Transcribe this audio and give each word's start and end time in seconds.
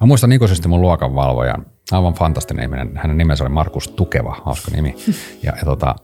Mä 0.00 0.06
muistan 0.06 0.32
ikuisesti 0.32 0.68
mun 0.68 0.80
luokanvalvojan, 0.80 1.66
aivan 1.92 2.14
fantastinen 2.14 2.62
ihminen. 2.62 2.96
Hänen 2.96 3.18
nimensä 3.18 3.44
oli 3.44 3.52
Markus 3.52 3.88
Tukeva, 3.88 4.36
hauska 4.44 4.70
nimi. 4.70 4.94
Ja, 5.42 5.52
ja 5.56 5.64
tota, 5.64 5.94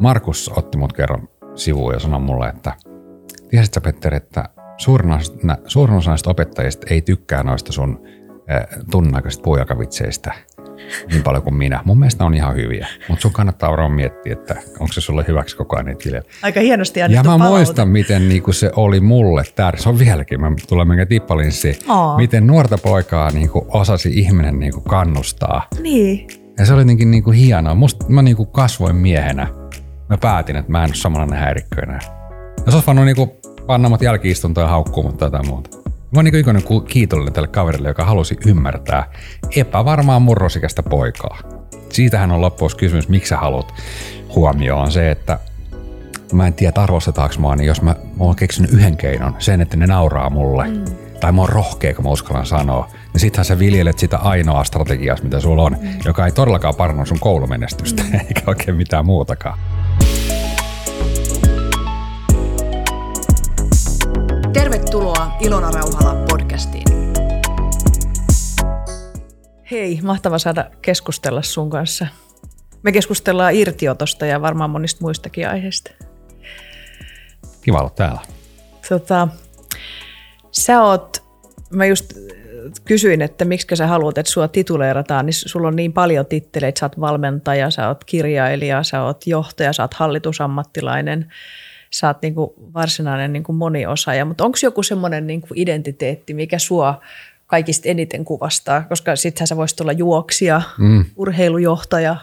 Markus 0.00 0.50
otti 0.56 0.78
mut 0.78 0.92
kerran 0.92 1.28
sivuun 1.54 1.94
ja 1.94 2.00
sanoi 2.00 2.20
mulle, 2.20 2.48
että 2.48 2.72
tiesit 3.50 3.74
sä 3.74 3.80
Petteri, 3.80 4.16
että 4.16 4.48
suurin 4.76 5.12
osa, 5.12 5.32
suurin 5.66 5.96
osa 5.96 6.10
näistä 6.10 6.30
opettajista 6.30 6.86
ei 6.90 7.02
tykkää 7.02 7.42
noista 7.42 7.72
sun 7.72 8.00
tunnaikaisista 8.90 9.42
puujalkavitseistä 9.42 10.34
niin 11.10 11.22
paljon 11.22 11.42
kuin 11.42 11.54
minä. 11.54 11.80
Mun 11.84 11.98
mielestä 11.98 12.24
on 12.24 12.34
ihan 12.34 12.56
hyviä, 12.56 12.86
mutta 13.08 13.22
sun 13.22 13.32
kannattaa 13.32 13.70
varmaan 13.70 13.92
miettiä, 13.92 14.32
että 14.32 14.54
onko 14.80 14.92
se 14.92 15.00
sulle 15.00 15.24
hyväksi 15.28 15.56
koko 15.56 15.76
ajan 15.76 15.86
niitä. 15.86 16.22
Aika 16.42 16.60
hienosti 16.60 17.00
Ja 17.00 17.08
mä 17.08 17.22
palaute. 17.22 17.48
muistan, 17.48 17.88
miten 17.88 18.28
niinku 18.28 18.52
se 18.52 18.70
oli 18.76 19.00
mulle 19.00 19.42
tärkeä. 19.54 19.82
Se 19.82 19.88
on 19.88 19.98
vieläkin, 19.98 20.40
mä 20.40 20.52
tulen 20.68 20.88
mennä 20.88 21.06
tippalinssiin. 21.06 21.76
Miten 22.16 22.46
nuorta 22.46 22.78
poikaa 22.78 23.30
niinku 23.30 23.66
osasi 23.68 24.10
ihminen 24.18 24.58
niinku 24.58 24.80
kannustaa. 24.80 25.66
Niin. 25.82 26.26
Ja 26.58 26.66
se 26.66 26.72
oli 26.72 26.80
jotenkin 26.80 27.10
niinku 27.10 27.30
hienoa. 27.30 27.74
Musta 27.74 28.06
mä 28.08 28.22
niinku 28.22 28.46
kasvoin 28.46 28.96
miehenä. 28.96 29.46
Mä 30.08 30.16
päätin, 30.20 30.56
että 30.56 30.72
mä 30.72 30.84
en 30.84 30.90
ole 30.90 30.94
samanlainen 30.94 31.38
häirikkö 31.38 31.82
enää. 31.82 32.00
Ja 32.66 32.70
se 32.72 32.76
olisi 32.76 32.86
voinut 32.86 33.04
niinku 33.04 33.40
panna 33.66 33.88
mut 33.88 34.02
jälkiistuntoon 34.02 34.64
ja 34.64 34.70
haukkuu 34.70 35.02
mut 35.02 35.18
tai 35.18 35.26
jotain 35.26 35.46
muuta. 35.48 35.79
Mä 36.12 36.18
oon 36.18 36.26
ikoinen 36.26 36.62
ku- 36.62 36.80
kiitollinen 36.80 37.32
tälle 37.32 37.48
kaverille, 37.48 37.88
joka 37.88 38.04
halusi 38.04 38.36
ymmärtää 38.46 39.12
epävarmaa 39.56 40.20
murrosikäistä 40.20 40.82
poikaa. 40.82 41.38
Siitähän 41.92 42.30
on 42.30 42.40
loppuus 42.40 42.74
kysymys, 42.74 43.08
miksi 43.08 43.28
sä 43.28 43.36
haluat 43.36 43.74
huomioon 44.34 44.92
se, 44.92 45.10
että 45.10 45.38
mä 46.32 46.46
en 46.46 46.54
tiedä 46.54 46.82
arvostetaanko 46.82 47.34
mua, 47.38 47.56
niin 47.56 47.66
jos 47.66 47.82
mä, 47.82 47.90
mä 47.90 48.24
oon 48.24 48.36
keksinyt 48.36 48.72
yhden 48.72 48.96
keinon, 48.96 49.36
sen, 49.38 49.60
että 49.60 49.76
ne 49.76 49.86
nauraa 49.86 50.30
mulle, 50.30 50.68
mm. 50.68 50.84
tai 51.20 51.32
mä 51.32 51.40
oon 51.40 51.48
rohkea, 51.48 51.94
kun 51.94 52.04
mä 52.04 52.10
uskallan 52.10 52.46
sanoa, 52.46 52.88
niin 53.12 53.20
sittenhän 53.20 53.44
sä 53.44 53.58
viljelet 53.58 53.98
sitä 53.98 54.16
ainoaa 54.16 54.64
strategiaa, 54.64 55.16
mitä 55.22 55.40
sulla 55.40 55.62
on, 55.62 55.76
mm. 55.80 55.88
joka 56.04 56.26
ei 56.26 56.32
todellakaan 56.32 56.74
paranna 56.74 57.04
sun 57.04 57.20
koulumenestystä, 57.20 58.02
mm. 58.02 58.14
eikä 58.28 58.42
oikein 58.46 58.76
mitään 58.76 59.06
muutakaan. 59.06 59.58
Tervetuloa 64.52 65.36
Ilona 65.40 65.70
Rauhala 65.70 66.24
podcastiin. 66.30 66.84
Hei, 69.70 69.98
mahtava 70.02 70.38
saada 70.38 70.70
keskustella 70.82 71.42
sun 71.42 71.70
kanssa. 71.70 72.06
Me 72.82 72.92
keskustellaan 72.92 73.54
irtiotosta 73.54 74.26
ja 74.26 74.42
varmaan 74.42 74.70
monista 74.70 74.98
muistakin 75.00 75.48
aiheista. 75.48 75.90
Kiva 77.62 77.78
olla 77.78 77.90
täällä. 77.90 78.20
Tota, 78.88 79.28
sä 80.52 80.82
oot, 80.82 81.24
mä 81.70 81.86
just 81.86 82.12
kysyin, 82.84 83.22
että 83.22 83.44
miksi 83.44 83.76
sä 83.76 83.86
haluat, 83.86 84.18
että 84.18 84.32
sua 84.32 84.48
tituleerataan, 84.48 85.26
niin 85.26 85.34
sulla 85.34 85.68
on 85.68 85.76
niin 85.76 85.92
paljon 85.92 86.26
titteleitä. 86.26 86.80
Sä 86.80 86.86
oot 86.86 87.00
valmentaja, 87.00 87.70
sä 87.70 87.88
oot 87.88 88.04
kirjailija, 88.04 88.82
sä 88.82 89.02
oot 89.02 89.26
johtaja, 89.26 89.72
sä 89.72 89.82
oot 89.82 89.94
hallitusammattilainen, 89.94 91.32
sä 91.92 92.06
oot 92.06 92.22
niinku 92.22 92.54
varsinainen 92.74 93.32
niinku 93.32 93.52
moniosaaja. 93.52 94.24
Mutta 94.24 94.44
onko 94.44 94.58
joku 94.62 94.82
semmoinen 94.82 95.26
niinku 95.26 95.48
identiteetti, 95.54 96.34
mikä 96.34 96.58
sua 96.58 97.00
kaikista 97.46 97.88
eniten 97.88 98.24
kuvastaa? 98.24 98.82
Koska 98.82 99.16
sittenhän 99.16 99.46
sä 99.46 99.56
voisit 99.56 99.80
olla 99.80 99.92
juoksija, 99.92 100.62
mm. 100.78 101.04
urheilujohtaja, 101.16 102.16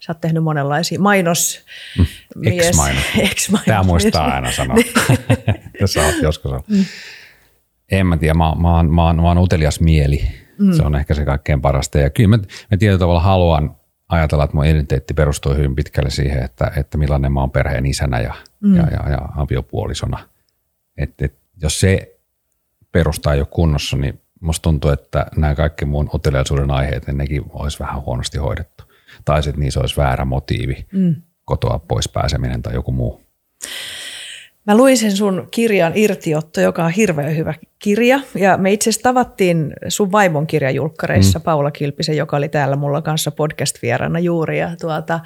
Sä 0.00 0.12
oot 0.12 0.20
tehnyt 0.20 0.42
monenlaisia 0.42 1.00
mainos. 1.00 1.64
mies- 2.36 2.66
Ex-mainos. 2.66 3.02
Ex-mainos. 3.30 3.66
Tämä 3.66 3.82
muistaa 3.82 4.34
aina 4.34 4.52
sanoa, 4.52 4.76
jos 5.80 5.92
sä 5.92 6.06
oot 6.06 6.14
joskus 6.22 6.52
ollut. 6.52 6.66
En 7.92 8.06
mä 8.06 8.16
tiedä, 8.16 8.34
mä, 8.34 8.52
mä, 8.62 8.76
oon, 8.76 8.94
mä, 8.94 9.04
oon, 9.04 9.16
mä 9.16 9.28
oon 9.28 9.38
utelias 9.38 9.80
mieli. 9.80 10.28
Mm. 10.58 10.72
Se 10.72 10.82
on 10.82 10.94
ehkä 10.96 11.14
se 11.14 11.24
kaikkein 11.24 11.60
parasta. 11.60 11.98
Ja 11.98 12.10
kyllä 12.10 12.28
mä, 12.28 12.36
mä 12.70 12.76
tietyllä 12.78 12.98
tavalla 12.98 13.20
haluan 13.20 13.76
ajatella, 14.08 14.44
että 14.44 14.56
mun 14.56 14.66
identiteetti 14.66 15.14
perustuu 15.14 15.54
hyvin 15.54 15.74
pitkälle 15.74 16.10
siihen, 16.10 16.42
että, 16.42 16.72
että 16.76 16.98
millainen 16.98 17.32
mä 17.32 17.40
oon 17.40 17.50
perheen 17.50 17.86
isänä 17.86 18.20
ja, 18.20 18.34
mm. 18.66 18.76
ja, 18.76 18.82
ja, 18.82 19.10
ja 19.10 19.18
aviopuolisona. 19.36 20.28
Et, 20.96 21.22
et, 21.22 21.34
jos 21.62 21.80
se 21.80 22.18
perusta 22.92 23.32
ei 23.32 23.40
ole 23.40 23.48
kunnossa, 23.50 23.96
niin 23.96 24.20
musta 24.40 24.62
tuntuu, 24.62 24.90
että 24.90 25.26
nämä 25.36 25.54
kaikki 25.54 25.84
mun 25.84 26.10
uteliaisuuden 26.14 26.70
aiheet, 26.70 27.06
niin 27.06 27.18
nekin 27.18 27.44
olisi 27.48 27.78
vähän 27.78 28.02
huonosti 28.02 28.38
hoidettu. 28.38 28.84
Tai 29.24 29.42
sitten 29.42 29.60
niissä 29.60 29.80
olisi 29.80 29.96
väärä 29.96 30.24
motiivi, 30.24 30.86
mm. 30.92 31.14
kotoa 31.44 31.78
pois 31.78 32.08
pääseminen 32.08 32.62
tai 32.62 32.74
joku 32.74 32.92
muu. 32.92 33.20
Mä 34.66 34.76
luin 34.76 34.98
sen 34.98 35.16
sun 35.16 35.48
kirjan 35.50 35.92
Irtiotto, 35.94 36.60
joka 36.60 36.84
on 36.84 36.90
hirveän 36.90 37.36
hyvä 37.36 37.54
kirja. 37.78 38.20
Ja 38.34 38.56
me 38.56 38.72
itse 38.72 38.90
asiassa 38.90 39.02
tavattiin 39.02 39.72
sun 39.88 40.12
vaimon 40.12 40.46
kirjajulkkareissa 40.46 41.38
mm. 41.38 41.42
Paula 41.42 41.70
Kilpisen, 41.70 42.16
joka 42.16 42.36
oli 42.36 42.48
täällä 42.48 42.76
mulla 42.76 43.02
kanssa 43.02 43.30
podcast-vieraana 43.30 44.18
juuri. 44.18 44.58
Ja, 44.58 44.76
tuota, 44.80 45.20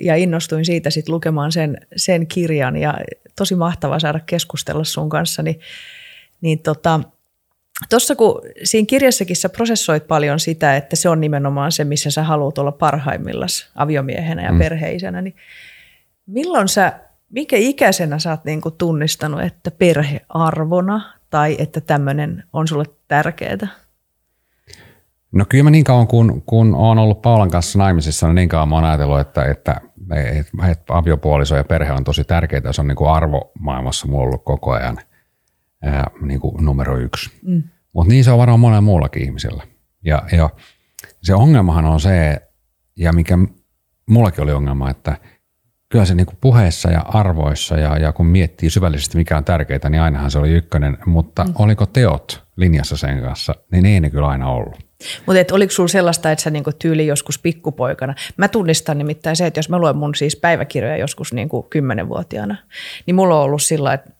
ja 0.00 0.16
innostuin 0.16 0.64
siitä 0.64 0.90
sitten 0.90 1.14
lukemaan 1.14 1.52
sen, 1.52 1.86
sen 1.96 2.26
kirjan 2.26 2.76
ja 2.76 2.94
tosi 3.36 3.54
mahtavaa 3.54 3.98
saada 3.98 4.20
keskustella 4.26 4.84
sun 4.84 5.08
kanssa. 5.08 5.42
Niin, 5.42 5.60
niin 6.40 6.58
tota, 6.58 7.00
Tuossa 7.88 8.16
kun 8.16 8.42
siinä 8.64 8.86
kirjassakin 8.86 9.36
sä 9.36 9.48
prosessoit 9.48 10.06
paljon 10.06 10.40
sitä, 10.40 10.76
että 10.76 10.96
se 10.96 11.08
on 11.08 11.20
nimenomaan 11.20 11.72
se, 11.72 11.84
missä 11.84 12.10
sä 12.10 12.22
haluat 12.22 12.58
olla 12.58 12.72
parhaimmillas 12.72 13.70
aviomiehenä 13.74 14.42
ja 14.42 14.52
mm. 14.52 14.58
perheisänä, 14.58 15.22
niin 15.22 15.36
milloin 16.26 16.68
sä, 16.68 17.00
minkä 17.30 17.56
ikäisenä 17.56 18.18
sä 18.18 18.30
oot 18.30 18.44
niinku 18.44 18.70
tunnistanut, 18.70 19.40
että 19.40 19.70
perhearvona 19.70 21.14
tai 21.30 21.56
että 21.58 21.80
tämmöinen 21.80 22.44
on 22.52 22.68
sulle 22.68 22.84
tärkeää? 23.08 23.68
No 25.32 25.44
kyllä 25.48 25.64
mä 25.64 25.70
niin 25.70 25.84
kauan, 25.84 26.06
kun, 26.06 26.42
kun 26.46 26.74
olen 26.74 26.98
ollut 26.98 27.22
Paulan 27.22 27.50
kanssa 27.50 27.78
naimisissa, 27.78 28.26
niin, 28.26 28.34
niin 28.34 28.48
kauan 28.48 28.68
mä 28.68 28.74
oon 28.74 28.84
ajatellut, 28.84 29.20
että, 29.20 29.44
että, 29.44 29.80
että, 30.10 30.70
että 30.70 30.96
aviopuoliso 30.96 31.56
ja 31.56 31.64
perhe 31.64 31.92
on 31.92 32.04
tosi 32.04 32.24
tärkeää. 32.24 32.72
Se 32.72 32.80
on 32.80 32.88
niin 32.88 32.96
kuin 32.96 33.10
arvomaailmassa 33.10 34.06
mulla 34.06 34.24
ollut 34.24 34.44
koko 34.44 34.72
ajan 34.72 34.98
ää, 35.82 36.10
niin 36.22 36.40
kuin 36.40 36.64
numero 36.64 36.98
yksi. 36.98 37.30
Mm. 37.42 37.62
Mutta 37.92 38.12
niin 38.12 38.24
se 38.24 38.30
on 38.30 38.38
varmaan 38.38 38.60
monella 38.60 38.80
muullakin 38.80 39.22
ihmisellä. 39.22 39.62
Ja, 40.04 40.22
ja 40.32 40.50
se 41.22 41.34
ongelmahan 41.34 41.84
on 41.84 42.00
se, 42.00 42.42
ja 42.96 43.12
mikä 43.12 43.38
mullakin 44.10 44.42
oli 44.42 44.52
ongelma, 44.52 44.90
että 44.90 45.16
kyllä 45.90 46.04
se 46.04 46.14
niin 46.14 46.26
kuin 46.26 46.38
puheessa 46.40 46.90
ja 46.90 47.00
arvoissa 47.00 47.76
ja, 47.76 47.98
ja 47.98 48.12
kun 48.12 48.26
miettii 48.26 48.70
syvällisesti 48.70 49.18
mikä 49.18 49.36
on 49.36 49.44
tärkeää, 49.44 49.88
niin 49.88 50.02
ainahan 50.02 50.30
se 50.30 50.38
oli 50.38 50.50
ykkönen, 50.50 50.98
mutta 51.06 51.44
mm. 51.44 51.52
oliko 51.58 51.86
teot 51.86 52.42
linjassa 52.56 52.96
sen 52.96 53.22
kanssa, 53.22 53.54
niin 53.72 53.86
ei 53.86 54.00
ne 54.00 54.10
kyllä 54.10 54.28
aina 54.28 54.50
ollut. 54.50 54.89
Mutta 55.26 55.54
oliko 55.54 55.72
sulla 55.72 55.88
sellaista, 55.88 56.32
että 56.32 56.42
sä 56.42 56.50
niinku 56.50 56.70
tyyli 56.78 57.06
joskus 57.06 57.38
pikkupoikana, 57.38 58.14
mä 58.36 58.48
tunnistan 58.48 58.98
nimittäin 58.98 59.36
se, 59.36 59.46
että 59.46 59.58
jos 59.58 59.68
mä 59.68 59.78
luen 59.78 59.96
mun 59.96 60.14
siis 60.14 60.36
päiväkirjoja 60.36 60.96
joskus 60.96 61.32
niinku 61.32 61.62
kymmenenvuotiaana, 61.62 62.56
niin 63.06 63.14
mulla 63.14 63.36
on 63.38 63.44
ollut 63.44 63.62
sillä 63.62 63.92
että 63.92 64.10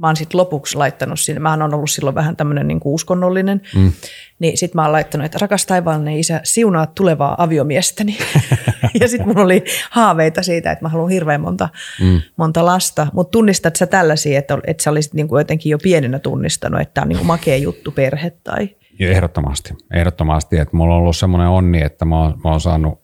mä 0.00 0.06
oon 0.06 0.16
sitten 0.16 0.38
lopuksi 0.38 0.76
laittanut 0.76 1.20
sinne, 1.20 1.40
mä 1.40 1.50
oon 1.50 1.74
ollut 1.74 1.90
silloin 1.90 2.14
vähän 2.14 2.36
tämmöinen 2.36 2.68
niinku 2.68 2.94
uskonnollinen, 2.94 3.60
mm. 3.74 3.92
niin 4.38 4.58
sit 4.58 4.74
mä 4.74 4.82
oon 4.82 4.92
laittanut, 4.92 5.24
että 5.24 5.38
rakas 5.40 5.66
taivaallinen 5.66 6.18
isä, 6.18 6.40
siunaa 6.44 6.86
tulevaa 6.86 7.42
aviomiestäni. 7.42 8.18
ja 9.00 9.08
sitten 9.08 9.28
mulla 9.28 9.42
oli 9.42 9.64
haaveita 9.90 10.42
siitä, 10.42 10.72
että 10.72 10.84
mä 10.84 10.88
haluan 10.88 11.10
hirveän 11.10 11.40
monta, 11.40 11.68
mm. 12.00 12.20
monta 12.36 12.66
lasta, 12.66 13.06
mutta 13.12 13.30
tunnistat 13.30 13.76
sä 13.76 13.86
tällaisia, 13.86 14.38
että, 14.38 14.58
että 14.66 14.82
sä 14.82 14.90
olisit 14.90 15.14
niinku 15.14 15.38
jotenkin 15.38 15.70
jo 15.70 15.78
pienenä 15.78 16.18
tunnistanut, 16.18 16.80
että 16.80 16.94
tämä 16.94 17.02
on 17.02 17.08
niinku 17.08 17.24
makea 17.24 17.56
juttu 17.56 17.90
perhe 17.90 18.30
tai... 18.44 18.79
Ehdottomasti. 19.00 19.74
Ehdottomasti, 19.94 20.58
että 20.58 20.76
mulla 20.76 20.94
on 20.94 21.00
ollut 21.00 21.16
semmoinen 21.16 21.48
onni, 21.48 21.82
että 21.82 22.04
mä 22.04 22.22
oon, 22.22 22.40
mä 22.44 22.50
oon 22.50 22.60
saanut 22.60 23.00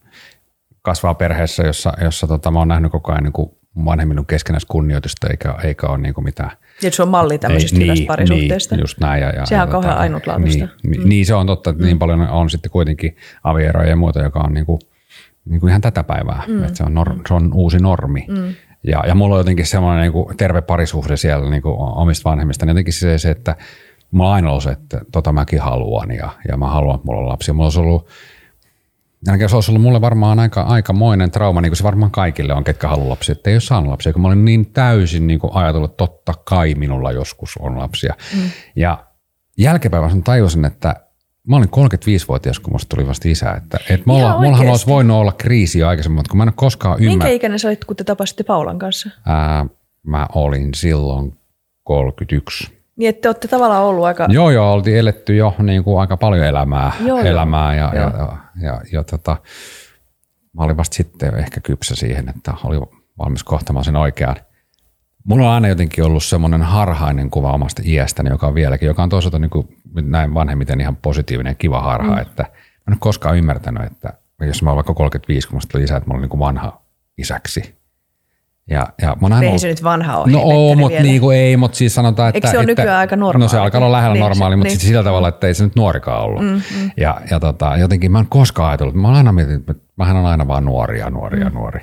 kasvaa 0.82 1.14
perheessä, 1.14 1.62
jossa, 1.62 1.92
jossa 2.00 2.26
tota, 2.26 2.50
mä 2.50 2.58
oon 2.58 2.68
nähnyt 2.68 2.92
koko 2.92 3.12
ajan 3.12 3.24
niin 3.24 3.56
vanhemmin 3.84 4.26
keskenäistä 4.26 4.68
kunnioitusta, 4.70 5.26
eikä, 5.30 5.54
eikä 5.64 5.86
ole 5.86 5.98
niin 5.98 6.14
mitään. 6.24 6.50
Ja 6.82 6.90
se 6.90 7.02
on 7.02 7.08
malli 7.08 7.38
tämmöisestä 7.38 7.78
hyvästä 7.78 7.94
niin, 7.94 8.06
parisuhteesta. 8.06 8.74
Niin, 8.74 8.82
just 8.82 9.00
näin. 9.00 9.22
Ja, 9.22 9.30
ja, 9.30 9.46
Sehän 9.46 9.62
on 9.62 9.68
ja, 9.68 9.72
kauhean 9.72 9.92
tota, 9.92 10.02
ainutlaatuista. 10.02 10.68
Niin, 10.82 11.00
mm. 11.00 11.08
niin, 11.08 11.26
se 11.26 11.34
on 11.34 11.46
totta, 11.46 11.70
että 11.70 11.82
mm. 11.82 11.86
niin 11.86 11.98
paljon 11.98 12.20
on 12.20 12.50
sitten 12.50 12.70
kuitenkin 12.70 13.16
avieroja 13.44 13.88
ja 13.88 13.96
muuta, 13.96 14.22
joka 14.22 14.40
on 14.40 14.54
niin 14.54 14.66
kuin, 14.66 14.78
niin 15.44 15.60
kuin 15.60 15.70
ihan 15.70 15.80
tätä 15.80 16.04
päivää. 16.04 16.42
Mm. 16.46 16.64
Että 16.64 16.76
se, 16.76 16.84
on 16.84 16.94
nor, 16.94 17.14
se 17.28 17.34
on 17.34 17.52
uusi 17.54 17.78
normi. 17.78 18.24
Mm. 18.28 18.54
Ja, 18.82 19.04
ja 19.06 19.14
mulla 19.14 19.34
on 19.34 19.40
jotenkin 19.40 19.66
semmoinen 19.66 20.02
niin 20.02 20.12
kuin 20.12 20.36
terve 20.36 20.62
parisuhde 20.62 21.16
siellä 21.16 21.50
niin 21.50 21.62
kuin 21.62 21.76
omista 21.78 22.30
vanhemmista. 22.30 22.66
Niin 22.66 22.70
jotenkin 22.70 22.94
se, 22.94 23.18
se, 23.18 23.30
että 23.30 23.56
mulla 24.10 24.30
on 24.30 24.34
aina 24.34 24.50
ollut 24.50 24.62
se, 24.62 24.70
että 24.70 25.00
tota 25.12 25.32
mäkin 25.32 25.60
haluan 25.60 26.10
ja, 26.10 26.30
ja 26.48 26.56
mä 26.56 26.66
haluan, 26.66 26.94
että 26.94 27.06
mulla 27.06 27.20
on 27.20 27.28
lapsia. 27.28 27.54
Mulla 27.54 27.66
olisi 27.66 27.80
ollut, 27.80 28.08
ainakin 29.26 29.48
se 29.48 29.54
olisi 29.54 29.70
ollut 29.70 29.82
mulle 29.82 30.00
varmaan 30.00 30.38
aika, 30.38 30.62
aikamoinen 30.62 31.30
trauma, 31.30 31.60
niin 31.60 31.70
kuin 31.70 31.76
se 31.76 31.84
varmaan 31.84 32.10
kaikille 32.10 32.54
on, 32.54 32.64
ketkä 32.64 32.88
haluaa 32.88 33.08
lapsia, 33.08 33.32
että 33.32 33.50
ei 33.50 33.54
ole 33.54 33.60
saanut 33.60 33.90
lapsia, 33.90 34.12
kun 34.12 34.22
mä 34.22 34.28
olin 34.28 34.44
niin 34.44 34.66
täysin 34.72 35.26
niin 35.26 35.38
kuin 35.40 35.54
ajatellut, 35.54 35.90
että 35.90 35.96
totta 35.96 36.34
kai 36.44 36.74
minulla 36.74 37.12
joskus 37.12 37.56
on 37.60 37.78
lapsia. 37.78 38.14
Mm. 38.36 38.50
Ja 38.76 39.06
jälkipäivässä 39.58 40.18
tajusin, 40.24 40.64
että 40.64 40.94
mä 41.48 41.56
olin 41.56 41.68
35-vuotias, 41.68 42.58
kun 42.58 42.72
musta 42.72 42.96
tuli 42.96 43.08
vasta 43.08 43.28
isä, 43.28 43.52
että, 43.52 43.78
että 43.90 44.02
mulla, 44.06 44.40
mullahan 44.40 44.68
olisi 44.68 44.86
voinut 44.86 45.16
olla 45.16 45.32
kriisi 45.32 45.78
jo 45.78 45.88
aikaisemmin, 45.88 46.16
mutta 46.16 46.30
kun 46.30 46.38
mä 46.38 46.42
en 46.42 46.48
ole 46.48 46.54
koskaan 46.56 46.98
ymmärtänyt. 46.98 47.18
Minkä 47.18 47.28
ikäinen 47.28 47.58
sä 47.58 47.68
olit, 47.68 47.84
kun 47.84 47.96
te 47.96 48.04
tapasitte 48.04 48.44
Paulan 48.44 48.78
kanssa? 48.78 49.10
Ää, 49.26 49.66
mä 50.06 50.26
olin 50.34 50.74
silloin 50.74 51.38
31. 51.84 52.75
Niin, 52.96 53.08
että 53.08 53.20
te 53.22 53.28
olette 53.28 53.48
tavallaan 53.48 53.82
ollut 53.82 54.04
aika... 54.04 54.26
Joo, 54.28 54.50
joo, 54.50 54.72
oltiin 54.72 54.98
eletty 54.98 55.36
jo 55.36 55.54
niin 55.58 55.84
kuin 55.84 56.00
aika 56.00 56.16
paljon 56.16 56.46
elämää, 56.46 56.92
Joo, 57.04 57.18
elämää 57.18 57.74
ja, 57.74 57.92
ja, 57.94 58.02
Joo. 58.02 58.10
ja, 58.18 58.38
ja, 58.60 58.80
ja 58.92 59.04
tota, 59.04 59.36
mä 60.52 60.64
olin 60.64 60.76
vasta 60.76 60.94
sitten 60.94 61.34
ehkä 61.34 61.60
kypsä 61.60 61.94
siihen, 61.96 62.28
että 62.28 62.54
oli 62.64 62.80
valmis 63.18 63.44
kohtamaan 63.44 63.84
sen 63.84 63.96
oikean. 63.96 64.36
Mulla 65.24 65.48
on 65.48 65.54
aina 65.54 65.68
jotenkin 65.68 66.04
ollut 66.04 66.24
semmoinen 66.24 66.62
harhainen 66.62 67.30
kuva 67.30 67.52
omasta 67.52 67.82
iästäni, 67.84 68.30
joka 68.30 68.46
on 68.46 68.54
vieläkin, 68.54 68.86
joka 68.86 69.02
on 69.02 69.08
toisaalta 69.08 69.38
niin 69.38 69.50
kuin 69.50 69.68
näin 69.94 70.34
vanhemmiten 70.34 70.80
ihan 70.80 70.96
positiivinen 70.96 71.50
ja 71.50 71.54
kiva 71.54 71.80
harha, 71.80 72.14
mm. 72.14 72.22
että 72.22 72.42
mä 72.42 72.48
en 72.88 72.92
ole 72.92 72.96
koskaan 73.00 73.36
ymmärtänyt, 73.36 73.82
että 73.82 74.12
jos 74.40 74.62
mä 74.62 74.70
olen 74.70 74.76
vaikka 74.76 74.94
35, 74.94 75.48
kun 75.48 75.60
tuli 75.72 75.84
isä, 75.84 75.96
että 75.96 76.08
mä 76.08 76.12
olen 76.12 76.22
niin 76.22 76.30
kuin 76.30 76.40
vanha 76.40 76.82
isäksi. 77.18 77.76
Ja, 78.70 78.86
ja 79.02 79.16
mä 79.20 79.26
Eihän 79.28 79.46
ollut- 79.48 79.60
se 79.60 79.68
nyt 79.68 79.84
vanha 79.84 80.16
ole. 80.18 80.32
No 80.32 80.40
oo, 80.42 80.74
mutta 80.74 81.02
niinku 81.02 81.30
ei, 81.30 81.56
mutta 81.56 81.76
siis 81.78 81.94
sanotaan, 81.94 82.28
että... 82.28 82.36
Eikö 82.36 82.48
se 82.48 82.56
ole 82.58 82.62
että, 82.62 82.82
nykyään 82.82 82.98
aika 82.98 83.16
normaali? 83.16 83.44
No 83.44 83.48
se 83.48 83.58
alkaa 83.58 83.78
olla 83.78 83.92
lähellä 83.92 84.14
Niin, 84.14 84.20
normaali, 84.20 84.52
se- 84.52 84.56
mutta 84.56 84.68
niin. 84.68 84.78
niin. 84.78 84.86
sillä 84.88 85.02
tavalla, 85.02 85.28
että 85.28 85.46
ei 85.46 85.54
se 85.54 85.64
nyt 85.64 85.76
nuorikaan 85.76 86.22
ollut. 86.22 86.42
Mm, 86.42 86.48
mm. 86.48 86.90
Ja, 86.96 87.20
ja 87.30 87.40
tota, 87.40 87.76
jotenkin 87.76 88.12
mä 88.12 88.18
en 88.18 88.26
koskaan 88.28 88.68
ajatellut, 88.68 88.94
mä 88.94 89.08
oon 89.08 89.16
aina 89.16 89.32
miettinyt, 89.32 89.70
että 89.70 89.82
mähän 89.96 90.16
on 90.16 90.26
aina 90.26 90.48
vaan 90.48 90.64
nuori 90.64 90.98
ja 90.98 91.10
nuori 91.10 91.40
ja 91.40 91.50
nuori. 91.50 91.80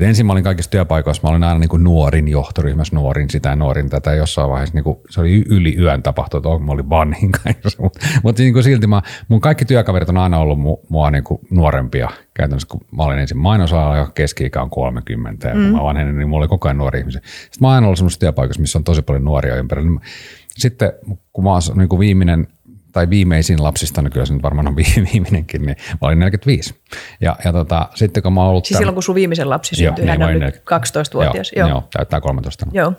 Et 0.00 0.06
ensin 0.06 0.26
mä 0.26 0.32
olin 0.32 0.44
kaikissa 0.44 0.70
työpaikoissa, 0.70 1.22
mä 1.22 1.30
olin 1.30 1.44
aina 1.44 1.58
niin 1.58 1.68
kuin 1.68 1.84
nuorin 1.84 2.28
johtoryhmässä, 2.28 2.96
nuorin 2.96 3.30
sitä 3.30 3.48
ja 3.48 3.56
nuorin 3.56 3.90
tätä. 3.90 4.14
Jossain 4.14 4.50
vaiheessa 4.50 4.74
niin 4.74 4.84
kuin, 4.84 4.98
se 5.10 5.20
oli 5.20 5.44
yli 5.48 5.76
yön 5.78 6.02
tapahtunut, 6.02 6.46
että 6.46 6.66
mä 6.66 6.72
olin 6.72 6.90
vanhin 6.90 7.32
kaikissa. 7.44 7.82
Mutta 7.82 8.06
mut 8.22 8.38
niin 8.38 8.52
kuin 8.52 8.62
silti 8.62 8.86
mä, 8.86 9.02
mun 9.28 9.40
kaikki 9.40 9.64
työkaverit 9.64 10.08
on 10.08 10.16
aina 10.16 10.38
ollut 10.38 10.60
mu, 10.60 10.76
mua 10.88 11.10
niin 11.10 11.24
kuin 11.24 11.40
nuorempia. 11.50 12.10
Käytännössä 12.34 12.68
kun 12.68 12.80
mä 12.96 13.02
olin 13.02 13.18
ensin 13.18 13.38
mainosalalla 13.38 13.96
ja 13.96 14.06
keski-ikä 14.14 14.62
on 14.62 14.70
30 14.70 15.48
ja 15.48 15.54
kun 15.54 15.62
mä 15.62 15.82
vanhenin, 15.82 16.18
niin 16.18 16.28
mulla 16.28 16.42
oli 16.42 16.48
koko 16.48 16.68
ajan 16.68 16.78
nuori 16.78 16.98
ihmisiä. 16.98 17.20
Sitten 17.24 17.58
mä 17.60 17.66
oon 17.66 17.74
aina 17.74 17.86
ollut 17.86 17.98
semmoisessa 17.98 18.20
työpaikassa, 18.20 18.60
missä 18.60 18.78
on 18.78 18.84
tosi 18.84 19.02
paljon 19.02 19.24
nuoria 19.24 19.56
ympärillä. 19.56 20.00
Sitten 20.48 20.92
kun 21.32 21.44
mä 21.44 21.50
oon 21.50 21.62
niin 21.74 21.88
kuin 21.88 22.00
viimeinen 22.00 22.46
tai 22.92 23.10
viimeisin 23.10 23.62
lapsista, 23.62 24.02
niin 24.02 24.12
kyllä 24.12 24.26
se 24.26 24.32
nyt 24.34 24.42
varmaan 24.42 24.68
on 24.68 24.76
vi- 24.76 24.94
viimeinenkin, 25.12 25.62
niin 25.66 25.76
mä 25.90 25.98
olin 26.08 26.18
45. 26.18 26.74
Ja, 27.20 27.36
ja 27.44 27.52
tota, 27.52 27.88
sitten 27.94 28.22
kun 28.22 28.32
mä 28.32 28.44
ollut... 28.44 28.64
Siis 28.64 28.74
tämän- 28.74 28.80
silloin, 28.80 28.94
kun 28.94 29.02
sun 29.02 29.14
viimeisen 29.14 29.50
lapsi 29.50 29.76
syntyi, 29.76 30.04
niin, 30.04 30.10
hän 30.10 30.18
mä 30.18 30.24
on 30.24 30.30
olin 30.30 30.40
nyt 30.40 30.54
neljä- 30.54 30.78
12-vuotias. 30.78 31.52
Joo, 31.56 31.68
Joo. 31.68 31.78
joo, 31.78 31.88
täyttää 31.96 32.20
13. 32.20 32.66
Joo. 32.72 32.92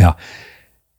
Ja, 0.00 0.14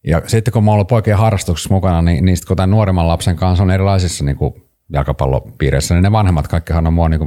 ja 0.08 0.22
sitten 0.28 0.52
kun 0.52 0.64
mä 0.64 0.72
oon 0.72 0.76
ollut 0.76 0.88
poikien 0.88 1.18
harrastuksessa 1.18 1.74
mukana, 1.74 2.02
niin, 2.02 2.26
niin 2.26 2.38
sitten 2.38 2.48
kun 2.48 2.58
tämän 2.58 2.72
nuoremman 2.72 3.08
lapsen 3.08 3.36
kanssa 3.36 3.64
on 3.64 3.72
erilaisissa 3.72 4.26
niin 4.26 4.38
kuin 4.38 4.63
jalkapallopiireissä, 4.90 5.94
niin 5.94 6.04
ne 6.04 6.12
vanhemmat 6.12 6.48
kaikkihan 6.48 6.88
on 6.88 6.94
mua 6.94 7.10
niin 7.10 7.22
15-20 7.22 7.26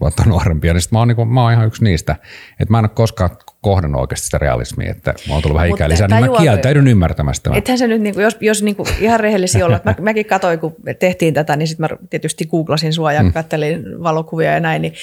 vuotta 0.00 0.22
nuorempia, 0.26 0.72
niin 0.72 0.80
sit 0.80 0.92
mä 0.92 0.98
oon, 0.98 1.08
niin 1.08 1.16
kuin, 1.16 1.28
mä 1.28 1.42
oon 1.42 1.52
ihan 1.52 1.66
yksi 1.66 1.84
niistä. 1.84 2.16
Että 2.60 2.72
mä 2.72 2.78
en 2.78 2.84
ole 2.84 2.90
koskaan 2.94 3.30
kohdannut 3.60 4.00
oikeasti 4.00 4.24
sitä 4.24 4.38
realismia, 4.38 4.90
että 4.90 5.14
mä 5.28 5.34
oon 5.34 5.42
tullut 5.42 5.54
vähän 5.54 5.70
ikää 5.70 5.88
lisää, 5.88 6.08
niin 6.08 6.30
mä 6.30 6.38
kieltäydyn 6.38 6.88
ymmärtämästä. 6.88 7.50
Ethän 7.54 7.78
se 7.78 7.86
nyt, 7.86 8.00
niinku, 8.00 8.20
jos, 8.20 8.36
jos 8.40 8.62
niinku 8.62 8.86
ihan 9.00 9.20
rehellisiä 9.20 9.66
olla, 9.66 9.76
että 9.76 9.90
mä, 9.90 9.96
mäkin 10.00 10.26
katsoin, 10.26 10.58
kun 10.58 10.76
tehtiin 10.98 11.34
tätä, 11.34 11.56
niin 11.56 11.68
sitten 11.68 11.86
mä 11.90 11.96
tietysti 12.10 12.46
googlasin 12.46 12.92
sua 12.92 13.12
ja 13.12 13.22
mm. 13.22 13.32
kattelin 13.32 14.02
valokuvia 14.02 14.52
ja 14.52 14.60
näin, 14.60 14.82
niin 14.82 14.94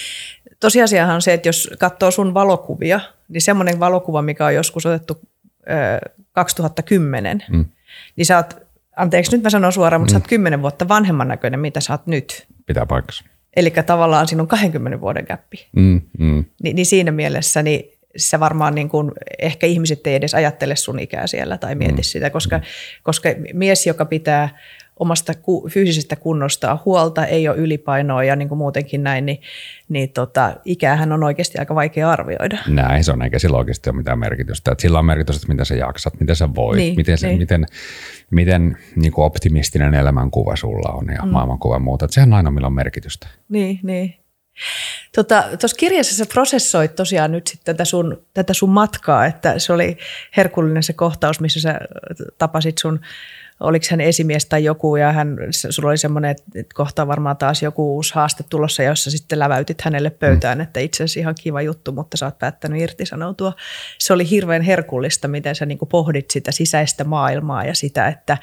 tosiasiahan 0.60 1.16
on 1.16 1.22
se, 1.22 1.34
että 1.34 1.50
jos 1.50 1.70
katsoo 1.80 2.12
sun 2.12 2.34
valokuvia, 2.34 3.00
niin 3.28 3.42
semmoinen 3.42 3.80
valokuva, 3.80 4.22
mikä 4.22 4.46
on 4.46 4.56
joskus 4.56 4.86
otettu 4.86 5.22
ö, 5.70 6.12
2010, 6.32 7.44
mm. 7.50 7.66
niin 8.16 8.26
sä 8.26 8.38
oot, 8.38 8.71
anteeksi 9.02 9.32
nyt 9.32 9.44
mä 9.44 9.50
sanon 9.50 9.74
suoraan, 9.74 10.02
mutta 10.02 10.12
mm. 10.12 10.16
sä 10.16 10.24
oot 10.24 10.28
10 10.28 10.62
vuotta 10.62 10.88
vanhemman 10.88 11.28
näköinen, 11.28 11.60
mitä 11.60 11.82
sä 11.82 11.94
oot 11.94 12.08
nyt. 12.08 12.48
Pitää 12.66 12.86
paikkansa. 12.86 13.26
Eli 13.56 13.72
tavallaan 13.86 14.28
siinä 14.28 14.42
on 14.42 14.48
20 14.48 15.02
vuoden 15.02 15.26
käppi. 15.26 15.68
Mm, 15.76 16.02
mm. 16.20 16.46
Ni, 16.64 16.74
niin 16.74 16.86
siinä 16.86 17.12
mielessä 17.12 17.64
niin 17.64 17.84
se 18.16 18.40
varmaan 18.40 18.76
niin 18.76 18.90
kuin, 18.90 19.12
ehkä 19.40 19.68
ihmiset 19.68 20.08
ei 20.08 20.16
edes 20.16 20.34
ajattele 20.34 20.76
sun 20.76 21.00
ikää 21.00 21.28
siellä 21.28 21.58
tai 21.58 21.76
mieti 21.76 21.94
mm. 21.94 22.04
sitä, 22.04 22.30
koska, 22.30 22.62
koska 23.04 23.30
mies, 23.54 23.88
joka 23.88 24.06
pitää 24.06 24.50
omasta 25.02 25.34
ku, 25.34 25.70
fyysisestä 25.70 26.16
kunnostaan 26.16 26.80
huolta, 26.86 27.26
ei 27.26 27.48
ole 27.48 27.58
ylipainoa 27.58 28.24
ja 28.24 28.36
niin 28.36 28.50
kuin 28.50 28.58
muutenkin 28.58 29.04
näin, 29.04 29.26
niin, 29.26 29.42
niin 29.90 30.10
tota, 30.10 30.54
ikäähän 30.66 31.12
on 31.12 31.24
oikeasti 31.24 31.58
aika 31.60 31.76
vaikea 31.76 32.12
arvioida. 32.12 32.58
Näin 32.68 33.04
se 33.04 33.12
on, 33.12 33.22
eikä 33.22 33.40
sillä 33.40 33.58
oikeasti 33.58 33.90
ole 33.90 33.98
mitään 33.98 34.20
merkitystä. 34.20 34.72
Että 34.72 34.82
sillä 34.82 35.00
on 35.00 35.06
merkitystä, 35.06 35.40
että 35.40 35.54
miten 35.54 35.66
sä 35.66 35.76
jaksat, 35.76 36.20
miten 36.20 36.36
sä 36.36 36.56
voit, 36.56 36.78
Niin, 36.78 36.96
miten, 36.96 37.18
se, 37.18 37.28
niin. 37.28 37.40
miten, 37.40 37.66
miten 38.32 38.78
niin 38.96 39.12
kuin 39.12 39.26
optimistinen 39.26 39.94
elämänkuva 39.94 40.56
sulla 40.56 40.90
on 40.94 41.08
ja 41.16 41.26
mm. 41.26 41.32
maailmankuva 41.32 41.76
ja 41.76 41.80
muuta. 41.80 42.06
Että 42.06 42.16
sehän 42.16 42.34
on 42.34 42.38
aina, 42.38 42.52
millä 42.52 42.68
on 42.68 42.74
merkitystä. 42.74 43.28
Niin, 43.50 43.80
niin. 43.84 44.16
Tuossa 45.16 45.58
tota, 45.58 45.76
kirjassa 45.78 46.16
sä 46.16 46.26
prosessoit 46.34 46.96
tosiaan 46.96 47.32
nyt 47.32 47.48
sitten 47.48 47.76
tätä 47.76 47.86
sun, 47.86 48.26
tätä 48.34 48.54
sun 48.54 48.70
matkaa, 48.70 49.26
että 49.26 49.60
se 49.60 49.74
oli 49.74 49.98
herkullinen 50.38 50.84
se 50.84 50.94
kohtaus, 50.94 51.40
missä 51.40 51.62
sä 51.62 51.80
tapasit 52.38 52.78
sun, 52.78 53.00
oliko 53.62 53.86
hän 53.92 54.02
esimies 54.02 54.46
tai 54.46 54.64
joku, 54.64 54.96
ja 54.96 55.12
hän, 55.12 55.38
sulla 55.70 55.90
oli 55.90 55.98
semmoinen, 55.98 56.32
että 56.32 56.74
kohta 56.74 57.08
varmaan 57.08 57.38
taas 57.38 57.64
joku 57.64 57.96
uusi 57.96 58.14
haaste 58.16 58.44
tulossa, 58.50 58.84
jossa 58.84 59.12
sitten 59.12 59.40
läväytit 59.40 59.82
hänelle 59.82 60.10
pöytään, 60.10 60.58
mm. 60.58 60.62
että 60.62 60.80
itse 60.80 61.04
asiassa 61.04 61.20
ihan 61.20 61.36
kiva 61.42 61.62
juttu, 61.62 61.92
mutta 61.92 62.18
sä 62.18 62.26
oot 62.26 62.40
päättänyt 62.40 62.82
irtisanoutua. 62.82 63.54
Se 63.98 64.14
oli 64.14 64.30
hirveän 64.30 64.62
herkullista, 64.62 65.28
miten 65.28 65.56
sä 65.56 65.66
niin 65.66 65.80
pohdit 65.90 66.32
sitä 66.32 66.52
sisäistä 66.52 67.04
maailmaa 67.04 67.66
ja 67.66 67.76
sitä, 67.76 68.08
että, 68.08 68.38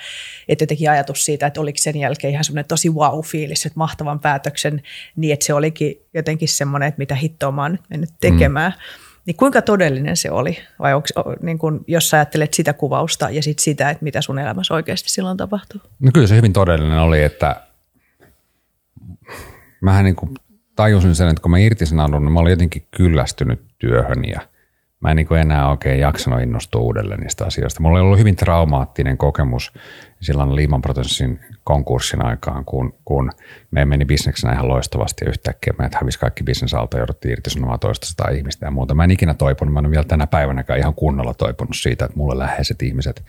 että 0.48 0.62
jotenkin 0.62 0.90
ajatus 0.90 1.24
siitä, 1.24 1.46
että 1.46 1.60
oliko 1.60 1.78
sen 1.78 1.96
jälkeen 1.96 2.32
ihan 2.32 2.44
semmoinen 2.44 2.68
tosi 2.68 2.88
wow-fiilis, 2.88 3.66
että 3.66 3.78
mahtavan 3.78 4.20
päätöksen, 4.20 4.82
niin 5.16 5.32
että 5.32 5.46
se 5.46 5.54
olikin 5.54 6.02
jotenkin 6.14 6.48
semmoinen, 6.48 6.88
että 6.88 6.98
mitä 6.98 7.14
hittoa 7.14 7.52
mä 7.52 7.62
oon 7.62 7.72
nyt 7.72 7.90
mennyt 7.90 8.10
tekemään. 8.20 8.72
Mm. 8.72 9.07
Niin 9.28 9.36
kuinka 9.36 9.62
todellinen 9.62 10.16
se 10.16 10.30
oli? 10.30 10.58
Vai 10.78 10.94
onko, 10.94 11.08
niin 11.42 11.58
kun, 11.58 11.84
jos 11.86 12.10
sä 12.10 12.16
ajattelet 12.16 12.54
sitä 12.54 12.72
kuvausta 12.72 13.30
ja 13.30 13.42
sit 13.42 13.58
sitä, 13.58 13.90
että 13.90 14.04
mitä 14.04 14.22
sun 14.22 14.38
elämässä 14.38 14.74
oikeasti 14.74 15.10
silloin 15.10 15.36
tapahtuu? 15.36 15.80
No 16.00 16.10
kyllä 16.14 16.26
se 16.26 16.36
hyvin 16.36 16.52
todellinen 16.52 16.98
oli, 16.98 17.22
että 17.22 17.62
mähän 19.80 20.04
niin 20.04 20.16
kuin 20.16 20.34
tajusin 20.76 21.14
sen, 21.14 21.28
että 21.28 21.42
kun 21.42 21.50
mä 21.50 21.58
irtisanoudun, 21.58 22.24
niin 22.24 22.32
mä 22.32 22.40
olin 22.40 22.50
jotenkin 22.50 22.86
kyllästynyt 22.96 23.60
työhön 23.78 24.24
ja 24.24 24.40
mä 25.00 25.10
en 25.10 25.16
niin 25.16 25.26
kuin 25.26 25.40
enää 25.40 25.70
oikein 25.70 26.00
jaksanut 26.00 26.40
innostua 26.40 26.80
uudelleen 26.80 27.20
niistä 27.20 27.46
asioista. 27.46 27.82
Mulla 27.82 27.98
oli 27.98 28.04
ollut 28.04 28.18
hyvin 28.18 28.36
traumaattinen 28.36 29.18
kokemus 29.18 29.72
silloin 30.20 30.56
Lehman 30.56 30.82
Brothersin 30.82 31.40
konkurssin 31.64 32.24
aikaan, 32.24 32.64
kun, 32.64 32.94
kun 33.04 33.30
me 33.70 33.84
meni 33.84 34.04
bisneksenä 34.04 34.52
ihan 34.52 34.68
loistavasti 34.68 35.24
ja 35.24 35.28
yhtäkkiä 35.28 35.74
meidät 35.78 35.94
hävisi 35.94 36.18
kaikki 36.18 36.44
bisnesalta 36.44 36.98
jouduttiin 36.98 37.32
irtisanomaan 37.32 37.80
toista 37.80 38.28
ihmistä 38.30 38.66
ja 38.66 38.70
muuta. 38.70 38.94
Mä 38.94 39.04
en 39.04 39.10
ikinä 39.10 39.34
toipunut, 39.34 39.74
mä 39.74 39.80
en 39.80 39.90
vielä 39.90 40.04
tänä 40.04 40.26
päivänäkään 40.26 40.78
ihan 40.78 40.94
kunnolla 40.94 41.34
toipunut 41.34 41.76
siitä, 41.76 42.04
että 42.04 42.18
mulle 42.18 42.38
läheiset 42.38 42.82
ihmiset 42.82 43.24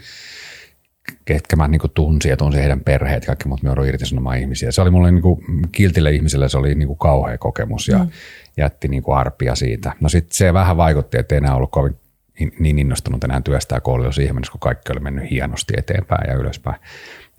ketkä 1.25 1.55
mä 1.55 1.67
niin 1.67 1.81
tunsin 1.93 2.29
ja 2.29 2.37
tunsin 2.37 2.61
heidän 2.61 2.79
perheet, 2.79 3.25
kaikki 3.25 3.47
muut 3.47 3.63
me 3.63 3.69
joudun 3.69 3.87
irtisanomaan 3.87 4.37
ihmisiä. 4.37 4.71
Se 4.71 4.81
oli 4.81 4.91
mulle 4.91 5.11
niin 5.11 5.21
kuin, 5.21 5.41
kiltille 5.71 6.11
ihmiselle 6.11 6.49
se 6.49 6.57
oli 6.57 6.75
niin 6.75 6.87
kuin 6.87 6.99
kauhea 6.99 7.37
kokemus 7.37 7.87
ja 7.87 7.97
mm. 7.97 8.09
jätti 8.57 8.87
niin 8.87 9.03
kuin 9.03 9.17
arpia 9.17 9.55
siitä. 9.55 9.93
No 10.01 10.09
sitten 10.09 10.37
se 10.37 10.53
vähän 10.53 10.77
vaikutti, 10.77 11.17
että 11.17 11.35
ei 11.35 11.37
enää 11.37 11.55
ollut 11.55 11.71
kovin 11.71 11.95
in- 12.39 12.53
niin 12.59 12.79
innostunut 12.79 13.23
enää 13.23 13.41
työstää, 13.41 13.81
jo 14.03 14.11
siihen 14.11 14.35
mennessä, 14.35 14.51
kun 14.51 14.59
kaikki 14.59 14.91
oli 14.91 14.99
mennyt 14.99 15.31
hienosti 15.31 15.73
eteenpäin 15.77 16.29
ja 16.29 16.35
ylöspäin. 16.35 16.81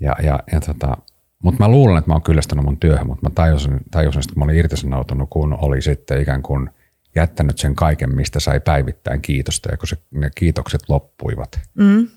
Ja, 0.01 0.17
ja, 0.23 0.41
ja 0.53 0.61
tota, 0.61 0.97
mutta 1.43 1.65
mä 1.65 1.69
luulen, 1.69 1.99
että 1.99 2.11
mä 2.11 2.15
oon 2.15 2.23
kyllästynyt 2.23 2.65
mun 2.65 2.81
työhön, 2.81 3.07
mutta 3.07 3.29
mä 3.29 3.35
tajusin, 3.35 3.81
tajusin 3.91 4.21
että 4.21 4.33
mä 4.37 4.45
olin 4.45 4.57
irtisanoutunut, 4.57 5.31
kun 5.31 5.59
oli 5.61 5.83
sitten 5.83 6.23
ikään 6.23 6.43
kuin 6.43 6.71
jättänyt 7.17 7.59
sen 7.59 7.75
kaiken, 7.75 8.15
mistä 8.15 8.41
sai 8.41 8.61
päivittäin 8.61 9.23
kiitosta, 9.23 9.71
ja 9.71 9.77
kun 9.77 9.89
se, 9.89 9.97
ne 10.11 10.31
kiitokset 10.35 10.81
loppuivat, 10.89 11.61
Mm. 11.75 12.09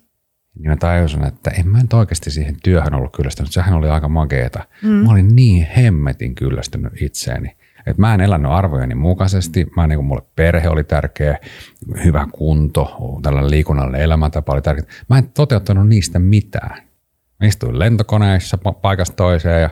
Niin 0.59 0.69
mä 0.69 0.75
tajusin, 0.75 1.23
että 1.23 1.51
en 1.51 1.67
mä 1.67 1.81
nyt 1.81 1.93
oikeasti 1.93 2.31
siihen 2.31 2.55
työhön 2.63 2.93
ollut 2.93 3.15
kyllästynyt. 3.15 3.51
Sehän 3.51 3.73
oli 3.73 3.89
aika 3.89 4.09
makeeta. 4.09 4.65
Mm. 4.83 4.89
Mä 4.89 5.11
olin 5.11 5.35
niin 5.35 5.67
hemmetin 5.77 6.35
kyllästynyt 6.35 7.01
itseeni. 7.01 7.55
Että 7.87 8.01
mä 8.01 8.13
en 8.13 8.21
elänyt 8.21 8.51
arvojeni 8.51 8.95
mukaisesti. 8.95 9.67
Mä 9.75 9.87
niin 9.87 10.05
mulle 10.05 10.23
perhe 10.35 10.69
oli 10.69 10.83
tärkeä, 10.83 11.37
hyvä 12.03 12.27
kunto, 12.31 12.97
tällainen 13.21 13.51
liikunnallinen 13.51 14.01
elämäntapa 14.01 14.53
oli 14.53 14.61
tärkeä. 14.61 14.85
Mä 15.09 15.17
en 15.17 15.29
toteuttanut 15.29 15.87
niistä 15.87 16.19
mitään. 16.19 16.77
Mä 17.39 17.47
istuin 17.47 17.79
lentokoneissa 17.79 18.57
pa- 18.67 18.79
paikasta 18.81 19.15
toiseen 19.15 19.61
ja 19.61 19.69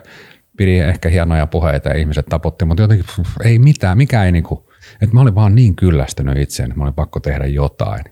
pidin 0.56 0.84
ehkä 0.84 1.08
hienoja 1.08 1.46
puheita 1.46 1.88
ja 1.88 1.98
ihmiset 1.98 2.26
taputti, 2.26 2.64
mutta 2.64 2.82
jotenkin 2.82 3.06
pff, 3.06 3.40
ei 3.44 3.58
mitään, 3.58 3.98
mikä 3.98 4.24
ei 4.24 4.32
niinku, 4.32 4.70
että 5.00 5.14
mä 5.14 5.20
olin 5.20 5.34
vaan 5.34 5.54
niin 5.54 5.76
kyllästynyt 5.76 6.38
itseeni, 6.38 6.70
että 6.70 6.78
mä 6.78 6.84
olin 6.84 6.94
pakko 6.94 7.20
tehdä 7.20 7.46
jotain. 7.46 8.04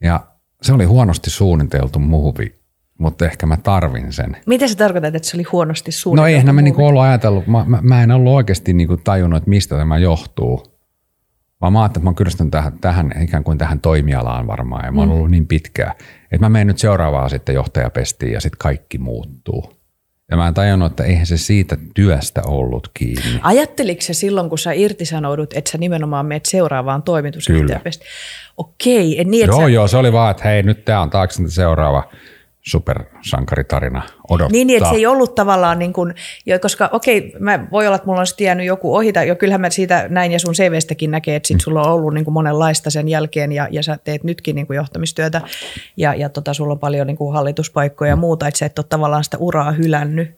Ja 0.00 0.26
se 0.62 0.72
oli 0.72 0.84
huonosti 0.84 1.30
suunniteltu 1.30 1.98
muovi, 1.98 2.54
mutta 2.98 3.24
ehkä 3.26 3.46
mä 3.46 3.56
tarvin 3.56 4.12
sen. 4.12 4.36
Miten 4.46 4.68
sä 4.68 4.74
tarkoitat, 4.74 5.14
että 5.14 5.28
se 5.28 5.36
oli 5.36 5.44
huonosti 5.52 5.90
No 5.90 5.92
suunniteltu? 5.92 6.36
eihän 6.36 6.54
mä 6.54 6.62
niinku 6.62 6.86
ollut 6.86 7.02
ajatellut, 7.02 7.46
mä, 7.46 7.64
mä, 7.66 7.78
mä 7.82 8.02
en 8.02 8.10
ollut 8.10 8.32
oikeasti 8.32 8.72
niinku 8.72 8.96
tajunnut, 8.96 9.36
että 9.36 9.50
mistä 9.50 9.76
tämä 9.76 9.98
johtuu. 9.98 10.76
Vaan 11.60 11.72
mä 11.72 11.82
ajattelin, 11.82 12.00
että 12.02 12.04
mä 12.04 12.08
oon 12.08 12.14
kyllästynyt 12.14 12.50
tähän, 12.50 12.78
tähän, 12.80 13.12
ikään 13.22 13.44
kuin 13.44 13.58
tähän 13.58 13.80
toimialaan 13.80 14.46
varmaan, 14.46 14.84
ja 14.84 14.92
mä 14.92 15.00
oon 15.00 15.10
ollut 15.10 15.30
niin 15.30 15.46
pitkään, 15.46 15.92
että 16.32 16.38
mä 16.44 16.48
menen 16.48 16.66
nyt 16.66 16.78
seuraavaan 16.78 17.30
sitten 17.30 17.54
johtajapestiin 17.54 18.32
ja 18.32 18.40
sitten 18.40 18.58
kaikki 18.58 18.98
muuttuu. 18.98 19.75
Ja 20.30 20.36
mä 20.36 20.48
en 20.48 20.54
tajunnut, 20.54 20.92
että 20.92 21.04
eihän 21.04 21.26
se 21.26 21.36
siitä 21.36 21.76
työstä 21.94 22.42
ollut 22.46 22.90
kiinni. 22.94 23.40
Ajatteliko 23.42 24.00
se 24.00 24.14
silloin, 24.14 24.48
kun 24.48 24.58
sä 24.58 24.72
irtisanoudut, 24.72 25.52
että 25.52 25.70
sä 25.70 25.78
nimenomaan 25.78 26.26
meet 26.26 26.46
seuraavaan 26.46 27.02
toimitusjohtajapestiin? 27.02 28.10
Okei, 28.56 29.20
et 29.20 29.26
niin, 29.28 29.46
Joo, 29.46 29.60
sä, 29.60 29.68
joo, 29.68 29.88
se 29.88 29.96
oli 29.96 30.12
vaan, 30.12 30.30
että 30.30 30.48
hei, 30.48 30.62
nyt 30.62 30.84
tämä 30.84 31.00
on 31.00 31.10
taakse 31.10 31.42
seuraava 31.48 32.10
supersankaritarina 32.66 34.02
odottaa. 34.30 34.52
Niin, 34.52 34.66
niin, 34.66 34.76
että 34.76 34.90
se 34.90 34.96
ei 34.96 35.06
ollut 35.06 35.34
tavallaan 35.34 35.78
niin 35.78 35.92
kuin, 35.92 36.14
jo, 36.46 36.58
koska 36.58 36.88
okei, 36.92 37.32
mä, 37.38 37.66
voi 37.72 37.86
olla, 37.86 37.96
että 37.96 38.06
mulla 38.06 38.20
on 38.20 38.26
sitten 38.26 38.44
jäänyt 38.44 38.66
joku 38.66 38.96
ohi, 38.96 39.12
tai 39.12 39.28
jo 39.28 39.36
kyllähän 39.36 39.60
mä 39.60 39.70
siitä 39.70 40.06
näin 40.08 40.32
ja 40.32 40.38
sun 40.38 40.54
CVstäkin 40.54 41.10
näkee, 41.10 41.36
että 41.36 41.46
sit 41.46 41.60
sulla 41.60 41.82
on 41.82 41.92
ollut 41.92 42.14
niin 42.14 42.24
kuin 42.24 42.32
monenlaista 42.32 42.90
sen 42.90 43.08
jälkeen, 43.08 43.52
ja, 43.52 43.68
ja 43.70 43.82
sä 43.82 43.98
teet 44.04 44.24
nytkin 44.24 44.56
niin 44.56 44.66
kuin 44.66 44.76
johtamistyötä, 44.76 45.40
ja, 45.96 46.14
ja 46.14 46.28
tota, 46.28 46.54
sulla 46.54 46.72
on 46.72 46.78
paljon 46.78 47.06
niin 47.06 47.16
kuin 47.16 47.34
hallituspaikkoja 47.34 48.10
ja 48.10 48.16
muuta, 48.16 48.48
että 48.48 48.58
sä 48.58 48.66
et 48.66 48.78
ole 48.78 48.86
tavallaan 48.88 49.24
sitä 49.24 49.38
uraa 49.38 49.72
hylännyt. 49.72 50.36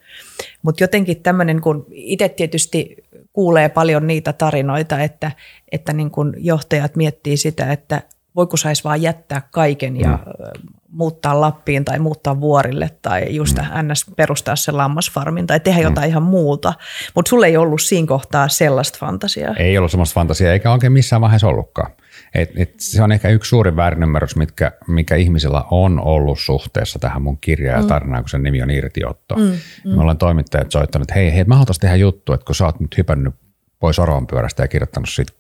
Mutta 0.63 0.85
jotenkin 0.85 1.23
tämmöinen, 1.23 1.61
kun 1.61 1.87
itse 1.91 2.29
tietysti 2.29 2.97
kuulee 3.33 3.69
paljon 3.69 4.07
niitä 4.07 4.33
tarinoita, 4.33 5.01
että, 5.01 5.33
että 5.73 5.93
niin 5.93 6.11
kuin 6.11 6.35
johtajat 6.37 6.97
miettii 6.97 7.37
sitä, 7.37 7.73
että 7.73 8.03
voiko 8.39 8.57
saisi 8.57 8.85
vaan 8.85 9.03
jättää 9.03 9.43
kaiken 9.51 10.01
ja 10.01 10.09
mm 10.09 10.79
muuttaa 10.89 11.41
Lappiin 11.41 11.85
tai 11.85 11.99
muuttaa 11.99 12.41
vuorille 12.41 12.91
tai 13.03 13.35
just 13.35 13.59
mm. 13.59 13.93
ns. 13.93 14.07
perustaa 14.17 14.57
sen 14.57 14.77
lammasfarmin 14.77 15.47
tai 15.47 15.61
tehdä 15.61 15.81
mm. 15.81 15.85
jotain 15.85 16.11
ihan 16.11 16.23
muuta. 16.23 16.73
Mutta 17.15 17.29
sulle 17.29 17.47
ei 17.47 17.57
ollut 17.57 17.83
siinä 17.83 18.07
kohtaa 18.07 18.49
sellaista 18.49 18.99
fantasiaa. 19.01 19.55
Ei 19.55 19.79
ollut 19.79 19.91
sellaista 19.91 20.15
fantasiaa 20.15 20.53
eikä 20.53 20.73
oikein 20.73 20.93
missään 20.93 21.23
vaiheessa 21.23 21.49
ollutkaan. 21.49 21.93
Et, 22.35 22.51
et 22.57 22.75
se 22.79 23.03
on 23.03 23.13
ehkä 23.13 23.29
yksi 23.29 23.49
suuri 23.49 23.77
väärinymmärrys, 23.77 24.37
mitkä, 24.37 24.73
mikä 24.87 25.17
ihmisillä 25.17 25.65
on 25.71 26.01
ollut 26.01 26.39
suhteessa 26.41 26.99
tähän 26.99 27.23
mun 27.23 27.39
kirjaan 27.41 27.79
ja 27.79 27.83
mm. 27.83 27.89
tarinaan, 27.89 28.23
kun 28.23 28.29
sen 28.29 28.43
nimi 28.43 28.63
on 28.63 28.71
Irtiotto. 28.71 29.37
Mm, 29.37 29.43
mm. 29.43 29.95
Me 29.95 30.01
ollaan 30.01 30.19
toimittajat 30.19 30.71
soittanut, 30.71 31.11
että 31.11 31.21
hei, 31.21 31.35
hei, 31.35 31.45
mä 31.45 31.55
haluaisin 31.55 31.81
tehdä 31.81 31.97
juttu, 31.97 32.33
että 32.33 32.47
kun 32.47 32.55
sä 32.55 32.67
oot 32.67 32.81
nyt 32.81 32.97
hypännyt 32.99 33.35
pois 33.79 33.99
Oron 33.99 34.27
pyörästä 34.27 34.63
ja 34.63 34.69
kirjoittanut 34.69 35.09
siitä 35.09 35.33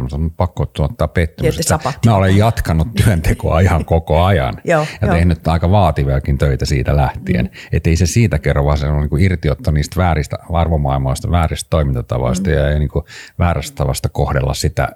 mutta 0.00 0.16
on 0.16 0.30
pakko 0.30 0.66
tuottaa 0.66 1.08
pettymys. 1.08 1.60
Mä 2.06 2.14
olen 2.14 2.36
jatkanut 2.36 2.88
työntekoa 3.04 3.60
ihan 3.60 3.84
koko 3.84 4.24
ajan 4.24 4.54
joo, 4.64 4.86
ja 5.00 5.08
jo. 5.08 5.12
tehnyt 5.12 5.48
aika 5.48 5.70
vaativiakin 5.70 6.38
töitä 6.38 6.66
siitä 6.66 6.96
lähtien. 6.96 7.44
Mm. 7.44 7.68
Että 7.72 7.90
ei 7.90 7.96
se 7.96 8.06
siitä 8.06 8.38
kerro, 8.38 8.64
vaan 8.64 8.78
se 8.78 8.86
on 8.86 9.00
niin 9.00 9.20
irtiotto 9.20 9.70
niistä 9.70 9.96
vääristä 9.96 10.36
arvomaailmoista, 10.52 11.30
vääristä 11.30 11.70
toimintatavoista 11.70 12.50
mm. 12.50 12.56
ja 12.56 12.78
niin 12.78 12.88
kuin 12.88 13.04
väärästä 13.38 13.76
tavasta 13.76 14.08
kohdella 14.08 14.54
sitä 14.54 14.88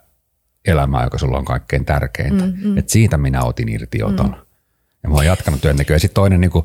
elämää, 0.66 1.04
joka 1.04 1.18
sulla 1.18 1.38
on 1.38 1.44
kaikkein 1.44 1.84
tärkeintä. 1.84 2.44
Mm, 2.44 2.54
mm. 2.64 2.78
Että 2.78 2.92
siitä 2.92 3.18
minä 3.18 3.44
otin 3.44 3.68
irtioton. 3.68 4.26
Mm. 4.26 4.34
Ja 5.02 5.08
mä 5.08 5.14
oon 5.14 5.26
jatkanut 5.26 5.60
työntekoa. 5.60 5.94
Ja 5.94 6.00
sitten 6.00 6.14
toinen 6.14 6.40
niin 6.40 6.50
kuin, 6.50 6.64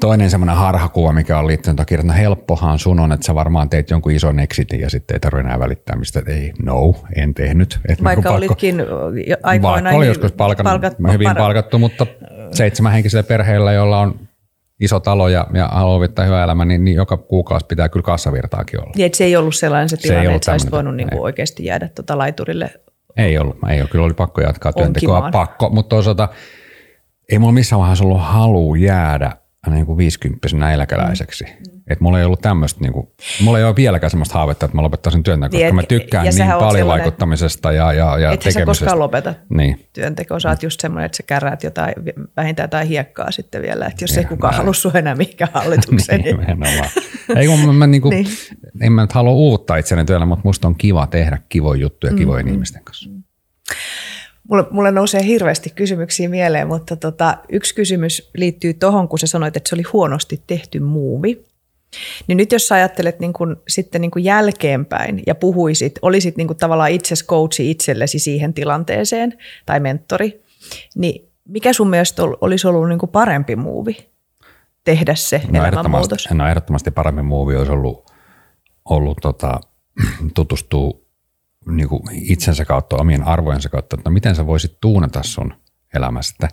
toinen 0.00 0.30
semmoinen 0.30 0.56
harhakuva, 0.56 1.12
mikä 1.12 1.38
on 1.38 1.46
liittynyt 1.46 1.80
kirjaan, 1.86 2.06
no 2.06 2.14
helppohan 2.14 2.78
sun 2.78 3.00
on, 3.00 3.12
että 3.12 3.26
sä 3.26 3.34
varmaan 3.34 3.70
teit 3.70 3.90
jonkun 3.90 4.12
ison 4.12 4.40
exitin 4.40 4.80
ja 4.80 4.90
sitten 4.90 5.14
ei 5.14 5.20
tarvitse 5.20 5.46
enää 5.46 5.58
välittää 5.58 5.96
mistä, 5.96 6.18
että 6.18 6.32
ei, 6.32 6.52
no, 6.62 6.94
en 7.16 7.34
tehnyt. 7.34 7.80
Et 7.88 8.04
vaikka 8.04 8.22
pakko, 8.22 8.36
olitkin 8.36 8.82
aikoina 9.42 9.84
vaikka 9.84 9.98
oli 9.98 10.06
joskus 10.06 10.32
palkat, 10.32 10.64
palkat, 10.64 10.94
hyvin 11.12 11.28
par... 11.28 11.36
palkattu, 11.36 11.78
mutta 11.78 12.06
seitsemänhenkisellä 12.50 13.22
perheellä, 13.22 13.72
jolla 13.72 14.00
on 14.00 14.18
iso 14.80 15.00
talo 15.00 15.28
ja, 15.28 15.46
ja 15.54 15.68
haluaa 15.68 16.00
viettää 16.00 16.24
hyvä 16.24 16.44
elämä, 16.44 16.64
niin, 16.64 16.84
niin, 16.84 16.94
joka 16.94 17.16
kuukausi 17.16 17.66
pitää 17.66 17.88
kyllä 17.88 18.04
kassavirtaakin 18.04 18.80
olla. 18.80 18.92
Niin, 18.96 19.14
se 19.14 19.24
ei 19.24 19.36
ollut 19.36 19.54
sellainen 19.54 19.88
se 19.88 19.96
tilanne, 19.96 20.26
se 20.26 20.34
että 20.34 20.46
sä 20.46 20.52
olisit 20.52 20.70
voinut 20.70 20.96
niin 20.96 21.10
kuin 21.10 21.22
oikeasti 21.22 21.64
jäädä 21.64 21.88
tuota 21.88 22.18
laiturille 22.18 22.70
ei 23.16 23.38
ollut, 23.38 23.56
ei 23.70 23.78
ollut. 23.78 23.90
Kyllä 23.90 24.04
oli 24.04 24.14
pakko 24.14 24.40
jatkaa 24.40 24.72
työntekoa, 24.72 25.30
pakko, 25.32 25.70
mutta 25.70 25.88
toisaalta 25.88 26.28
ei 27.32 27.38
mulla 27.38 27.52
missään 27.52 27.80
vaiheessa 27.80 28.04
ollut 28.04 28.20
halu 28.22 28.74
jäädä 28.74 29.32
niin 29.70 29.86
kuin 29.86 29.98
50 29.98 30.72
eläkeläiseksi. 30.72 31.44
Mm. 31.44 31.80
Et 31.90 32.00
mulla 32.00 32.18
ei 32.18 32.24
ollut 32.24 32.40
tämmöistä, 32.40 32.80
niin 32.80 32.92
kuin, 32.92 33.08
mulla 33.42 33.58
ei 33.58 33.64
ole 33.64 33.76
vieläkään 33.76 34.10
semmoista 34.10 34.34
haavetta, 34.34 34.66
että 34.66 34.76
mä 34.76 34.82
lopettaisin 34.82 35.22
työntekoa, 35.22 35.58
koska 35.58 35.66
niin, 35.66 35.74
mä 35.74 35.82
tykkään 35.82 36.26
niin 36.26 36.52
paljon 36.58 36.88
vaikuttamisesta 36.88 37.72
ja, 37.72 37.92
ja, 37.92 38.18
ja 38.18 38.30
tekemisestä. 38.30 38.60
sä 38.60 38.66
koskaan 38.66 38.98
lopeta 38.98 39.34
niin. 39.48 39.88
työntekoa, 39.92 40.40
sä 40.40 40.48
oot 40.48 40.62
just 40.62 40.80
semmoinen, 40.80 41.06
että 41.06 41.16
sä 41.16 41.22
kärräät 41.22 41.62
jotain, 41.62 41.94
vähintään 42.36 42.64
jotain 42.64 42.88
hiekkaa 42.88 43.30
sitten 43.30 43.62
vielä, 43.62 43.86
että 43.86 44.04
jos 44.04 44.18
ei 44.18 44.24
kukaan 44.24 44.54
halua 44.54 44.74
sun 44.74 44.96
enää 44.96 45.14
mihinkään 45.14 45.50
hallitukseen. 45.54 46.20
niin, 46.24 46.36
niin. 46.36 47.38
ei 47.38 47.46
kun 47.46 47.60
mä, 47.60 47.72
mä 47.72 47.86
niin 47.86 48.02
kuin, 48.02 48.10
niin. 48.10 48.26
en 48.80 48.92
mä 48.92 49.00
nyt 49.00 49.12
halua 49.12 49.32
uutta 49.32 49.76
itseni 49.76 50.04
työllä, 50.04 50.26
mutta 50.26 50.42
musta 50.44 50.68
on 50.68 50.74
kiva 50.74 51.06
tehdä 51.06 51.38
kivoja 51.48 51.80
juttuja 51.80 52.12
mm. 52.12 52.18
kivojen 52.18 52.48
ihmisten 52.48 52.84
kanssa. 52.84 53.10
Mm. 53.10 53.22
Mulle, 54.50 54.64
mulle 54.70 54.90
nousee 54.90 55.24
hirveästi 55.24 55.70
kysymyksiä 55.70 56.28
mieleen, 56.28 56.68
mutta 56.68 56.96
tota, 56.96 57.36
yksi 57.48 57.74
kysymys 57.74 58.30
liittyy 58.36 58.74
tuohon, 58.74 59.08
kun 59.08 59.18
sä 59.18 59.26
sanoit, 59.26 59.56
että 59.56 59.68
se 59.68 59.74
oli 59.74 59.82
huonosti 59.82 60.42
tehty 60.46 60.80
muuvi. 60.80 61.44
Niin 62.26 62.36
nyt 62.36 62.52
jos 62.52 62.68
sä 62.68 62.74
ajattelet 62.74 63.20
niin 63.20 63.32
kun, 63.32 63.62
sitten 63.68 64.00
niin 64.00 64.10
kun 64.10 64.24
jälkeenpäin 64.24 65.22
ja 65.26 65.34
puhuisit, 65.34 65.98
olisit 66.02 66.36
niin 66.36 66.46
kun 66.46 66.56
tavallaan 66.56 66.90
itses 66.90 67.26
coachi 67.26 67.70
itsellesi 67.70 68.18
siihen 68.18 68.54
tilanteeseen 68.54 69.38
tai 69.66 69.80
mentori, 69.80 70.42
niin 70.94 71.28
mikä 71.48 71.72
sun 71.72 71.90
mielestä 71.90 72.22
olisi 72.40 72.66
ollut 72.66 72.88
niin 72.88 72.98
parempi 73.12 73.56
muuvi 73.56 73.96
tehdä 74.84 75.14
se 75.14 75.42
no 75.50 75.64
elämänmuutos? 75.64 76.28
No 76.30 76.48
ehdottomasti 76.48 76.90
parempi 76.90 77.22
muuvi 77.22 77.56
olisi 77.56 77.72
ollut, 77.72 78.10
ollut 78.84 79.18
tota, 79.22 79.60
tutustua 80.34 81.03
niin 81.66 81.88
kuin 81.88 82.02
itsensä 82.12 82.64
kautta, 82.64 82.96
omien 82.96 83.26
arvojensa 83.26 83.68
kautta, 83.68 83.96
että 83.96 84.10
no 84.10 84.14
miten 84.14 84.34
sä 84.34 84.46
voisit 84.46 84.78
tuunata 84.80 85.22
sun 85.22 85.54
elämästä. 85.94 86.48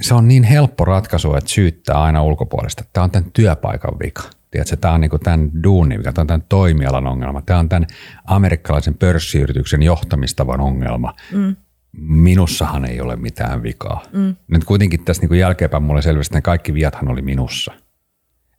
Se 0.00 0.14
on 0.14 0.28
niin 0.28 0.44
helppo 0.44 0.84
ratkaisu, 0.84 1.34
että 1.34 1.50
syyttää 1.50 2.02
aina 2.02 2.22
ulkopuolesta. 2.22 2.84
Tämä 2.92 3.04
on 3.04 3.10
tämän 3.10 3.30
työpaikan 3.32 3.98
vika. 4.04 4.22
Tiedätkö, 4.50 4.76
tämä 4.76 4.94
on 4.94 5.00
niin 5.00 5.10
kuin 5.10 5.22
tämän 5.22 5.50
duunin 5.62 5.98
vika, 5.98 6.12
tämä 6.12 6.22
on 6.22 6.26
tämän 6.26 6.44
toimialan 6.48 7.06
ongelma, 7.06 7.42
tämä 7.42 7.58
on 7.58 7.68
tämän 7.68 7.86
amerikkalaisen 8.24 8.94
pörssiyrityksen 8.94 9.82
johtamistavan 9.82 10.60
ongelma. 10.60 11.14
Mm. 11.32 11.56
Minussahan 11.98 12.84
ei 12.84 13.00
ole 13.00 13.16
mitään 13.16 13.62
vikaa. 13.62 14.02
Mm. 14.12 14.36
Nyt 14.48 14.64
kuitenkin 14.64 15.04
tässä 15.04 15.20
niin 15.20 15.28
kuin 15.28 15.40
jälkeenpäin 15.40 15.82
mulle 15.82 16.02
selvästi, 16.02 16.32
että 16.36 16.44
kaikki 16.44 16.74
viathan 16.74 17.08
oli 17.08 17.22
minussa. 17.22 17.72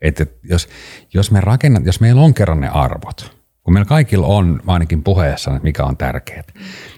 Että 0.01 0.25
jos, 0.43 0.69
jos, 1.13 1.31
me 1.31 1.41
rakennat, 1.41 1.85
jos 1.85 2.01
meillä 2.01 2.21
on 2.21 2.33
kerran 2.33 2.59
ne 2.59 2.67
arvot– 2.67 3.31
kun 3.69 3.73
meillä 3.73 3.89
kaikilla 3.89 4.27
on 4.27 4.61
ainakin 4.67 5.03
puheessa, 5.03 5.51
että 5.51 5.63
mikä 5.63 5.83
on 5.83 5.97
tärkeää, 5.97 6.43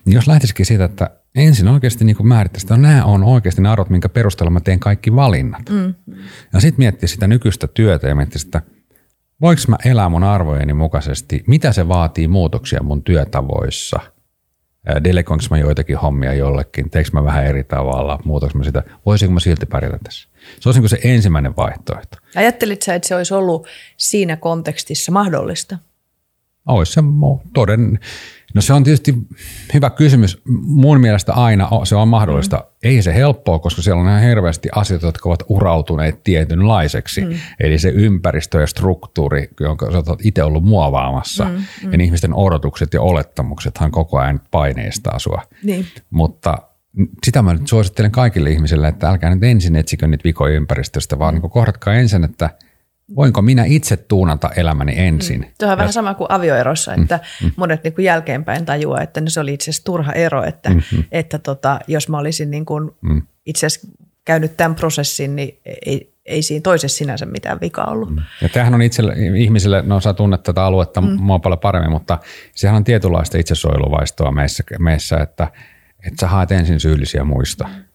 niin 0.05 0.13
jos 0.13 0.27
lähtisikin 0.27 0.65
siitä, 0.65 0.83
että 0.83 1.09
ensin 1.35 1.67
oikeasti 1.67 2.05
niin 2.05 2.27
määrittäisi, 2.27 2.65
että 2.65 2.77
nämä 2.77 3.05
on 3.05 3.23
oikeasti 3.23 3.61
ne 3.61 3.69
arvot, 3.69 3.89
minkä 3.89 4.09
perusteella 4.09 4.49
mä 4.49 4.59
teen 4.59 4.79
kaikki 4.79 5.15
valinnat. 5.15 5.69
Mm. 5.69 5.93
Ja 6.53 6.59
sitten 6.59 6.77
miettiä 6.77 7.07
sitä 7.07 7.27
nykyistä 7.27 7.67
työtä 7.67 8.07
ja 8.07 8.15
miettiä 8.15 8.39
sitä, 8.39 8.61
voiko 9.41 9.61
mä 9.67 9.75
elää 9.85 10.09
mun 10.09 10.23
arvojeni 10.23 10.73
mukaisesti, 10.73 11.43
mitä 11.47 11.71
se 11.71 11.87
vaatii 11.87 12.27
muutoksia 12.27 12.83
mun 12.83 13.03
työtavoissa, 13.03 13.99
delegoinko 15.03 15.45
mä 15.49 15.57
joitakin 15.57 15.97
hommia 15.97 16.33
jollekin, 16.33 16.89
teekö 16.89 17.09
mä 17.13 17.23
vähän 17.23 17.45
eri 17.45 17.63
tavalla, 17.63 18.19
muutoinko 18.25 18.57
mä 18.57 18.63
sitä, 18.63 18.83
voisinko 19.05 19.33
mä 19.33 19.39
silti 19.39 19.65
pärjätä 19.65 19.99
tässä. 20.03 20.29
Se 20.59 20.69
olisi 20.69 20.81
niin 20.81 20.89
se 20.89 20.99
ensimmäinen 21.03 21.55
vaihtoehto. 21.55 22.17
Ajattelit 22.35 22.81
sä, 22.81 22.95
että 22.95 23.07
se 23.07 23.15
olisi 23.15 23.33
ollut 23.33 23.67
siinä 23.97 24.35
kontekstissa 24.35 25.11
mahdollista? 25.11 25.77
Olisi 26.67 26.93
se 26.93 27.01
toden, 27.53 27.99
no 28.55 28.61
se 28.61 28.73
on 28.73 28.83
tietysti 28.83 29.15
hyvä 29.73 29.89
kysymys. 29.89 30.41
Mun 30.61 30.99
mielestä 30.99 31.33
aina 31.33 31.69
se 31.83 31.95
on 31.95 32.07
mahdollista. 32.07 32.57
Mm. 32.57 32.63
Ei 32.83 33.01
se 33.01 33.15
helppoa, 33.15 33.59
koska 33.59 33.81
siellä 33.81 34.01
on 34.01 34.07
ihan 34.07 34.21
hirveästi 34.21 34.69
asioita, 34.75 35.05
jotka 35.05 35.29
ovat 35.29 35.43
urautuneet 35.49 36.23
tietynlaiseksi. 36.23 37.21
Mm. 37.21 37.33
Eli 37.59 37.79
se 37.79 37.89
ympäristö 37.89 38.59
ja 38.59 38.67
struktuuri, 38.67 39.49
jonka 39.59 39.91
sä 39.91 39.97
olet 39.97 40.25
itse 40.25 40.43
ollut 40.43 40.63
muovaamassa. 40.63 41.45
Mm. 41.45 41.51
Mm. 41.83 41.93
Ja 41.93 42.03
ihmisten 42.03 42.33
odotukset 42.33 42.93
ja 42.93 43.01
olettamuksethan 43.01 43.91
koko 43.91 44.19
ajan 44.19 44.41
paineistaa 44.51 45.19
sua. 45.19 45.41
Niin. 45.63 45.85
Mutta 46.09 46.57
sitä 47.23 47.41
mä 47.41 47.53
nyt 47.53 47.67
suosittelen 47.67 48.11
kaikille 48.11 48.51
ihmisille, 48.51 48.87
että 48.87 49.09
älkää 49.09 49.35
nyt 49.35 49.43
ensin 49.43 49.75
etsikö 49.75 50.07
niitä 50.07 50.23
vikoja 50.23 50.55
ympäristöstä, 50.55 51.19
vaan 51.19 51.35
mm. 51.35 51.41
niin 51.41 51.51
kohdatkaa 51.51 51.93
ensin, 51.93 52.23
että– 52.23 52.49
voinko 53.15 53.41
minä 53.41 53.63
itse 53.65 53.97
tuunata 53.97 54.49
elämäni 54.55 54.93
ensin. 54.97 55.41
Mm. 55.41 55.47
Tuo 55.59 55.71
on 55.71 55.77
vähän 55.77 55.93
sama 55.93 56.13
kuin 56.13 56.31
avioerossa, 56.31 56.93
että 56.93 57.19
mm. 57.41 57.47
mm. 57.47 57.51
monet 57.55 57.83
niin 57.83 57.93
kuin 57.93 58.05
jälkeenpäin 58.05 58.65
tajuaa, 58.65 59.01
että 59.01 59.21
se 59.27 59.39
oli 59.39 59.53
itse 59.53 59.71
asiassa 59.71 59.83
turha 59.83 60.11
ero, 60.11 60.43
että, 60.43 60.69
mm-hmm. 60.69 61.03
että 61.11 61.39
tota, 61.39 61.79
jos 61.87 62.09
mä 62.09 62.17
olisin 62.17 62.51
niin 62.51 62.65
kuin 62.65 62.91
mm. 63.01 63.21
itse 63.45 63.65
asiassa 63.65 63.87
käynyt 64.25 64.57
tämän 64.57 64.75
prosessin, 64.75 65.35
niin 65.35 65.59
ei, 65.85 66.13
ei 66.25 66.41
siinä 66.41 66.61
toisessa 66.61 66.97
sinänsä 66.97 67.25
mitään 67.25 67.61
vikaa 67.61 67.91
ollut. 67.91 68.09
Mm. 68.09 68.21
Ja 68.41 68.49
tämähän 68.49 68.73
on 68.73 68.81
itselle, 68.81 69.13
ihmisille, 69.37 69.81
no 69.85 69.99
sä 69.99 70.13
tunnet 70.13 70.43
tätä 70.43 70.63
aluetta 70.63 71.01
mm. 71.01 71.07
mua 71.21 71.39
paljon 71.39 71.59
paremmin, 71.59 71.91
mutta 71.91 72.19
sehän 72.55 72.75
on 72.75 72.83
tietynlaista 72.83 73.37
itsesuojeluvaistoa 73.37 74.31
meissä, 74.31 74.63
meissä 74.79 75.17
että, 75.17 75.47
että 76.07 76.21
sä 76.21 76.27
haet 76.27 76.51
ensin 76.51 76.79
syyllisiä 76.79 77.23
muista. 77.23 77.63
Mm 77.67 77.90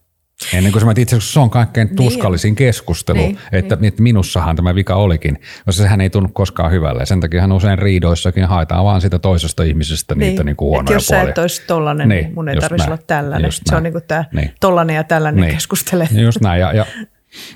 Ennen 0.55 0.73
kuin 0.73 0.83
sä 0.83 1.01
itse 1.01 1.17
asiassa 1.17 1.33
se 1.33 1.41
on 1.41 1.51
kaikkein 1.51 1.87
niin. 1.87 1.97
tuskallisin 1.97 2.49
niin. 2.49 2.57
keskustelu, 2.57 3.19
niin, 3.19 3.39
että, 3.53 3.77
niin. 3.81 3.93
minussahan 3.99 4.57
tämä 4.57 4.75
vika 4.75 4.95
olikin, 4.95 5.39
koska 5.65 5.83
sehän 5.83 6.01
ei 6.01 6.11
tunnu 6.11 6.29
koskaan 6.33 6.73
hyvälle. 6.73 7.07
Sen 7.07 7.21
takia 7.21 7.41
hän 7.41 7.53
usein 7.53 7.79
riidoissakin 7.79 8.45
haetaan 8.45 8.85
vaan 8.85 9.01
sitä 9.01 9.19
toisesta 9.19 9.63
ihmisestä 9.63 10.15
niin. 10.15 10.29
niitä 10.29 10.45
niin 10.45 10.57
kuin 10.57 10.69
huonoja 10.69 10.97
jos 10.97 11.07
puolia. 11.07 11.23
Jos 11.23 11.27
sä 11.27 11.31
et 11.31 11.39
olisi 11.39 11.63
tollainen, 11.67 12.09
niin, 12.09 12.35
mun 12.35 12.49
ei 12.49 12.57
tarvitsisi 12.57 12.91
olla 12.91 13.03
tällainen. 13.07 13.49
Just 13.49 13.63
se 13.67 13.73
näin. 13.73 13.77
on 13.77 13.83
niin 13.83 13.93
kuin 13.93 14.05
tämä 14.09 14.25
niin. 14.33 14.53
tollainen 14.61 14.97
ja 14.97 15.05
tällainen 15.05 15.41
niin. 15.41 15.55
keskustelee. 15.55 16.09
Just 16.11 16.41
näin. 16.41 16.61
Ja, 16.61 16.73
ja 16.73 16.87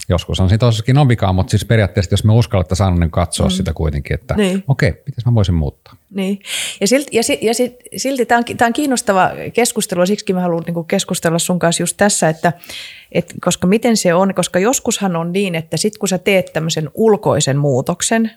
joskus 0.09 0.41
on 0.41 0.49
siitä 0.49 0.67
tosiaankin 0.67 0.99
omikaan, 0.99 1.35
mutta 1.35 1.51
siis 1.51 1.65
periaatteessa 1.65 2.13
jos 2.13 2.25
me 2.25 2.33
uskalletaan 2.33 2.77
sanoa, 2.77 2.99
niin 2.99 3.11
katsoa 3.11 3.47
mm. 3.47 3.51
sitä 3.51 3.73
kuitenkin, 3.73 4.15
että 4.15 4.35
Niin. 4.35 4.65
okei, 4.69 4.91
okay, 4.91 5.03
miten 5.07 5.23
mä 5.27 5.35
voisin 5.35 5.55
muuttaa. 5.55 5.95
Niin. 6.15 6.41
Ja 6.81 6.87
silti, 6.87 7.17
ja, 7.17 7.23
si, 7.23 7.39
ja 7.43 7.55
si, 7.55 7.77
silti 7.97 8.27
tämä 8.27 8.39
on, 8.39 8.57
tää 8.57 8.67
on 8.67 8.73
kiinnostava 8.73 9.31
keskustelu, 9.55 10.07
siksi 10.07 10.33
mä 10.33 10.41
haluan 10.41 10.63
niin 10.67 10.85
keskustella 10.85 11.39
sun 11.39 11.59
kanssa 11.59 11.83
just 11.83 11.97
tässä, 11.97 12.29
että 12.29 12.53
et, 13.13 13.35
koska 13.45 13.67
miten 13.67 13.97
se 13.97 14.15
on, 14.15 14.35
koska 14.35 14.59
joskushan 14.59 15.17
on 15.17 15.33
niin, 15.33 15.55
että 15.55 15.77
sit 15.77 15.99
kun 15.99 16.09
sä 16.09 16.19
teet 16.19 16.51
tämmöisen 16.53 16.91
ulkoisen 16.95 17.57
muutoksen, 17.57 18.31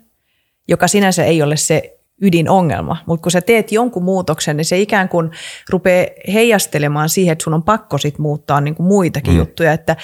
joka 0.68 0.88
sinänsä 0.88 1.24
ei 1.24 1.42
ole 1.42 1.58
se 1.58 1.98
ydinongelma, 2.22 2.98
mutta 3.06 3.24
kun 3.24 3.32
sä 3.32 3.42
teet 3.42 3.72
jonkun 3.72 4.04
muutoksen, 4.04 4.58
niin 4.58 4.66
se 4.66 4.80
ikään 4.80 5.10
kuin 5.10 5.32
rupeaa 5.70 6.08
heijastelemaan 6.34 7.10
siihen, 7.10 7.32
että 7.32 7.44
sun 7.44 7.54
on 7.54 7.64
pakko 7.64 7.98
sit 7.98 8.20
muuttaa 8.20 8.62
niin 8.62 8.76
kuin 8.76 8.88
muitakin 8.88 9.34
mm. 9.34 9.40
juttuja, 9.40 9.74
että, 9.74 9.96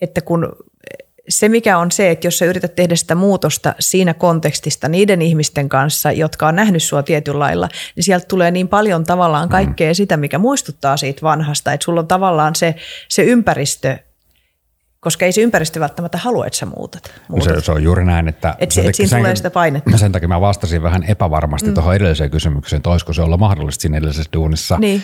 että 0.00 0.20
kun 0.20 0.52
se 1.28 1.48
mikä 1.48 1.78
on 1.78 1.90
se, 1.90 2.10
että 2.10 2.26
jos 2.26 2.38
sä 2.38 2.44
yrität 2.44 2.74
tehdä 2.76 2.96
sitä 2.96 3.14
muutosta 3.14 3.74
siinä 3.80 4.14
kontekstista 4.14 4.88
niiden 4.88 5.22
ihmisten 5.22 5.68
kanssa, 5.68 6.12
jotka 6.12 6.48
on 6.48 6.56
nähnyt 6.56 6.82
sua 6.82 7.02
tietyllä 7.02 7.38
lailla, 7.38 7.68
niin 7.96 8.04
sieltä 8.04 8.26
tulee 8.26 8.50
niin 8.50 8.68
paljon 8.68 9.04
tavallaan 9.04 9.48
kaikkea 9.48 9.94
sitä, 9.94 10.16
mikä 10.16 10.38
muistuttaa 10.38 10.96
siitä 10.96 11.22
vanhasta, 11.22 11.72
että 11.72 11.84
sulla 11.84 12.00
on 12.00 12.08
tavallaan 12.08 12.54
se, 12.54 12.74
se 13.08 13.22
ympäristö, 13.22 13.98
koska 15.00 15.26
ei 15.26 15.32
se 15.32 15.40
ympäristö 15.40 15.80
välttämättä 15.80 16.18
halua, 16.18 16.46
että 16.46 16.58
sä 16.58 16.66
muutat. 16.66 17.02
No 17.04 17.36
muutat. 17.36 17.54
Se, 17.54 17.60
se 17.60 17.72
on 17.72 17.82
juuri 17.82 18.04
näin, 18.04 18.28
että... 18.28 18.54
Et 18.58 18.70
se- 18.70 18.86
et 18.86 18.94
siinä 18.94 19.08
sen- 19.08 19.18
tulee 19.18 19.36
sitä 19.36 19.50
painetta. 19.50 19.98
Sen 19.98 20.12
takia 20.12 20.28
mä 20.28 20.40
vastasin 20.40 20.82
vähän 20.82 21.04
epävarmasti 21.04 21.68
mm. 21.68 21.74
tuohon 21.74 21.94
edelliseen 21.94 22.30
kysymykseen, 22.30 22.78
että 22.78 22.90
olisiko 22.90 23.12
se 23.12 23.22
olla 23.22 23.36
mahdollista 23.36 23.82
siinä 23.82 23.98
edellisessä 23.98 24.30
duunissa. 24.32 24.78
Niin. 24.78 25.02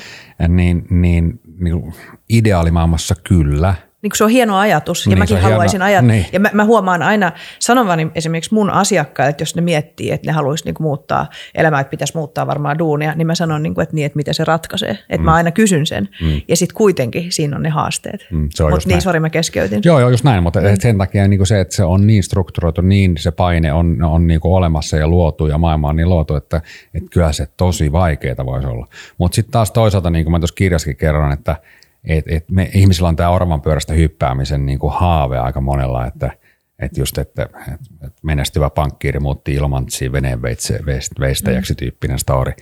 Niin, 0.48 0.86
niin, 0.90 1.40
niin 1.60 1.94
ideaalimaailmassa 2.28 3.14
kyllä. 3.24 3.74
Niin 4.04 4.16
se 4.16 4.25
on 4.25 4.30
hieno 4.30 4.56
ajatus, 4.56 5.06
ja 5.06 5.11
Niin, 5.11 5.18
mäkin 5.18 5.40
haluaisin 5.40 5.82
ajatella. 5.82 6.12
niin. 6.12 6.26
Ja 6.32 6.40
mä, 6.40 6.50
mä 6.52 6.64
huomaan 6.64 7.02
aina 7.02 7.32
sanovani 7.58 8.11
esimerkiksi 8.14 8.54
mun 8.54 8.70
asiakkaille, 8.70 9.30
että 9.30 9.42
jos 9.42 9.56
ne 9.56 9.62
miettii, 9.62 10.11
että 10.11 10.26
ne 10.26 10.32
haluaisi 10.32 10.64
niin 10.64 10.75
muuttaa 10.80 11.26
elämää, 11.54 11.80
että 11.80 11.90
pitäisi 11.90 12.16
muuttaa 12.16 12.46
varmaan 12.46 12.78
duunia, 12.78 13.14
niin 13.14 13.26
mä 13.26 13.34
sanon, 13.34 13.62
niin 13.62 13.75
kuin, 13.75 13.82
että, 13.82 13.94
niin, 13.94 14.06
että 14.06 14.16
mitä 14.16 14.32
se 14.32 14.44
ratkaisee. 14.44 14.90
Että 14.90 15.18
mm. 15.18 15.25
mä 15.25 15.34
aina 15.34 15.50
kysyn 15.50 15.87
sen. 15.87 16.08
Mm. 16.20 16.40
Ja 16.49 16.56
sitten 16.56 16.76
kuitenkin 16.76 17.32
siinä 17.32 17.56
on 17.56 17.62
ne 17.62 17.68
haasteet. 17.68 18.26
Mm, 18.30 18.49
Mutta 18.70 18.88
niin, 18.88 19.02
sori, 19.02 19.20
mä 19.20 19.30
keskeytin. 19.30 19.80
Joo, 19.84 20.00
joo, 20.00 20.11
just 20.11 20.25
näin, 20.25 20.42
mutta 20.42 20.61
mm. 20.61 20.66
sen 20.80 20.99
takia 20.99 21.28
niin 21.28 21.38
kuin 21.38 21.46
se, 21.46 21.61
että 21.61 21.75
se 21.76 21.84
on 21.84 22.06
niin 22.06 22.23
strukturoitu, 22.23 22.80
niin 22.80 23.16
se 23.18 23.30
paine 23.30 23.73
on, 23.73 24.02
on 24.02 24.26
niin 24.26 24.40
kuin 24.40 24.52
olemassa 24.52 24.96
ja 24.96 25.08
luotu 25.08 25.46
ja 25.46 25.58
maailma 25.58 25.88
on 25.88 25.96
niin 25.96 26.08
luotu, 26.08 26.34
että, 26.34 26.61
että 26.94 27.11
kyllä 27.11 27.32
se 27.32 27.46
tosi 27.56 27.92
vaikeaa 27.92 28.46
voisi 28.46 28.66
olla. 28.66 28.87
Mutta 29.18 29.34
sitten 29.34 29.52
taas 29.52 29.70
toisaalta, 29.70 30.11
niin 30.11 30.25
kuin 30.25 30.32
mä 30.32 30.38
tuossa 30.38 30.54
kirjassakin 30.54 30.96
kerron, 30.96 31.32
että 31.32 31.56
et, 32.04 32.25
et 32.28 32.50
me 32.50 32.70
ihmisillä 32.75 33.08
on 33.08 33.16
tämä 33.16 33.30
oravan 33.30 33.62
pyörästä 33.62 33.94
hyppäämisen 33.94 34.66
niin 34.66 34.78
kuin 34.78 34.92
haave 34.92 35.38
aika 35.38 35.61
monella, 35.61 36.06
että 36.06 36.30
että 36.78 37.00
just, 37.00 37.18
että, 37.18 37.42
että 37.42 38.06
että 38.06 38.20
menestyvä 38.23 38.70
pankkiiri 38.70 39.20
muutti 39.20 39.54
Ilmantsiin 39.54 40.12
veneenveistäjäksi 40.12 41.75
tyyppinen 41.75 42.18
story. 42.18 42.52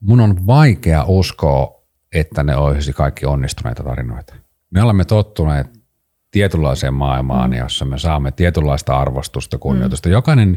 Mun 0.00 0.20
on 0.20 0.46
vaikea 0.46 1.04
uskoa, 1.08 1.82
että 2.12 2.42
ne 2.42 2.56
olisi 2.56 2.92
kaikki 2.92 3.26
onnistuneita 3.26 3.82
tarinoita. 3.82 4.34
Me 4.70 4.82
olemme 4.82 5.04
tottuneet 5.04 5.66
tietynlaiseen 6.30 6.94
maailmaan, 6.94 7.50
mm. 7.50 7.56
jossa 7.56 7.84
me 7.84 7.98
saamme 7.98 8.32
tietynlaista 8.32 8.98
arvostusta, 8.98 9.58
kunnioitusta. 9.58 10.08
Mm. 10.08 10.12
Jokainen 10.12 10.56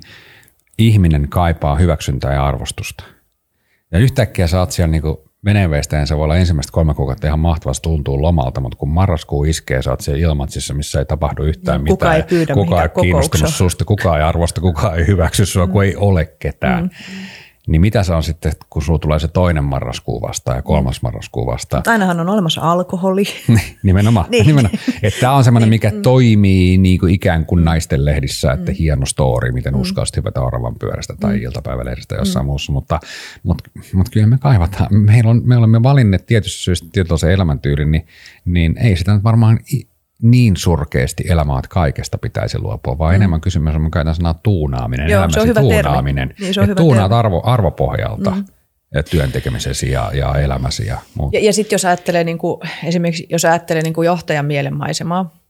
ihminen 0.77 1.29
kaipaa 1.29 1.75
hyväksyntää 1.75 2.33
ja 2.33 2.45
arvostusta. 2.45 3.03
Ja 3.91 3.99
yhtäkkiä 3.99 4.47
sä 4.47 4.59
oot 4.59 4.71
siellä 4.71 4.91
niinku 4.91 5.24
veneenveistäjän, 5.45 6.07
se 6.07 6.17
voi 6.17 6.23
olla 6.23 6.37
ensimmäistä 6.37 6.71
kolme 6.71 6.93
kuukautta 6.93 7.27
ihan 7.27 7.39
mahtavasti 7.39 7.83
tuntuu 7.83 8.21
lomalta, 8.21 8.61
mutta 8.61 8.77
kun 8.77 8.89
marraskuu 8.89 9.43
iskee, 9.43 9.81
sä 9.81 9.89
oot 9.89 10.01
siellä 10.01 10.21
ilmatsissa, 10.21 10.73
missä 10.73 10.99
ei 10.99 11.05
tapahdu 11.05 11.43
yhtään 11.43 11.83
Niin, 11.83 11.89
kukaan 11.89 12.15
mitään. 12.15 12.29
ei 12.31 12.37
pyydä 12.37 12.53
kukaan 12.53 12.83
ei 12.83 13.01
kiinnostunut 13.01 13.49
susta, 13.53 13.85
kukaan 13.85 14.17
ei 14.17 14.23
arvosta, 14.23 14.61
kukaan 14.61 14.99
ei 14.99 15.07
hyväksy 15.07 15.45
sua, 15.45 15.65
mm. 15.65 15.71
kun 15.71 15.83
ei 15.83 15.95
ole 15.95 16.25
ketään. 16.39 16.83
Mm. 16.83 16.89
Niin 17.67 17.81
mitä 17.81 18.03
se 18.03 18.13
on 18.13 18.23
sitten, 18.23 18.51
kun 18.69 18.81
sulla 18.81 18.99
tulee 18.99 19.19
se 19.19 19.27
toinen 19.27 19.63
marraskuu 19.63 20.21
vastaan 20.21 20.57
ja 20.57 20.61
kolmas 20.61 21.01
marraskuu 21.01 21.45
vastaan? 21.45 21.79
Mutta 21.79 21.91
ainahan 21.91 22.19
on 22.19 22.29
olemassa 22.29 22.61
alkoholi. 22.61 23.23
Nimenomaan. 23.83 24.25
Niin. 24.35 24.45
niin. 24.45 24.47
nimenomaan. 24.47 24.79
Että 25.03 25.19
tämä 25.19 25.33
on 25.33 25.43
semmoinen, 25.43 25.69
mikä 25.69 25.91
toimii 26.01 26.77
niin 26.77 26.99
kuin 26.99 27.13
ikään 27.13 27.45
kuin 27.45 27.65
naisten 27.65 28.05
lehdissä, 28.05 28.51
että 28.51 28.71
mm. 28.71 28.75
hieno 28.75 29.05
story, 29.05 29.51
miten 29.51 29.73
mm. 29.73 29.79
uskalsit 29.79 30.17
hypätä 30.17 30.41
oravan 30.41 30.75
pyörästä 30.79 31.15
tai 31.19 31.37
mm. 31.37 31.43
iltapäivälehdestä 31.43 32.15
jossain 32.15 32.45
mm. 32.45 32.47
muussa, 32.47 32.71
mutta, 32.71 32.99
mutta, 33.43 33.69
mutta 33.93 34.11
kyllä 34.11 34.27
me 34.27 34.37
kaivataan. 34.37 34.95
Meillä 34.95 35.29
on, 35.29 35.41
me 35.45 35.57
olemme 35.57 35.83
valinneet 35.83 36.25
tietysti 36.25 36.63
syystä 36.63 36.87
tietynlaisen 36.91 37.31
elämäntyylin, 37.31 37.91
niin, 37.91 38.07
niin 38.45 38.77
ei 38.77 38.95
sitä 38.95 39.13
nyt 39.13 39.23
varmaan 39.23 39.59
niin 40.21 40.57
surkeasti 40.57 41.23
elämää, 41.29 41.59
että 41.59 41.69
kaikesta 41.69 42.17
pitäisi 42.17 42.59
luopua, 42.59 42.97
vaan 42.97 43.13
mm. 43.13 43.15
enemmän 43.15 43.41
kysymys 43.41 43.75
on, 43.75 43.81
mä 43.81 43.89
käytän 43.89 44.15
sanaa 44.15 44.33
tuunaaminen, 44.33 45.09
Joo, 45.09 45.29
se 45.29 45.39
on 45.39 45.47
elämäsi 45.47 45.47
hyvä 45.47 45.59
termi. 45.59 45.83
tuunaaminen. 45.83 46.33
Niin, 46.39 46.53
se 46.53 46.61
on 46.61 46.67
hyvä 46.67 46.75
tuunaat 46.75 47.09
termi. 47.09 47.19
arvo, 47.19 47.41
arvopohjalta 47.45 48.31
mm. 48.31 48.45
ja 48.93 49.03
työn 49.03 49.31
tekemisesi 49.31 49.91
ja, 49.91 50.11
ja 50.13 50.35
elämäsi 50.35 50.87
ja 50.87 50.97
muuta. 51.17 51.37
Ja, 51.37 51.43
ja 51.43 51.53
sitten 51.53 51.75
jos 51.75 51.85
ajattelee 51.85 52.23
niin 52.23 52.37
kuin, 52.37 52.61
esimerkiksi 52.83 53.27
jos 53.29 53.45
ajattelee 53.45 53.83
niin 53.83 53.93
kuin 53.93 54.05
johtajan 54.05 54.45
mielenmaisemaa, 54.45 55.44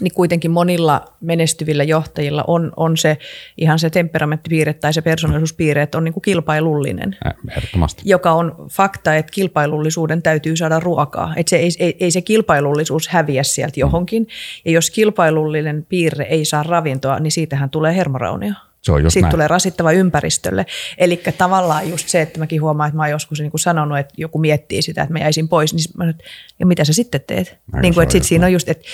niin 0.00 0.14
kuitenkin 0.14 0.50
monilla 0.50 1.04
menestyvillä 1.20 1.84
johtajilla 1.84 2.44
on, 2.46 2.72
on 2.76 2.96
se 2.96 3.18
ihan 3.58 3.78
se 3.78 3.90
temperamenttipiirre 3.90 4.72
tai 4.72 4.92
se 4.92 5.02
persoonallisuuspiirre, 5.02 5.82
että 5.82 5.98
on 5.98 6.04
niin 6.04 6.12
kuin 6.12 6.22
kilpailullinen. 6.22 7.16
Ehdottomasti. 7.56 8.02
joka 8.04 8.32
on 8.32 8.66
fakta, 8.70 9.16
että 9.16 9.32
kilpailullisuuden 9.32 10.22
täytyy 10.22 10.56
saada 10.56 10.80
ruokaa. 10.80 11.32
Että 11.36 11.50
se 11.50 11.56
ei, 11.56 11.70
ei, 11.78 11.96
ei 12.00 12.10
se 12.10 12.22
kilpailullisuus 12.22 13.08
häviä 13.08 13.42
sieltä 13.42 13.80
johonkin. 13.80 14.28
Ja 14.64 14.70
jos 14.72 14.90
kilpailullinen 14.90 15.86
piirre 15.88 16.24
ei 16.24 16.44
saa 16.44 16.62
ravintoa, 16.62 17.18
niin 17.18 17.32
siitähän 17.32 17.70
tulee 17.70 17.96
hermoraunia. 17.96 18.54
Se 18.82 18.92
on 18.92 19.02
just 19.02 19.12
Siitä 19.14 19.24
näin. 19.24 19.30
tulee 19.30 19.48
rasittava 19.48 19.92
ympäristölle. 19.92 20.66
Eli 20.98 21.22
tavallaan 21.38 21.90
just 21.90 22.08
se, 22.08 22.22
että 22.22 22.38
mäkin 22.38 22.62
huomaan, 22.62 22.88
että 22.88 22.96
mä 22.96 23.02
oon 23.02 23.10
joskus 23.10 23.40
niin 23.40 23.50
kuin 23.50 23.60
sanonut, 23.60 23.98
että 23.98 24.14
joku 24.16 24.38
miettii 24.38 24.82
sitä, 24.82 25.02
että 25.02 25.12
mä 25.12 25.18
jäisin 25.18 25.48
pois, 25.48 25.74
niin 25.74 25.84
mä 25.96 26.02
sanon, 26.04 26.10
että 26.10 26.24
ja 26.58 26.66
mitä 26.66 26.84
sä 26.84 26.92
sitten 26.92 27.20
teet? 27.26 27.58
Niin 27.82 27.94
kuin, 27.94 28.02
että 28.02 28.12
sit 28.12 28.24
siinä 28.24 28.46
on 28.46 28.52
just, 28.52 28.68
että 28.68 28.84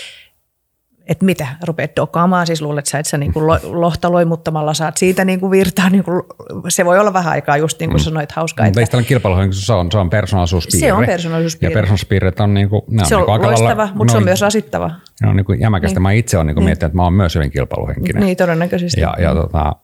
että 1.09 1.25
mitä, 1.25 1.47
rupeat 1.67 1.91
dokaamaan, 1.97 2.47
siis 2.47 2.63
luulet 2.63 2.87
sä, 2.87 2.99
että 2.99 3.11
sä 3.11 3.19
niin 3.19 3.33
kuin 3.33 3.47
lohta 3.63 4.13
loimuttamalla 4.13 4.75
saat 4.75 4.97
siitä 4.97 5.25
niin 5.25 5.41
kuin 5.41 5.51
virtaa, 5.51 5.91
niin 5.91 6.05
kuin, 6.05 6.23
se 6.69 6.85
voi 6.85 6.99
olla 6.99 7.13
vähän 7.13 7.33
aikaa 7.33 7.57
just 7.57 7.81
niin 7.81 7.91
kuin 7.91 8.01
sanoit, 8.01 8.33
hauskaa. 8.33 8.67
Mutta 8.67 8.81
eikö 8.81 8.91
tällainen 8.91 9.09
kilpailuhenki, 9.09 9.57
se 9.57 9.73
on, 9.73 9.93
se 9.93 9.99
on 9.99 10.11
persoonallisuuspiirre. 10.11 10.89
Se 10.89 10.93
on 10.93 11.07
persoonallisuuspiirre. 11.07 11.73
Ja 11.73 11.75
persoonallisuuspiirret 11.75 12.41
on, 12.41 12.55
niinku, 12.55 12.85
ne 12.91 13.03
on 13.03 13.09
se 13.09 13.17
on 13.17 13.21
niinku 13.21 13.33
aika 13.33 13.47
loistava, 13.47 13.69
lailla- 13.69 13.93
mutta 13.95 14.11
se 14.11 14.17
on 14.17 14.21
noin- 14.21 14.29
myös 14.29 14.41
rasittava. 14.41 14.91
Ne 15.23 15.29
on 15.29 15.37
niinku 15.37 15.53
jämäkästä. 15.53 15.95
Niin. 15.95 16.03
Mä 16.03 16.13
itse 16.13 16.37
olen 16.37 16.47
niinku 16.47 16.61
niin. 16.61 16.67
miettinyt, 16.67 16.91
että 16.91 16.97
mä 16.97 17.05
oon 17.05 17.13
myös 17.13 17.35
hyvin 17.35 17.51
kilpailuhenkinen. 17.51 18.23
Niin, 18.23 18.37
todennäköisesti. 18.37 19.01
Ja, 19.01 19.15
ja, 19.19 19.35
tota, 19.35 19.77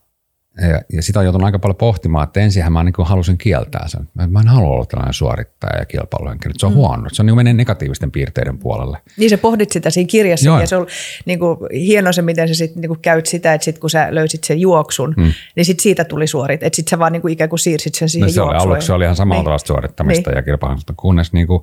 ja, 0.60 0.80
ja 0.92 1.02
sitä 1.02 1.18
on 1.18 1.24
joutunut 1.24 1.46
aika 1.46 1.58
paljon 1.58 1.76
pohtimaan, 1.76 2.24
että 2.24 2.40
ensinhän 2.40 2.72
mä 2.72 2.84
niinku 2.84 3.04
halusin 3.04 3.38
kieltää 3.38 3.88
sen. 3.88 4.08
Mä, 4.28 4.40
en 4.40 4.48
halua 4.48 4.68
olla 4.68 4.86
tällainen 4.86 5.14
suorittaja 5.14 5.78
ja 5.78 5.84
kilpailuhenkinen. 5.86 6.54
Se 6.58 6.66
on 6.66 6.72
mm. 6.72 6.76
huono. 6.76 7.08
Se 7.12 7.22
on 7.22 7.26
niinku 7.26 7.36
menee 7.36 7.52
negatiivisten 7.52 8.10
piirteiden 8.10 8.58
puolelle. 8.58 8.98
Niin 9.16 9.30
sä 9.30 9.38
pohdit 9.38 9.72
sitä 9.72 9.90
siinä 9.90 10.08
kirjassa 10.08 10.46
Joo. 10.46 10.60
ja 10.60 10.66
se 10.66 10.76
on 10.76 10.86
niin 11.24 11.38
kuin, 11.38 11.58
hieno 11.72 12.12
se, 12.12 12.22
miten 12.22 12.48
sä 12.48 12.54
sitten 12.54 12.80
niin 12.80 13.00
käyt 13.02 13.26
sitä, 13.26 13.54
että 13.54 13.64
sit 13.64 13.78
kun 13.78 13.90
sä 13.90 14.06
löysit 14.10 14.44
sen 14.44 14.60
juoksun, 14.60 15.14
mm. 15.16 15.32
niin 15.56 15.64
sit 15.64 15.80
siitä 15.80 16.04
tuli 16.04 16.26
suorit. 16.26 16.62
Että 16.62 16.76
sit 16.76 16.88
sä 16.88 16.98
vaan 16.98 17.12
niin 17.12 17.22
kuin 17.22 17.32
ikään 17.32 17.50
kuin 17.50 17.60
siirsit 17.60 17.94
sen 17.94 18.08
siihen 18.08 18.26
No 18.26 18.32
se 18.32 18.40
oli, 18.42 18.50
juoksuun. 18.52 18.70
aluksi 18.72 18.86
se 18.86 18.92
oli 18.92 19.04
ihan 19.04 19.16
samalla 19.16 19.40
Niin. 19.40 19.44
tavalla 19.44 19.66
suorittamista 19.66 20.30
Niin. 20.30 20.36
ja 20.36 20.42
kilpailusta, 20.42 20.94
kunnes, 20.96 21.32
niin 21.32 21.46
kuin, 21.46 21.62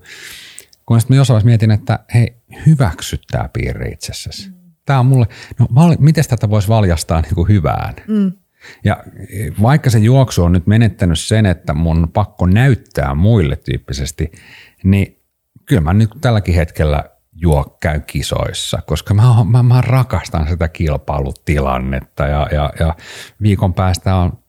kunnes 0.86 1.10
mä 1.10 1.16
jossain 1.16 1.46
mietin, 1.46 1.72
että 1.72 2.00
hei, 2.14 2.36
hyväksy 2.66 3.20
tämä 3.32 3.50
piirre 3.54 3.88
itsessäsi. 3.90 4.50
Mm. 4.50 4.54
Tämä 4.86 5.00
on 5.00 5.06
mulle, 5.06 5.28
no 5.60 5.68
val, 5.76 5.96
miten 6.00 6.24
tätä 6.30 6.50
voisi 6.50 6.68
valjastaa 6.68 7.22
niin 7.22 7.36
kuin 7.36 7.48
hyvään? 7.48 7.94
Mm. 8.08 8.32
Ja 8.84 9.04
vaikka 9.62 9.90
se 9.90 10.00
juoksu 10.00 10.44
on 10.44 10.52
nyt 10.52 10.68
menettänyt 10.68 11.20
sen, 11.20 11.46
että 11.46 11.74
mun 11.74 11.98
on 11.98 12.12
pakko 12.12 12.46
näyttää 12.46 13.16
muille 13.16 13.56
tyyppisesti, 13.56 14.32
niin 14.84 15.22
kyllä 15.66 15.82
mä 15.82 15.94
nyt 15.94 16.10
tälläkin 16.22 16.56
hetkellä 16.56 17.04
juo 17.36 17.78
käy 17.82 18.00
kisoissa, 18.00 18.80
koska 18.86 19.14
mä, 19.14 19.24
mä, 19.52 19.64
mä 19.64 19.82
rakastan 19.82 20.48
sitä 20.48 20.68
kilpailutilannetta 20.68 22.28
ja, 22.28 22.48
ja, 22.52 22.74
ja 22.80 22.96
viikon 23.42 23.74
päästä 23.74 24.16
on 24.16 24.42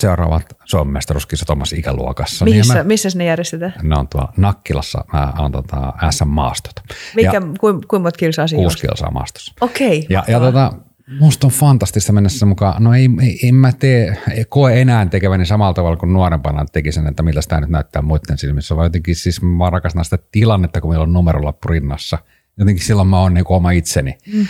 seuraavat 0.00 0.56
Suomen 0.64 0.92
mestaruuskisat 0.92 1.50
omassa 1.50 1.76
ikäluokassa. 1.76 2.44
Niin 2.44 2.56
Missä, 2.56 2.74
mä, 2.74 2.84
missä 2.84 3.08
ne 3.14 3.24
järjestetään? 3.24 3.74
ne 3.82 3.98
on 3.98 4.08
tuolla 4.08 4.32
Nakkilassa, 4.36 5.04
mä 5.12 5.32
oon 5.38 5.52
tota 5.52 5.92
SM-maastot. 6.10 6.74
Mikä, 7.14 7.40
kuinka 7.60 7.86
kuin 7.88 8.02
monta 8.02 8.18
kilsaa 8.18 8.46
siinä 8.46 8.62
kuusi 8.62 8.78
kilsaa 8.78 9.10
maastossa. 9.10 9.54
Okei. 9.60 10.06
Ja, 10.08 10.24
ja 10.28 10.40
tota, 10.40 10.72
musta 11.20 11.46
on 11.46 11.50
fantastista 11.50 12.12
mennä 12.12 12.28
sen 12.28 12.48
mukaan. 12.48 12.84
No 12.84 12.94
ei, 12.94 13.08
ei, 13.22 13.48
en 13.48 13.54
mä 13.54 13.72
tee, 13.72 14.16
koe 14.48 14.80
enää 14.80 15.06
tekeväni 15.06 15.46
samalla 15.46 15.74
tavalla 15.74 15.96
kuin 15.96 16.12
nuorempana 16.12 16.64
tekisin, 16.72 17.06
että 17.06 17.22
miltä 17.22 17.40
tämä 17.48 17.60
nyt 17.60 17.70
näyttää 17.70 18.02
muiden 18.02 18.38
silmissä, 18.38 18.76
vaan 18.76 18.86
jotenkin 18.86 19.16
siis 19.16 19.42
mä 19.42 19.70
rakastan 19.70 20.04
sitä 20.04 20.18
tilannetta, 20.32 20.80
kun 20.80 20.90
meillä 20.90 21.02
on 21.02 21.12
numerolappu 21.12 21.68
rinnassa. 21.68 22.18
Jotenkin 22.58 22.84
silloin 22.84 23.08
mä 23.08 23.20
oon 23.20 23.34
niin 23.34 23.44
oma 23.48 23.70
itseni. 23.70 24.18
Mm. 24.32 24.46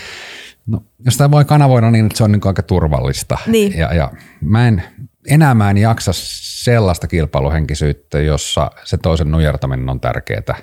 No, 0.67 0.83
jos 1.05 1.17
tämä 1.17 1.31
voi 1.31 1.45
kanavoida 1.45 1.90
niin, 1.90 2.07
että 2.07 2.19
se 2.19 2.25
on 2.25 2.33
niin 2.33 2.47
aika 2.47 2.62
turvallista. 2.62 3.38
Niin. 3.47 3.79
Ja, 3.79 3.95
ja 3.95 4.12
mä 4.40 4.69
en, 4.69 4.83
enää 5.29 5.55
mä 5.55 5.71
en 5.71 5.79
jaksa 5.79 6.11
sellaista 6.14 7.07
kilpailuhenkisyyttä, 7.07 8.21
jossa 8.21 8.71
se 8.85 8.97
toisen 8.97 9.31
nujertaminen 9.31 9.88
on 9.88 10.01
tärkeää. 10.01 10.57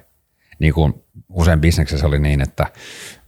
Niin 0.59 0.73
kuin 0.73 0.93
usein 1.29 1.61
bisneksessä 1.61 2.07
oli 2.07 2.19
niin, 2.19 2.41
että, 2.41 2.65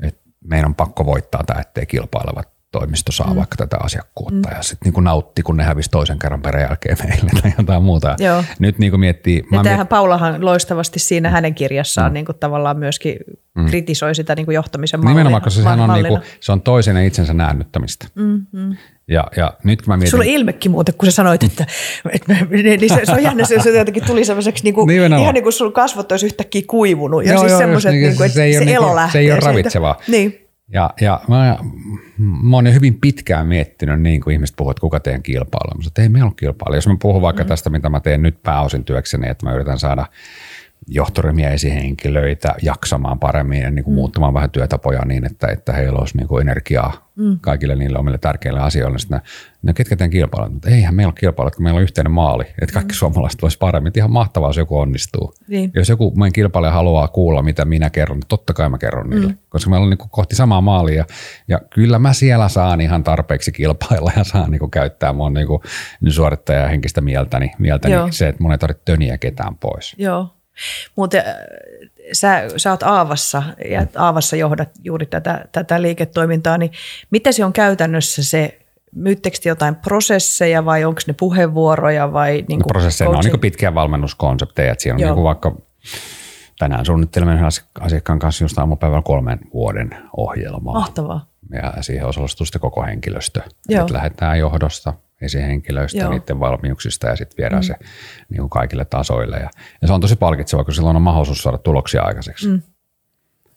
että 0.02 0.22
meidän 0.44 0.66
on 0.66 0.76
pakko 0.76 1.06
voittaa 1.06 1.44
tämä, 1.44 1.62
ettei 1.62 1.86
kilpailevat 1.86 2.53
toimisto 2.74 3.12
saa 3.12 3.30
mm. 3.30 3.36
vaikka 3.36 3.56
tätä 3.56 3.78
asiakkuutta 3.80 4.50
mm. 4.50 4.56
ja 4.56 4.62
sitten 4.62 4.94
niin 4.94 5.04
nautti, 5.04 5.44
kun 5.44 5.58
ne 5.58 5.64
hävisi 5.64 5.90
toisen 5.90 6.20
kerran 6.20 6.42
jälkeen 6.62 6.98
meille 7.08 7.32
tai 7.42 7.54
jotain 7.58 7.84
muuta. 7.84 8.16
Joo. 8.20 8.44
Nyt 8.60 8.80
niin 8.80 8.92
kuin 8.92 9.00
miettii... 9.00 9.44
Ja 9.52 9.64
tämähän 9.64 9.80
miet... 9.80 9.90
Paulahan 9.90 10.46
loistavasti 10.46 11.00
siinä 11.00 11.30
hänen 11.30 11.56
kirjassaan 11.56 12.12
mm. 12.12 12.14
niin 12.14 12.26
kuin 12.26 12.38
tavallaan 12.40 12.78
myöskin 12.78 13.16
mm. 13.56 13.66
kritisoi 13.66 14.16
sitä 14.16 14.36
niin 14.36 14.46
kuin 14.46 14.56
johtamisen 14.56 15.00
mallia. 15.00 15.14
Nimenomaan, 15.14 15.42
koska 15.42 15.62
sehän 15.62 15.80
on, 15.80 15.94
niin 15.94 16.08
kuin, 16.08 16.22
se 16.40 16.52
on 16.52 16.62
toisen 16.62 16.96
ja 16.96 17.04
itsensä 17.04 17.34
näännyttämistä. 17.34 18.08
Mm, 18.16 18.46
mm. 18.52 18.78
Ja, 19.08 19.28
ja 19.38 19.54
nyt 19.64 19.82
kun 19.82 19.94
mä 19.94 19.98
mietin... 19.98 20.12
Sulla 20.12 20.24
ilmekin 20.24 20.72
muuten, 20.72 20.96
kun 20.96 21.12
sä 21.12 21.16
sanoit, 21.16 21.44
että, 21.50 21.66
että 22.12 22.34
niin 22.50 22.90
se, 22.90 23.02
se 23.06 23.12
on 23.12 23.24
jännä, 23.24 23.46
se, 23.46 23.60
se 23.60 23.78
jotenkin 23.78 24.06
tuli 24.06 24.26
semmoiseksi 24.26 24.64
niin 24.64 24.74
kuin, 24.74 24.88
niin 24.88 25.14
ihan 25.14 25.34
niin 25.34 25.44
kuin 25.44 25.54
sun 25.54 25.74
kasvot 25.74 26.12
olisi 26.12 26.26
yhtäkkiä 26.26 26.62
kuivunut. 26.68 27.26
Ja 27.26 27.32
joo, 27.32 27.40
siis 27.40 27.52
joo, 27.52 27.60
semmoiset, 27.60 27.92
niin, 27.92 28.04
niin 28.04 28.18
kuin, 28.18 28.30
se, 28.30 28.44
ei 28.44 28.54
se, 28.54 28.64
se 28.64 28.74
elo 28.74 28.86
niin, 28.86 28.96
lähtee 28.96 29.12
Se 29.12 29.20
ei 29.20 29.32
ole 29.32 29.40
ravitsevaa. 29.40 30.00
Niin. 30.08 30.43
Ja, 30.68 30.90
ja 31.02 31.22
mä, 31.28 31.58
mä 32.18 32.58
oon 32.58 32.68
jo 32.68 32.74
hyvin 32.74 33.00
pitkään 33.02 33.48
miettinyt 33.48 34.02
niin 34.02 34.22
kuin 34.22 34.34
ihmiset 34.34 34.56
puhuvat, 34.56 34.74
että 34.78 34.82
kuka 34.82 35.00
teen 35.00 35.24
kilpailua. 35.24 35.76
Mä 35.76 35.88
että 35.88 36.02
ei 36.02 36.10
meillä 36.10 36.28
ole 36.28 36.34
kilpailua. 36.36 36.78
Jos 36.78 36.88
mä 36.88 36.98
puhun 37.02 37.22
vaikka 37.22 37.44
mm. 37.44 37.48
tästä, 37.48 37.70
mitä 37.70 37.90
mä 37.90 38.00
teen 38.00 38.22
nyt 38.22 38.44
pääosin 38.44 38.86
työkseni, 38.86 39.30
että 39.30 39.46
mä 39.46 39.54
yritän 39.54 39.80
saada 39.80 40.06
johtoryhmiä 40.88 41.50
esihenkilöitä 41.50 42.56
jaksamaan 42.62 43.20
paremmin 43.20 43.62
ja 43.62 43.72
niin 43.72 43.84
kuin 43.84 43.94
mm. 43.94 43.96
muuttamaan 43.96 44.34
vähän 44.34 44.50
työtapoja 44.50 45.06
niin, 45.06 45.26
että, 45.26 45.48
että 45.48 45.74
heillä 45.74 46.00
olisi 46.00 46.18
niin 46.18 46.28
kuin 46.28 46.42
energiaa 46.42 47.10
mm. 47.16 47.40
kaikille 47.42 47.76
niille 47.76 48.00
omille 48.00 48.18
tärkeille 48.18 48.60
asioille. 48.60 49.00
Sitten 49.00 49.22
no 49.62 49.74
ketkä 49.74 49.96
tämän 49.96 50.10
kilpailut? 50.10 50.54
Mutta 50.54 50.70
eihän 50.70 50.96
meillä 50.96 51.10
ole 51.10 51.20
kilpailu, 51.20 51.52
kun 51.52 51.64
meillä 51.64 51.78
on 51.78 51.84
yhteinen 51.84 52.12
maali, 52.12 52.44
että 52.62 52.74
kaikki 52.74 52.94
mm. 52.94 52.98
suomalaiset 52.98 53.42
voisi 53.42 53.58
paremmin. 53.58 53.88
Että 53.88 54.00
ihan 54.00 54.12
mahtavaa, 54.12 54.50
jos 54.50 54.58
joku 54.58 54.78
onnistuu. 54.78 55.34
Niin. 55.48 55.72
Jos 55.76 55.90
joku 55.90 56.14
meidän 56.16 56.34
kilpailija 56.34 56.72
haluaa 56.72 57.08
kuulla, 57.08 57.42
mitä 57.42 57.66
minä 57.66 57.90
kerron, 57.90 58.18
niin 58.18 58.28
totta 58.28 58.54
kai 58.54 58.70
mä 58.70 58.78
kerron 58.78 59.10
niille. 59.10 59.28
Mm. 59.28 59.38
Koska 59.50 59.70
meillä 59.70 59.84
on 59.84 59.90
niin 59.90 59.98
kuin 59.98 60.10
kohti 60.10 60.36
samaa 60.36 60.62
maalia. 60.62 61.06
Ja 61.48 61.60
kyllä 61.74 62.00
mä 62.00 62.14
siellä 62.14 62.50
saan 62.50 62.82
ihan 62.82 63.04
tarpeeksi 63.04 63.52
kilpailla 63.52 64.12
ja 64.18 64.24
saan 64.24 64.52
niin 64.52 64.60
kuin 64.60 64.72
käyttää 64.72 65.14
mun 65.14 65.34
niin 65.34 65.48
kuin 65.48 65.62
suorittaja 66.10 66.68
henkistä 66.68 67.02
mieltäni, 67.02 67.52
mieltäni 67.60 68.12
se, 68.12 68.28
että 68.28 68.44
mun 68.44 68.52
ei 68.52 68.58
tarvitse 68.58 68.84
töniä 68.86 69.18
ketään 69.18 69.56
pois. 69.56 69.96
Joo. 69.98 70.43
Mutta 70.96 71.18
äh, 71.18 71.24
sä, 72.12 72.44
sä 72.58 72.72
oot 72.72 72.84
Aavassa 72.84 73.44
ja 73.70 73.88
Aavassa 73.96 74.36
johdat 74.36 74.70
juuri 74.84 75.06
tätä, 75.06 75.46
tätä 75.52 75.82
liiketoimintaa, 75.82 76.58
niin 76.58 76.72
mitä 77.12 77.32
se 77.32 77.46
on 77.46 77.54
käytännössä 77.54 78.24
se, 78.24 78.60
myyttekö 78.96 79.38
jotain 79.46 79.76
prosesseja 79.76 80.66
vai 80.66 80.86
onko 80.86 81.02
ne 81.08 81.14
puheenvuoroja 81.20 82.14
vai? 82.14 82.46
Niin 82.48 82.60
no, 82.60 82.66
prosesseja, 82.68 83.10
ne 83.12 83.18
on 83.18 83.24
niin 83.24 83.40
pitkiä 83.40 83.76
valmennuskonsepteja, 83.76 84.72
että 84.72 84.82
siinä 84.82 84.96
on 84.96 85.16
niin 85.16 85.24
vaikka 85.24 85.56
tänään 86.60 86.86
suunnittelemme 86.86 87.40
asiakkaan 87.80 88.20
kanssa 88.20 88.44
just 88.44 88.58
aamupäivällä 88.58 89.02
kolmen 89.06 89.40
vuoden 89.54 89.90
ohjelmaa. 90.18 90.74
Mahtavaa. 90.74 91.26
Ja 91.54 91.74
siihen 91.82 92.06
osallistuu 92.06 92.46
sitten 92.46 92.62
koko 92.62 92.84
henkilöstö. 92.84 93.42
Että 93.70 93.94
lähdetään 93.94 94.40
johdosta 94.40 94.94
esihenkilöistä, 95.22 96.00
Joo. 96.00 96.12
niiden 96.12 96.40
valmiuksista 96.40 97.08
ja 97.08 97.16
sitten 97.16 97.38
viedään 97.38 97.64
mm. 97.64 97.68
se 97.68 97.76
niin 98.30 98.40
kuin 98.40 98.50
kaikille 98.50 98.86
tasoille. 98.86 99.38
Ja, 99.38 99.50
ja 99.82 99.88
se 99.88 99.94
on 99.94 100.02
tosi 100.02 100.16
palkitsevaa, 100.16 100.64
kun 100.64 100.74
silloin 100.74 100.96
on 100.96 101.02
mahdollisuus 101.02 101.44
saada 101.44 101.58
tuloksia 101.58 102.02
aikaiseksi. 102.02 102.48
Mm. 102.48 102.62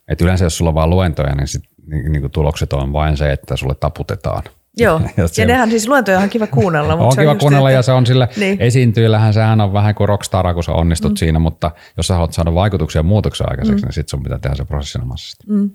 Et 0.09 0.21
yleensä 0.21 0.45
jos 0.45 0.59
sulla 0.59 0.69
on 0.69 0.75
vain 0.75 0.90
luentoja, 0.90 1.35
niin, 1.35 1.49
sit, 1.49 1.62
niin, 1.87 2.12
niin 2.12 2.21
kuin 2.21 2.33
tulokset 2.33 2.73
on 2.73 2.92
vain 2.92 3.16
se, 3.16 3.33
että 3.33 3.57
sulle 3.57 3.75
taputetaan. 3.75 4.42
Joo, 4.79 5.01
ja, 5.16 5.27
ja 5.37 5.47
nehän 5.47 5.71
siis 5.71 5.88
luentoja 5.88 6.19
on 6.19 6.29
kiva 6.29 6.47
kuunnella. 6.47 6.97
Mutta 6.97 7.21
on 7.21 7.23
kiva 7.23 7.31
on 7.31 7.38
kuunnella 7.38 7.71
että... 7.71 7.79
ja 7.79 7.83
se 7.83 7.92
on 7.92 8.07
sille 8.07 8.29
niin. 8.37 8.61
esiintyjillähän 8.61 9.35
sehän 9.35 9.61
on 9.61 9.73
vähän 9.73 9.95
kuin 9.95 10.09
rockstara, 10.09 10.55
kun 10.55 10.64
sä 10.64 10.73
onnistut 10.73 11.12
mm. 11.12 11.16
siinä, 11.16 11.38
mutta 11.38 11.71
jos 11.97 12.07
sä 12.07 12.14
haluat 12.14 12.33
saada 12.33 12.55
vaikutuksia 12.55 12.99
ja 12.99 13.03
muutoksia 13.03 13.47
aikaiseksi, 13.51 13.83
mm. 13.83 13.87
niin 13.87 13.95
sitten 13.95 14.11
sun 14.11 14.23
pitää 14.23 14.38
tehdä 14.38 14.57
se 14.57 14.64
prosessinomaisesti. 14.64 15.45
Mm. 15.49 15.71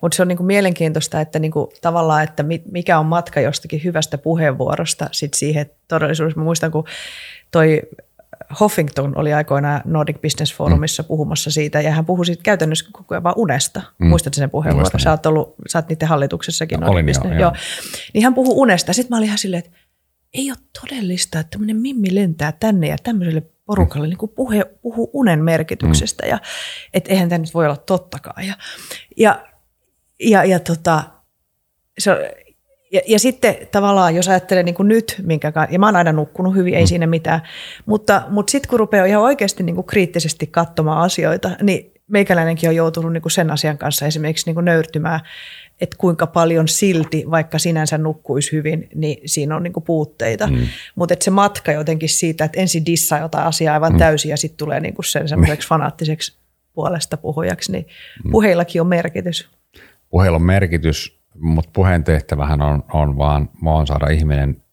Mutta 0.00 0.16
se 0.16 0.22
on 0.22 0.28
niinku 0.28 0.42
mielenkiintoista, 0.42 1.20
että 1.20 1.38
niinku 1.38 1.72
tavallaan, 1.82 2.24
että 2.24 2.44
mikä 2.70 2.98
on 2.98 3.06
matka 3.06 3.40
jostakin 3.40 3.84
hyvästä 3.84 4.18
puheenvuorosta 4.18 5.08
sit 5.12 5.34
siihen 5.34 5.70
todellisuudessa. 5.88 6.40
Mä 6.40 6.44
muistan, 6.44 6.70
kun 6.70 6.84
toi 7.50 7.82
Huffington 8.60 9.18
oli 9.18 9.32
aikoinaan 9.32 9.80
Nordic 9.84 10.20
Business 10.20 10.54
Forumissa 10.54 11.02
mm. 11.02 11.06
puhumassa 11.06 11.50
siitä, 11.50 11.80
ja 11.80 11.90
hän 11.90 12.04
puhui 12.04 12.26
siitä 12.26 12.42
käytännössä 12.42 12.86
koko 12.92 13.14
ajan 13.14 13.22
vaan 13.22 13.34
unesta. 13.38 13.82
Mm. 13.98 14.06
Muistatko 14.06 14.36
sen 14.36 14.50
puheenvuoron? 14.50 15.00
Sä 15.00 15.10
oot, 15.10 15.26
ollut, 15.26 15.54
sä 15.68 15.78
oot 15.78 15.88
niiden 15.88 16.08
hallituksessakin 16.08 16.80
no, 16.80 16.86
Nordic 16.86 17.06
Business. 17.06 17.34
Jo, 17.34 17.40
joo. 17.40 17.52
Niin 18.14 18.24
hän 18.24 18.34
puhui 18.34 18.54
unesta. 18.56 18.92
Sitten 18.92 19.10
mä 19.10 19.16
olin 19.16 19.26
ihan 19.26 19.38
silleen, 19.38 19.64
että 19.64 19.78
ei 20.34 20.50
ole 20.50 20.58
todellista, 20.80 21.40
että 21.40 21.50
tämmöinen 21.50 21.76
mimmi 21.76 22.14
lentää 22.14 22.52
tänne 22.52 22.88
ja 22.88 22.96
tämmöiselle 23.02 23.42
porukalle 23.66 24.06
mm. 24.06 24.16
niin 24.20 24.30
puhe, 24.34 24.64
puhuu 24.82 25.10
unen 25.12 25.44
merkityksestä. 25.44 26.22
Mm. 26.22 26.30
Ja 26.30 26.38
että 26.94 27.10
eihän 27.10 27.28
tämä 27.28 27.38
nyt 27.38 27.54
voi 27.54 27.66
olla 27.66 27.76
tottakaan. 27.76 28.46
Ja, 28.46 28.54
ja 29.16 29.44
ja, 30.24 30.44
ja, 30.44 30.60
tota, 30.60 31.02
se, 31.98 32.10
ja, 32.92 33.00
ja 33.08 33.18
sitten 33.18 33.56
tavallaan, 33.72 34.14
jos 34.14 34.28
ajattelee 34.28 34.62
niin 34.62 34.74
kuin 34.74 34.88
nyt, 34.88 35.22
minkä, 35.22 35.52
ja 35.70 35.78
mä 35.78 35.86
oon 35.86 35.96
aina 35.96 36.12
nukkunut 36.12 36.54
hyvin, 36.54 36.74
ei 36.74 36.82
mm. 36.82 36.86
siinä 36.86 37.06
mitään, 37.06 37.40
mutta, 37.86 38.22
mutta 38.28 38.50
sitten 38.50 38.70
kun 38.70 38.78
rupeaa 38.78 39.06
ihan 39.06 39.22
oikeasti 39.22 39.62
niin 39.62 39.74
kuin 39.74 39.86
kriittisesti 39.86 40.46
katsomaan 40.46 41.02
asioita, 41.02 41.50
niin 41.62 41.92
meikäläinenkin 42.08 42.68
on 42.68 42.76
joutunut 42.76 43.12
niin 43.12 43.22
kuin 43.22 43.32
sen 43.32 43.50
asian 43.50 43.78
kanssa 43.78 44.06
esimerkiksi 44.06 44.46
niin 44.46 44.54
kuin 44.54 44.64
nöyrtymään, 44.64 45.20
että 45.80 45.96
kuinka 45.98 46.26
paljon 46.26 46.68
silti, 46.68 47.24
vaikka 47.30 47.58
sinänsä 47.58 47.98
nukkuisi 47.98 48.52
hyvin, 48.52 48.88
niin 48.94 49.28
siinä 49.28 49.56
on 49.56 49.62
niin 49.62 49.72
kuin 49.72 49.84
puutteita. 49.84 50.46
Mm. 50.46 50.66
Mutta 50.94 51.14
se 51.20 51.30
matka 51.30 51.72
jotenkin 51.72 52.08
siitä, 52.08 52.44
että 52.44 52.60
ensin 52.60 52.86
dissaa 52.86 53.18
jotain 53.18 53.46
asiaa 53.46 53.74
aivan 53.74 53.92
mm. 53.92 53.98
täysin 53.98 54.30
ja 54.30 54.36
sitten 54.36 54.56
tulee 54.56 54.80
niin 54.80 54.94
kuin 54.94 55.04
sen 55.04 55.28
semmoiseksi 55.28 55.68
fanaattiseksi 55.68 56.36
puolesta 56.74 57.16
puhujaksi, 57.16 57.72
niin 57.72 57.86
mm. 58.24 58.30
puheillakin 58.30 58.80
on 58.80 58.86
merkitys 58.86 59.48
puheella 60.10 60.36
on 60.36 60.42
merkitys, 60.42 61.24
mutta 61.38 61.70
puheen 61.74 62.04
tehtävähän 62.04 62.62
on, 62.62 62.84
on 62.92 63.18
vaan, 63.18 63.48
vaan 63.64 63.86
saada 63.86 64.06
ihminen 64.06 64.63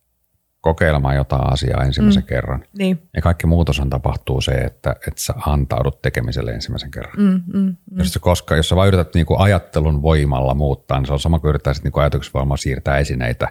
kokeilemaan 0.62 1.16
jotain 1.16 1.54
asiaa 1.54 1.84
ensimmäisen 1.84 2.24
mm. 2.24 2.28
kerran. 2.28 2.64
Niin. 2.78 3.02
Ja 3.16 3.22
kaikki 3.22 3.48
muutoshan 3.48 3.90
tapahtuu 3.90 4.42
se, 4.42 4.52
että, 4.52 4.92
että 4.92 5.22
sä 5.22 5.34
antaudut 5.48 6.02
tekemiselle 6.02 6.52
ensimmäisen 6.52 6.92
kerran. 6.92 7.14
Mm, 7.18 7.42
mm, 7.54 7.60
mm. 7.62 7.76
Jos, 7.98 8.14
sä 8.14 8.20
koska, 8.20 8.56
jos 8.56 8.70
sä 8.70 8.76
vaan 8.76 8.88
yrität 8.88 9.14
niin 9.14 9.26
kuin 9.26 9.40
ajattelun 9.40 10.02
voimalla 10.02 10.54
muuttaa, 10.54 11.00
niin 11.00 11.08
se 11.08 11.14
on 11.14 11.20
sama 11.20 11.40
kuin 11.40 11.50
yrittäisit 11.50 11.84
niin 11.84 11.92
ajatuksen 11.96 12.34
voimalla 12.34 12.58
siirtää 12.58 12.98
esineitä. 12.98 13.48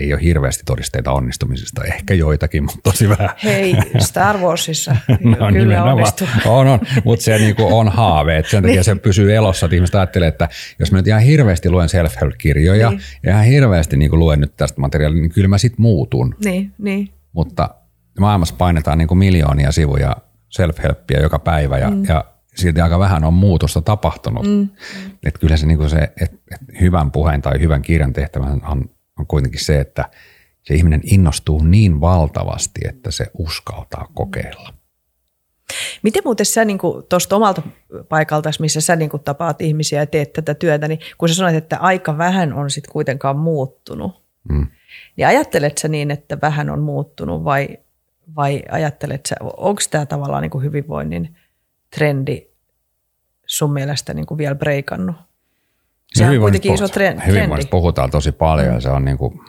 Ei 0.00 0.12
ole 0.12 0.22
hirveästi 0.22 0.62
todisteita 0.66 1.12
onnistumisesta, 1.12 1.84
ehkä 1.84 2.14
joitakin, 2.14 2.62
mutta 2.62 2.80
tosi 2.90 3.08
vähän. 3.08 3.30
Hei, 3.44 3.76
Star 3.98 4.38
Warsissa 4.38 4.96
no, 5.20 5.52
kyllä 5.52 5.84
onnistuu. 5.84 6.28
On, 6.46 6.66
on, 6.66 6.80
mutta 7.04 7.24
se 7.24 7.38
niin 7.38 7.56
kuin 7.56 7.72
on 7.72 7.88
haave. 7.88 8.38
Että 8.38 8.50
sen 8.50 8.62
takia 8.62 8.74
niin. 8.74 8.84
se 8.84 8.94
pysyy 8.94 9.34
elossa, 9.34 9.66
että 9.66 9.74
ihmiset 9.74 9.94
ajattelee, 9.94 10.28
että 10.28 10.48
jos 10.78 10.92
mä 10.92 10.98
nyt 10.98 11.06
ihan 11.06 11.22
hirveästi 11.22 11.70
luen 11.70 11.88
self-help-kirjoja 11.88 12.90
niin. 12.90 13.00
ja 13.22 13.30
ihan 13.30 13.44
hirveästi 13.44 13.96
niin 13.96 14.10
kuin 14.10 14.20
luen 14.20 14.40
nyt 14.40 14.56
tästä 14.56 14.80
materiaalia, 14.80 15.22
niin 15.22 15.32
kyllä 15.32 15.48
mä 15.48 15.58
sitten 15.58 15.82
muutun. 15.82 16.34
Niin 16.44 16.51
niin, 16.52 16.72
niin. 16.78 17.08
Mutta 17.32 17.74
maailmassa 18.20 18.54
painetaan 18.58 18.98
niin 18.98 19.08
kuin 19.08 19.18
miljoonia 19.18 19.72
sivuja 19.72 20.16
self-helppiä 20.48 21.22
joka 21.22 21.38
päivä 21.38 21.78
ja, 21.78 21.90
mm. 21.90 22.04
ja 22.04 22.24
silti 22.54 22.80
aika 22.80 22.98
vähän 22.98 23.24
on 23.24 23.34
muutosta 23.34 23.82
tapahtunut. 23.82 24.46
Mm. 24.46 24.68
Että 25.26 25.40
kyllä 25.40 25.56
se, 25.56 25.66
niin 25.66 25.78
kuin 25.78 25.90
se 25.90 25.98
että, 25.98 26.36
että 26.54 26.66
hyvän 26.80 27.10
puheen 27.10 27.42
tai 27.42 27.60
hyvän 27.60 27.82
kirjan 27.82 28.12
tehtävä 28.12 28.46
on, 28.46 28.90
on 29.18 29.26
kuitenkin 29.26 29.64
se, 29.64 29.80
että 29.80 30.04
se 30.62 30.74
ihminen 30.74 31.00
innostuu 31.04 31.64
niin 31.64 32.00
valtavasti, 32.00 32.80
että 32.88 33.10
se 33.10 33.26
uskaltaa 33.38 34.08
kokeilla. 34.14 34.74
Miten 36.02 36.22
muuten 36.24 36.46
sä 36.46 36.64
niin 36.64 36.78
tuosta 37.08 37.36
omalta 37.36 37.62
paikalta, 38.08 38.50
missä 38.58 38.80
sä 38.80 38.96
niin 38.96 39.10
kuin 39.10 39.22
tapaat 39.22 39.62
ihmisiä 39.62 40.00
ja 40.00 40.06
teet 40.06 40.32
tätä 40.32 40.54
työtä, 40.54 40.88
niin 40.88 41.00
kun 41.18 41.28
sä 41.28 41.34
sanoit, 41.34 41.56
että 41.56 41.78
aika 41.78 42.18
vähän 42.18 42.52
on 42.52 42.70
sitten 42.70 42.92
kuitenkaan 42.92 43.38
muuttunut, 43.38 44.21
mm. 44.48 44.66
Niin 45.16 45.26
ajattelet 45.26 45.78
sä 45.78 45.88
niin, 45.88 46.10
että 46.10 46.38
vähän 46.42 46.70
on 46.70 46.80
muuttunut 46.80 47.44
vai, 47.44 47.68
vai 48.36 48.62
ajattelet 48.70 49.26
sä, 49.26 49.36
onko 49.40 49.80
tämä 49.90 50.06
tavallaan 50.06 50.42
niin 50.42 50.50
kuin 50.50 50.64
hyvinvoinnin 50.64 51.36
trendi 51.96 52.46
sun 53.46 53.72
mielestä 53.72 54.14
niin 54.14 54.26
kuin 54.26 54.38
vielä 54.38 54.54
breikannut? 54.54 55.16
Se 56.14 56.28
on 56.28 56.38
kuitenkin 56.38 56.74
iso 56.74 56.88
trendi. 56.88 57.26
Hyvinvoinnista 57.26 57.70
puhutaan 57.70 58.10
tosi 58.10 58.32
paljon 58.32 58.68
mm. 58.68 58.74
ja 58.74 58.80
se 58.80 58.88
on 58.88 59.04
niin 59.04 59.18
kuin, 59.18 59.40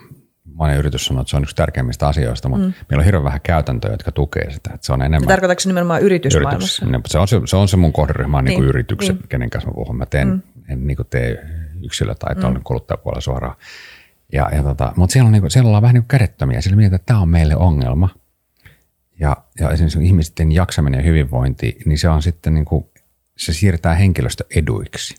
moni 0.53 0.75
yritys 0.75 1.06
sanoo, 1.06 1.21
että 1.21 1.32
se 1.32 1.38
on 1.38 1.43
yksi 1.43 1.56
tärkeimmistä 1.56 2.08
asioista, 2.08 2.49
mutta 2.49 2.65
mm. 2.65 2.73
meillä 2.89 3.01
on 3.01 3.06
hirveän 3.06 3.23
vähän 3.23 3.41
käytäntöjä, 3.41 3.93
jotka 3.93 4.12
tukee 4.12 4.51
sitä. 4.51 4.69
Että 4.73 4.86
se 4.86 4.93
on 4.93 5.01
enemmän, 5.01 5.27
tarkoitatko 5.27 5.60
se 5.60 5.69
nimenomaan 5.69 6.01
yritysmaailmassa? 6.01 6.86
Yritys, 6.86 7.12
se, 7.12 7.19
on 7.19 7.27
se, 7.27 7.41
se 7.45 7.56
on 7.56 7.67
se 7.67 7.77
mun 7.77 7.93
kohderyhmä, 7.93 8.41
niin. 8.41 8.60
niin 8.60 8.69
yritykset, 8.69 9.15
niin. 9.15 9.27
kenen 9.29 9.49
kanssa 9.49 9.69
mä 9.69 9.73
puhun. 9.73 9.97
Mä 9.97 10.06
teen, 10.06 10.27
mm. 10.27 10.41
en 10.69 10.88
niin 10.88 10.97
kuin 10.97 11.08
tee 11.10 11.45
yksilö- 11.84 12.15
tai 12.15 12.36
mm. 12.36 12.63
kuluttajapuolella 12.63 13.21
suoraan. 13.21 13.56
Ja, 14.34 14.50
ja 14.56 14.63
tota, 14.63 14.93
mutta 14.96 15.13
siellä, 15.13 15.28
on 15.28 15.32
niinku, 15.32 15.50
siellä 15.50 15.67
ollaan 15.67 15.82
vähän 15.82 15.93
niin 15.93 16.06
kädettömiä. 16.08 16.62
Siellä 16.62 16.76
mietitään, 16.76 16.96
että 16.96 17.06
tämä 17.06 17.19
on 17.19 17.30
meille 17.30 17.56
ongelma. 17.56 18.10
Ja, 19.19 19.38
ja 19.60 19.69
esimerkiksi 19.69 20.06
ihmisten 20.06 20.52
jaksaminen 20.52 20.98
ja 20.98 21.04
hyvinvointi, 21.04 21.78
niin 21.86 21.98
se 21.98 22.10
on 22.10 22.22
sitten 22.22 22.54
niin 22.54 22.65
kuin, 22.65 22.86
se 23.38 23.54
siirtää 23.54 23.96
henkilöstö 23.96 24.46
eduiksi. 24.56 25.15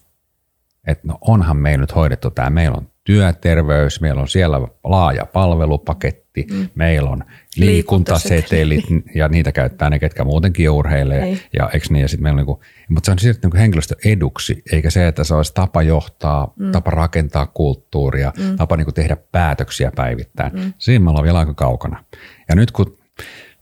Että 0.87 1.09
no 1.09 1.19
onhan 1.21 1.57
meillä 1.57 1.83
nyt 1.83 1.95
hoidettu 1.95 2.31
tämä, 2.31 2.51
meillä 2.51 2.77
on 2.77 2.89
työterveys, 3.05 4.01
meillä 4.01 4.21
on 4.21 4.29
siellä 4.29 4.61
laaja 4.85 5.27
palvelupaketti, 5.27 6.47
mm. 6.51 6.69
meillä 6.75 7.11
on 7.11 7.25
liikuntasetelit 7.57 8.85
ja 9.15 9.29
niitä 9.29 9.53
käyttää 9.53 9.91
ne, 9.91 9.99
ketkä 9.99 10.25
muutenkin 10.25 10.71
urheilee. 10.71 11.23
Ei. 11.23 11.41
Ja 11.53 11.71
eikö 11.75 11.87
niin, 11.91 12.03
ja 12.03 12.09
sit 12.09 12.21
meillä 12.21 12.35
on 12.35 12.47
niinku, 12.47 12.63
mutta 12.89 13.07
se 13.07 13.13
on 13.13 13.19
siirtynyt 13.19 13.43
niinku 13.43 13.57
henkilöstö 13.57 13.95
eduksi, 14.05 14.63
eikä 14.73 14.91
se, 14.91 15.09
että 15.09 15.25
se 15.25 15.35
olisi 15.35 15.55
tapa 15.55 15.83
johtaa, 15.83 16.53
mm. 16.59 16.73
tapa 16.73 16.91
rakentaa 16.91 17.47
kulttuuria, 17.47 18.33
mm. 18.39 18.57
tapa 18.57 18.77
niinku 18.77 18.93
tehdä 18.93 19.17
päätöksiä 19.33 19.93
päivittäin. 19.97 20.53
Mm. 20.53 20.73
Siinä 20.79 21.05
me 21.05 21.11
ollaan 21.11 21.25
vielä 21.25 21.39
aika 21.39 21.55
kaukana. 21.55 22.05
Ja 22.49 22.55
nyt 22.55 22.71
kun 22.71 22.99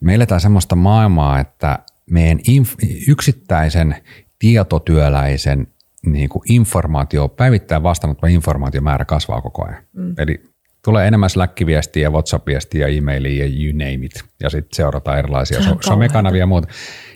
me 0.00 0.14
eletään 0.14 0.40
semmoista 0.40 0.76
maailmaa, 0.76 1.40
että 1.40 1.78
meidän 2.11 2.38
inf- 2.38 3.09
yksittäisen 3.09 3.96
tietotyöläisen 4.38 5.66
niin 6.07 6.28
kuin 6.28 6.42
informaatio, 6.52 7.28
päivittäin 7.28 7.83
vastaanottava 7.83 8.28
informaatiomäärä 8.28 9.05
kasvaa 9.05 9.40
koko 9.40 9.64
ajan. 9.64 9.83
Mm. 9.92 10.14
Eli 10.18 10.52
tulee 10.85 11.07
enemmän 11.07 11.31
Slack-viestiä, 11.31 12.11
WhatsApp-viestiä, 12.11 12.87
e-mailia 12.87 13.45
ja 13.45 13.51
you 13.64 13.73
name 13.73 14.07
it. 14.07 14.25
Ja 14.40 14.51
sitten 14.51 14.77
seurataan 14.77 15.18
erilaisia 15.18 15.62
so- 15.62 15.79
somekanavia 15.81 16.40
ja 16.40 16.47
muuta. 16.47 16.68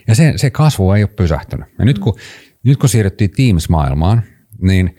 Ja 0.07 0.15
se, 0.15 0.33
se 0.35 0.49
kasvu 0.49 0.91
ei 0.91 1.03
ole 1.03 1.09
pysähtynyt. 1.15 1.67
Ja 1.79 1.85
nyt 1.85 1.99
kun, 1.99 2.13
mm. 2.13 2.59
nyt 2.63 2.77
kun 2.77 2.89
siirryttiin 2.89 3.31
Teams-maailmaan, 3.31 4.21
niin, 4.61 4.97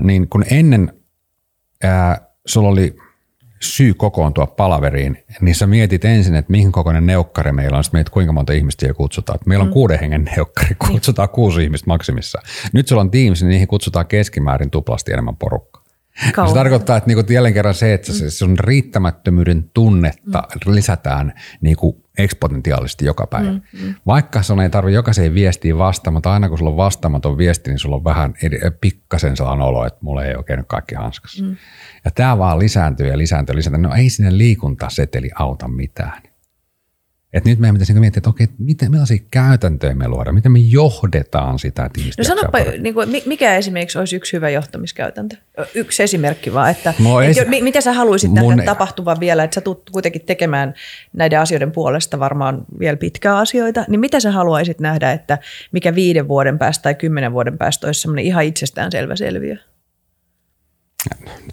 niin 0.00 0.28
kun 0.28 0.44
ennen 0.50 0.92
ää, 1.82 2.20
sulla 2.46 2.68
oli 2.68 2.96
syy 3.60 3.94
kokoontua 3.94 4.46
palaveriin, 4.46 5.24
niin 5.40 5.54
sä 5.54 5.66
mietit 5.66 6.04
ensin, 6.04 6.34
että 6.34 6.50
mihin 6.50 6.72
kokoinen 6.72 7.06
neukkari 7.06 7.52
meillä 7.52 7.76
on, 7.78 7.84
sitten 7.84 7.98
mietit, 7.98 8.12
kuinka 8.12 8.32
monta 8.32 8.52
ihmistä 8.52 8.80
siellä 8.80 8.94
kutsutaan. 8.94 9.38
Meillä 9.46 9.62
on 9.62 9.68
mm. 9.68 9.72
kuuden 9.72 10.00
hengen 10.00 10.30
neukkari, 10.36 10.74
kutsutaan 10.90 11.28
kuusi 11.28 11.64
ihmistä 11.64 11.86
maksimissa. 11.86 12.42
Nyt 12.72 12.88
sulla 12.88 13.02
on 13.02 13.10
Teams, 13.10 13.42
niin 13.42 13.50
niihin 13.50 13.68
kutsutaan 13.68 14.06
keskimäärin 14.06 14.70
tuplasti 14.70 15.12
enemmän 15.12 15.36
porukkaa. 15.36 15.79
Se 16.48 16.54
tarkoittaa, 16.54 16.96
että 16.96 17.10
niinku 17.10 17.32
jälleen 17.32 17.54
kerran 17.54 17.74
se, 17.74 17.94
että 17.94 18.12
se 18.12 18.30
sun 18.30 18.58
riittämättömyyden 18.58 19.70
tunnetta 19.74 20.48
mm. 20.66 20.74
lisätään 20.74 21.32
niinku 21.60 22.04
eksponentiaalisesti 22.18 23.04
joka 23.04 23.26
päivä. 23.26 23.50
Mm, 23.50 23.60
mm. 23.82 23.94
Vaikka 24.06 24.42
sun 24.42 24.60
ei 24.60 24.70
tarvitse 24.70 24.94
jokaiseen 24.94 25.34
viestiin 25.34 25.78
vastata, 25.78 26.10
mutta 26.10 26.32
aina 26.32 26.48
kun 26.48 26.58
sulla 26.58 26.70
on 26.70 26.76
vastaamaton 26.76 27.38
viesti, 27.38 27.70
niin 27.70 27.78
sulla 27.78 27.96
on 27.96 28.04
vähän 28.04 28.34
pikkasen 28.80 29.36
sellainen 29.36 29.66
olo, 29.66 29.86
että 29.86 29.98
mulla 30.02 30.24
ei 30.24 30.34
oikein 30.34 30.58
nyt 30.58 30.68
kaikki 30.68 30.94
hanskassa. 30.94 31.44
Mm. 31.44 31.56
Ja 32.04 32.10
tämä 32.10 32.38
vaan 32.38 32.58
lisääntyy 32.58 33.08
ja 33.08 33.18
lisääntyy 33.18 33.52
ja 33.52 33.56
lisääntyy. 33.56 33.82
No 33.82 33.94
ei 33.94 34.10
sinne 34.10 34.38
liikuntaseteli 34.38 35.30
auta 35.34 35.68
mitään. 35.68 36.22
Et 37.32 37.44
nyt 37.44 37.58
meidän 37.58 37.74
pitäisi 37.74 37.92
niinku 37.92 38.00
miettiä, 38.00 38.18
että 38.18 38.30
okei, 38.30 38.46
miten, 38.58 38.90
millaisia 38.90 39.22
käytäntöjä 39.30 39.94
me 39.94 40.08
luodaan, 40.08 40.34
miten 40.34 40.52
me 40.52 40.58
johdetaan 40.58 41.58
sitä 41.58 41.90
tiivistä. 41.92 42.22
No 42.22 42.26
sanoppa, 42.26 42.58
niin 42.78 42.94
kuin, 42.94 43.08
mikä 43.26 43.56
esimerkiksi 43.56 43.98
olisi 43.98 44.16
yksi 44.16 44.32
hyvä 44.32 44.50
johtamiskäytäntö? 44.50 45.36
Yksi 45.74 46.02
esimerkki 46.02 46.54
vaan, 46.54 46.70
että, 46.70 46.94
no 46.98 47.20
esi- 47.20 47.40
että 47.40 47.50
mitä 47.62 47.80
sä 47.80 47.92
haluaisit 47.92 48.30
mun... 48.30 48.56
nähdä 48.56 48.64
tapahtuvan 48.64 49.20
vielä, 49.20 49.44
että 49.44 49.54
sä 49.54 49.60
tulet 49.60 49.90
kuitenkin 49.92 50.22
tekemään 50.22 50.74
näiden 51.12 51.40
asioiden 51.40 51.72
puolesta 51.72 52.18
varmaan 52.18 52.64
vielä 52.78 52.96
pitkää 52.96 53.38
asioita, 53.38 53.84
niin 53.88 54.00
mitä 54.00 54.20
sä 54.20 54.32
haluaisit 54.32 54.80
nähdä, 54.80 55.12
että 55.12 55.38
mikä 55.72 55.94
viiden 55.94 56.28
vuoden 56.28 56.58
päästä 56.58 56.82
tai 56.82 56.94
kymmenen 56.94 57.32
vuoden 57.32 57.58
päästä 57.58 57.86
olisi 57.86 58.00
semmoinen 58.00 58.24
ihan 58.24 58.44
itsestäänselvä 58.44 59.16
selviö? 59.16 59.56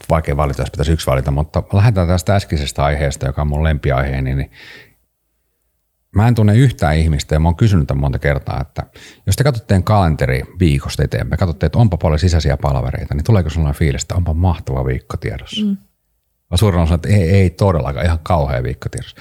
Vaikea 0.09 0.37
valita, 0.37 0.61
jos 0.61 0.71
pitäisi 0.71 0.91
yksi 0.91 1.07
valita, 1.07 1.31
mutta 1.31 1.63
lähdetään 1.73 2.07
tästä 2.07 2.35
äskeisestä 2.35 2.83
aiheesta, 2.83 3.25
joka 3.25 3.41
on 3.41 3.47
mun 3.47 3.63
lempiaiheeni, 3.63 4.35
niin 4.35 4.51
Mä 6.17 6.27
en 6.27 6.35
tunne 6.35 6.55
yhtään 6.55 6.97
ihmistä 6.97 7.35
ja 7.35 7.39
mä 7.39 7.47
oon 7.47 7.55
kysynyt 7.55 7.87
tämän 7.87 8.01
monta 8.01 8.19
kertaa, 8.19 8.61
että 8.61 8.83
jos 9.25 9.35
te 9.35 9.43
katsotte 9.43 9.81
kalenteri 9.81 10.43
viikosta 10.59 11.03
eteenpäin, 11.03 11.39
katsotte, 11.39 11.65
että 11.65 11.77
onpa 11.77 11.97
paljon 11.97 12.19
sisäisiä 12.19 12.57
palvereita, 12.57 13.15
niin 13.15 13.23
tuleeko 13.23 13.49
sellainen 13.49 13.79
fiilis, 13.79 14.01
että 14.01 14.15
onpa 14.15 14.33
mahtava 14.33 14.85
viikko 14.85 15.17
tiedossa? 15.17 15.65
Mm. 15.65 15.77
Vaan 16.49 16.57
suurin 16.57 16.81
osa, 16.81 16.95
että 16.95 17.09
ei, 17.09 17.29
ei 17.29 17.49
todellakaan, 17.49 18.05
ihan 18.05 18.19
kauhea 18.23 18.63
viikko 18.63 18.89
tiedossa. 18.89 19.15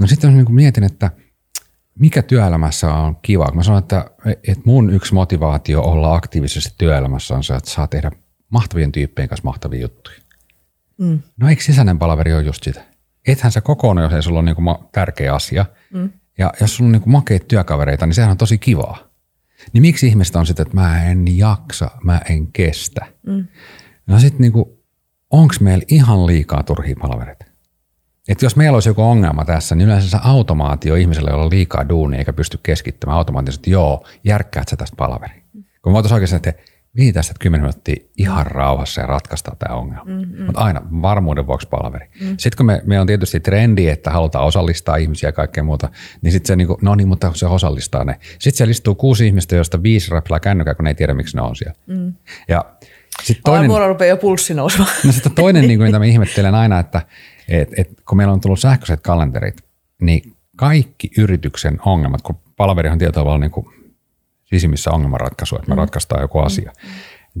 No 0.00 0.06
sitten 0.06 0.36
niin 0.36 0.54
mietin, 0.54 0.84
että 0.84 1.10
mikä 1.98 2.22
työelämässä 2.22 2.94
on 2.94 3.16
kiva. 3.22 3.52
Mä 3.54 3.62
sanon, 3.62 3.78
että, 3.78 4.10
että 4.26 4.62
mun 4.64 4.90
yksi 4.90 5.14
motivaatio 5.14 5.82
olla 5.82 6.14
aktiivisesti 6.14 6.74
työelämässä 6.78 7.34
on 7.34 7.44
se, 7.44 7.54
että 7.54 7.70
saa 7.70 7.86
tehdä 7.86 8.10
mahtavien 8.48 8.92
tyyppien 8.92 9.28
kanssa 9.28 9.44
mahtavia 9.44 9.80
juttuja. 9.80 10.16
Mm. 10.98 11.18
No 11.36 11.48
eikö 11.48 11.62
sisäinen 11.62 11.98
palaveri 11.98 12.34
ole 12.34 12.42
just 12.42 12.62
sitä? 12.62 12.84
Ethän 13.26 13.52
sä 13.52 13.60
kokonaan, 13.60 14.04
jos 14.04 14.12
ei 14.12 14.22
sulla 14.22 14.38
ole 14.40 14.54
niin 14.54 14.88
tärkeä 14.92 15.34
asia. 15.34 15.66
Mm 15.92 16.10
ja 16.38 16.52
jos 16.60 16.76
sulla 16.76 16.88
on 16.88 16.92
niin 16.92 17.02
makeita 17.06 17.46
työkavereita, 17.46 18.06
niin 18.06 18.14
sehän 18.14 18.30
on 18.30 18.36
tosi 18.36 18.58
kivaa. 18.58 18.98
Niin 19.72 19.82
miksi 19.82 20.06
ihmistä 20.06 20.38
on 20.38 20.46
sitten, 20.46 20.62
että 20.66 20.74
mä 20.74 21.04
en 21.04 21.38
jaksa, 21.38 21.90
mä 22.04 22.20
en 22.30 22.52
kestä? 22.52 23.06
Mm. 23.26 23.46
No 24.06 24.18
sitten 24.18 24.40
niin 24.40 24.52
onko 25.30 25.54
meillä 25.60 25.84
ihan 25.88 26.26
liikaa 26.26 26.62
turhia 26.62 26.96
palavereita? 27.00 27.44
Että 28.28 28.44
jos 28.44 28.56
meillä 28.56 28.76
olisi 28.76 28.88
joku 28.88 29.02
ongelma 29.02 29.44
tässä, 29.44 29.74
niin 29.74 29.86
yleensä 29.86 30.10
se 30.10 30.18
automaatio 30.22 30.94
ihmisellä, 30.94 31.30
jolla 31.30 31.44
on 31.44 31.50
liikaa 31.50 31.88
duunia 31.88 32.18
eikä 32.18 32.32
pysty 32.32 32.58
keskittymään 32.62 33.18
automaattisesti, 33.18 33.70
joo, 33.70 34.06
järkkäät 34.24 34.68
sä 34.68 34.76
tästä 34.76 34.96
palaveri. 34.96 35.42
Kun 35.52 35.92
mä 35.92 35.94
voitaisiin 35.94 36.14
oikeasti, 36.14 36.36
että 36.36 36.54
mihin 36.96 37.14
tästä 37.14 37.34
10 37.40 37.62
minuuttia 37.62 38.04
ihan 38.18 38.46
rauhassa 38.46 39.00
ja 39.00 39.06
ratkaistaan 39.06 39.56
tämä 39.56 39.76
ongelma. 39.76 40.04
Mm-hmm. 40.04 40.44
Mutta 40.44 40.60
aina 40.60 40.82
varmuuden 41.02 41.46
vuoksi 41.46 41.68
palveri. 41.68 42.06
Mm-hmm. 42.06 42.36
Sitten 42.38 42.56
kun 42.56 42.66
me, 42.66 42.82
me 42.86 43.00
on 43.00 43.06
tietysti 43.06 43.40
trendi, 43.40 43.88
että 43.88 44.10
halutaan 44.10 44.44
osallistaa 44.44 44.96
ihmisiä 44.96 45.28
ja 45.28 45.32
kaikkea 45.32 45.64
muuta, 45.64 45.88
niin 46.22 46.32
sitten 46.32 46.46
se 46.46 46.56
niin 46.56 46.66
kuin, 46.66 46.78
no 46.82 46.94
niin, 46.94 47.08
mutta 47.08 47.32
se 47.34 47.46
osallistaa 47.46 48.04
ne. 48.04 48.16
Sitten 48.20 48.56
siellä 48.56 48.70
istuu 48.70 48.94
kuusi 48.94 49.26
ihmistä, 49.26 49.56
joista 49.56 49.82
viisi 49.82 50.10
räplää 50.10 50.40
kännykää, 50.40 50.74
kun 50.74 50.84
ne 50.84 50.90
ei 50.90 50.94
tiedä, 50.94 51.14
miksi 51.14 51.36
ne 51.36 51.42
on 51.42 51.56
siellä. 51.56 51.74
Mm. 51.86 52.12
Ja 52.48 52.64
sitten 53.22 53.42
toinen, 53.44 53.70
Mulla 53.70 53.86
rupeaa 53.86 54.08
jo 54.08 54.16
pulssi 54.16 54.54
nousemaan. 54.54 54.90
No 55.04 55.12
sitten 55.12 55.32
toinen, 55.32 55.62
niin 55.68 55.78
kuin, 55.78 55.88
mitä 55.88 55.98
mä 55.98 56.04
ihmettelen 56.04 56.54
aina, 56.54 56.78
että 56.78 57.02
et, 57.48 57.68
et, 57.76 57.88
kun 58.08 58.16
meillä 58.16 58.32
on 58.32 58.40
tullut 58.40 58.60
sähköiset 58.60 59.00
kalenterit, 59.00 59.64
niin 60.00 60.32
kaikki 60.56 61.10
yrityksen 61.18 61.78
ongelmat, 61.84 62.22
kun 62.22 62.38
palaverihan 62.56 62.98
tietyllä 62.98 63.14
tavalla 63.14 63.38
niin 63.38 63.50
kuin 63.50 63.66
sisimmissä 64.52 64.90
ongelmanratkaisu, 64.90 65.56
että 65.56 65.68
me 65.68 65.74
mm. 65.74 65.78
ratkaistaan 65.78 66.22
joku 66.22 66.38
mm. 66.38 66.46
asia. 66.46 66.72
Mm. 66.84 66.90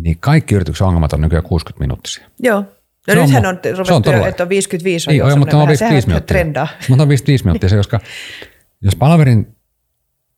Niin 0.02 0.16
kaikki 0.20 0.54
yrityksen 0.54 0.86
ongelmat 0.86 1.12
on 1.12 1.20
nykyään 1.20 1.44
60 1.44 1.84
minuuttisia. 1.84 2.26
Joo. 2.38 2.64
No 3.08 3.14
se 3.14 3.20
nythän 3.20 3.46
on, 3.46 3.58
on 3.78 3.86
se 3.86 3.92
on 3.92 4.28
että 4.28 4.42
on 4.42 4.48
55 4.48 5.10
on 5.10 5.12
Ei, 5.12 5.18
jo, 5.18 5.36
mutta 5.36 5.56
on 5.56 5.68
55 5.68 6.08
minuuttia. 6.08 6.34
Trendaa. 6.34 6.68
Mutta 6.88 7.02
on 7.02 7.08
55 7.08 7.44
minuuttia 7.44 7.68
se, 7.68 7.76
koska 7.76 8.00
jos 8.80 8.96
palaverin 8.96 9.56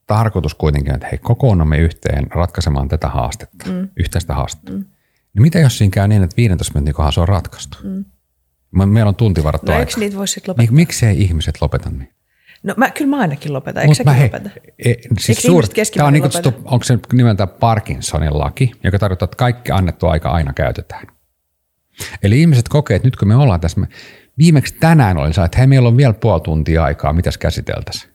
tarkoitus 0.06 0.54
kuitenkin 0.54 0.92
on, 0.92 0.94
että 0.94 1.08
hei, 1.10 1.18
kokoonnamme 1.18 1.78
yhteen 1.78 2.26
ratkaisemaan 2.30 2.88
tätä 2.88 3.08
haastetta, 3.08 3.70
mm. 3.70 3.88
yhteistä 3.96 4.34
haastetta. 4.34 4.72
Mm. 4.72 4.84
Niin 5.34 5.42
mitä 5.42 5.58
jos 5.58 5.78
siinä 5.78 5.90
käy 5.90 6.08
niin, 6.08 6.22
että 6.22 6.36
15 6.36 6.74
minuutin 6.74 6.94
kohdassa 6.94 7.20
on 7.20 7.28
ratkaistu? 7.28 7.78
Mm. 7.82 8.04
Meillä 8.70 9.08
on 9.08 9.14
tunti 9.14 9.44
varattu 9.44 9.72
no, 9.72 9.78
aika. 9.78 10.00
niitä 10.00 10.16
voisi 10.16 10.40
lopettaa? 10.40 10.62
Mik, 10.62 10.70
miksei 10.70 11.22
ihmiset 11.22 11.60
lopeta 11.60 11.90
niin? 11.90 12.14
No 12.64 12.74
mä, 12.76 12.90
kyllä 12.90 13.10
mä 13.10 13.18
ainakin 13.18 13.52
lopetan. 13.52 13.82
Eikö 13.82 13.94
säkin 13.94 14.22
lopeta? 14.22 14.50
E, 14.84 14.94
siis 15.18 15.42
suur, 15.42 15.64
tämä 15.94 16.06
on 16.06 16.12
niin 16.12 16.22
kutsuttu, 16.22 16.54
onko 16.64 16.84
se 16.84 16.98
nimeltä 17.12 17.46
Parkinsonin 17.46 18.38
laki, 18.38 18.72
joka 18.84 18.98
tarkoittaa, 18.98 19.24
että 19.24 19.36
kaikki 19.36 19.72
annettu 19.72 20.06
aika 20.06 20.30
aina 20.30 20.52
käytetään. 20.52 21.06
Eli 22.22 22.40
ihmiset 22.40 22.68
kokee, 22.68 22.96
että 22.96 23.06
nyt 23.06 23.16
kun 23.16 23.28
me 23.28 23.36
ollaan 23.36 23.60
tässä, 23.60 23.80
me, 23.80 23.86
viimeksi 24.38 24.74
tänään 24.80 25.18
olin 25.18 25.44
että 25.44 25.58
hei, 25.58 25.66
meillä 25.66 25.88
on 25.88 25.96
vielä 25.96 26.14
puoli 26.14 26.40
tuntia 26.40 26.84
aikaa, 26.84 27.12
mitäs 27.12 27.38
käsiteltäisiin. 27.38 28.14